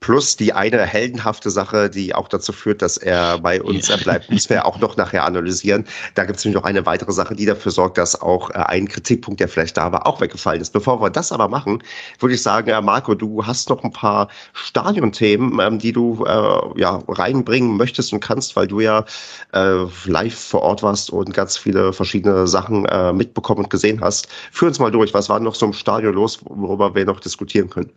Plus 0.00 0.36
die 0.36 0.52
eine 0.52 0.86
heldenhafte 0.86 1.50
Sache, 1.50 1.90
die 1.90 2.14
auch 2.14 2.28
dazu 2.28 2.52
führt, 2.52 2.82
dass 2.82 2.96
er 2.96 3.38
bei 3.38 3.60
uns 3.60 3.88
ja. 3.88 3.96
bleibt, 3.96 4.30
müssen 4.30 4.50
wir 4.50 4.64
auch 4.64 4.78
noch 4.78 4.96
nachher 4.96 5.24
analysieren. 5.24 5.84
Da 6.14 6.24
gibt 6.24 6.38
es 6.38 6.44
nämlich 6.44 6.60
noch 6.60 6.68
eine 6.68 6.86
weitere 6.86 7.12
Sache, 7.12 7.34
die 7.34 7.46
dafür 7.46 7.72
sorgt, 7.72 7.98
dass 7.98 8.20
auch 8.20 8.50
äh, 8.50 8.54
ein 8.54 8.86
Kritikpunkt, 8.86 9.40
der 9.40 9.48
vielleicht 9.48 9.76
da 9.76 9.90
war, 9.90 10.06
auch 10.06 10.20
weggefallen 10.20 10.60
ist. 10.60 10.72
Bevor 10.72 11.00
wir 11.00 11.10
das 11.10 11.32
aber 11.32 11.48
machen, 11.48 11.82
würde 12.20 12.36
ich 12.36 12.42
sagen, 12.42 12.68
äh, 12.68 12.80
Marco, 12.80 13.14
du 13.14 13.44
hast 13.44 13.68
noch 13.70 13.82
ein 13.82 13.92
paar 13.92 14.28
Stadionthemen, 14.52 15.58
ähm, 15.60 15.78
die 15.80 15.92
du 15.92 16.24
äh, 16.24 16.80
ja 16.80 17.02
reinbringen 17.08 17.76
möchtest 17.76 18.12
und 18.12 18.20
kannst, 18.20 18.54
weil 18.54 18.68
du 18.68 18.80
ja 18.80 19.04
äh, 19.52 19.84
live 20.04 20.38
vor 20.38 20.62
Ort 20.62 20.82
warst 20.84 21.10
und 21.10 21.34
ganz 21.34 21.56
viele 21.56 21.92
verschiedene 21.92 22.46
Sachen 22.46 22.86
äh, 22.86 23.12
mitbekommen 23.12 23.64
und 23.64 23.70
gesehen 23.70 24.00
hast. 24.00 24.28
Führ 24.52 24.68
uns 24.68 24.78
mal 24.78 24.92
durch. 24.92 25.12
Was 25.12 25.28
war 25.28 25.40
noch 25.40 25.56
so 25.56 25.66
im 25.66 25.72
Stadion 25.72 26.14
los, 26.14 26.38
worüber 26.44 26.94
wir 26.94 27.04
noch 27.04 27.18
diskutieren 27.18 27.68
können? 27.68 27.90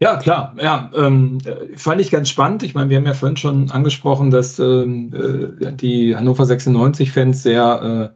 Ja, 0.00 0.16
klar. 0.16 0.54
Ja, 0.62 0.90
ähm, 0.94 1.38
fand 1.76 2.00
ich 2.00 2.10
ganz 2.12 2.28
spannend. 2.28 2.62
Ich 2.62 2.72
meine, 2.74 2.88
wir 2.88 2.96
haben 2.98 3.06
ja 3.06 3.14
vorhin 3.14 3.36
schon 3.36 3.70
angesprochen, 3.72 4.30
dass 4.30 4.58
ähm, 4.60 5.12
äh, 5.60 5.72
die 5.72 6.14
Hannover 6.14 6.46
96-Fans 6.46 7.42
sehr 7.42 8.14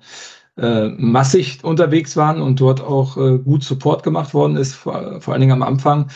äh, 0.57 0.62
äh, 0.62 0.89
massig 0.97 1.64
unterwegs 1.64 2.16
waren 2.16 2.41
und 2.41 2.61
dort 2.61 2.80
auch 2.80 3.16
äh, 3.16 3.39
gut 3.39 3.64
Support 3.64 4.05
gemacht 4.05 4.33
worden 4.33 4.57
ist, 4.57 4.74
vor, 4.74 5.20
vor 5.20 5.33
allen 5.35 5.41
Dingen 5.41 5.53
am 5.53 5.62
Anfang. 5.64 6.09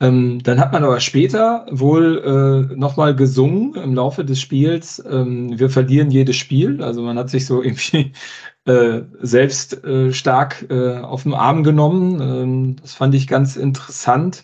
Ähm, 0.00 0.42
dann 0.42 0.60
hat 0.60 0.72
man 0.72 0.84
aber 0.84 1.00
später 1.00 1.64
wohl 1.70 2.68
äh, 2.72 2.76
nochmal 2.76 3.14
gesungen 3.16 3.74
im 3.76 3.94
Laufe 3.94 4.24
des 4.26 4.40
Spiels. 4.40 5.02
Ähm, 5.10 5.58
wir 5.58 5.70
verlieren 5.70 6.10
jedes 6.10 6.36
Spiel. 6.36 6.82
Also 6.82 7.00
man 7.02 7.16
hat 7.18 7.30
sich 7.30 7.46
so 7.46 7.62
irgendwie 7.64 8.12
äh, 8.66 9.02
selbst 9.22 9.84
äh, 9.84 10.12
stark 10.12 10.66
äh, 10.70 10.98
auf 10.98 11.22
den 11.22 11.32
Arm 11.34 11.62
genommen. 11.64 12.20
Ähm, 12.20 12.76
das 12.82 12.92
fand 12.94 13.14
ich 13.14 13.26
ganz 13.26 13.56
interessant. 13.56 14.42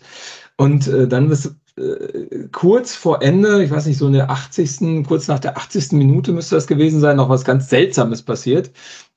Und 0.61 0.87
äh, 0.87 1.07
dann 1.07 1.27
bis 1.27 1.55
äh, 1.75 2.47
kurz 2.51 2.93
vor 2.93 3.23
Ende, 3.23 3.63
ich 3.63 3.71
weiß 3.71 3.87
nicht, 3.87 3.97
so 3.97 4.05
in 4.05 4.13
der 4.13 4.29
80., 4.29 5.03
kurz 5.07 5.27
nach 5.27 5.39
der 5.39 5.57
80. 5.57 5.93
Minute 5.93 6.31
müsste 6.33 6.53
das 6.53 6.67
gewesen 6.67 6.99
sein, 6.99 7.17
noch 7.17 7.29
was 7.29 7.43
ganz 7.43 7.67
Seltsames 7.67 8.21
passiert. 8.21 8.69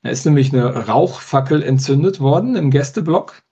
Da 0.03 0.09
ist 0.09 0.25
nämlich 0.25 0.55
eine 0.55 0.87
Rauchfackel 0.87 1.63
entzündet 1.63 2.19
worden 2.19 2.57
im 2.57 2.71
Gästeblock. 2.71 3.43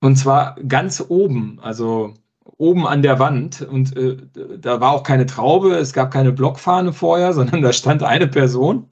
Und 0.00 0.16
zwar 0.16 0.56
ganz 0.66 1.04
oben, 1.08 1.60
also 1.62 2.14
oben 2.56 2.84
an 2.84 3.02
der 3.02 3.20
Wand. 3.20 3.62
Und 3.62 3.96
äh, 3.96 4.16
da 4.58 4.80
war 4.80 4.90
auch 4.90 5.04
keine 5.04 5.26
Traube, 5.26 5.76
es 5.76 5.92
gab 5.92 6.10
keine 6.10 6.32
Blockfahne 6.32 6.92
vorher, 6.92 7.32
sondern 7.32 7.62
da 7.62 7.72
stand 7.72 8.02
eine 8.02 8.26
Person 8.26 8.88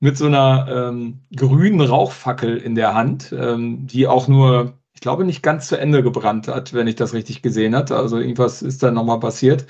mit 0.00 0.16
so 0.16 0.24
einer 0.24 0.66
ähm, 0.66 1.20
grünen 1.36 1.82
Rauchfackel 1.82 2.56
in 2.56 2.74
der 2.74 2.94
Hand, 2.94 3.34
ähm, 3.38 3.86
die 3.86 4.06
auch 4.06 4.28
nur 4.28 4.78
glaube, 5.02 5.24
nicht 5.24 5.42
ganz 5.42 5.68
zu 5.68 5.76
Ende 5.78 6.02
gebrannt 6.02 6.48
hat, 6.48 6.72
wenn 6.74 6.86
ich 6.88 6.96
das 6.96 7.12
richtig 7.14 7.42
gesehen 7.42 7.76
hatte. 7.76 7.96
Also 7.96 8.18
irgendwas 8.18 8.62
ist 8.62 8.82
da 8.82 8.90
nochmal 8.90 9.20
passiert. 9.20 9.66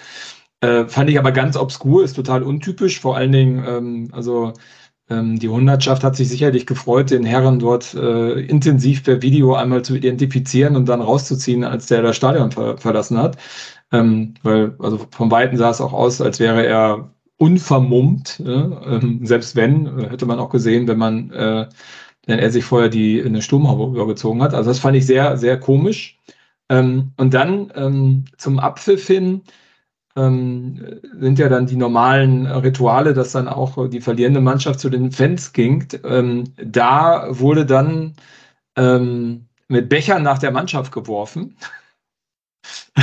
Äh, 0.60 0.86
fand 0.86 1.10
ich 1.10 1.18
aber 1.18 1.32
ganz 1.32 1.56
obskur, 1.56 2.04
ist 2.04 2.14
total 2.14 2.42
untypisch. 2.44 3.00
Vor 3.00 3.16
allen 3.16 3.32
Dingen, 3.32 3.64
ähm, 3.66 4.08
also 4.12 4.52
ähm, 5.10 5.38
die 5.38 5.48
Hundertschaft 5.48 6.04
hat 6.04 6.16
sich 6.16 6.28
sicherlich 6.28 6.66
gefreut, 6.66 7.10
den 7.10 7.24
Herren 7.24 7.58
dort 7.58 7.94
äh, 7.94 8.40
intensiv 8.40 9.04
per 9.04 9.22
Video 9.22 9.54
einmal 9.54 9.82
zu 9.82 9.96
identifizieren 9.96 10.76
und 10.76 10.88
dann 10.88 11.00
rauszuziehen, 11.00 11.64
als 11.64 11.86
der 11.86 12.02
das 12.02 12.16
Stadion 12.16 12.52
ver 12.52 12.78
verlassen 12.78 13.18
hat. 13.18 13.36
Ähm, 13.92 14.34
weil, 14.42 14.76
also 14.78 15.00
vom 15.10 15.30
Weiten 15.30 15.56
sah 15.56 15.70
es 15.70 15.80
auch 15.80 15.92
aus, 15.92 16.20
als 16.20 16.40
wäre 16.40 16.64
er 16.66 17.10
unvermummt. 17.38 18.40
Ne? 18.40 18.80
Ähm, 18.86 19.26
selbst 19.26 19.56
wenn, 19.56 19.86
äh, 19.98 20.10
hätte 20.10 20.26
man 20.26 20.38
auch 20.38 20.50
gesehen, 20.50 20.86
wenn 20.88 20.98
man, 20.98 21.30
äh, 21.32 21.68
wenn 22.26 22.38
er 22.38 22.50
sich 22.50 22.64
vorher 22.64 22.88
die 22.88 23.22
eine 23.22 23.42
Sturmhaube 23.42 23.94
übergezogen 23.94 24.42
hat. 24.42 24.54
Also 24.54 24.70
das 24.70 24.78
fand 24.78 24.96
ich 24.96 25.06
sehr, 25.06 25.36
sehr 25.36 25.58
komisch. 25.58 26.18
Ähm, 26.68 27.12
und 27.16 27.34
dann 27.34 27.72
ähm, 27.74 28.24
zum 28.38 28.58
Abpfiff 28.58 29.06
hin 29.06 29.42
ähm, 30.16 31.00
sind 31.18 31.38
ja 31.38 31.48
dann 31.48 31.66
die 31.66 31.76
normalen 31.76 32.46
Rituale, 32.46 33.14
dass 33.14 33.32
dann 33.32 33.48
auch 33.48 33.88
die 33.88 34.00
verlierende 34.00 34.40
Mannschaft 34.40 34.80
zu 34.80 34.90
den 34.90 35.10
Fans 35.10 35.52
ging. 35.52 35.86
Ähm, 36.04 36.44
da 36.56 37.26
wurde 37.30 37.66
dann 37.66 38.14
ähm, 38.76 39.46
mit 39.68 39.88
Bechern 39.88 40.22
nach 40.22 40.38
der 40.38 40.52
Mannschaft 40.52 40.92
geworfen. 40.92 41.56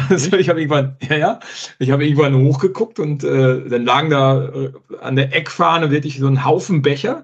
Also 0.09 0.37
ich 0.37 0.49
habe 0.49 0.61
irgendwann, 0.61 0.97
ja, 1.01 1.17
ja, 1.17 1.39
ich 1.79 1.91
habe 1.91 2.05
irgendwann 2.05 2.35
hochgeguckt 2.35 2.99
und 2.99 3.23
äh, 3.23 3.67
dann 3.67 3.85
lagen 3.85 4.09
da 4.09 4.45
äh, 4.45 4.71
an 5.01 5.15
der 5.15 5.35
Eckfahne 5.35 5.91
wirklich 5.91 6.19
so 6.19 6.27
ein 6.27 6.45
Haufen 6.45 6.81
Becher. 6.81 7.23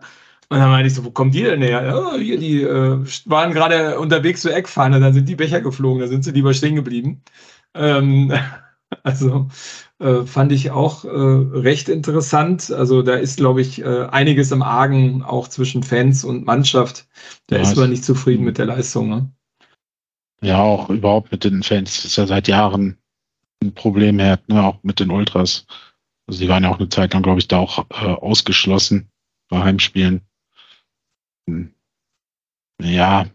Und 0.50 0.60
dann 0.60 0.70
meinte 0.70 0.88
ich 0.88 0.94
so, 0.94 1.04
wo 1.04 1.12
kommen 1.12 1.32
die 1.32 1.44
denn 1.44 1.62
her? 1.62 1.84
Ja, 1.84 2.16
hier, 2.18 2.38
die 2.38 2.62
äh, 2.62 3.00
waren 3.26 3.54
gerade 3.54 4.00
unterwegs 4.00 4.42
zur 4.42 4.56
Eckfahne, 4.56 5.00
dann 5.00 5.14
sind 5.14 5.28
die 5.28 5.36
Becher 5.36 5.62
geflogen, 5.62 6.02
da 6.02 6.08
sind 6.08 6.24
sie 6.24 6.32
lieber 6.32 6.54
stehen 6.54 6.76
geblieben. 6.76 7.24
Ähm, 7.74 8.32
also 9.04 9.48
äh, 10.00 10.24
fand 10.24 10.52
ich 10.52 10.72
auch 10.72 11.06
äh, 11.06 11.10
recht 11.10 11.90
interessant. 11.90 12.72
Also 12.72 13.02
da 13.02 13.16
ist, 13.16 13.38
glaube 13.38 13.62
ich, 13.62 13.82
äh, 13.82 14.06
einiges 14.06 14.52
im 14.52 14.62
Argen 14.62 15.24
auch 15.24 15.48
zwischen 15.48 15.84
Fans 15.84 16.24
und 16.24 16.46
Mannschaft. 16.46 17.08
Da 17.48 17.58
ja, 17.58 17.62
ist 17.62 17.76
man 17.76 17.90
nicht 17.90 18.06
zufrieden 18.06 18.44
mit 18.44 18.58
der 18.58 18.66
Leistung. 18.66 19.10
Ne? 19.10 19.32
Ja, 20.42 20.62
auch 20.62 20.90
überhaupt 20.90 21.32
mit 21.32 21.44
den 21.44 21.64
Fans 21.64 22.06
ist 22.06 22.18
ja 22.18 22.28
seit 22.28 22.48
Jahren 22.48 22.98
ein 23.64 23.74
Problem 23.74 24.20
her, 24.20 24.40
ne? 24.48 24.64
auch 24.64 24.84
mit 24.84 25.00
den 25.00 25.12
Ultras. 25.12 25.66
Also 26.28 26.40
die 26.40 26.50
waren 26.50 26.64
ja 26.64 26.72
auch 26.72 26.80
eine 26.80 26.90
Zeit 26.90 27.14
lang, 27.14 27.24
glaube 27.24 27.40
ich, 27.40 27.48
da 27.48 27.60
auch 27.60 27.86
äh, 27.90 28.06
ausgeschlossen 28.06 29.10
bei 29.50 29.64
Heimspielen. 29.64 30.22
Hm. 31.48 31.74
Ja, 32.82 33.26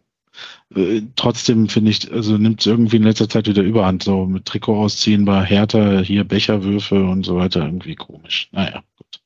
äh, 0.75 1.03
trotzdem 1.17 1.69
finde 1.69 1.91
ich, 1.91 2.11
also 2.13 2.39
nimmt 2.39 2.61
es 2.61 2.67
irgendwie 2.67 2.97
in 2.97 3.03
letzter 3.03 3.29
Zeit 3.29 3.47
wieder 3.49 3.63
überhand, 3.63 4.03
so 4.03 4.27
mit 4.27 4.45
Trikot 4.45 4.77
ausziehen 4.77 5.25
bei 5.25 5.45
Hertha, 5.45 6.01
hier 6.01 6.25
Becherwürfe 6.25 7.05
und 7.05 7.25
so 7.25 7.37
weiter, 7.37 7.65
irgendwie 7.65 7.97
komisch. 7.97 8.49
Naja, 8.53 8.83
gut. 8.97 9.21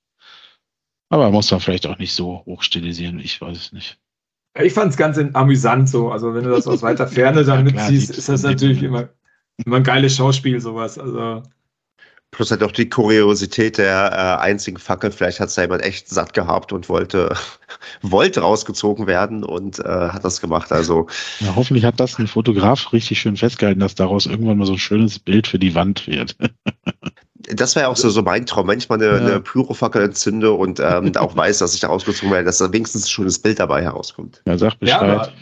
Aber 1.10 1.30
muss 1.30 1.50
man 1.50 1.60
vielleicht 1.60 1.86
auch 1.86 1.98
nicht 1.98 2.14
so 2.14 2.42
hochstilisieren, 2.46 3.20
ich 3.20 3.40
weiß 3.40 3.56
es 3.56 3.72
nicht. 3.72 3.98
Ich 4.60 4.72
fand 4.72 4.92
es 4.92 4.96
ganz 4.96 5.18
amüsant 5.34 5.88
so. 5.88 6.12
Also 6.12 6.32
wenn 6.32 6.44
du 6.44 6.50
das 6.50 6.66
aus 6.66 6.82
weiter 6.82 7.08
Ferne 7.08 7.44
dann 7.44 7.66
ja, 7.66 7.72
mitziehst, 7.72 8.16
ist 8.16 8.28
das 8.28 8.42
natürlich 8.42 8.82
immer, 8.82 9.08
immer 9.64 9.76
ein 9.76 9.82
geiles 9.82 10.16
Schauspiel, 10.16 10.60
sowas. 10.60 10.98
Also 10.98 11.42
Plus 12.34 12.50
halt 12.50 12.64
auch 12.64 12.72
die 12.72 12.88
Kuriosität 12.88 13.78
der 13.78 14.10
äh, 14.12 14.42
einzigen 14.42 14.78
Fackel. 14.78 15.12
Vielleicht 15.12 15.38
hat 15.38 15.48
es 15.48 15.54
da 15.54 15.62
jemand 15.62 15.82
echt 15.82 16.08
satt 16.08 16.34
gehabt 16.34 16.72
und 16.72 16.88
wollte, 16.88 17.34
wollte 18.02 18.40
rausgezogen 18.40 19.06
werden 19.06 19.44
und 19.44 19.78
äh, 19.78 19.82
hat 19.84 20.24
das 20.24 20.40
gemacht. 20.40 20.72
Also 20.72 21.06
ja, 21.38 21.54
hoffentlich 21.54 21.84
hat 21.84 22.00
das 22.00 22.18
ein 22.18 22.26
Fotograf 22.26 22.92
richtig 22.92 23.20
schön 23.20 23.36
festgehalten, 23.36 23.80
dass 23.80 23.94
daraus 23.94 24.26
irgendwann 24.26 24.58
mal 24.58 24.66
so 24.66 24.72
ein 24.72 24.78
schönes 24.78 25.18
Bild 25.20 25.46
für 25.46 25.60
die 25.60 25.76
Wand 25.76 26.08
wird. 26.08 26.36
das 27.54 27.76
wäre 27.76 27.88
auch 27.88 27.96
so, 27.96 28.10
so 28.10 28.22
mein 28.22 28.46
Traum, 28.46 28.66
wenn 28.68 28.78
ich 28.78 28.88
mal 28.88 28.96
eine, 28.96 29.06
ja. 29.06 29.16
eine 29.16 29.40
Pyrofackel 29.40 30.02
entzünde 30.02 30.52
und 30.52 30.80
ähm, 30.80 31.12
auch 31.16 31.36
weiß, 31.36 31.58
dass 31.58 31.74
ich 31.74 31.80
da 31.80 31.88
rausgezogen 31.88 32.32
werde, 32.32 32.46
dass 32.46 32.58
da 32.58 32.72
wenigstens 32.72 33.04
ein 33.04 33.10
schönes 33.10 33.38
Bild 33.38 33.60
dabei 33.60 33.82
herauskommt. 33.82 34.42
Ja, 34.46 34.58
sag 34.58 34.78
Bescheid. 34.80 35.02
Ja, 35.02 35.32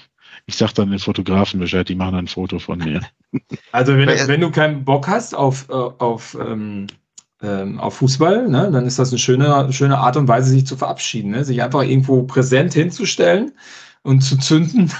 ich 0.46 0.56
sag 0.56 0.72
dann 0.72 0.90
den 0.90 0.98
Fotografen 0.98 1.60
Bescheid, 1.60 1.88
die 1.88 1.94
machen 1.94 2.14
ein 2.16 2.28
Foto 2.28 2.58
von 2.58 2.78
mir. 2.78 3.00
Also 3.72 3.96
wenn, 3.96 4.08
wenn 4.08 4.42
du 4.42 4.50
keinen 4.50 4.84
Bock 4.84 5.08
hast 5.08 5.34
auf, 5.34 5.66
äh, 5.70 5.72
auf, 5.72 6.36
ähm, 6.38 6.86
ähm, 7.42 7.80
auf 7.80 7.94
Fußball, 7.96 8.46
ne, 8.46 8.70
dann 8.70 8.86
ist 8.86 8.98
das 8.98 9.08
eine 9.08 9.18
schöne, 9.18 9.72
schöne 9.72 9.96
Art 9.96 10.18
und 10.18 10.28
Weise, 10.28 10.50
sich 10.50 10.66
zu 10.66 10.76
verabschieden. 10.76 11.30
Ne? 11.30 11.42
Sich 11.42 11.62
einfach 11.62 11.82
irgendwo 11.82 12.24
präsent 12.24 12.74
hinzustellen 12.74 13.52
und 14.02 14.20
zu 14.20 14.36
zünden. 14.36 14.92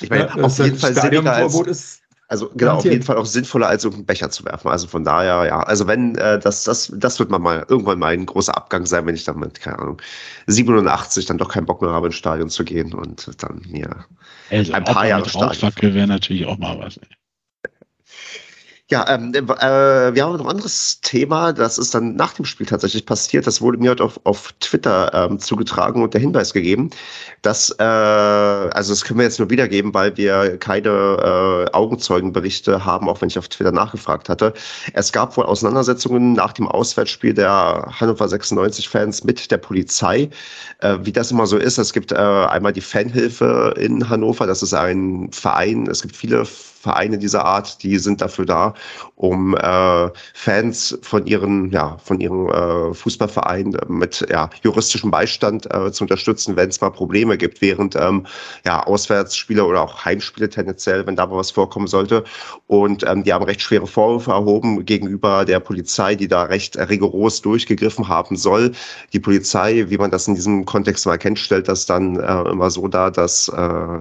Ich 0.00 0.08
meine, 0.08 0.28
ja, 0.36 0.42
auf 0.42 0.58
jeden 0.58 0.78
Fall 0.78 0.94
sinniger 0.94 1.32
als, 1.32 1.54
ist 1.60 2.01
also 2.32 2.48
genau, 2.54 2.76
auf 2.76 2.84
jeden 2.84 3.02
Fall 3.02 3.18
auch 3.18 3.26
sinnvoller, 3.26 3.68
als 3.68 3.84
irgendeinen 3.84 4.06
Becher 4.06 4.30
zu 4.30 4.42
werfen. 4.46 4.68
Also 4.68 4.88
von 4.88 5.04
daher, 5.04 5.44
ja, 5.44 5.60
also 5.60 5.86
wenn, 5.86 6.14
äh, 6.14 6.38
das, 6.38 6.64
das, 6.64 6.90
das 6.96 7.18
wird 7.18 7.30
man 7.30 7.42
mal 7.42 7.66
irgendwann 7.68 7.98
mal 7.98 8.14
ein 8.14 8.24
großer 8.24 8.56
Abgang 8.56 8.86
sein, 8.86 9.04
wenn 9.04 9.14
ich 9.14 9.24
dann 9.24 9.38
mit, 9.38 9.60
keine 9.60 9.78
Ahnung, 9.78 10.00
87 10.46 11.26
dann 11.26 11.36
doch 11.36 11.50
keinen 11.50 11.66
Bock 11.66 11.82
mehr 11.82 11.90
habe, 11.90 12.06
ins 12.06 12.16
Stadion 12.16 12.48
zu 12.48 12.64
gehen 12.64 12.94
und 12.94 13.30
dann 13.42 13.60
mir 13.68 14.06
also 14.48 14.72
ein 14.72 14.82
paar 14.82 15.06
Jahre 15.06 15.28
Stadion. 15.28 15.72
wäre 15.94 16.06
natürlich 16.06 16.46
auch 16.46 16.56
mal 16.56 16.78
was. 16.78 16.96
Ey. 16.96 17.08
Ja, 18.92 19.06
ähm, 19.08 19.32
äh, 19.32 19.40
wir 19.40 20.22
haben 20.22 20.36
noch 20.36 20.44
ein 20.44 20.50
anderes 20.50 21.00
Thema, 21.00 21.54
das 21.54 21.78
ist 21.78 21.94
dann 21.94 22.14
nach 22.14 22.34
dem 22.34 22.44
Spiel 22.44 22.66
tatsächlich 22.66 23.06
passiert. 23.06 23.46
Das 23.46 23.62
wurde 23.62 23.78
mir 23.78 23.92
heute 23.92 24.04
auf, 24.04 24.20
auf 24.24 24.52
Twitter 24.60 25.10
ähm, 25.14 25.38
zugetragen 25.38 26.02
und 26.02 26.12
der 26.12 26.20
Hinweis 26.20 26.52
gegeben, 26.52 26.90
dass, 27.40 27.70
äh, 27.78 27.82
also 27.82 28.92
das 28.92 29.02
können 29.02 29.18
wir 29.18 29.24
jetzt 29.24 29.38
nur 29.38 29.48
wiedergeben, 29.48 29.94
weil 29.94 30.14
wir 30.18 30.58
keine 30.58 30.90
äh, 30.90 31.72
Augenzeugenberichte 31.72 32.84
haben, 32.84 33.08
auch 33.08 33.22
wenn 33.22 33.28
ich 33.28 33.38
auf 33.38 33.48
Twitter 33.48 33.72
nachgefragt 33.72 34.28
hatte. 34.28 34.52
Es 34.92 35.10
gab 35.10 35.38
wohl 35.38 35.46
Auseinandersetzungen 35.46 36.34
nach 36.34 36.52
dem 36.52 36.68
Auswärtsspiel 36.68 37.32
der 37.32 37.94
Hannover 37.98 38.26
96-Fans 38.26 39.24
mit 39.24 39.50
der 39.50 39.56
Polizei. 39.56 40.28
Äh, 40.80 40.98
wie 41.00 41.12
das 41.12 41.30
immer 41.30 41.46
so 41.46 41.56
ist, 41.56 41.78
es 41.78 41.94
gibt 41.94 42.12
äh, 42.12 42.16
einmal 42.16 42.74
die 42.74 42.82
Fanhilfe 42.82 43.72
in 43.78 44.10
Hannover, 44.10 44.46
das 44.46 44.62
ist 44.62 44.74
ein 44.74 45.30
Verein, 45.32 45.86
es 45.86 46.02
gibt 46.02 46.14
viele 46.14 46.44
Vereine 46.82 47.16
dieser 47.16 47.44
Art, 47.44 47.84
die 47.84 47.96
sind 47.98 48.20
dafür 48.20 48.44
da, 48.44 48.74
um 49.22 49.56
äh, 49.56 50.10
Fans 50.34 50.98
von 51.02 51.24
ihren, 51.26 51.70
ja, 51.70 51.96
von 52.02 52.20
ihren 52.20 52.48
äh, 52.48 52.92
Fußballvereinen 52.92 53.76
mit 53.86 54.26
ja, 54.28 54.50
juristischem 54.64 55.12
Beistand 55.12 55.72
äh, 55.72 55.92
zu 55.92 56.02
unterstützen, 56.02 56.56
wenn 56.56 56.70
es 56.70 56.80
mal 56.80 56.90
Probleme 56.90 57.38
gibt, 57.38 57.60
während 57.62 57.94
ähm, 57.94 58.26
ja, 58.66 58.82
Auswärtsspiele 58.82 59.64
oder 59.64 59.82
auch 59.82 60.04
Heimspiele 60.04 60.50
tendenziell, 60.50 61.06
wenn 61.06 61.14
da 61.14 61.26
mal 61.26 61.36
was 61.36 61.52
vorkommen 61.52 61.86
sollte. 61.86 62.24
Und 62.66 63.04
ähm, 63.06 63.22
die 63.22 63.32
haben 63.32 63.44
recht 63.44 63.62
schwere 63.62 63.86
Vorwürfe 63.86 64.32
erhoben 64.32 64.84
gegenüber 64.84 65.44
der 65.44 65.60
Polizei, 65.60 66.16
die 66.16 66.26
da 66.26 66.42
recht 66.42 66.76
rigoros 66.76 67.42
durchgegriffen 67.42 68.08
haben 68.08 68.36
soll. 68.36 68.72
Die 69.12 69.20
Polizei, 69.20 69.84
wie 69.88 69.98
man 69.98 70.10
das 70.10 70.26
in 70.26 70.34
diesem 70.34 70.64
Kontext 70.64 71.06
mal 71.06 71.16
kennt, 71.16 71.38
stellt 71.38 71.68
das 71.68 71.86
dann 71.86 72.16
äh, 72.18 72.50
immer 72.50 72.72
so 72.72 72.88
dar, 72.88 73.12
dass, 73.12 73.48
äh, 73.48 73.98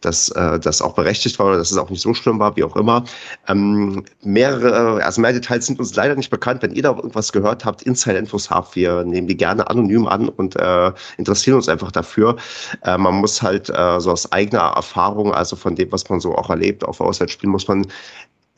dass 0.00 0.30
äh, 0.30 0.58
das 0.58 0.82
auch 0.82 0.94
berechtigt 0.94 1.38
war 1.38 1.46
oder 1.46 1.58
dass 1.58 1.70
es 1.70 1.76
auch 1.76 1.90
nicht 1.90 2.02
so 2.02 2.12
schlimm 2.12 2.40
war, 2.40 2.56
wie 2.56 2.64
auch 2.64 2.74
immer. 2.74 3.04
Ähm, 3.46 4.02
mehrere, 4.24 4.63
also 4.72 5.20
mehr 5.20 5.32
Details 5.32 5.66
sind 5.66 5.78
uns 5.78 5.94
leider 5.94 6.14
nicht 6.14 6.30
bekannt. 6.30 6.62
Wenn 6.62 6.72
ihr 6.72 6.82
da 6.82 6.90
irgendwas 6.90 7.32
gehört 7.32 7.64
habt, 7.64 7.82
Inside-Infos 7.82 8.50
habt, 8.50 8.76
wir 8.76 9.04
nehmen 9.04 9.26
die 9.26 9.36
gerne 9.36 9.68
anonym 9.68 10.06
an 10.06 10.28
und 10.28 10.56
äh, 10.56 10.92
interessieren 11.18 11.56
uns 11.56 11.68
einfach 11.68 11.92
dafür. 11.92 12.36
Äh, 12.82 12.98
man 12.98 13.14
muss 13.14 13.42
halt 13.42 13.70
äh, 13.70 14.00
so 14.00 14.10
aus 14.12 14.30
eigener 14.32 14.72
Erfahrung, 14.76 15.32
also 15.32 15.56
von 15.56 15.74
dem, 15.74 15.90
was 15.92 16.08
man 16.08 16.20
so 16.20 16.34
auch 16.34 16.50
erlebt 16.50 16.84
auf 16.84 17.00
Auswärtsspielen, 17.00 17.52
muss 17.52 17.68
man 17.68 17.86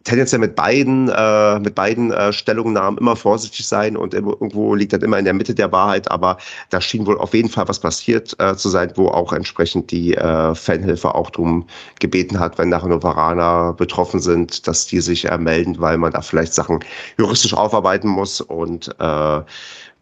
tendenziell 0.07 0.39
mit 0.39 0.55
beiden, 0.55 1.09
äh, 1.09 1.59
mit 1.59 1.75
beiden 1.75 2.13
äh, 2.13 2.33
Stellungnahmen 2.33 2.99
immer 2.99 3.17
vorsichtig 3.17 3.67
sein 3.67 3.97
und 3.97 4.15
irgendwo 4.15 4.75
liegt 4.75 4.93
dann 4.93 5.03
immer 5.03 5.19
in 5.19 5.25
der 5.25 5.35
Mitte 5.35 5.55
der 5.55 5.73
Wahrheit, 5.73 6.11
aber 6.11 6.39
da 6.71 6.81
schien 6.81 7.07
wohl 7.07 7.19
auf 7.19 7.35
jeden 7.35 7.49
Fall 7.49 7.69
was 7.69 7.81
passiert 7.81 8.35
äh, 8.39 8.55
zu 8.55 8.69
sein, 8.69 8.93
wo 8.95 9.09
auch 9.09 9.33
entsprechend 9.33 9.91
die 9.91 10.15
äh, 10.15 10.55
Fanhilfe 10.55 11.15
auch 11.15 11.31
darum 11.31 11.67
gebeten 11.99 12.39
hat, 12.39 12.57
wenn 12.57 12.69
nachher 12.69 12.85
Hannoveraner 12.85 13.73
betroffen 13.73 14.21
sind, 14.21 14.67
dass 14.69 14.87
die 14.87 15.01
sich 15.01 15.25
äh, 15.25 15.39
melden, 15.39 15.81
weil 15.81 15.99
man 15.99 16.13
da 16.13 16.23
vielleicht 16.23 16.55
Sachen 16.55 16.81
juristisch 17.19 17.53
aufarbeiten 17.55 18.09
muss 18.09 18.41
und 18.41 18.95
äh, 19.01 19.41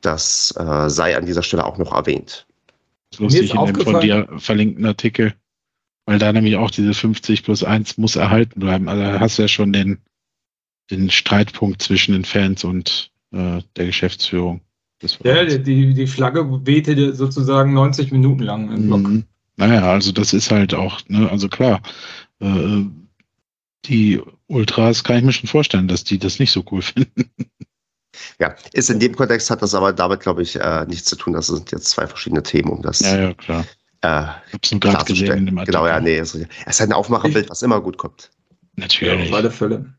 das 0.03 0.55
äh, 0.59 0.91
sei 0.91 1.17
an 1.17 1.25
dieser 1.25 1.43
Stelle 1.43 1.65
auch 1.65 1.79
noch 1.79 1.95
erwähnt. 1.95 2.47
Lustig 3.19 3.55
in 3.55 3.65
dem 3.65 3.81
von 3.81 4.01
dir 4.01 4.29
verlinkten 4.37 4.85
Artikel 4.85 5.35
weil 6.07 6.19
da 6.19 6.33
nämlich 6.33 6.57
auch 6.57 6.71
diese 6.71 6.95
50 6.95 7.43
plus 7.43 7.65
1 7.65 7.99
muss 7.99 8.17
erhalten 8.17 8.61
bleiben. 8.61 8.89
Also 8.89 9.03
da 9.03 9.21
hast 9.21 9.39
du 9.39 9.43
ja 9.43 9.49
schon 9.49 9.73
den, 9.73 9.99
den 10.91 11.11
Streitpunkt 11.11 11.83
zwischen 11.83 12.13
den 12.13 12.25
Fans 12.25 12.65
und 12.65 13.11
äh, 13.33 13.61
der 13.77 13.87
Geschäftsführung. 13.87 14.61
Ja, 15.23 15.45
die, 15.45 15.93
die 15.93 16.07
Flagge 16.07 16.67
wehte 16.67 17.15
sozusagen 17.15 17.75
90 17.75 18.11
Minuten 18.13 18.43
lang 18.43 18.71
im 18.73 18.87
Block. 18.87 19.01
Mhm. 19.01 19.25
Naja, 19.57 19.91
also 19.93 20.13
das 20.13 20.33
ist 20.33 20.51
halt 20.51 20.75
auch, 20.75 21.01
ne, 21.09 21.31
also 21.31 21.49
klar, 21.49 21.83
äh, 22.41 22.85
die 23.85 24.21
Ultras 24.47 25.05
kann 25.05 25.19
ich 25.19 25.25
mir 25.25 25.33
schon 25.33 25.49
vorstellen, 25.49 25.89
dass 25.89 26.05
die 26.05 26.19
das 26.19 26.39
nicht 26.39 26.53
so 26.53 26.65
cool 26.71 26.83
finden. 26.83 27.31
Ja, 28.39 28.55
ist 28.73 28.91
in 28.91 29.01
dem 29.01 29.15
Kontext 29.15 29.51
hat 29.51 29.63
das 29.63 29.75
aber 29.75 29.93
damit, 29.93 30.21
glaube 30.21 30.43
ich, 30.43 30.57
äh, 30.57 30.87
nichts 30.87 31.09
zu 31.09 31.17
tun. 31.17 31.33
Das 31.33 31.49
sind 31.49 31.71
jetzt 31.73 31.91
zwei 31.91 32.07
verschiedene 32.07 32.43
Themen, 32.43 32.71
um 32.71 32.83
das 32.83 33.01
ja, 33.01 33.19
ja, 33.19 33.35
klar. 33.35 33.65
Äh, 34.05 34.27
ich 34.63 34.71
habe 34.71 34.81
gerade 34.81 35.05
gesehen. 35.05 35.61
Genau, 35.65 35.87
ja, 35.87 35.99
nee. 35.99 36.19
Es 36.19 36.35
ist 36.35 36.81
ein 36.81 36.93
Aufmacherbild, 36.93 37.49
was 37.49 37.63
immer 37.63 37.81
gut 37.81 37.97
kommt. 37.97 38.31
Natürlich. 38.77 39.25
Ja, 39.25 39.31
auf 39.31 39.35
alle 39.35 39.51
Fälle. 39.51 39.95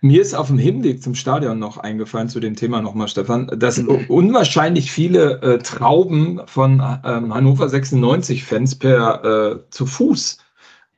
Mir 0.00 0.22
ist 0.22 0.34
auf 0.34 0.46
dem 0.46 0.56
Hinweg 0.56 1.02
zum 1.02 1.14
Stadion 1.14 1.58
noch 1.58 1.76
eingefallen 1.76 2.28
zu 2.28 2.40
dem 2.40 2.56
Thema 2.56 2.80
nochmal, 2.80 3.08
Stefan, 3.08 3.48
dass 3.58 3.78
mhm. 3.78 4.06
unwahrscheinlich 4.08 4.90
viele 4.90 5.42
äh, 5.42 5.58
Trauben 5.58 6.40
von 6.46 6.82
ähm, 7.04 7.34
Hannover 7.34 7.66
96-Fans 7.66 8.76
per 8.76 9.24
äh, 9.24 9.70
zu 9.70 9.84
Fuß 9.84 10.38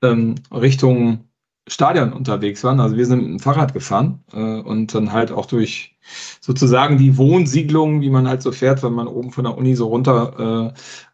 ähm, 0.02 0.36
Richtung 0.52 1.24
Stadion 1.66 2.12
unterwegs 2.12 2.62
waren. 2.62 2.80
Also 2.80 2.96
wir 2.96 3.06
sind 3.06 3.22
mit 3.22 3.28
dem 3.28 3.40
Fahrrad 3.40 3.72
gefahren 3.72 4.22
äh, 4.32 4.36
und 4.36 4.94
dann 4.94 5.12
halt 5.12 5.32
auch 5.32 5.46
durch 5.46 5.96
sozusagen 6.40 6.98
die 6.98 7.16
Wohnsiedlungen, 7.16 8.02
wie 8.02 8.10
man 8.10 8.28
halt 8.28 8.42
so 8.42 8.52
fährt, 8.52 8.82
wenn 8.82 8.92
man 8.92 9.08
oben 9.08 9.32
von 9.32 9.44
der 9.44 9.56
Uni 9.56 9.74
so 9.74 9.88
runter 9.88 10.72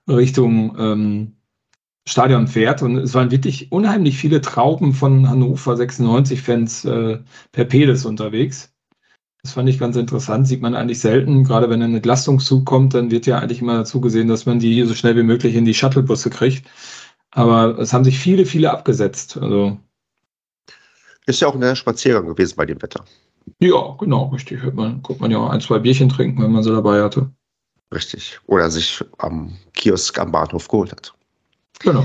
äh, 0.09 0.13
Richtung 0.13 0.77
ähm, 0.79 1.38
Stadion 2.09 2.47
fährt. 2.47 2.83
Und 2.83 2.97
es 2.97 3.15
waren 3.15 3.31
wirklich 3.31 3.71
unheimlich 3.71 4.17
viele 4.17 4.41
Trauben 4.41 4.93
von 4.93 5.29
Hannover 5.29 5.75
96-Fans 5.75 6.85
äh, 6.87 7.19
per 7.53 7.65
Pedes 7.65 8.05
unterwegs. 8.07 8.73
Das 9.43 9.53
fand 9.53 9.69
ich 9.69 9.79
ganz 9.79 9.97
interessant, 9.97 10.49
sieht 10.49 10.63
man 10.63 10.75
eigentlich 10.75 11.01
selten. 11.01 11.45
Gerade 11.45 11.71
wenn 11.71 11.83
ein 11.83 11.95
Entlastungszug 11.95 12.67
kommt, 12.67 12.95
dann 12.95 13.11
wird 13.11 13.27
ja 13.27 13.39
eigentlich 13.39 13.61
immer 13.61 13.79
dazu 13.79 14.01
gesehen, 14.01 14.29
dass 14.29 14.47
man 14.47 14.59
die 14.59 14.83
so 14.83 14.95
schnell 14.95 15.17
wie 15.17 15.23
möglich 15.23 15.55
in 15.55 15.65
die 15.65 15.75
Shuttlebusse 15.75 16.31
kriegt. 16.31 16.67
Aber 17.31 17.79
es 17.79 17.93
haben 17.93 18.05
sich 18.05 18.19
viele, 18.19 18.47
viele 18.47 18.71
abgesetzt. 18.71 19.37
Also 19.37 19.79
ist 21.27 21.41
ja 21.41 21.49
auch 21.49 21.55
ein 21.55 21.77
Spaziergang 21.77 22.27
gewesen 22.27 22.55
bei 22.57 22.65
dem 22.65 22.81
Wetter. 22.81 23.05
Ja, 23.61 23.97
genau, 23.99 24.29
richtig. 24.29 24.63
Hört 24.63 24.75
man, 24.75 25.03
guckt 25.03 25.21
man 25.21 25.31
ja 25.31 25.39
auch 25.39 25.51
ein, 25.51 25.61
zwei 25.61 25.79
Bierchen 25.79 26.09
trinken, 26.09 26.43
wenn 26.43 26.53
man 26.53 26.63
sie 26.63 26.73
dabei 26.73 27.03
hatte. 27.03 27.31
Richtig. 27.93 28.41
Oder 28.47 28.71
sich 28.71 29.05
am 29.19 29.57
Kiosk 29.75 30.19
am 30.19 30.33
Bahnhof 30.33 30.69
geholt 30.69 30.93
hat. 30.93 31.15
Genau. 31.81 32.05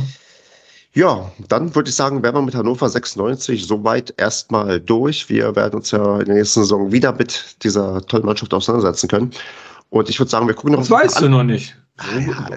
Ja, 0.96 1.32
dann 1.48 1.74
würde 1.74 1.90
ich 1.90 1.96
sagen, 1.96 2.22
wären 2.22 2.36
wir 2.36 2.42
mit 2.44 2.54
Hannover 2.54 2.88
96 2.88 3.66
soweit 3.66 4.14
erstmal 4.18 4.80
durch. 4.80 5.28
Wir 5.28 5.56
werden 5.56 5.76
uns 5.76 5.90
ja 5.90 6.20
in 6.20 6.26
der 6.26 6.36
nächsten 6.36 6.62
Saison 6.62 6.92
wieder 6.92 7.14
mit 7.14 7.56
dieser 7.64 8.06
tollen 8.06 8.26
Mannschaft 8.26 8.54
auseinandersetzen 8.54 9.10
können. 9.10 9.32
Und 9.90 10.10
ich 10.10 10.20
würde 10.20 10.30
sagen, 10.30 10.48
wir 10.48 10.54
gucken 10.54 10.74
noch. 10.74 10.82
Das 10.82 10.92
weißt 10.92 11.22
du 11.22 11.30
noch 11.30 11.44
nicht. 11.44 11.76
Ja, 12.28 12.48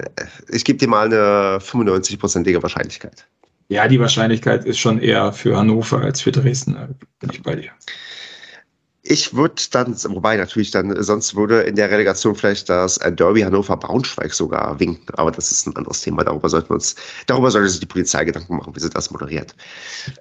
ich 0.49 0.65
gebe 0.65 0.77
dir 0.77 0.87
mal 0.87 1.05
eine 1.05 1.59
95-prozentige 1.59 2.61
Wahrscheinlichkeit. 2.61 3.25
Ja, 3.69 3.87
die 3.87 3.99
Wahrscheinlichkeit 3.99 4.65
ist 4.65 4.79
schon 4.79 4.99
eher 4.99 5.33
für 5.33 5.57
Hannover 5.57 6.01
als 6.01 6.21
für 6.21 6.31
Dresden. 6.31 6.73
Da 6.73 6.87
bin 7.19 7.29
ich 7.31 7.43
bei 7.43 7.55
dir. 7.55 7.71
Ich 9.09 9.33
würde 9.33 9.61
dann, 9.71 9.95
wobei 10.09 10.35
natürlich 10.35 10.71
dann, 10.71 11.01
sonst 11.01 11.35
würde 11.35 11.61
in 11.61 11.75
der 11.75 11.89
Relegation 11.89 12.35
vielleicht 12.35 12.67
das 12.67 12.99
Derby 12.99 13.41
Hannover 13.41 13.77
Braunschweig 13.77 14.33
sogar 14.33 14.79
winken, 14.79 15.15
aber 15.15 15.31
das 15.31 15.51
ist 15.51 15.65
ein 15.65 15.75
anderes 15.75 16.01
Thema. 16.01 16.23
Darüber 16.25 16.49
sollten 16.49 16.69
wir 16.69 16.75
uns, 16.75 16.95
darüber 17.25 17.49
sollte 17.49 17.69
sich 17.69 17.79
die 17.79 17.85
Polizei 17.85 18.25
Gedanken 18.25 18.57
machen, 18.57 18.75
wie 18.75 18.79
sie 18.79 18.89
das 18.89 19.09
moderiert. 19.09 19.55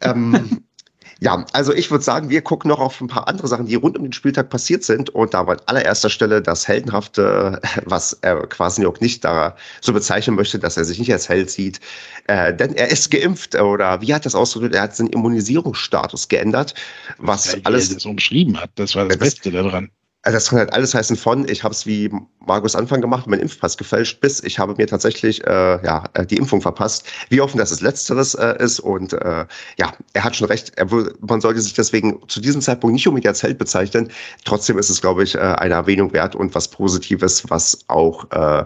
ähm, 0.03 0.63
Ja, 1.21 1.47
also 1.53 1.73
ich 1.73 1.91
würde 1.91 2.05
sagen, 2.05 2.29
wir 2.29 2.43
gucken 2.43 2.69
noch 2.69 2.79
auf 2.79 3.01
ein 3.01 3.09
paar 3.09 3.27
andere 3.27 3.49
Sachen, 3.49 3.67
die 3.67 3.75
rund 3.75 3.97
um 3.97 4.05
den 4.05 4.13
Spieltag 4.13 4.51
passiert 4.51 4.85
sind. 4.85 5.09
Und 5.11 5.33
da 5.33 5.47
war 5.47 5.55
an 5.55 5.63
allererster 5.65 6.11
Stelle 6.11 6.43
das 6.43 6.69
Heldenhafte, 6.69 7.61
was 7.85 8.13
er 8.21 8.47
quasi 8.47 8.85
auch 8.85 9.01
nicht 9.01 9.25
da 9.25 9.57
so 9.81 9.95
bezeichnen 9.95 10.37
möchte, 10.37 10.59
dass 10.59 10.77
er 10.77 10.85
sich 10.85 10.99
nicht 10.99 11.13
als 11.13 11.29
Held 11.29 11.51
sieht. 11.51 11.81
Äh, 12.27 12.55
denn 12.55 12.75
er 12.75 12.91
ist 12.91 13.11
geimpft 13.11 13.55
oder 13.55 14.03
wie 14.03 14.13
hat 14.13 14.27
das 14.27 14.35
ausgedrückt? 14.35 14.75
Er 14.75 14.83
hat 14.83 14.97
seinen 14.97 15.09
Immunisierungsstatus 15.09 16.29
geändert, 16.29 16.75
was 17.17 17.53
ja, 17.53 17.59
alles. 17.65 17.89
Er 17.89 17.95
das 17.95 18.05
umschrieben 18.05 18.61
hat, 18.61 18.71
das 18.75 18.95
war 18.95 19.07
das, 19.07 19.17
das 19.19 19.31
Beste 19.31 19.51
daran. 19.53 19.91
Also 20.27 20.39
das 20.39 20.49
kann 20.49 20.59
halt 20.59 20.73
alles 20.73 20.93
heißen 20.93 21.15
von, 21.15 21.49
ich 21.49 21.63
habe 21.63 21.73
es 21.73 21.87
wie 21.87 22.11
Markus 22.45 22.75
Anfang 22.75 23.01
gemacht, 23.01 23.29
meinen 23.29 23.43
Impfpass 23.43 23.77
gefälscht, 23.77 24.21
bis 24.21 24.43
ich 24.43 24.59
habe 24.59 24.75
mir 24.77 24.89
tatsächlich 24.89 25.47
äh, 25.47 25.85
ja, 25.85 26.03
äh, 26.15 26.27
die 26.27 26.37
Impfung 26.37 26.61
verpasst. 26.61 27.07
Wie 27.29 27.41
offen 27.41 27.59
das 27.59 27.71
das 27.71 27.81
Letzteres 27.81 28.35
äh, 28.35 28.57
ist 28.59 28.81
und 28.81 29.13
äh, 29.13 29.47
ja, 29.79 29.93
er 30.15 30.25
hat 30.25 30.35
schon 30.35 30.49
recht, 30.49 30.73
er, 30.75 30.89
man 31.21 31.41
sollte 31.41 31.61
sich 31.61 31.75
deswegen 31.75 32.19
zu 32.27 32.41
diesem 32.41 32.61
Zeitpunkt 32.61 32.95
nicht 32.95 33.07
unbedingt 33.07 33.29
als 33.29 33.45
Held 33.45 33.57
bezeichnen. 33.57 34.11
Trotzdem 34.45 34.79
ist 34.79 34.91
es, 34.91 35.01
glaube 35.01 35.23
ich, 35.23 35.37
äh, 35.37 35.39
eine 35.39 35.75
Erwähnung 35.75 36.13
wert 36.13 36.35
und 36.35 36.57
was 36.57 36.67
Positives, 36.67 37.49
was 37.49 37.79
auch 37.87 38.29
äh, 38.33 38.65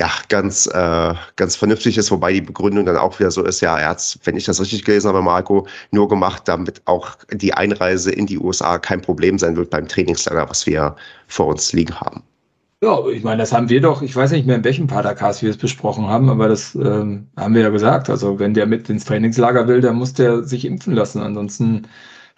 ja, 0.00 0.08
ganz, 0.30 0.66
äh, 0.66 1.14
ganz 1.36 1.56
vernünftig 1.56 1.98
ist, 1.98 2.10
wobei 2.10 2.32
die 2.32 2.40
Begründung 2.40 2.86
dann 2.86 2.96
auch 2.96 3.20
wieder 3.20 3.30
so 3.30 3.44
ist, 3.44 3.60
ja, 3.60 3.78
er 3.78 3.90
hat 3.90 4.18
wenn 4.24 4.34
ich 4.34 4.46
das 4.46 4.58
richtig 4.58 4.86
gelesen 4.86 5.08
habe, 5.08 5.20
Marco, 5.20 5.66
nur 5.90 6.08
gemacht, 6.08 6.44
damit 6.46 6.80
auch 6.86 7.18
die 7.30 7.52
Einreise 7.52 8.10
in 8.10 8.24
die 8.24 8.38
USA 8.38 8.78
kein 8.78 9.02
Problem 9.02 9.38
sein 9.38 9.56
wird 9.56 9.68
beim 9.68 9.86
Trainingslager, 9.86 10.48
was 10.48 10.64
wir 10.64 10.96
vor 11.28 11.48
uns 11.48 11.74
liegen 11.74 12.00
haben. 12.00 12.22
Ja, 12.82 13.06
ich 13.08 13.22
meine, 13.22 13.42
das 13.42 13.52
haben 13.52 13.68
wir 13.68 13.82
doch, 13.82 14.00
ich 14.00 14.16
weiß 14.16 14.30
nicht 14.30 14.46
mehr, 14.46 14.56
in 14.56 14.64
welchem 14.64 14.86
Padercast 14.86 15.42
wir 15.42 15.50
es 15.50 15.58
besprochen 15.58 16.06
haben, 16.06 16.30
aber 16.30 16.48
das 16.48 16.74
ähm, 16.76 17.26
haben 17.36 17.54
wir 17.54 17.60
ja 17.60 17.68
gesagt. 17.68 18.08
Also 18.08 18.38
wenn 18.38 18.54
der 18.54 18.64
mit 18.64 18.88
ins 18.88 19.04
Trainingslager 19.04 19.68
will, 19.68 19.82
dann 19.82 19.96
muss 19.96 20.14
der 20.14 20.44
sich 20.44 20.64
impfen 20.64 20.94
lassen. 20.94 21.20
Ansonsten 21.20 21.86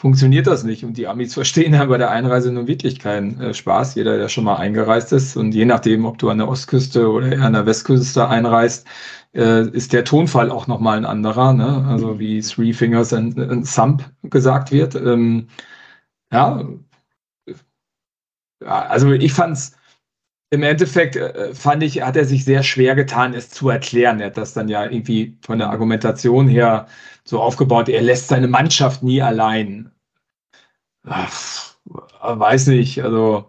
funktioniert 0.03 0.49
das 0.49 0.65
nicht. 0.65 0.85
Und 0.85 0.97
die 0.97 1.07
Amis 1.07 1.35
verstehen 1.41 1.75
ja 1.75 1.85
bei 1.85 1.97
der 1.97 2.11
Einreise 2.11 2.53
nun 2.53 2.67
wirklich 2.67 2.99
keinen 2.99 3.41
äh, 3.41 3.55
Spaß. 3.55 3.95
Jeder, 3.95 4.19
der 4.19 4.29
schon 4.29 4.45
mal 4.45 4.57
eingereist 4.57 5.13
ist 5.13 5.37
und 5.37 5.53
je 5.55 5.65
nachdem, 5.65 6.05
ob 6.07 6.19
du 6.19 6.29
an 6.29 6.39
der 6.39 6.49
Ostküste 6.49 7.09
oder 7.09 7.31
eher 7.31 7.43
an 7.43 7.53
der 7.53 7.67
Westküste 7.67 8.29
einreist, 8.29 8.85
äh, 9.33 9.69
ist 9.69 9.93
der 9.93 10.05
Tonfall 10.05 10.51
auch 10.51 10.67
nochmal 10.67 10.99
ein 10.99 11.05
anderer. 11.05 11.53
Ne? 11.53 11.87
Also 11.89 12.19
wie 12.19 12.41
Three 12.41 12.73
Fingers 12.73 13.13
and, 13.13 13.39
and 13.39 13.73
Thumb 13.73 14.03
gesagt 14.25 14.73
wird. 14.73 14.97
Ähm, 14.97 15.47
ja, 16.33 16.67
also 18.65 19.13
ich 19.13 19.33
fand's 19.33 19.77
im 20.51 20.63
Endeffekt 20.65 21.17
äh, 21.17 21.55
fand 21.55 21.83
ich, 21.83 22.03
hat 22.03 22.17
er 22.17 22.25
sich 22.25 22.45
sehr 22.45 22.63
schwer 22.65 22.95
getan, 22.97 23.35
es 23.35 23.51
zu 23.51 23.69
erklären. 23.69 24.21
Er 24.21 24.27
hat 24.27 24.37
das 24.37 24.53
dann 24.53 24.69
ja 24.69 24.85
irgendwie 24.85 25.39
von 25.43 25.59
der 25.59 25.71
Argumentation 25.71 26.49
her 26.49 26.87
so 27.25 27.41
aufgebaut, 27.41 27.89
er 27.89 28.03
lässt 28.03 28.29
seine 28.29 28.49
Mannschaft 28.49 29.03
nie 29.03 29.23
allein. 29.23 29.92
Ach, 31.05 31.75
weiß 32.21 32.69
nicht, 32.69 33.03
also. 33.03 33.49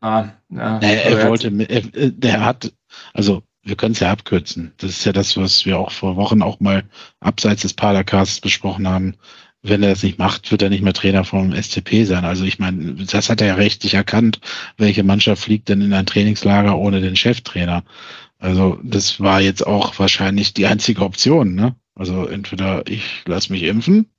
Ah, 0.00 0.28
ja, 0.50 0.78
naja, 0.80 1.00
er 1.00 1.28
wollte, 1.28 1.48
er, 1.68 2.10
der 2.10 2.44
hat, 2.44 2.72
also 3.14 3.42
wir 3.62 3.76
können 3.76 3.92
es 3.92 4.00
ja 4.00 4.10
abkürzen. 4.12 4.74
Das 4.76 4.90
ist 4.90 5.04
ja 5.06 5.12
das, 5.12 5.36
was 5.38 5.64
wir 5.64 5.78
auch 5.78 5.92
vor 5.92 6.16
Wochen 6.16 6.42
auch 6.42 6.60
mal 6.60 6.84
abseits 7.20 7.62
des 7.62 7.72
Padercasts 7.72 8.40
besprochen 8.40 8.86
haben 8.86 9.16
wenn 9.64 9.82
er 9.82 9.90
das 9.90 10.02
nicht 10.02 10.18
macht, 10.18 10.50
wird 10.50 10.62
er 10.62 10.68
nicht 10.68 10.82
mehr 10.82 10.92
Trainer 10.92 11.24
vom 11.24 11.52
SCP 11.52 12.04
sein. 12.04 12.24
Also 12.24 12.44
ich 12.44 12.58
meine, 12.58 12.94
das 13.06 13.30
hat 13.30 13.40
er 13.40 13.46
ja 13.48 13.54
rechtlich 13.54 13.94
erkannt. 13.94 14.40
Welche 14.76 15.02
Mannschaft 15.02 15.42
fliegt 15.42 15.70
denn 15.70 15.80
in 15.80 15.94
ein 15.94 16.06
Trainingslager 16.06 16.76
ohne 16.78 17.00
den 17.00 17.16
Cheftrainer? 17.16 17.82
Also 18.38 18.78
das 18.82 19.20
war 19.20 19.40
jetzt 19.40 19.66
auch 19.66 19.98
wahrscheinlich 19.98 20.52
die 20.52 20.66
einzige 20.66 21.02
Option. 21.02 21.54
Ne? 21.54 21.74
Also 21.94 22.26
entweder 22.26 22.86
ich 22.86 23.22
lasse 23.24 23.50
mich 23.52 23.62
impfen 23.62 24.10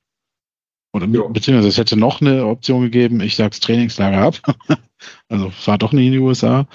oder 0.96 1.08
ja. 1.08 1.28
beziehungsweise 1.28 1.68
es 1.68 1.78
hätte 1.78 1.98
noch 1.98 2.22
eine 2.22 2.46
Option 2.46 2.82
gegeben, 2.82 3.20
ich 3.20 3.36
sag's 3.36 3.60
Trainingslager 3.60 4.20
ab. 4.20 4.40
also 5.30 5.50
fahr 5.50 5.78
doch 5.78 5.92
nicht 5.92 6.06
in 6.06 6.14
die 6.14 6.20
USA. 6.20 6.68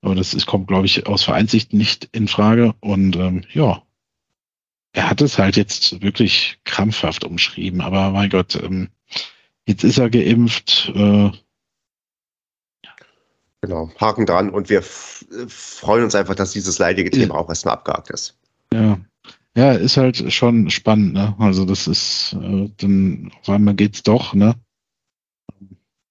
Aber 0.00 0.14
das 0.14 0.32
ist, 0.32 0.46
kommt, 0.46 0.66
glaube 0.66 0.86
ich, 0.86 1.06
aus 1.06 1.22
Vereinssicht 1.22 1.74
nicht 1.74 2.08
in 2.12 2.26
Frage. 2.26 2.74
Und 2.80 3.16
ähm, 3.16 3.42
ja, 3.52 3.82
er 4.92 5.10
hat 5.10 5.20
es 5.20 5.38
halt 5.38 5.56
jetzt 5.56 6.00
wirklich 6.00 6.58
krampfhaft 6.64 7.24
umschrieben, 7.24 7.82
aber 7.82 8.10
mein 8.12 8.30
Gott, 8.30 8.56
ähm, 8.56 8.88
jetzt 9.66 9.84
ist 9.84 9.98
er 9.98 10.08
geimpft. 10.08 10.90
Äh, 10.94 11.32
genau, 13.60 13.90
Haken 14.00 14.24
dran 14.24 14.48
und 14.48 14.70
wir 14.70 14.82
freuen 14.82 16.04
uns 16.04 16.14
einfach, 16.14 16.34
dass 16.34 16.52
dieses 16.52 16.78
leidige 16.78 17.10
Thema 17.10 17.34
auch 17.34 17.48
erstmal 17.50 17.74
abgehakt 17.74 18.08
ist. 18.08 18.38
Ja. 18.72 18.98
Ja, 19.56 19.72
ist 19.72 19.96
halt 19.96 20.32
schon 20.32 20.70
spannend, 20.70 21.14
ne? 21.14 21.34
Also 21.38 21.64
das 21.64 21.86
ist, 21.88 22.34
äh, 22.40 22.68
dann 22.76 23.32
auf 23.40 23.48
einmal 23.48 23.74
geht's 23.74 24.02
doch, 24.02 24.34
ne? 24.34 24.54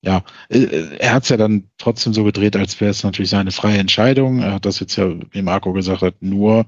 Ja, 0.03 0.23
äh, 0.49 0.97
er 0.99 1.13
hat 1.13 1.23
es 1.23 1.29
ja 1.29 1.37
dann 1.37 1.69
trotzdem 1.77 2.13
so 2.13 2.23
gedreht, 2.23 2.55
als 2.55 2.79
wäre 2.79 2.91
es 2.91 3.03
natürlich 3.03 3.31
seine 3.31 3.51
freie 3.51 3.77
Entscheidung. 3.79 4.39
Er 4.41 4.53
hat 4.53 4.65
das 4.65 4.79
jetzt 4.79 4.95
ja, 4.97 5.11
wie 5.31 5.41
Marco 5.41 5.73
gesagt 5.73 6.01
hat, 6.01 6.21
nur 6.21 6.65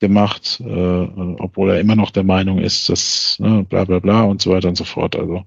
gemacht, 0.00 0.60
äh, 0.60 0.64
obwohl 1.38 1.70
er 1.70 1.80
immer 1.80 1.96
noch 1.96 2.10
der 2.10 2.24
Meinung 2.24 2.58
ist, 2.58 2.88
dass 2.88 3.38
ne, 3.38 3.64
bla 3.68 3.84
bla 3.84 4.00
bla 4.00 4.22
und 4.24 4.42
so 4.42 4.50
weiter 4.50 4.68
und 4.68 4.76
so 4.76 4.84
fort. 4.84 5.16
Also 5.16 5.44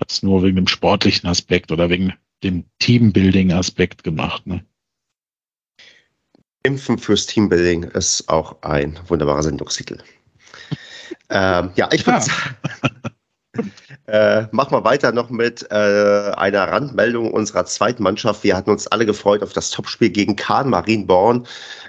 hat 0.00 0.10
es 0.10 0.22
nur 0.22 0.42
wegen 0.42 0.56
dem 0.56 0.68
sportlichen 0.68 1.28
Aspekt 1.28 1.72
oder 1.72 1.90
wegen 1.90 2.14
dem 2.42 2.64
Teambuilding-Aspekt 2.78 4.04
gemacht. 4.04 4.46
Ne? 4.46 4.64
Impfen 6.62 6.98
fürs 6.98 7.26
Teambuilding 7.26 7.84
ist 7.84 8.28
auch 8.28 8.56
ein 8.62 8.98
wunderbarer 9.08 9.42
Sendungstitel. 9.42 9.98
ähm, 11.30 11.70
ja, 11.74 11.88
ich 11.92 12.06
würde 12.06 12.24
Äh, 14.10 14.48
machen 14.50 14.72
wir 14.72 14.82
weiter 14.82 15.12
noch 15.12 15.30
mit 15.30 15.70
äh, 15.70 15.74
einer 15.74 16.64
Randmeldung 16.64 17.32
unserer 17.32 17.64
zweiten 17.64 18.02
Mannschaft. 18.02 18.42
Wir 18.42 18.56
hatten 18.56 18.70
uns 18.70 18.88
alle 18.88 19.06
gefreut 19.06 19.40
auf 19.40 19.52
das 19.52 19.70
Topspiel 19.70 20.10
gegen 20.10 20.34
Kahn 20.34 20.68
Marienborn, 20.68 21.46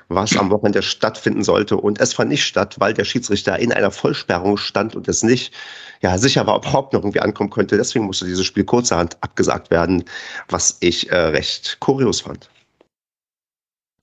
was 0.08 0.38
am 0.38 0.52
Wochenende 0.52 0.84
stattfinden 0.84 1.44
sollte. 1.44 1.78
Und 1.78 2.00
es 2.00 2.14
fand 2.14 2.30
nicht 2.30 2.44
statt, 2.44 2.76
weil 2.78 2.94
der 2.94 3.06
Schiedsrichter 3.06 3.58
in 3.58 3.72
einer 3.72 3.90
Vollsperrung 3.90 4.58
stand 4.58 4.96
und 4.96 5.08
es 5.08 5.24
nicht 5.24 5.52
ja, 6.02 6.16
sicher 6.20 6.46
war, 6.46 6.58
ob 6.58 6.66
überhaupt 6.66 6.94
noch 6.94 7.02
irgendwie 7.02 7.22
ankommen 7.22 7.50
könnte. 7.50 7.76
Deswegen 7.76 8.06
musste 8.06 8.26
dieses 8.26 8.46
Spiel 8.46 8.66
kurzerhand 8.66 9.18
abgesagt 9.22 9.72
werden, 9.72 10.04
was 10.48 10.78
ich 10.80 11.10
äh, 11.10 11.16
recht 11.16 11.78
kurios 11.80 12.22
fand. 12.22 12.50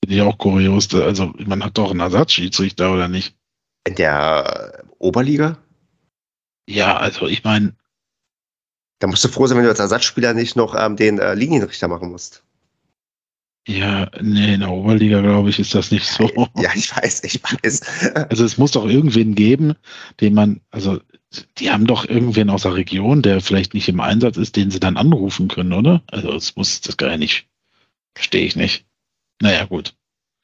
Finde 0.09 0.23
ich 0.23 0.27
auch 0.27 0.39
kurios. 0.39 0.91
Also 0.95 1.33
man 1.37 1.63
hat 1.63 1.77
doch 1.77 1.91
einen 1.91 1.99
Ersatzschiedsrichter, 1.99 2.91
oder 2.91 3.07
nicht? 3.07 3.37
In 3.85 3.93
der 3.93 4.83
Oberliga? 4.97 5.59
Ja, 6.67 6.97
also 6.97 7.27
ich 7.27 7.43
meine, 7.43 7.75
Da 8.99 9.07
musst 9.07 9.23
du 9.23 9.27
froh 9.29 9.47
sein, 9.47 9.57
wenn 9.57 9.65
du 9.65 9.69
als 9.69 9.79
Ersatzspieler 9.79 10.33
nicht 10.33 10.55
noch 10.55 10.75
ähm, 10.75 10.95
den 10.95 11.19
äh, 11.19 11.33
Linienrichter 11.33 11.87
machen 11.87 12.09
musst. 12.11 12.43
Ja, 13.67 14.09
nee, 14.21 14.55
in 14.55 14.61
der 14.61 14.71
Oberliga, 14.71 15.21
glaube 15.21 15.49
ich, 15.49 15.59
ist 15.59 15.75
das 15.75 15.91
nicht 15.91 16.07
so. 16.07 16.27
Ja, 16.57 16.71
ich 16.73 16.95
weiß, 16.95 17.23
ich 17.23 17.41
weiß. 17.43 17.81
Also 18.29 18.43
es 18.45 18.57
muss 18.57 18.71
doch 18.71 18.85
irgendwen 18.85 19.35
geben, 19.35 19.75
den 20.19 20.33
man, 20.33 20.61
also 20.71 20.99
die 21.59 21.69
haben 21.69 21.85
doch 21.85 22.05
irgendwen 22.05 22.49
aus 22.49 22.63
der 22.63 22.73
Region, 22.73 23.21
der 23.21 23.41
vielleicht 23.41 23.73
nicht 23.75 23.87
im 23.87 23.99
Einsatz 23.99 24.37
ist, 24.37 24.55
den 24.55 24.71
sie 24.71 24.79
dann 24.79 24.97
anrufen 24.97 25.47
können, 25.49 25.73
oder? 25.73 26.01
Also 26.07 26.33
es 26.33 26.55
muss 26.55 26.81
das 26.81 26.97
gar 26.97 27.15
nicht. 27.17 27.47
Verstehe 28.15 28.45
ich 28.45 28.55
nicht. 28.55 28.85
Naja, 29.41 29.65
gut. 29.65 29.95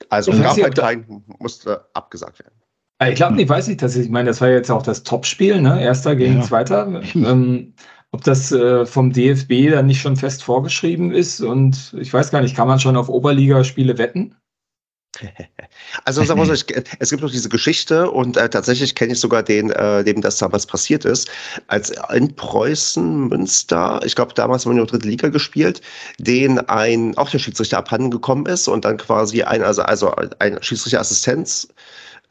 Also 0.10 0.32
Ich 0.32 0.42
gab 0.42 0.58
halt 0.58 0.78
keinen, 0.78 1.24
musste 1.40 1.86
abgesagt 1.94 2.40
werden. 2.40 2.54
Ah, 3.00 3.10
Ich 3.10 3.16
glaube, 3.16 3.42
ich 3.42 3.50
weiß 3.50 3.68
nicht, 3.68 3.82
dass 3.82 3.96
ich, 3.96 4.06
ich 4.06 4.12
meine, 4.12 4.30
das 4.30 4.42
war 4.42 4.50
jetzt 4.50 4.72
auch 4.72 4.84
das 4.84 5.04
Topspiel, 5.04 5.62
ne? 5.62 5.82
Erster 5.82 6.16
gegen 6.16 6.38
Ja. 6.38 6.42
Zweiter. 6.44 7.02
Ähm, 7.14 7.74
ob 8.12 8.24
das 8.24 8.52
äh, 8.52 8.86
vom 8.86 9.12
DFB 9.12 9.72
dann 9.72 9.88
nicht 9.88 10.00
schon 10.02 10.16
fest 10.16 10.44
vorgeschrieben 10.44 11.12
ist 11.12 11.42
und 11.42 11.94
ich 12.00 12.14
weiß 12.14 12.32
gar 12.32 12.42
nicht, 12.42 12.56
kann 12.56 12.68
man 12.68 12.80
schon 12.80 12.96
auf 12.96 13.10
Oberligaspiele 13.10 13.98
wetten? 13.98 14.36
Also 16.04 16.24
sagen 16.24 16.40
wir 16.40 16.46
so, 16.46 16.54
ich, 16.54 16.66
es 17.00 17.10
gibt 17.10 17.22
noch 17.22 17.32
diese 17.32 17.50
Geschichte 17.50 18.10
und 18.12 18.38
äh, 18.38 18.50
tatsächlich 18.50 18.96
kenne 18.96 19.14
ich 19.14 19.20
sogar 19.20 19.44
den, 19.44 19.72
äh, 19.72 20.04
dem 20.04 20.22
das 20.22 20.38
damals 20.38 20.66
passiert 20.66 21.06
ist, 21.06 21.30
als 21.68 21.94
in 22.14 22.36
Preußen, 22.36 23.28
Münster, 23.28 24.02
ich 24.04 24.16
glaube 24.16 24.34
damals 24.34 24.66
haben 24.66 24.74
wir 24.74 24.78
nur 24.78 24.88
dritte 24.88 25.08
Liga 25.08 25.30
gespielt, 25.30 25.82
den 26.18 26.60
ein, 26.60 27.18
auch 27.18 27.30
der 27.30 27.40
Schiedsrichter 27.40 27.78
abhanden 27.78 28.12
gekommen 28.12 28.46
ist 28.46 28.68
und 28.68 28.86
dann 28.86 28.98
quasi 28.98 29.44
ein, 29.44 29.64
also, 29.64 29.82
also 29.84 30.14
ein 30.40 30.62
Schiedsrichterassistenz, 30.62 31.68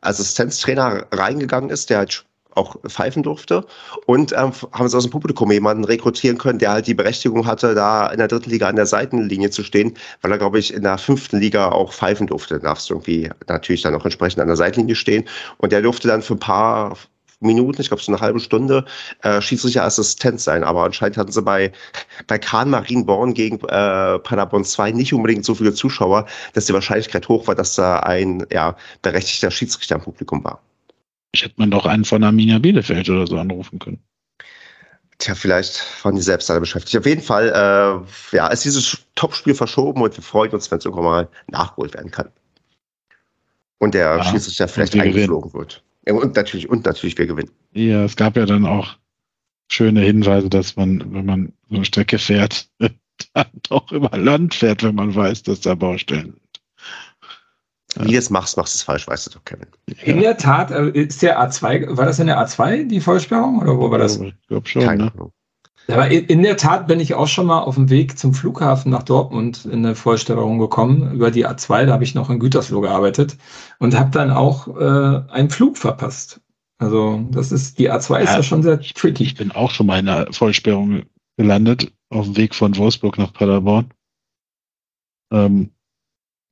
Assistenztrainer 0.00 1.06
reingegangen 1.12 1.70
ist, 1.70 1.90
der 1.90 1.98
halt 1.98 2.24
auch 2.54 2.76
pfeifen 2.86 3.22
durfte. 3.22 3.64
Und 4.06 4.32
ähm, 4.32 4.52
haben 4.72 4.88
sie 4.88 4.96
aus 4.96 5.04
dem 5.04 5.10
Publikum 5.10 5.50
jemanden 5.50 5.84
rekrutieren 5.84 6.38
können, 6.38 6.58
der 6.58 6.72
halt 6.72 6.86
die 6.86 6.94
Berechtigung 6.94 7.46
hatte, 7.46 7.74
da 7.74 8.08
in 8.08 8.18
der 8.18 8.28
dritten 8.28 8.50
Liga 8.50 8.68
an 8.68 8.76
der 8.76 8.86
Seitenlinie 8.86 9.50
zu 9.50 9.62
stehen, 9.62 9.94
weil 10.22 10.32
er, 10.32 10.38
glaube 10.38 10.58
ich, 10.58 10.72
in 10.72 10.82
der 10.82 10.98
fünften 10.98 11.38
Liga 11.38 11.70
auch 11.70 11.92
pfeifen 11.92 12.26
durfte. 12.26 12.54
Da 12.54 12.68
darfst 12.68 12.90
du 12.90 12.94
irgendwie 12.94 13.30
natürlich 13.48 13.82
dann 13.82 13.94
auch 13.94 14.04
entsprechend 14.04 14.40
an 14.40 14.48
der 14.48 14.56
Seitenlinie 14.56 14.94
stehen. 14.94 15.24
Und 15.58 15.72
der 15.72 15.82
durfte 15.82 16.08
dann 16.08 16.22
für 16.22 16.34
ein 16.34 16.40
paar 16.40 16.96
Minuten, 17.40 17.80
ich 17.80 17.88
glaube 17.88 18.02
so 18.02 18.12
eine 18.12 18.20
halbe 18.20 18.40
Stunde, 18.40 18.84
äh, 19.22 19.40
Schiedsrichterassistent 19.40 20.40
sein. 20.40 20.64
Aber 20.64 20.84
anscheinend 20.84 21.16
hatten 21.16 21.32
sie 21.32 21.42
bei, 21.42 21.72
bei 22.26 22.38
Kahn 22.38 22.70
Marienborn 22.70 23.34
gegen 23.34 23.56
äh, 23.68 24.18
Paderborn 24.18 24.64
2 24.64 24.92
nicht 24.92 25.12
unbedingt 25.12 25.44
so 25.44 25.54
viele 25.54 25.74
Zuschauer, 25.74 26.26
dass 26.54 26.66
die 26.66 26.74
Wahrscheinlichkeit 26.74 27.28
hoch 27.28 27.46
war, 27.46 27.54
dass 27.54 27.74
da 27.74 28.00
ein 28.00 28.46
ja, 28.50 28.76
berechtigter 29.02 29.50
Schiedsrichter 29.50 29.96
im 29.96 30.02
Publikum 30.02 30.42
war. 30.44 30.60
Ich 31.34 31.42
hätte 31.42 31.56
man 31.56 31.72
doch 31.72 31.84
einen 31.84 32.04
von 32.04 32.22
Arminia 32.22 32.60
Bielefeld 32.60 33.10
oder 33.10 33.26
so 33.26 33.36
anrufen 33.38 33.80
können. 33.80 33.98
Tja, 35.18 35.34
vielleicht 35.34 35.82
waren 36.04 36.14
die 36.14 36.22
selbst 36.22 36.48
alle 36.48 36.60
beschäftigt. 36.60 36.96
Auf 36.96 37.06
jeden 37.06 37.22
Fall, 37.22 37.48
äh, 37.48 38.36
ja, 38.36 38.46
ist 38.46 38.64
dieses 38.64 38.98
Topspiel 39.16 39.54
verschoben 39.54 40.00
und 40.00 40.16
wir 40.16 40.22
freuen 40.22 40.52
uns, 40.52 40.70
wenn 40.70 40.78
es 40.78 40.84
irgendwann 40.84 41.04
mal 41.04 41.28
nachgeholt 41.48 41.94
werden 41.94 42.12
kann. 42.12 42.30
Und 43.78 43.94
der 43.94 44.16
Ja, 44.16 44.24
Schiedsrichter 44.24 44.68
vielleicht 44.68 44.94
eingeflogen 44.94 45.52
wird. 45.52 45.82
Ja, 46.06 46.14
und 46.14 46.36
natürlich, 46.36 46.68
und 46.68 46.86
natürlich 46.86 47.18
wir 47.18 47.26
gewinnen. 47.26 47.50
Ja, 47.72 48.04
es 48.04 48.14
gab 48.14 48.36
ja 48.36 48.46
dann 48.46 48.64
auch 48.64 48.96
schöne 49.68 50.02
Hinweise, 50.02 50.48
dass 50.48 50.76
man, 50.76 51.12
wenn 51.12 51.26
man 51.26 51.52
so 51.68 51.76
eine 51.76 51.84
Strecke 51.84 52.18
fährt, 52.18 52.68
dann 53.34 53.46
doch 53.68 53.90
über 53.90 54.16
Land 54.16 54.54
fährt, 54.54 54.84
wenn 54.84 54.94
man 54.94 55.14
weiß, 55.14 55.42
dass 55.42 55.60
da 55.60 55.74
Baustellen. 55.74 56.36
Wie 57.96 58.12
du 58.12 58.18
es 58.18 58.30
machst, 58.30 58.56
machst 58.56 58.74
du 58.74 58.76
es 58.78 58.82
falsch, 58.82 59.06
weißt 59.06 59.26
du 59.26 59.30
doch, 59.30 59.44
Kevin. 59.44 59.66
In 60.02 60.20
der 60.20 60.36
Tat, 60.36 60.70
äh, 60.70 60.88
ist 60.90 61.22
der 61.22 61.40
A2, 61.40 61.96
war 61.96 62.06
das 62.06 62.18
in 62.18 62.26
der 62.26 62.38
A2, 62.38 62.88
die 62.88 63.00
Vollsperrung, 63.00 63.60
oder 63.60 63.78
wo 63.78 63.90
war 63.90 63.98
das? 63.98 64.20
Ich 64.20 64.34
glaube 64.48 64.68
schon, 64.68 64.82
Keine 64.82 65.04
ne? 65.04 65.12
Ahnung. 65.14 65.32
Aber 65.88 66.10
in 66.10 66.42
der 66.42 66.56
Tat 66.56 66.86
bin 66.86 66.98
ich 66.98 67.12
auch 67.12 67.26
schon 67.26 67.46
mal 67.46 67.60
auf 67.60 67.74
dem 67.74 67.90
Weg 67.90 68.18
zum 68.18 68.32
Flughafen 68.32 68.90
nach 68.90 69.02
Dortmund 69.02 69.66
in 69.66 69.84
eine 69.84 69.94
Vollstellung 69.94 70.58
gekommen 70.58 71.12
über 71.12 71.30
die 71.30 71.46
A2. 71.46 71.84
Da 71.84 71.92
habe 71.92 72.04
ich 72.04 72.14
noch 72.14 72.30
in 72.30 72.38
Gütersloh 72.38 72.80
gearbeitet 72.80 73.36
und 73.78 73.98
habe 73.98 74.10
dann 74.10 74.30
auch 74.30 74.68
äh, 74.68 75.30
einen 75.30 75.50
Flug 75.50 75.76
verpasst. 75.76 76.40
Also 76.78 77.26
das 77.30 77.52
ist 77.52 77.78
die 77.78 77.90
A2 77.90 78.20
ist 78.20 78.30
Ja, 78.30 78.36
ja 78.36 78.42
schon 78.42 78.62
sehr 78.62 78.80
tricky. 78.80 79.24
Ich 79.24 79.34
bin 79.34 79.52
auch 79.52 79.70
schon 79.70 79.86
mal 79.86 79.98
in 79.98 80.08
einer 80.08 80.32
Vollsperrung 80.32 81.02
gelandet, 81.36 81.92
auf 82.08 82.24
dem 82.24 82.36
Weg 82.36 82.54
von 82.54 82.76
Wolfsburg 82.76 83.18
nach 83.18 83.32
Paderborn. 83.34 83.90
Ähm, 85.32 85.70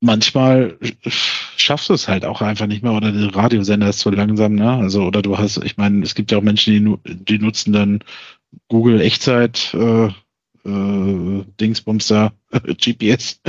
manchmal 0.02 0.76
schaffst 1.06 1.88
du 1.88 1.94
es 1.94 2.08
halt 2.08 2.24
auch 2.24 2.42
einfach 2.42 2.66
nicht 2.66 2.82
mehr 2.82 2.92
oder 2.92 3.12
der 3.12 3.34
Radiosender 3.34 3.88
ist 3.88 4.00
zu 4.00 4.10
langsam, 4.10 4.56
ne? 4.56 4.70
Also, 4.72 5.04
oder 5.04 5.22
du 5.22 5.38
hast, 5.38 5.58
ich 5.58 5.76
meine, 5.76 6.02
es 6.02 6.14
gibt 6.14 6.32
ja 6.32 6.38
auch 6.38 6.42
Menschen, 6.42 6.98
die, 7.06 7.24
die 7.24 7.38
nutzen 7.38 7.72
dann 7.72 8.04
Google 8.68 9.00
Echtzeit, 9.00 9.72
äh, 9.74 10.06
äh, 10.68 11.44
Dingsbums 11.60 12.08
da, 12.08 12.32
GPS. 12.78 13.40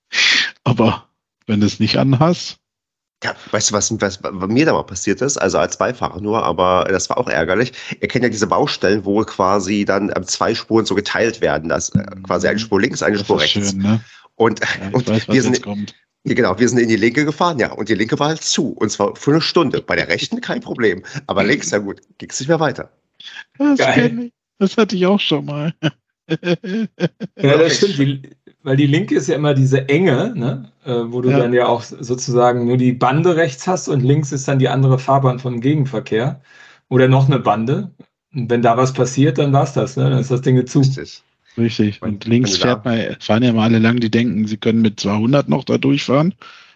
Aber 0.64 1.08
wenn 1.46 1.60
du 1.60 1.66
es 1.66 1.80
nicht 1.80 1.96
anhast, 1.96 2.58
Ja, 3.22 3.34
weißt 3.52 3.70
du, 3.70 3.74
was, 3.74 4.00
was 4.00 4.18
bei 4.18 4.46
mir 4.48 4.66
da 4.66 4.72
mal 4.72 4.82
passiert 4.82 5.22
ist? 5.22 5.36
Also 5.36 5.58
als 5.58 5.76
Beifahrer 5.78 6.20
nur, 6.20 6.42
aber 6.44 6.86
das 6.88 7.08
war 7.08 7.18
auch 7.18 7.28
ärgerlich. 7.28 7.72
Ihr 8.00 8.08
kennt 8.08 8.24
ja 8.24 8.28
diese 8.28 8.48
Baustellen, 8.48 9.04
wo 9.04 9.20
quasi 9.22 9.84
dann 9.84 10.12
ähm, 10.14 10.24
zwei 10.26 10.54
Spuren 10.54 10.84
so 10.84 10.96
geteilt 10.96 11.40
werden. 11.40 11.68
Das 11.68 11.90
äh, 11.90 12.04
quasi 12.24 12.48
eine 12.48 12.58
Spur 12.58 12.80
links, 12.80 13.02
eine 13.02 13.16
das 13.16 13.24
Spur 13.24 13.40
rechts. 13.40 13.70
schön, 13.70 13.78
ne? 13.78 14.00
Und, 14.42 14.60
Ja, 14.60 14.88
ich 14.88 14.94
und 14.94 15.08
weiß, 15.08 15.28
was 15.28 15.34
wir 15.34 15.42
sind 15.42 15.54
jetzt 15.54 15.62
kommt. 15.62 15.94
Ja, 16.24 16.34
genau, 16.34 16.58
wir 16.58 16.68
sind 16.68 16.78
in 16.78 16.88
die 16.88 16.96
linke 16.96 17.24
gefahren, 17.24 17.58
ja. 17.58 17.72
Und 17.72 17.88
die 17.88 17.94
linke 17.94 18.18
war 18.18 18.28
halt 18.28 18.42
zu. 18.42 18.68
Und 18.68 18.90
zwar 18.90 19.16
für 19.16 19.32
eine 19.32 19.40
Stunde. 19.40 19.82
Bei 19.82 19.96
der 19.96 20.08
rechten 20.08 20.40
kein 20.40 20.60
Problem. 20.60 21.02
Aber 21.26 21.42
links, 21.42 21.70
ja 21.70 21.78
gut, 21.78 22.00
ging's 22.18 22.38
nicht 22.38 22.48
mehr 22.48 22.60
weiter. 22.60 22.90
Das, 23.58 23.80
ich. 23.96 24.32
das 24.58 24.76
hatte 24.76 24.96
ich 24.96 25.06
auch 25.06 25.20
schon 25.20 25.44
mal. 25.46 25.74
Ja, 26.28 27.58
das 27.58 27.76
stimmt, 27.76 27.98
die, 27.98 28.30
weil 28.62 28.76
die 28.76 28.86
linke 28.86 29.16
ist 29.16 29.28
ja 29.28 29.34
immer 29.34 29.54
diese 29.54 29.88
enge, 29.88 30.32
ne? 30.36 30.72
äh, 30.84 31.12
wo 31.12 31.20
du 31.20 31.30
Ja. 31.30 31.38
dann 31.38 31.52
ja 31.52 31.66
auch 31.66 31.82
sozusagen 31.82 32.66
nur 32.66 32.76
die 32.76 32.92
Bande 32.92 33.36
rechts 33.36 33.66
hast 33.66 33.88
und 33.88 34.00
links 34.00 34.32
ist 34.32 34.46
dann 34.48 34.58
die 34.58 34.68
andere 34.68 34.98
Fahrbahn 34.98 35.40
vom 35.40 35.60
Gegenverkehr 35.60 36.40
oder 36.88 37.08
noch 37.08 37.26
eine 37.26 37.40
Bande. 37.40 37.90
Und 38.34 38.48
wenn 38.50 38.62
da 38.62 38.76
was 38.76 38.92
passiert, 38.92 39.38
dann 39.38 39.52
war's 39.52 39.72
das, 39.74 39.96
ne? 39.96 40.08
dann 40.08 40.18
ist 40.20 40.30
das 40.30 40.42
Ding 40.42 40.64
zu. 40.66 40.78
Richtig. 40.78 41.22
Richtig. 41.56 42.00
Und 42.02 42.08
Und 42.08 42.24
links 42.24 42.56
fährt 42.56 42.84
man, 42.84 43.16
fahren 43.20 43.42
ja 43.42 43.52
mal 43.52 43.64
alle 43.64 43.78
lang, 43.78 44.00
die 44.00 44.10
denken, 44.10 44.46
sie 44.46 44.56
können 44.56 44.80
mit 44.80 45.00
200 45.00 45.48
noch 45.48 45.64
da 45.64 45.78
durchfahren. 45.78 46.34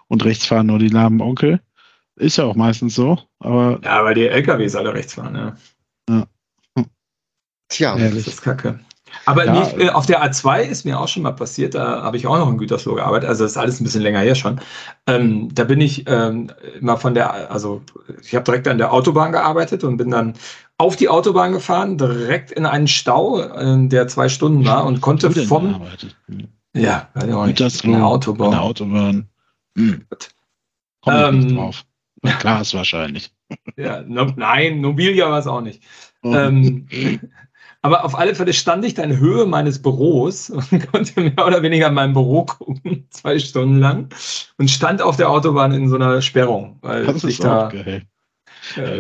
Und 0.09 0.25
rechts 0.25 0.47
fahren 0.47 0.67
nur 0.67 0.79
die 0.79 0.89
lahmen 0.89 1.21
Onkel. 1.21 1.61
Ist 2.17 2.39
ja 2.39 2.45
auch 2.45 2.57
meistens 2.57 2.95
so. 2.95 3.19
Aber 3.41 3.81
Ja, 3.83 4.05
weil 4.05 4.15
die 4.15 4.27
LKWs 4.27 4.75
alle 4.77 4.95
rechts 4.95 5.15
fahren, 5.15 5.35
ja. 5.35 5.57
Tja, 7.69 7.97
Ehrlich. 7.97 8.25
Das 8.25 8.35
ist 8.35 8.43
kacke. 8.43 8.79
Aber 9.25 9.47
Ja. 9.47 9.53
nicht, 9.53 9.79
äh, 9.79 9.89
auf 9.91 10.07
der 10.07 10.23
A2 10.23 10.63
ist 10.63 10.85
mir 10.85 11.01
auch 11.01 11.09
schon 11.09 11.23
mal 11.23 11.33
passiert, 11.33 11.75
da 11.75 12.03
habe 12.03 12.17
ich 12.17 12.27
auch 12.27 12.39
noch 12.39 12.49
in 12.51 12.59
Gütersloh 12.59 12.95
gearbeitet, 12.95 13.29
also 13.29 13.45
das 13.45 13.53
ist 13.53 13.57
alles 13.57 13.81
ein 13.81 13.85
bisschen 13.85 14.03
länger 14.03 14.21
her 14.21 14.35
schon. 14.35 14.61
Ähm, 15.07 15.53
da 15.55 15.65
bin 15.65 15.81
ich 15.81 16.05
ähm, 16.09 16.53
immer 16.81 16.97
von 16.97 17.15
der, 17.15 17.51
also 17.51 17.83
ich 18.23 18.35
habe 18.35 18.45
direkt 18.45 18.69
an 18.69 18.79
der 18.79 18.93
Autobahn 18.93 19.33
gearbeitet 19.33 19.85
und 19.85 19.97
bin 19.97 20.11
dann 20.11 20.35
auf 20.79 20.97
die 20.97 21.09
Autobahn 21.09 21.53
gefahren, 21.53 21.97
direkt 21.99 22.51
in 22.51 22.67
einen 22.67 22.89
Stau, 22.89 23.41
der 23.89 24.09
zwei 24.09 24.29
Stunden 24.29 24.67
war 24.67 24.85
und 24.85 25.01
konnte 25.01 25.31
vom, 25.31 25.81
ja, 26.75 27.09
weiß 27.15 27.25
ich 27.29 27.35
auch 27.35 27.47
nicht, 27.47 27.61
der 27.61 27.95
An 27.95 28.03
Autobahn. 28.03 28.51
der 28.51 28.63
Autobahn. 28.63 29.29
Hm. 29.77 30.05
Komm 31.01 31.15
Ähm, 31.15 31.57
drauf. 31.57 31.85
Na 32.23 32.33
klar, 32.33 32.61
ist 32.61 32.75
wahrscheinlich. 32.75 33.33
Ja, 33.77 34.03
no, 34.03 34.33
nein, 34.35 34.81
Nobilia 34.81 35.31
war 35.31 35.39
es 35.39 35.47
auch 35.47 35.61
nicht. 35.61 35.81
Oh. 36.23 36.35
Ähm, 36.35 36.89
aber 37.83 38.05
auf 38.05 38.19
alle 38.19 38.35
Fälle 38.35 38.53
stand 38.53 38.85
ich 38.85 38.95
dann 38.95 39.13
in 39.13 39.19
Höhe 39.19 39.47
meines 39.47 39.81
Büros 39.81 40.51
und 40.71 40.91
konnte 40.91 41.21
mehr 41.21 41.47
oder 41.47 41.63
weniger 41.63 41.87
in 41.87 41.95
meinem 41.95 42.13
Büro 42.13 42.45
gucken, 42.45 43.07
zwei 43.11 43.39
Stunden 43.39 43.79
lang, 43.79 44.09
und 44.59 44.69
stand 44.69 45.01
auf 45.01 45.17
der 45.17 45.31
Autobahn 45.31 45.71
in 45.73 45.89
so 45.89 45.95
einer 45.95 46.21
Sperrung, 46.23 46.79
weil 46.83 47.07
das 47.07 47.23
ich 47.23 47.39
da 47.39 47.71
äh, 47.71 48.01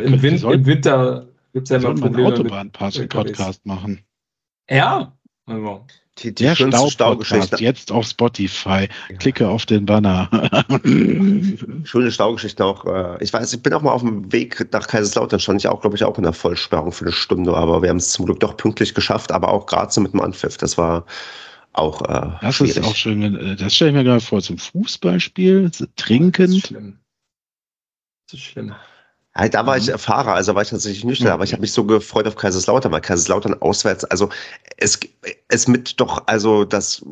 im, 0.04 0.22
Win 0.22 0.36
im 0.36 0.66
Winter 0.66 1.26
gibt 1.56 1.66
es 1.68 1.70
ja 1.70 1.76
immer 1.78 1.96
sollten 1.96 2.00
mal 2.00 2.06
einen 2.06 2.14
Probleme. 2.14 2.30
Mit, 2.30 2.72
Autobahn-Podcast 2.72 3.64
machen. 3.64 4.04
ja, 4.68 5.16
also, 5.46 5.86
die, 6.18 6.34
die 6.34 6.44
Der 6.44 6.54
schönste 6.54 6.90
Stau-Podcast 6.90 7.26
Staugeschichte. 7.28 7.64
jetzt 7.64 7.92
auf 7.92 8.06
Spotify. 8.06 8.88
Klicke 9.18 9.48
auf 9.48 9.64
den 9.64 9.86
Banner. 9.86 10.28
Schöne 11.84 12.10
Staugeschichte 12.10 12.62
auch. 12.62 12.84
Äh, 12.84 13.22
ich 13.24 13.32
weiß, 13.32 13.54
ich 13.54 13.62
bin 13.62 13.72
auch 13.72 13.80
mal 13.80 13.92
auf 13.92 14.02
dem 14.02 14.30
Weg 14.32 14.70
nach 14.70 14.86
Kaiserslautern, 14.86 15.40
stand 15.40 15.60
ich 15.62 15.68
auch, 15.68 15.80
glaube 15.80 15.96
ich, 15.96 16.04
auch 16.04 16.18
in 16.18 16.24
der 16.24 16.34
Vollsperrung 16.34 16.92
für 16.92 17.06
eine 17.06 17.12
Stunde, 17.12 17.54
aber 17.56 17.80
wir 17.80 17.88
haben 17.88 17.96
es 17.98 18.12
zum 18.12 18.26
Glück 18.26 18.40
doch 18.40 18.56
pünktlich 18.58 18.94
geschafft, 18.94 19.32
aber 19.32 19.48
auch 19.48 19.64
gerade 19.66 19.90
so 19.92 20.02
mit 20.02 20.12
dem 20.12 20.20
Anpfiff. 20.20 20.58
Das 20.58 20.76
war 20.76 21.06
auch 21.72 22.02
äh, 22.02 22.32
Das 22.42 22.56
schwierig. 22.56 22.76
ist 22.76 22.84
auch 22.84 22.94
schön, 22.94 23.22
äh, 23.34 23.56
das 23.56 23.74
stelle 23.74 23.92
ich 23.92 23.96
mir 23.96 24.04
gerade 24.04 24.20
vor, 24.20 24.42
zum 24.42 24.58
Fußballspiel, 24.58 25.62
so 25.62 25.68
das 25.68 25.80
ist 25.80 25.96
trinkend. 25.96 26.66
schlimm. 26.66 26.98
Das 28.28 28.40
ist 28.40 28.44
schlimm. 28.46 28.74
Da 29.50 29.66
war 29.66 29.76
ich 29.76 29.88
Mhm. 29.88 29.98
Fahrer, 29.98 30.34
also 30.34 30.54
war 30.54 30.62
ich 30.62 30.70
tatsächlich 30.70 31.04
nüchtern, 31.04 31.28
aber 31.28 31.44
ich 31.44 31.52
habe 31.52 31.60
mich 31.60 31.72
so 31.72 31.84
gefreut 31.84 32.26
auf 32.26 32.36
Kaiserslautern, 32.36 32.90
weil 32.92 33.02
Kaiserslautern 33.02 33.60
auswärts, 33.60 34.04
also 34.04 34.30
es 34.78 34.98
ist 35.50 35.68
mit 35.68 36.00
doch 36.00 36.26
also 36.26 36.64
das 36.64 37.04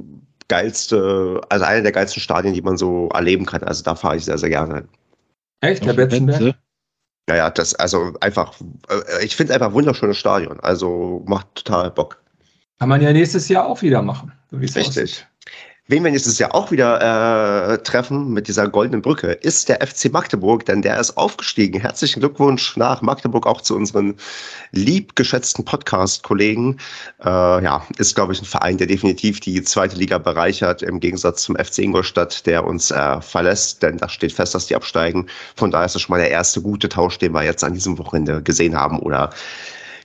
geilste, 0.49 1.41
also 1.49 1.65
eine 1.65 1.83
der 1.83 1.93
geilsten 1.93 2.23
Stadien, 2.23 2.55
die 2.55 2.63
man 2.63 2.77
so 2.77 3.09
erleben 3.09 3.47
kann. 3.47 3.63
Also 3.63 3.83
da 3.83 3.95
fahre 3.95 4.17
ich 4.17 4.25
sehr, 4.25 4.39
sehr 4.39 4.49
gerne 4.49 4.75
hin. 4.77 4.89
Echt, 5.61 5.85
dem 5.85 5.97
Betzenberg? 5.97 6.39
Betze. 6.39 6.55
Ja, 7.29 7.37
ja, 7.37 7.51
das, 7.51 7.75
also 7.75 8.13
einfach, 8.21 8.55
äh, 8.89 9.25
ich 9.25 9.35
finde 9.35 9.53
es 9.53 9.55
einfach 9.55 9.69
ein 9.69 9.75
wunderschönes 9.75 10.19
Stadion. 10.19 10.61
Also 10.61 11.23
macht 11.27 11.55
total 11.55 11.91
Bock. 11.91 12.23
Kann 12.79 12.89
man 12.89 13.01
ja 13.01 13.13
nächstes 13.13 13.49
Jahr 13.49 13.67
auch 13.67 13.81
wieder 13.83 14.03
machen. 14.03 14.33
So 14.51 14.59
Richtig. 14.59 14.87
Aussieht. 14.87 15.27
Wen 15.87 16.03
wir 16.03 16.11
nächstes 16.11 16.39
Jahr 16.39 16.55
auch 16.55 16.71
wieder 16.71 17.75
äh, 17.75 17.77
treffen 17.83 18.33
mit 18.33 18.49
dieser 18.49 18.67
goldenen 18.69 19.03
Brücke, 19.03 19.33
ist 19.33 19.69
der 19.69 19.87
FC 19.87 20.11
Magdeburg, 20.11 20.65
denn 20.65 20.81
der 20.81 20.99
ist 20.99 21.19
aufgestiegen. 21.19 21.79
Herzlichen 21.79 22.21
Glückwunsch 22.21 22.79
nach 22.79 23.03
Magdeburg 23.03 23.47
auch 23.47 23.61
zu 23.61 23.77
unseren 23.77 24.15
liebgeschätzten 24.73 25.67
Podcast-Kollegen. 25.67 26.79
Äh, 27.23 27.29
ja, 27.29 27.87
ist, 27.99 28.15
glaube 28.15 28.33
ich, 28.33 28.41
ein 28.41 28.47
Verein, 28.47 28.79
der 28.79 28.87
definitiv 28.87 29.41
die 29.41 29.63
zweite 29.63 29.97
Liga 29.97 30.17
bereichert, 30.17 30.81
im 30.81 31.01
Gegensatz 31.01 31.43
zum 31.43 31.55
FC 31.55 31.81
Ingolstadt, 31.81 32.47
der 32.47 32.65
uns 32.65 32.91
äh, 32.91 33.21
verlässt, 33.21 33.83
denn 33.83 33.99
da 33.99 34.09
steht 34.09 34.33
fest, 34.33 34.55
dass 34.55 34.69
die 34.69 34.77
absteigen. 34.77 35.27
Von 35.55 35.71
daher 35.71 35.85
ist 35.85 35.97
das 35.97 36.01
schon 36.01 36.15
mal 36.15 36.19
der 36.19 36.31
erste 36.31 36.63
gute 36.63 36.89
Tausch, 36.89 37.19
den 37.19 37.33
wir 37.33 37.43
jetzt 37.43 37.63
an 37.63 37.75
diesem 37.75 37.99
Wochenende 37.99 38.43
gesehen 38.43 38.75
haben. 38.75 39.01
Oder 39.01 39.29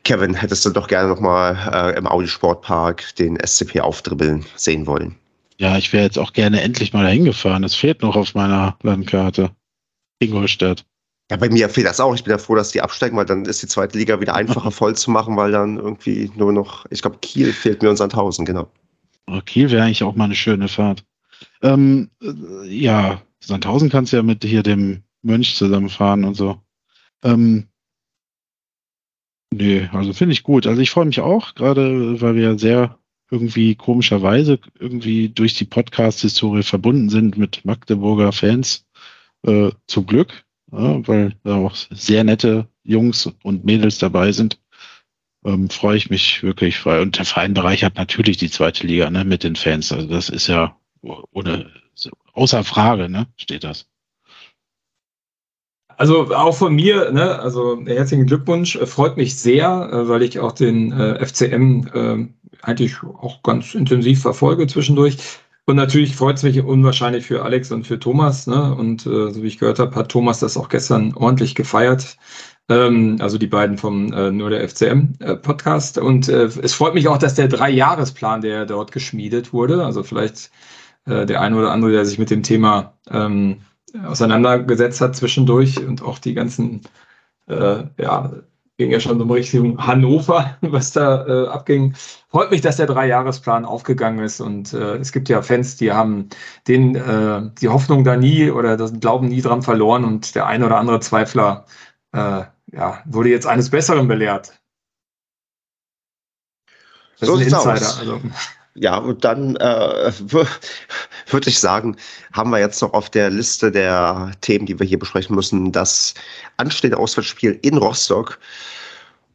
Kevin, 0.04 0.34
hättest 0.34 0.66
du 0.66 0.72
doch 0.72 0.90
gerne 0.90 1.08
nochmal 1.08 1.58
äh, 1.72 1.98
im 1.98 2.06
Audi 2.06 2.28
Sportpark 2.28 3.16
den 3.16 3.38
SCP 3.38 3.80
aufdribbeln 3.80 4.46
sehen 4.58 4.86
wollen? 4.86 5.16
Ja, 5.60 5.78
ich 5.78 5.92
wäre 5.92 6.06
jetzt 6.06 6.18
auch 6.18 6.32
gerne 6.32 6.62
endlich 6.62 6.94
mal 6.94 7.04
dahin 7.04 7.26
gefahren. 7.26 7.64
Das 7.64 7.76
fehlt 7.76 8.02
noch 8.02 8.16
auf 8.16 8.34
meiner 8.34 8.78
Landkarte. 8.82 9.52
Ingolstadt. 10.20 10.86
Ja, 11.30 11.38
bei 11.38 11.50
mir 11.50 11.70
fehlt 11.70 11.86
das 11.86 12.00
auch. 12.00 12.16
Ich 12.16 12.24
bin 12.24 12.32
ja 12.32 12.38
froh, 12.38 12.56
dass 12.56 12.72
die 12.72 12.82
absteigen, 12.82 13.18
weil 13.18 13.26
dann 13.26 13.46
ist 13.46 13.62
die 13.62 13.68
zweite 13.68 13.98
Liga 13.98 14.20
wieder 14.22 14.36
einfacher 14.36 14.72
voll 14.72 14.96
zu 14.96 15.12
machen, 15.12 15.36
weil 15.36 15.52
dann 15.52 15.78
irgendwie 15.78 16.32
nur 16.36 16.54
noch, 16.54 16.86
ich 16.90 17.02
glaube, 17.02 17.18
Kiel 17.22 17.52
fehlt 17.52 17.82
mir 17.82 17.90
an 17.90 17.98
1000, 17.98 18.48
genau. 18.48 18.72
Oh, 19.28 19.42
Kiel 19.46 19.70
wäre 19.70 19.84
eigentlich 19.84 20.04
auch 20.04 20.16
mal 20.16 20.26
eine 20.26 20.36
schöne 20.36 20.70
Fahrt. 20.70 21.04
Ähm, 21.62 22.10
äh, 22.22 22.68
ja, 22.68 23.22
Sandhausen 23.42 23.90
kannst 23.90 24.14
du 24.14 24.18
ja 24.18 24.24
mit 24.24 24.44
hier 24.44 24.64
dem 24.64 25.04
Mönch 25.22 25.56
zusammenfahren 25.56 26.24
und 26.24 26.36
so. 26.36 26.62
Ähm, 27.24 27.68
nee, 29.52 29.90
also 29.92 30.14
finde 30.14 30.34
ich 30.34 30.44
gut. 30.44 30.68
Also 30.68 30.82
ich 30.82 30.90
freue 30.90 31.06
mich 31.06 31.20
auch, 31.20 31.54
gerade 31.54 32.22
weil 32.22 32.36
wir 32.36 32.44
ja 32.44 32.58
sehr 32.58 32.99
irgendwie 33.32 33.76
komischerweise 33.76 34.60
irgendwie 34.80 35.30
durch 35.30 35.54
die 35.56 35.66
Podcast-Historie 35.66 36.64
verbunden 36.64 37.10
sind 37.10 37.38
mit 37.38 37.64
Magdeburger 37.66 38.32
Fans. 38.32 38.86
Äh, 39.46 39.72
zum 39.88 40.06
Glück, 40.06 40.44
ja, 40.72 41.08
weil 41.08 41.34
da 41.44 41.56
auch 41.56 41.76
sehr 41.92 42.24
nette 42.24 42.68
Jungs 42.84 43.32
und 43.44 43.64
Mädels 43.64 43.98
dabei 43.98 44.32
sind. 44.32 44.60
Ähm, 45.46 45.70
freue 45.70 45.96
ich 45.96 46.10
mich 46.10 46.44
wirklich 46.44 46.78
frei. 46.78 47.02
Und 47.02 47.18
der 47.18 47.26
Verein 47.26 47.54
bereichert 47.54 47.96
natürlich 47.96 48.38
die 48.38 48.50
zweite 48.50 48.86
Liga 48.86 49.10
ne, 49.10 49.24
mit 49.24 49.44
den 49.44 49.56
Fans. 49.56 49.94
Also 49.94 50.08
das 50.08 50.30
ist 50.30 50.48
ja 50.48 50.76
ohne 51.02 51.72
außer 52.34 52.64
Frage, 52.64 53.10
ne, 53.10 53.28
steht 53.38 53.64
das. 53.64 53.88
Also 56.00 56.34
auch 56.34 56.56
von 56.56 56.74
mir, 56.74 57.12
ne, 57.12 57.40
also 57.40 57.86
herzlichen 57.86 58.26
Glückwunsch, 58.26 58.78
freut 58.86 59.18
mich 59.18 59.38
sehr, 59.38 59.90
äh, 59.92 60.08
weil 60.08 60.24
ich 60.24 60.40
auch 60.40 60.54
den 60.54 60.94
äh, 60.94 61.26
FCM 61.26 61.88
äh, 61.94 62.28
eigentlich 62.62 63.02
auch 63.04 63.44
ganz 63.44 63.74
intensiv 63.76 64.22
verfolge 64.22 64.68
zwischendurch. 64.68 65.18
Und 65.66 65.76
natürlich 65.76 66.16
freut 66.16 66.38
es 66.38 66.44
mich 66.44 66.60
unwahrscheinlich 66.62 67.28
für 67.28 67.44
Alex 67.44 67.72
und 67.72 67.86
für 67.86 68.00
Thomas. 68.00 68.48
Ne? 68.48 68.74
Und 68.76 69.06
äh, 69.06 69.32
so 69.32 69.44
wie 69.44 69.48
ich 69.48 69.60
gehört 69.60 69.80
habe, 69.80 69.96
hat 69.96 70.10
Thomas 70.10 70.40
das 70.40 70.58
auch 70.58 70.70
gestern 70.70 71.14
ordentlich 71.14 71.54
gefeiert. 71.54 72.18
Ähm, 72.70 73.18
also 73.20 73.38
die 73.38 73.48
beiden 73.48 73.78
vom 73.78 74.12
äh, 74.12 74.32
Nur 74.32 74.50
der 74.50 74.68
FCM 74.68 75.14
äh, 75.20 75.36
Podcast. 75.36 75.98
Und 75.98 76.28
äh, 76.28 76.46
es 76.46 76.74
freut 76.74 76.96
mich 76.96 77.08
auch, 77.08 77.18
dass 77.18 77.36
der 77.36 77.48
Drei-Jahres-Plan, 77.48 78.42
der 78.42 78.66
dort 78.66 78.92
geschmiedet 78.92 79.54
wurde, 79.54 79.86
also 79.86 80.02
vielleicht 80.02 80.50
äh, 81.06 81.26
der 81.26 81.42
eine 81.42 81.56
oder 81.58 81.72
andere, 81.72 81.92
der 81.92 82.06
sich 82.06 82.18
mit 82.18 82.32
dem 82.32 82.44
Thema 82.44 82.94
ähm, 83.10 83.58
auseinandergesetzt 84.06 85.02
hat 85.02 85.16
zwischendurch 85.16 85.80
und 85.86 86.02
auch 86.02 86.20
die 86.20 86.34
ganzen 86.34 86.82
äh, 87.48 87.84
ja, 87.98 88.32
ging 88.80 88.92
ja 88.92 89.00
schon 89.02 89.20
so 89.20 89.26
Richtung 89.26 89.78
Hannover, 89.86 90.58
was 90.62 90.94
da 90.94 91.28
äh, 91.28 91.48
abging. 91.50 91.94
Freut 92.30 92.50
mich, 92.50 92.62
dass 92.62 92.78
der 92.78 92.88
Dreijahresplan 92.88 93.66
aufgegangen 93.66 94.24
ist 94.24 94.40
und 94.40 94.74
äh, 94.74 94.96
es 94.96 95.12
gibt 95.12 95.28
ja 95.28 95.42
Fans, 95.42 95.76
die 95.76 95.92
haben 95.92 96.30
den, 96.68 96.96
äh, 96.96 97.42
die 97.62 97.68
Hoffnung 97.68 98.06
da 98.06 98.16
nie 98.16 98.50
oder 98.50 98.78
das 98.78 98.98
Glauben 99.00 99.28
nie 99.28 99.42
dran 99.42 99.62
verloren 99.62 100.06
und 100.06 100.34
der 100.34 100.48
ein 100.48 100.64
oder 100.64 100.78
andere 100.78 101.02
Zweifler 101.02 101.66
äh, 102.14 102.44
ja, 102.72 103.04
wurde 103.06 103.30
jetzt 103.30 103.46
eines 103.46 103.70
Besseren 103.70 104.08
belehrt. 104.08 104.58
Das 107.20 107.28
so 107.28 107.36
ist 107.36 107.54
ein 107.54 107.76
Insider. 107.76 108.00
Also. 108.00 108.22
Ja, 108.80 108.98
und 108.98 109.26
dann 109.26 109.58
äh, 109.58 110.12
würde 110.22 111.50
ich 111.50 111.60
sagen, 111.60 111.98
haben 112.32 112.50
wir 112.50 112.60
jetzt 112.60 112.82
noch 112.82 112.94
auf 112.94 113.10
der 113.10 113.30
Liste 113.30 113.72
der 113.72 114.32
Themen, 114.40 114.66
die 114.66 114.80
wir 114.80 114.86
hier 114.86 114.98
besprechen 114.98 115.36
müssen, 115.36 115.74
das 115.74 116.14
anstehende 116.56 116.98
Auswärtsspiel 116.98 117.60
in 117.62 117.78
Rostock. 117.78 118.40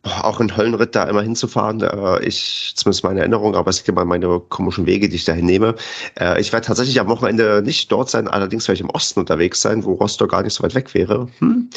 Auch 0.02 0.38
in 0.38 0.54
Höllenritt 0.54 0.94
da 0.94 1.04
immer 1.04 1.22
hinzufahren, 1.22 1.80
äh, 1.80 2.22
ich, 2.24 2.74
zumindest 2.76 3.04
meine 3.04 3.20
Erinnerung, 3.20 3.54
aber 3.54 3.70
es 3.70 3.78
gibt 3.78 3.88
immer 3.88 4.04
meine 4.04 4.38
komischen 4.38 4.84
Wege, 4.84 5.08
die 5.08 5.16
ich 5.16 5.24
dahin 5.24 5.46
nehme. 5.46 5.74
Äh, 6.20 6.40
ich 6.40 6.52
werde 6.52 6.66
tatsächlich 6.66 7.00
am 7.00 7.08
Wochenende 7.08 7.62
nicht 7.62 7.90
dort 7.90 8.10
sein, 8.10 8.28
allerdings 8.28 8.68
werde 8.68 8.76
ich 8.76 8.82
im 8.82 8.90
Osten 8.90 9.20
unterwegs 9.20 9.62
sein, 9.62 9.82
wo 9.82 9.94
Rostock 9.94 10.30
gar 10.30 10.42
nicht 10.42 10.54
so 10.54 10.62
weit 10.62 10.74
weg 10.74 10.92
wäre. 10.92 11.28
Hm. 11.38 11.70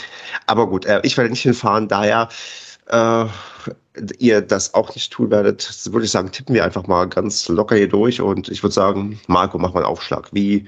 Aber 0.46 0.68
gut, 0.68 0.86
äh, 0.86 1.00
ich 1.04 1.18
werde 1.18 1.30
nicht 1.30 1.42
hinfahren, 1.42 1.88
daher 1.88 2.30
ihr 4.20 4.42
das 4.42 4.74
auch 4.74 4.94
nicht 4.96 5.12
tun 5.12 5.32
werdet, 5.32 5.92
würde 5.92 6.06
ich 6.06 6.12
sagen, 6.12 6.32
tippen 6.32 6.56
wir 6.56 6.64
einfach 6.64 6.88
mal 6.88 7.08
ganz 7.08 7.48
locker 7.48 7.76
hier 7.76 7.90
durch 7.90 8.22
und 8.22 8.50
ich 8.50 8.64
würde 8.64 8.74
sagen, 8.74 9.20
Marco, 9.28 9.58
mach 9.58 9.74
mal 9.74 9.82
einen 9.82 9.92
Aufschlag. 9.92 10.30
Wie 10.32 10.68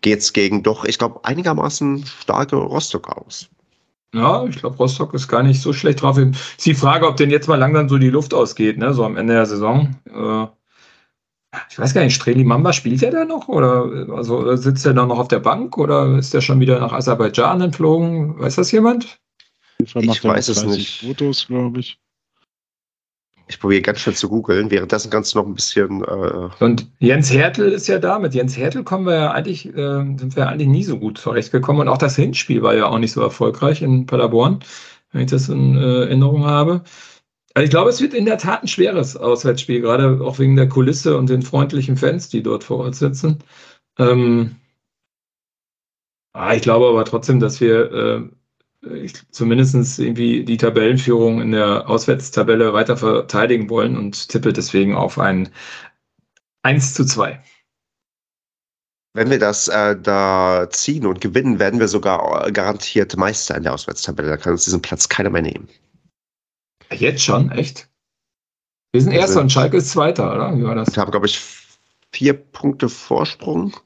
geht's 0.00 0.32
gegen 0.32 0.62
doch, 0.62 0.84
ich 0.84 0.98
glaube, 0.98 1.24
einigermaßen 1.24 2.04
starke 2.06 2.56
Rostock 2.56 3.08
aus? 3.08 3.48
Ja, 4.14 4.44
ich 4.46 4.56
glaube, 4.56 4.76
Rostock 4.76 5.12
ist 5.14 5.28
gar 5.28 5.42
nicht 5.42 5.60
so 5.60 5.72
schlecht 5.72 6.00
drauf. 6.00 6.16
Ist 6.16 6.64
die 6.64 6.74
Frage, 6.74 7.06
ob 7.06 7.16
denn 7.16 7.30
jetzt 7.30 7.48
mal 7.48 7.56
langsam 7.56 7.88
so 7.88 7.98
die 7.98 8.08
Luft 8.08 8.32
ausgeht, 8.32 8.78
ne? 8.78 8.94
so 8.94 9.04
am 9.04 9.16
Ende 9.16 9.34
der 9.34 9.46
Saison. 9.46 9.96
Äh, 10.06 10.46
ich 11.70 11.78
weiß 11.78 11.94
gar 11.94 12.02
nicht, 12.02 12.14
Streli 12.14 12.44
Mamba 12.44 12.72
spielt 12.72 13.02
er 13.02 13.10
da 13.10 13.24
noch? 13.24 13.48
Oder 13.48 14.06
also, 14.14 14.56
sitzt 14.56 14.86
er 14.86 14.94
da 14.94 15.04
noch 15.06 15.18
auf 15.18 15.28
der 15.28 15.40
Bank 15.40 15.76
oder 15.78 16.18
ist 16.18 16.34
er 16.34 16.40
schon 16.40 16.60
wieder 16.60 16.78
nach 16.80 16.92
Aserbaidschan 16.92 17.60
entflogen? 17.60 18.38
Weiß 18.38 18.56
das 18.56 18.72
jemand? 18.72 19.18
Ich 19.80 19.94
weiß 19.94 20.48
es 20.48 20.64
nicht. 20.64 21.00
Fotos, 21.00 21.46
glaube 21.46 21.80
ich. 21.80 21.98
Ich 23.48 23.58
probiere 23.58 23.80
ganz 23.80 24.00
schnell 24.00 24.14
zu 24.14 24.28
googeln. 24.28 24.70
Währenddessen 24.70 25.10
kannst 25.10 25.34
du 25.34 25.38
noch 25.38 25.46
ein 25.46 25.54
bisschen. 25.54 26.04
Äh 26.04 26.50
und 26.62 26.86
Jens 26.98 27.32
Hertel 27.32 27.72
ist 27.72 27.86
ja 27.86 27.98
da. 27.98 28.18
Mit 28.18 28.34
Jens 28.34 28.56
Hertel 28.56 28.84
kommen 28.84 29.06
wir 29.06 29.14
ja 29.14 29.30
eigentlich, 29.30 29.66
äh, 29.66 29.72
sind 30.18 30.36
wir 30.36 30.48
eigentlich 30.48 30.68
nie 30.68 30.84
so 30.84 30.98
gut 30.98 31.16
zurechtgekommen. 31.18 31.82
Und 31.82 31.88
auch 31.88 31.98
das 31.98 32.16
Hinspiel 32.16 32.62
war 32.62 32.74
ja 32.74 32.86
auch 32.86 32.98
nicht 32.98 33.12
so 33.12 33.22
erfolgreich 33.22 33.80
in 33.80 34.04
Paderborn, 34.04 34.60
wenn 35.12 35.22
ich 35.22 35.30
das 35.30 35.48
in 35.48 35.76
äh, 35.76 36.00
Erinnerung 36.02 36.44
habe. 36.44 36.82
Also 37.54 37.64
ich 37.64 37.70
glaube, 37.70 37.90
es 37.90 38.02
wird 38.02 38.14
in 38.14 38.26
der 38.26 38.38
Tat 38.38 38.62
ein 38.62 38.68
schweres 38.68 39.16
Auswärtsspiel, 39.16 39.80
gerade 39.80 40.20
auch 40.22 40.38
wegen 40.38 40.54
der 40.54 40.68
Kulisse 40.68 41.16
und 41.16 41.30
den 41.30 41.42
freundlichen 41.42 41.96
Fans, 41.96 42.28
die 42.28 42.42
dort 42.42 42.64
vor 42.64 42.78
Ort 42.78 42.96
sitzen. 42.96 43.38
Ähm, 43.98 44.56
ah, 46.34 46.54
ich 46.54 46.62
glaube 46.62 46.86
aber 46.86 47.04
trotzdem, 47.04 47.40
dass 47.40 47.60
wir 47.60 47.92
äh, 47.92 48.28
ich, 48.82 49.14
zumindest 49.30 49.98
irgendwie 49.98 50.44
die 50.44 50.56
Tabellenführung 50.56 51.40
in 51.40 51.52
der 51.52 51.88
Auswärtstabelle 51.88 52.72
weiter 52.72 52.96
verteidigen 52.96 53.68
wollen 53.70 53.96
und 53.96 54.28
tippe 54.28 54.52
deswegen 54.52 54.94
auf 54.94 55.18
ein 55.18 55.48
1 56.62 56.94
zu 56.94 57.04
2. 57.04 57.42
Wenn 59.14 59.30
wir 59.30 59.38
das 59.38 59.68
äh, 59.68 59.96
da 60.00 60.68
ziehen 60.70 61.06
und 61.06 61.20
gewinnen, 61.20 61.58
werden 61.58 61.80
wir 61.80 61.88
sogar 61.88 62.50
garantiert 62.52 63.16
Meister 63.16 63.56
in 63.56 63.64
der 63.64 63.74
Auswärtstabelle. 63.74 64.28
Da 64.28 64.36
kann 64.36 64.52
uns 64.52 64.64
diesen 64.64 64.82
Platz 64.82 65.08
keiner 65.08 65.30
mehr 65.30 65.42
nehmen. 65.42 65.68
Jetzt 66.92 67.24
schon? 67.24 67.50
Echt? 67.50 67.88
Wir 68.92 69.02
sind 69.02 69.12
Erster 69.12 69.40
und 69.40 69.50
Schalke 69.50 69.78
ist 69.78 69.90
Zweiter, 69.90 70.32
oder? 70.32 70.56
Wie 70.56 70.64
war 70.64 70.74
das? 70.74 70.94
Wir 70.94 71.02
haben, 71.02 71.10
glaube 71.10 71.26
ich, 71.26 71.40
vier 72.12 72.32
Punkte 72.32 72.88
Vorsprung. 72.88 73.76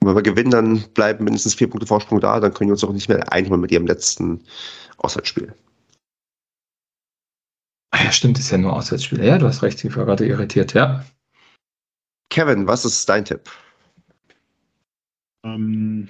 Und 0.00 0.08
wenn 0.08 0.14
wir 0.14 0.22
gewinnen, 0.22 0.50
dann 0.50 0.80
bleiben 0.94 1.24
mindestens 1.24 1.54
vier 1.54 1.68
Punkte 1.68 1.86
Vorsprung 1.86 2.20
da, 2.20 2.38
dann 2.40 2.52
können 2.52 2.68
wir 2.68 2.74
uns 2.74 2.84
auch 2.84 2.92
nicht 2.92 3.08
mehr 3.08 3.32
einholen 3.32 3.60
mit 3.60 3.72
ihrem 3.72 3.86
letzten 3.86 4.42
Auswärtsspiel. 4.98 5.54
Ah 7.90 8.04
ja, 8.04 8.12
stimmt, 8.12 8.38
ist 8.38 8.50
ja 8.50 8.58
nur 8.58 8.74
Auswärtsspiel. 8.74 9.24
Ja, 9.24 9.38
du 9.38 9.46
hast 9.46 9.62
recht, 9.62 9.82
ich 9.82 9.96
war 9.96 10.04
gerade 10.04 10.26
irritiert, 10.26 10.74
ja. 10.74 11.04
Kevin, 12.30 12.66
was 12.66 12.84
ist 12.84 13.08
dein 13.08 13.24
Tipp? 13.24 13.50
Ähm, 15.44 16.08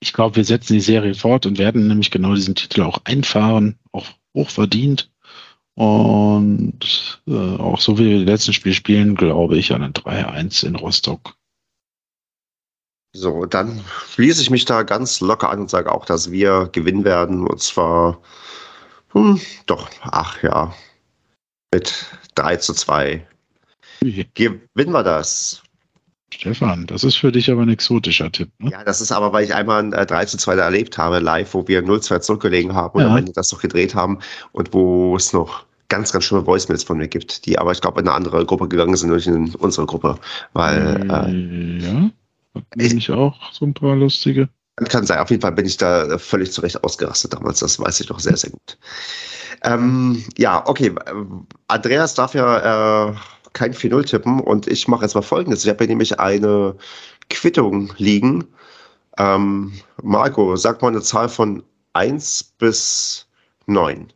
ich 0.00 0.12
glaube, 0.12 0.36
wir 0.36 0.44
setzen 0.44 0.72
die 0.72 0.80
Serie 0.80 1.14
fort 1.14 1.46
und 1.46 1.58
werden 1.58 1.88
nämlich 1.88 2.10
genau 2.10 2.34
diesen 2.34 2.54
Titel 2.54 2.82
auch 2.82 2.98
einfahren, 3.04 3.78
auch 3.92 4.06
hochverdient. 4.34 5.10
Und 5.74 7.20
äh, 7.26 7.32
auch 7.32 7.80
so 7.80 7.98
wie 7.98 8.10
wir 8.10 8.18
das 8.20 8.26
letzten 8.26 8.52
Spiel 8.54 8.72
spielen, 8.72 9.14
glaube 9.14 9.58
ich 9.58 9.72
an 9.72 9.82
ein 9.82 9.92
3-1 9.92 10.66
in 10.66 10.74
Rostock. 10.76 11.36
So, 13.16 13.46
dann 13.46 13.82
schließe 14.10 14.42
ich 14.42 14.50
mich 14.50 14.66
da 14.66 14.82
ganz 14.82 15.20
locker 15.20 15.48
an 15.48 15.60
und 15.60 15.70
sage 15.70 15.90
auch, 15.90 16.04
dass 16.04 16.30
wir 16.30 16.68
gewinnen 16.72 17.04
werden. 17.04 17.46
Und 17.46 17.62
zwar, 17.62 18.20
hm, 19.12 19.40
doch, 19.64 19.88
ach 20.02 20.42
ja, 20.42 20.74
mit 21.72 21.94
3 22.34 22.56
zu 22.56 22.74
2. 22.74 23.26
Gewinnen 24.34 24.92
wir 24.92 25.02
das. 25.02 25.62
Stefan, 26.34 26.86
das 26.86 27.04
ist 27.04 27.16
für 27.16 27.32
dich 27.32 27.50
aber 27.50 27.62
ein 27.62 27.70
exotischer 27.70 28.30
Tipp. 28.30 28.50
Ne? 28.58 28.70
Ja, 28.70 28.84
das 28.84 29.00
ist 29.00 29.12
aber, 29.12 29.32
weil 29.32 29.44
ich 29.44 29.54
einmal 29.54 29.82
ein 29.82 29.92
äh, 29.94 30.04
3 30.04 30.26
zu 30.26 30.36
2 30.36 30.54
erlebt 30.56 30.98
habe, 30.98 31.18
live, 31.20 31.54
wo 31.54 31.66
wir 31.66 31.82
0-2 31.82 32.20
zurückgelegen 32.20 32.74
haben 32.74 32.98
und 32.98 33.02
ja. 33.02 33.08
am 33.08 33.16
Ende 33.16 33.32
das 33.32 33.50
noch 33.50 33.62
gedreht 33.62 33.94
haben 33.94 34.18
und 34.52 34.74
wo 34.74 35.16
es 35.16 35.32
noch 35.32 35.64
ganz, 35.88 36.12
ganz 36.12 36.24
schlimme 36.24 36.46
Voicemails 36.46 36.84
von 36.84 36.98
mir 36.98 37.08
gibt, 37.08 37.46
die 37.46 37.58
aber, 37.58 37.72
ich 37.72 37.80
glaube, 37.80 38.00
in 38.00 38.08
eine 38.08 38.16
andere 38.16 38.44
Gruppe 38.44 38.68
gegangen 38.68 38.96
sind, 38.96 39.10
nicht 39.10 39.26
in 39.26 39.54
unsere 39.54 39.86
Gruppe. 39.86 40.18
Weil, 40.52 41.06
äh, 41.08 41.82
ja, 41.82 42.10
ich, 42.76 42.94
ich 42.94 43.10
auch 43.10 43.52
so 43.52 43.64
ein 43.64 43.74
paar 43.74 43.96
lustige. 43.96 44.48
Kann 44.76 45.06
sein, 45.06 45.18
auf 45.20 45.30
jeden 45.30 45.40
Fall 45.40 45.52
bin 45.52 45.64
ich 45.64 45.78
da 45.78 46.18
völlig 46.18 46.52
zurecht 46.52 46.84
ausgerastet 46.84 47.32
damals, 47.32 47.60
das 47.60 47.80
weiß 47.80 48.00
ich 48.00 48.08
doch 48.08 48.20
sehr, 48.20 48.36
sehr 48.36 48.50
gut. 48.50 48.78
Ähm, 49.62 50.22
ja, 50.36 50.66
okay, 50.66 50.94
Andreas 51.66 52.14
darf 52.14 52.34
ja 52.34 53.08
äh, 53.08 53.14
kein 53.54 53.72
4-0 53.72 54.04
tippen 54.04 54.40
und 54.40 54.66
ich 54.66 54.86
mache 54.86 55.02
jetzt 55.02 55.14
mal 55.14 55.22
folgendes. 55.22 55.64
Ich 55.64 55.70
habe 55.70 55.78
hier 55.78 55.88
nämlich 55.88 56.20
eine 56.20 56.76
Quittung 57.30 57.92
liegen. 57.96 58.44
Ähm, 59.18 59.72
Marco, 60.02 60.56
sag 60.56 60.82
mal 60.82 60.88
eine 60.88 61.00
Zahl 61.00 61.30
von 61.30 61.62
1 61.94 62.54
bis 62.58 63.26
9. 63.66 64.12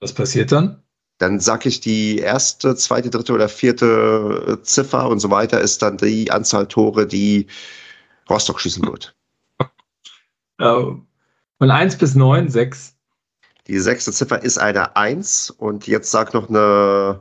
Was 0.00 0.12
passiert 0.12 0.52
dann? 0.52 0.82
Dann 1.18 1.40
sag 1.40 1.66
ich 1.66 1.80
die 1.80 2.18
erste, 2.18 2.76
zweite, 2.76 3.10
dritte 3.10 3.32
oder 3.32 3.48
vierte 3.48 4.60
Ziffer 4.62 5.08
und 5.08 5.18
so 5.18 5.30
weiter 5.30 5.60
ist 5.60 5.82
dann 5.82 5.96
die 5.96 6.30
Anzahl 6.30 6.68
Tore, 6.68 7.06
die 7.06 7.46
Rostock 8.30 8.60
schießen 8.60 8.86
wird. 8.86 9.16
Von 11.58 11.70
1 11.72 11.98
bis 11.98 12.14
9, 12.14 12.48
6. 12.48 12.94
Die 13.66 13.78
sechste 13.78 14.12
Ziffer 14.12 14.42
ist 14.42 14.58
eine 14.58 14.96
1 14.96 15.50
und 15.50 15.86
jetzt 15.86 16.10
sag 16.10 16.32
noch 16.34 16.48
eine, 16.48 17.20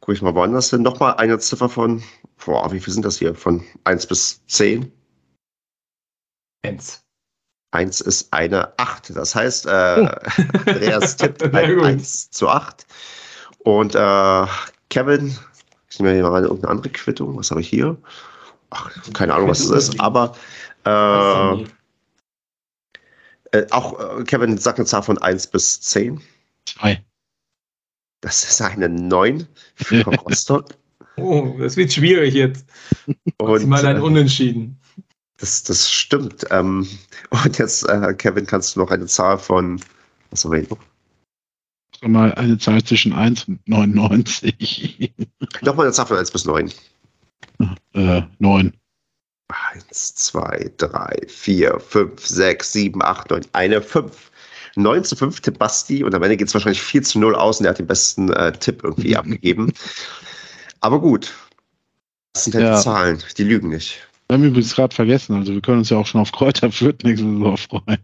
guck 0.00 0.14
ich 0.14 0.22
mal 0.22 0.34
woanders 0.34 0.70
hin, 0.70 0.82
nochmal 0.82 1.14
eine 1.16 1.38
Ziffer 1.38 1.68
von, 1.68 2.02
boah, 2.44 2.72
wie 2.72 2.80
viel 2.80 2.92
sind 2.92 3.04
das 3.04 3.18
hier? 3.18 3.34
Von 3.34 3.62
1 3.84 4.06
bis 4.06 4.44
10? 4.46 4.90
1. 6.62 7.04
1 7.72 8.00
ist 8.00 8.32
eine 8.32 8.72
8. 8.78 9.14
Das 9.14 9.34
heißt, 9.34 9.66
äh, 9.66 9.68
oh. 9.68 10.40
Andreas 10.66 11.16
tippt 11.16 11.42
ein 11.54 11.80
1 11.80 12.30
zu 12.30 12.48
8. 12.48 12.86
Und 13.68 13.94
äh, 13.94 14.46
Kevin, 14.88 15.36
ich 15.90 16.00
nehme 16.00 16.14
hier 16.14 16.22
mal 16.22 16.42
irgendeine 16.42 16.70
andere 16.70 16.88
Quittung. 16.88 17.36
Was 17.36 17.50
habe 17.50 17.60
ich 17.60 17.68
hier? 17.68 17.98
Ach, 18.70 18.90
keine 19.12 19.34
Ahnung, 19.34 19.50
was 19.50 19.68
das 19.68 19.90
ist, 19.90 20.00
aber 20.00 20.34
äh, 20.86 21.64
äh, 23.52 23.66
auch 23.70 24.20
äh, 24.20 24.24
Kevin 24.24 24.56
sagt 24.56 24.78
eine 24.78 24.86
Zahl 24.86 25.02
von 25.02 25.18
1 25.18 25.48
bis 25.48 25.82
10. 25.82 26.18
2. 26.64 27.04
Das 28.22 28.42
ist 28.42 28.62
eine 28.62 28.88
9 28.88 29.46
für 29.74 30.02
Rostock. 30.24 30.70
Oh, 31.18 31.54
das 31.58 31.76
wird 31.76 31.92
schwierig 31.92 32.32
jetzt. 32.32 32.64
Und 33.36 33.66
mal 33.66 33.84
ein 33.84 33.98
äh, 33.98 34.00
Unentschieden. 34.00 34.80
Das, 35.36 35.62
das 35.62 35.90
stimmt. 35.90 36.46
Ähm, 36.50 36.88
und 37.28 37.58
jetzt, 37.58 37.86
äh, 37.86 38.14
Kevin, 38.14 38.46
kannst 38.46 38.76
du 38.76 38.80
noch 38.80 38.90
eine 38.90 39.04
Zahl 39.04 39.36
von, 39.36 39.78
was 40.30 40.42
haben 40.42 40.52
wir 40.52 40.60
hier 40.60 40.70
noch? 40.70 40.78
Mal 42.02 42.34
eine 42.34 42.58
Zahl 42.58 42.82
zwischen 42.84 43.12
1 43.12 43.44
und 43.44 43.68
99. 43.68 45.12
Nochmal 45.62 45.86
eine 45.86 45.92
Zahl 45.92 46.06
von 46.06 46.16
1 46.16 46.30
bis 46.30 46.44
9. 46.44 46.72
Äh, 47.94 48.22
9. 48.38 48.72
1, 49.74 50.14
2, 50.14 50.72
3, 50.76 51.26
4, 51.26 51.80
5, 51.80 52.26
6, 52.26 52.72
7, 52.72 53.02
8, 53.02 53.30
9. 53.30 53.46
Eine 53.52 53.82
5. 53.82 54.30
9 54.76 55.04
zu 55.04 55.16
5 55.16 55.40
Tipp 55.40 55.58
Basti 55.58 56.04
und 56.04 56.14
am 56.14 56.22
Ende 56.22 56.36
geht 56.36 56.48
es 56.48 56.54
wahrscheinlich 56.54 56.80
4 56.80 57.02
zu 57.02 57.18
0 57.18 57.34
aus 57.34 57.58
und 57.58 57.64
der 57.64 57.70
hat 57.70 57.78
den 57.78 57.86
besten 57.86 58.30
äh, 58.32 58.52
Tipp 58.52 58.84
irgendwie 58.84 59.16
abgegeben. 59.16 59.72
Aber 60.80 61.00
gut. 61.00 61.34
Das 62.32 62.44
sind 62.44 62.54
halt 62.54 62.64
ja 62.64 62.76
die 62.76 62.82
Zahlen, 62.82 63.18
die 63.36 63.44
lügen 63.44 63.70
nicht. 63.70 64.06
Wir 64.28 64.36
haben 64.36 64.44
übrigens 64.44 64.74
gerade 64.74 64.94
vergessen, 64.94 65.34
also 65.36 65.52
wir 65.52 65.60
können 65.62 65.78
uns 65.78 65.90
ja 65.90 65.96
auch 65.96 66.06
schon 66.06 66.20
auf 66.20 66.30
Kräuter 66.32 66.70
Fürth 66.70 67.02
nächste 67.02 67.26
Saison 67.26 67.56
freuen. 67.56 67.98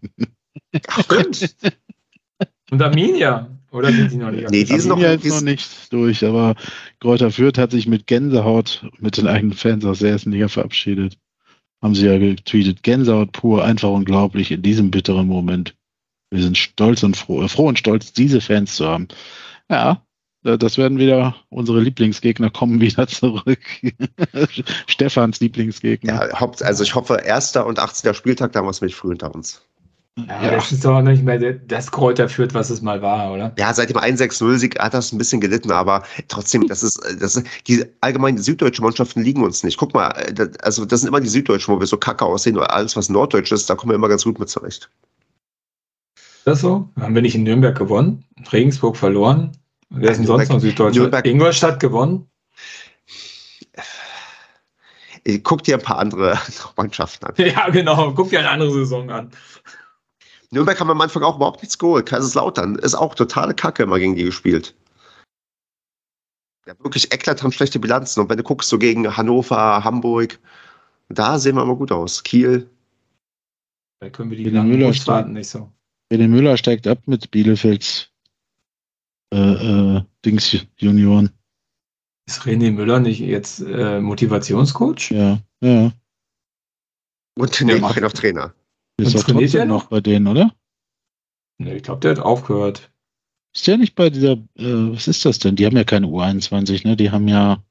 Stimmt. 1.01 1.57
Und 2.71 2.83
Arminia, 2.83 3.49
oder 3.75 3.93
sind 3.93 4.13
die 4.13 4.17
noch 4.17 4.31
nicht? 4.31 4.51
Nee, 4.51 4.65
die 4.65 4.79
sind 4.79 4.89
noch, 4.89 5.01
ist 5.01 5.27
noch 5.27 5.41
nicht 5.43 5.93
durch, 5.93 6.25
aber 6.25 6.55
Kräuter 7.01 7.31
Fürth 7.31 7.59
hat 7.59 7.73
sich 7.73 7.87
mit 7.89 8.07
Gänsehaut 8.07 8.87
mit 8.99 9.17
den 9.17 9.27
eigenen 9.27 9.57
Fans 9.57 9.85
aus 9.85 9.99
der 9.99 10.11
ersten 10.11 10.31
Liga 10.31 10.49
verabschiedet. 10.49 11.19
Haben 11.83 11.95
sie 11.95 12.07
ja 12.07 12.17
getweetet, 12.17 12.83
Gänsehaut 12.83 13.33
pur, 13.33 13.65
einfach 13.65 13.91
unglaublich 13.91 14.51
in 14.53 14.63
diesem 14.63 14.91
bitteren 14.91 15.27
Moment. 15.27 15.75
Wir 16.31 16.43
sind 16.43 16.57
stolz 16.57 17.03
und 17.03 17.17
froh, 17.17 17.43
äh, 17.43 17.49
froh 17.49 17.69
und 17.69 17.79
stolz, 17.79 18.13
diese 18.13 18.41
Fans 18.41 18.77
zu 18.77 18.87
haben. 18.87 19.09
Ja, 19.69 20.03
das 20.43 20.79
werden 20.79 20.99
wieder 20.99 21.35
unsere 21.49 21.81
Lieblingsgegner 21.81 22.51
kommen 22.51 22.81
wieder 22.81 23.07
zurück. 23.09 23.59
Stefans 24.87 25.41
Lieblingsgegner. 25.41 26.29
Ja, 26.31 26.51
also 26.61 26.85
ich 26.85 26.95
hoffe, 26.95 27.23
erster 27.25 27.67
und 27.67 27.79
18. 27.79 28.15
Spieltag, 28.15 28.53
da 28.53 28.61
haben 28.61 28.67
wir 28.67 28.71
es 28.71 28.81
mit 28.81 28.93
früh 28.93 29.09
hinter 29.09 29.35
uns. 29.35 29.63
Ja. 30.17 30.49
Das 30.49 30.71
ist 30.71 30.85
doch 30.85 31.03
nicht 31.03 31.25
mehr 31.25 31.55
das 31.55 31.91
Kräuter 31.91 32.29
führt, 32.29 32.55
was 32.55 32.71
es 32.71 32.81
mal 32.81 33.03
war, 33.03 33.33
oder? 33.33 33.53
Ja, 33.59 33.75
seit 33.75 33.91
dem 33.91 33.97
1-6-0-Sieg 33.97 34.79
hat 34.79 34.95
das 34.95 35.13
ein 35.13 35.19
bisschen 35.19 35.41
gelitten, 35.41 35.73
aber 35.73 36.05
trotzdem, 36.29 36.69
das 36.69 36.85
ist, 36.85 37.01
das 37.19 37.35
ist, 37.35 37.47
die 37.67 37.85
allgemein 38.01 38.39
süddeutschen 38.39 38.85
Mannschaften 38.85 39.23
liegen 39.23 39.43
uns 39.43 39.65
nicht. 39.65 39.77
Guck 39.77 39.93
mal, 39.93 40.11
also 40.63 40.85
das 40.85 41.01
sind 41.01 41.09
immer 41.09 41.21
die 41.21 41.29
Süddeutschen, 41.29 41.75
wo 41.75 41.81
wir 41.81 41.89
so 41.89 41.97
kacke 41.97 42.25
aussehen, 42.25 42.57
oder 42.57 42.73
alles, 42.73 42.95
was 42.97 43.09
norddeutsch 43.09 43.51
ist, 43.51 43.69
da 43.69 43.75
kommen 43.75 43.91
wir 43.91 43.97
immer 43.97 44.09
ganz 44.09 44.23
gut 44.23 44.39
mit 44.39 44.49
zurecht. 44.49 44.89
Ist 46.17 46.47
das 46.47 46.61
so? 46.61 46.89
Haben 47.01 47.17
wir 47.17 47.23
nicht 47.23 47.35
in 47.35 47.43
Nürnberg 47.43 47.77
gewonnen? 47.77 48.25
Regensburg 48.53 48.97
verloren? 48.97 49.51
Wer 49.91 50.13
ist 50.13 50.19
denn 50.19 50.27
sonst 50.27 50.49
noch 50.49 50.61
Süddeutschland? 50.61 51.27
Ingolstadt 51.27 51.81
gewonnen? 51.81 52.29
Guck 55.43 55.65
dir 55.65 55.77
ein 55.77 55.83
paar 55.83 55.99
andere 55.99 56.39
Mannschaften 56.77 57.27
an. 57.27 57.35
Ja, 57.39 57.69
genau. 57.71 58.13
Guck 58.13 58.31
dir 58.31 58.41
eine 58.41 58.51
andere 58.51 58.73
Saison 58.73 59.11
an. 59.11 59.31
Nürnberg 60.55 60.81
haben 60.81 60.91
am 60.91 61.01
Anfang 61.01 61.23
auch 61.23 61.37
überhaupt 61.37 61.63
nichts 61.63 61.79
geholt. 61.79 62.07
Kaiserslautern 62.07 62.77
ist 62.77 62.95
auch 62.95 63.15
totale 63.15 63.55
Kacke 63.55 63.83
immer 63.83 63.99
gegen 63.99 64.17
die 64.17 64.25
gespielt. 64.25 64.75
Ja, 66.67 66.75
wirklich 66.79 67.13
eklatant 67.13 67.53
schlechte 67.53 67.79
Bilanzen. 67.79 68.21
Und 68.21 68.31
wenn 68.31 68.39
du 68.39 68.43
guckst, 68.43 68.71
so 68.71 68.79
gegen 68.79 69.17
Hannover, 69.17 69.85
Hamburg, 69.85 70.39
da 71.09 71.39
sehen 71.39 71.57
wir 71.57 71.63
immer 71.63 71.77
gut 71.77 71.93
aus. 71.93 72.23
Kiel. 72.23 72.71
Da 74.01 74.09
können 74.09 74.31
wir 74.31 74.39
die 74.39 74.45
langen 74.45 74.71
Müller 74.71 74.91
nicht 75.27 75.49
so. 75.49 75.71
René 76.13 76.29
Müller 76.29 76.57
steigt 76.57 76.87
ab 76.87 76.99
mit 77.07 77.31
Bielefelds 77.31 78.11
äh, 79.33 79.39
äh, 79.97 80.03
Dings 80.25 80.57
Junioren. 80.77 81.31
Ist 82.27 82.43
René 82.43 82.71
Müller 82.71 83.01
nicht 83.01 83.21
jetzt 83.21 83.61
äh, 83.61 84.01
Motivationscoach? 84.01 85.11
Ja, 85.11 85.41
ja. 85.61 85.93
Und 87.37 87.61
nee, 87.61 87.77
ja, 87.77 88.01
noch 88.01 88.13
Trainer. 88.13 88.55
Ist 88.97 89.15
doch 89.15 89.25
trotzdem 89.25 89.69
noch 89.69 89.87
bei 89.87 90.01
denen, 90.01 90.27
oder? 90.27 90.53
Nee, 91.59 91.75
ich 91.75 91.83
glaube, 91.83 92.01
der 92.01 92.13
hat 92.13 92.19
aufgehört. 92.21 92.91
Ist 93.55 93.67
der 93.67 93.79
nicht 93.79 93.95
bei 93.95 94.11
dieser, 94.11 94.33
äh, 94.33 94.93
was 94.93 95.07
ist 95.09 95.25
das 95.25 95.39
denn? 95.39 95.57
Die 95.57 95.67
haben 95.67 95.77
ja 95.77 95.85
keine 95.85 96.07
U21, 96.07 96.87
ne? 96.87 96.97
Die 96.97 97.11
haben 97.11 97.29
ja. 97.29 97.63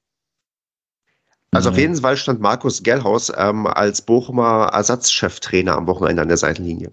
Also 1.52 1.70
auf 1.70 1.78
äh, 1.78 1.82
jeden 1.82 1.96
Fall 1.96 2.18
stand 2.18 2.40
Markus 2.40 2.84
Gellhaus 2.84 3.32
ähm, 3.36 3.68
als 3.68 4.02
Bochumer 4.02 4.70
Ersatzcheftrainer 4.74 5.76
am 5.76 5.88
Wochenende 5.88 6.22
an 6.22 6.30
der 6.30 6.38
Seitenlinie. 6.38 6.92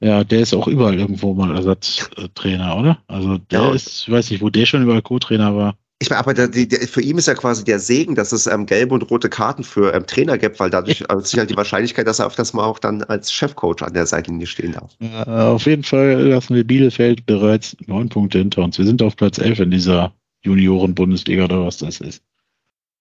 Ja, 0.00 0.24
der 0.24 0.40
ist 0.40 0.54
auch 0.54 0.66
überall 0.66 0.98
irgendwo 0.98 1.34
mal 1.34 1.54
Ersatztrainer, 1.54 2.78
oder? 2.78 2.98
Also 3.06 3.36
der 3.36 3.60
ja. 3.60 3.74
ist, 3.74 4.02
ich 4.02 4.10
weiß 4.10 4.30
nicht, 4.30 4.40
wo 4.40 4.48
der 4.48 4.64
schon 4.64 4.82
überall 4.82 5.02
Co-Trainer 5.02 5.54
war. 5.54 5.76
Ich 6.02 6.08
meine, 6.08 6.20
aber 6.20 6.32
der, 6.32 6.48
der, 6.48 6.88
für 6.88 7.02
ihn 7.02 7.18
ist 7.18 7.28
ja 7.28 7.34
quasi 7.34 7.62
der 7.62 7.78
Segen, 7.78 8.14
dass 8.14 8.32
es 8.32 8.46
ähm, 8.46 8.64
gelbe 8.64 8.94
und 8.94 9.10
rote 9.10 9.28
Karten 9.28 9.62
für 9.62 9.92
ähm, 9.92 10.06
Trainer 10.06 10.38
gibt, 10.38 10.58
weil 10.58 10.70
dadurch 10.70 11.02
erhöht 11.02 11.26
sich 11.26 11.38
halt 11.38 11.50
die 11.50 11.56
Wahrscheinlichkeit, 11.58 12.06
dass 12.06 12.20
er 12.20 12.26
auf 12.26 12.36
das 12.36 12.54
Mal 12.54 12.64
auch 12.64 12.78
dann 12.78 13.02
als 13.02 13.30
Chefcoach 13.30 13.82
an 13.82 13.92
der 13.92 14.06
Seitenlinie 14.06 14.46
stehen 14.46 14.72
darf. 14.72 14.96
Ja, 14.98 15.52
auf 15.52 15.66
jeden 15.66 15.82
Fall 15.82 16.22
lassen 16.22 16.54
wir 16.54 16.64
Bielefeld 16.64 17.26
bereits 17.26 17.76
neun 17.86 18.08
Punkte 18.08 18.38
hinter 18.38 18.62
uns. 18.62 18.78
Wir 18.78 18.86
sind 18.86 19.02
auf 19.02 19.14
Platz 19.14 19.36
elf 19.36 19.60
in 19.60 19.70
dieser 19.70 20.14
Junioren-Bundesliga 20.42 21.44
oder 21.44 21.66
was 21.66 21.76
das 21.76 22.00
ist. 22.00 22.22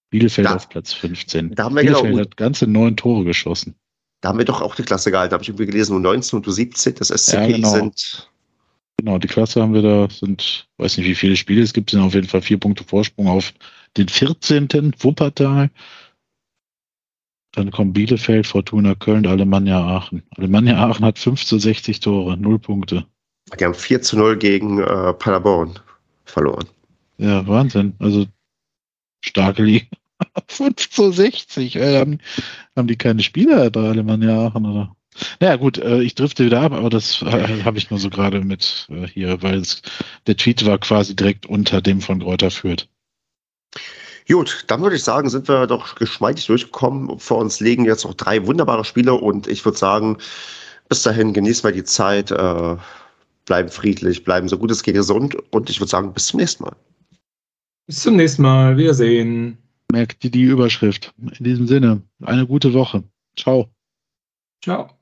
Bielefeld 0.09 0.47
da, 0.47 0.55
auf 0.55 0.67
Platz 0.67 0.91
15. 0.91 1.55
Da 1.55 1.63
haben 1.63 1.75
wir 1.75 1.83
Bielefeld 1.83 2.05
genau, 2.05 2.19
hat 2.19 2.35
ganze 2.35 2.67
neun 2.67 2.97
Tore 2.97 3.23
geschossen. 3.23 3.75
Da 4.19 4.29
haben 4.29 4.39
wir 4.39 4.45
doch 4.45 4.61
auch 4.61 4.75
die 4.75 4.83
Klasse 4.83 5.11
gehalten, 5.11 5.33
habe 5.33 5.43
ich 5.43 5.47
irgendwie 5.47 5.67
gelesen, 5.67 5.95
und 5.95 6.01
19 6.01 6.39
und 6.39 6.51
17, 6.51 6.95
das 6.95 7.07
SCP 7.07 7.37
ja, 7.37 7.47
genau. 7.47 7.69
sind. 7.73 8.29
Genau, 8.99 9.17
die 9.17 9.29
Klasse 9.29 9.61
haben 9.61 9.73
wir 9.73 9.81
da, 9.81 10.09
sind, 10.09 10.67
weiß 10.77 10.97
nicht, 10.97 11.07
wie 11.07 11.15
viele 11.15 11.37
Spiele 11.37 11.61
es 11.61 11.71
gibt, 11.71 11.91
sind 11.91 12.01
auf 12.01 12.15
jeden 12.15 12.27
Fall 12.27 12.41
vier 12.41 12.59
Punkte 12.59 12.83
Vorsprung 12.83 13.29
auf 13.29 13.53
den 13.95 14.09
14. 14.09 14.93
Wuppertal. 14.99 15.69
Dann 17.53 17.71
kommen 17.71 17.93
Bielefeld, 17.93 18.45
Fortuna 18.45 18.95
Köln, 18.95 19.25
Alemannia 19.25 19.79
Aachen. 19.79 20.21
Alemannia 20.35 20.85
Aachen 20.85 21.05
hat 21.05 21.17
5 21.17 21.45
zu 21.45 21.57
60 21.57 22.01
Tore, 22.01 22.35
0 22.35 22.59
Punkte. 22.59 23.05
Die 23.57 23.63
haben 23.63 23.73
4 23.73 24.01
zu 24.01 24.17
0 24.17 24.37
gegen 24.37 24.79
äh, 24.79 25.13
Paderborn 25.13 25.79
verloren. 26.25 26.67
Ja, 27.19 27.47
Wahnsinn. 27.47 27.93
Also 27.99 28.25
starke 29.23 29.63
Liga. 29.63 29.85
5 30.49 30.89
zu 30.89 31.13
60. 31.13 31.77
Äh, 31.77 31.99
haben, 31.99 32.19
haben 32.75 32.89
die 32.89 32.97
keine 32.97 33.23
Spieler 33.23 33.69
bei 33.69 33.87
Alemannia 33.87 34.47
Aachen, 34.47 34.65
oder? 34.65 34.93
Naja, 35.39 35.55
gut, 35.55 35.77
äh, 35.77 36.01
ich 36.01 36.15
drifte 36.15 36.45
wieder 36.45 36.61
ab, 36.61 36.71
aber 36.71 36.89
das 36.89 37.21
äh, 37.21 37.63
habe 37.63 37.77
ich 37.77 37.89
nur 37.89 37.99
so 37.99 38.09
gerade 38.09 38.41
mit 38.41 38.87
äh, 38.89 39.07
hier, 39.07 39.41
weil 39.41 39.59
es, 39.59 39.81
der 40.27 40.37
Tweet 40.37 40.65
war 40.65 40.77
quasi 40.77 41.15
direkt 41.15 41.45
unter 41.45 41.81
dem 41.81 42.01
von 42.01 42.19
Kräuter 42.19 42.51
führt. 42.51 42.89
Gut, 44.27 44.65
dann 44.67 44.81
würde 44.81 44.95
ich 44.95 45.03
sagen, 45.03 45.29
sind 45.29 45.47
wir 45.47 45.65
doch 45.65 45.95
geschmeidig 45.95 46.45
durchgekommen. 46.45 47.17
Vor 47.19 47.39
uns 47.39 47.59
liegen 47.59 47.85
jetzt 47.85 48.05
noch 48.05 48.13
drei 48.13 48.45
wunderbare 48.45 48.85
Spiele 48.85 49.15
und 49.15 49.47
ich 49.47 49.65
würde 49.65 49.77
sagen, 49.77 50.17
bis 50.87 51.01
dahin 51.01 51.33
genießen 51.33 51.63
wir 51.63 51.71
die 51.71 51.83
Zeit. 51.83 52.29
Äh, 52.29 52.75
bleiben 53.49 53.69
friedlich, 53.69 54.23
bleiben 54.23 54.47
so 54.47 54.59
gut 54.59 54.69
es 54.69 54.83
geht 54.83 54.93
gesund 54.93 55.35
und 55.51 55.69
ich 55.71 55.79
würde 55.79 55.89
sagen, 55.89 56.13
bis 56.13 56.27
zum 56.27 56.39
nächsten 56.39 56.63
Mal. 56.63 56.75
Bis 57.87 58.03
zum 58.03 58.15
nächsten 58.15 58.43
Mal. 58.43 58.77
Wiedersehen. 58.77 59.57
Merkt 59.91 60.23
ihr 60.23 60.29
die 60.29 60.43
Überschrift. 60.43 61.11
In 61.17 61.43
diesem 61.43 61.67
Sinne, 61.67 62.03
eine 62.21 62.45
gute 62.45 62.73
Woche. 62.73 63.03
Ciao. 63.35 63.67
Ciao. 64.63 64.98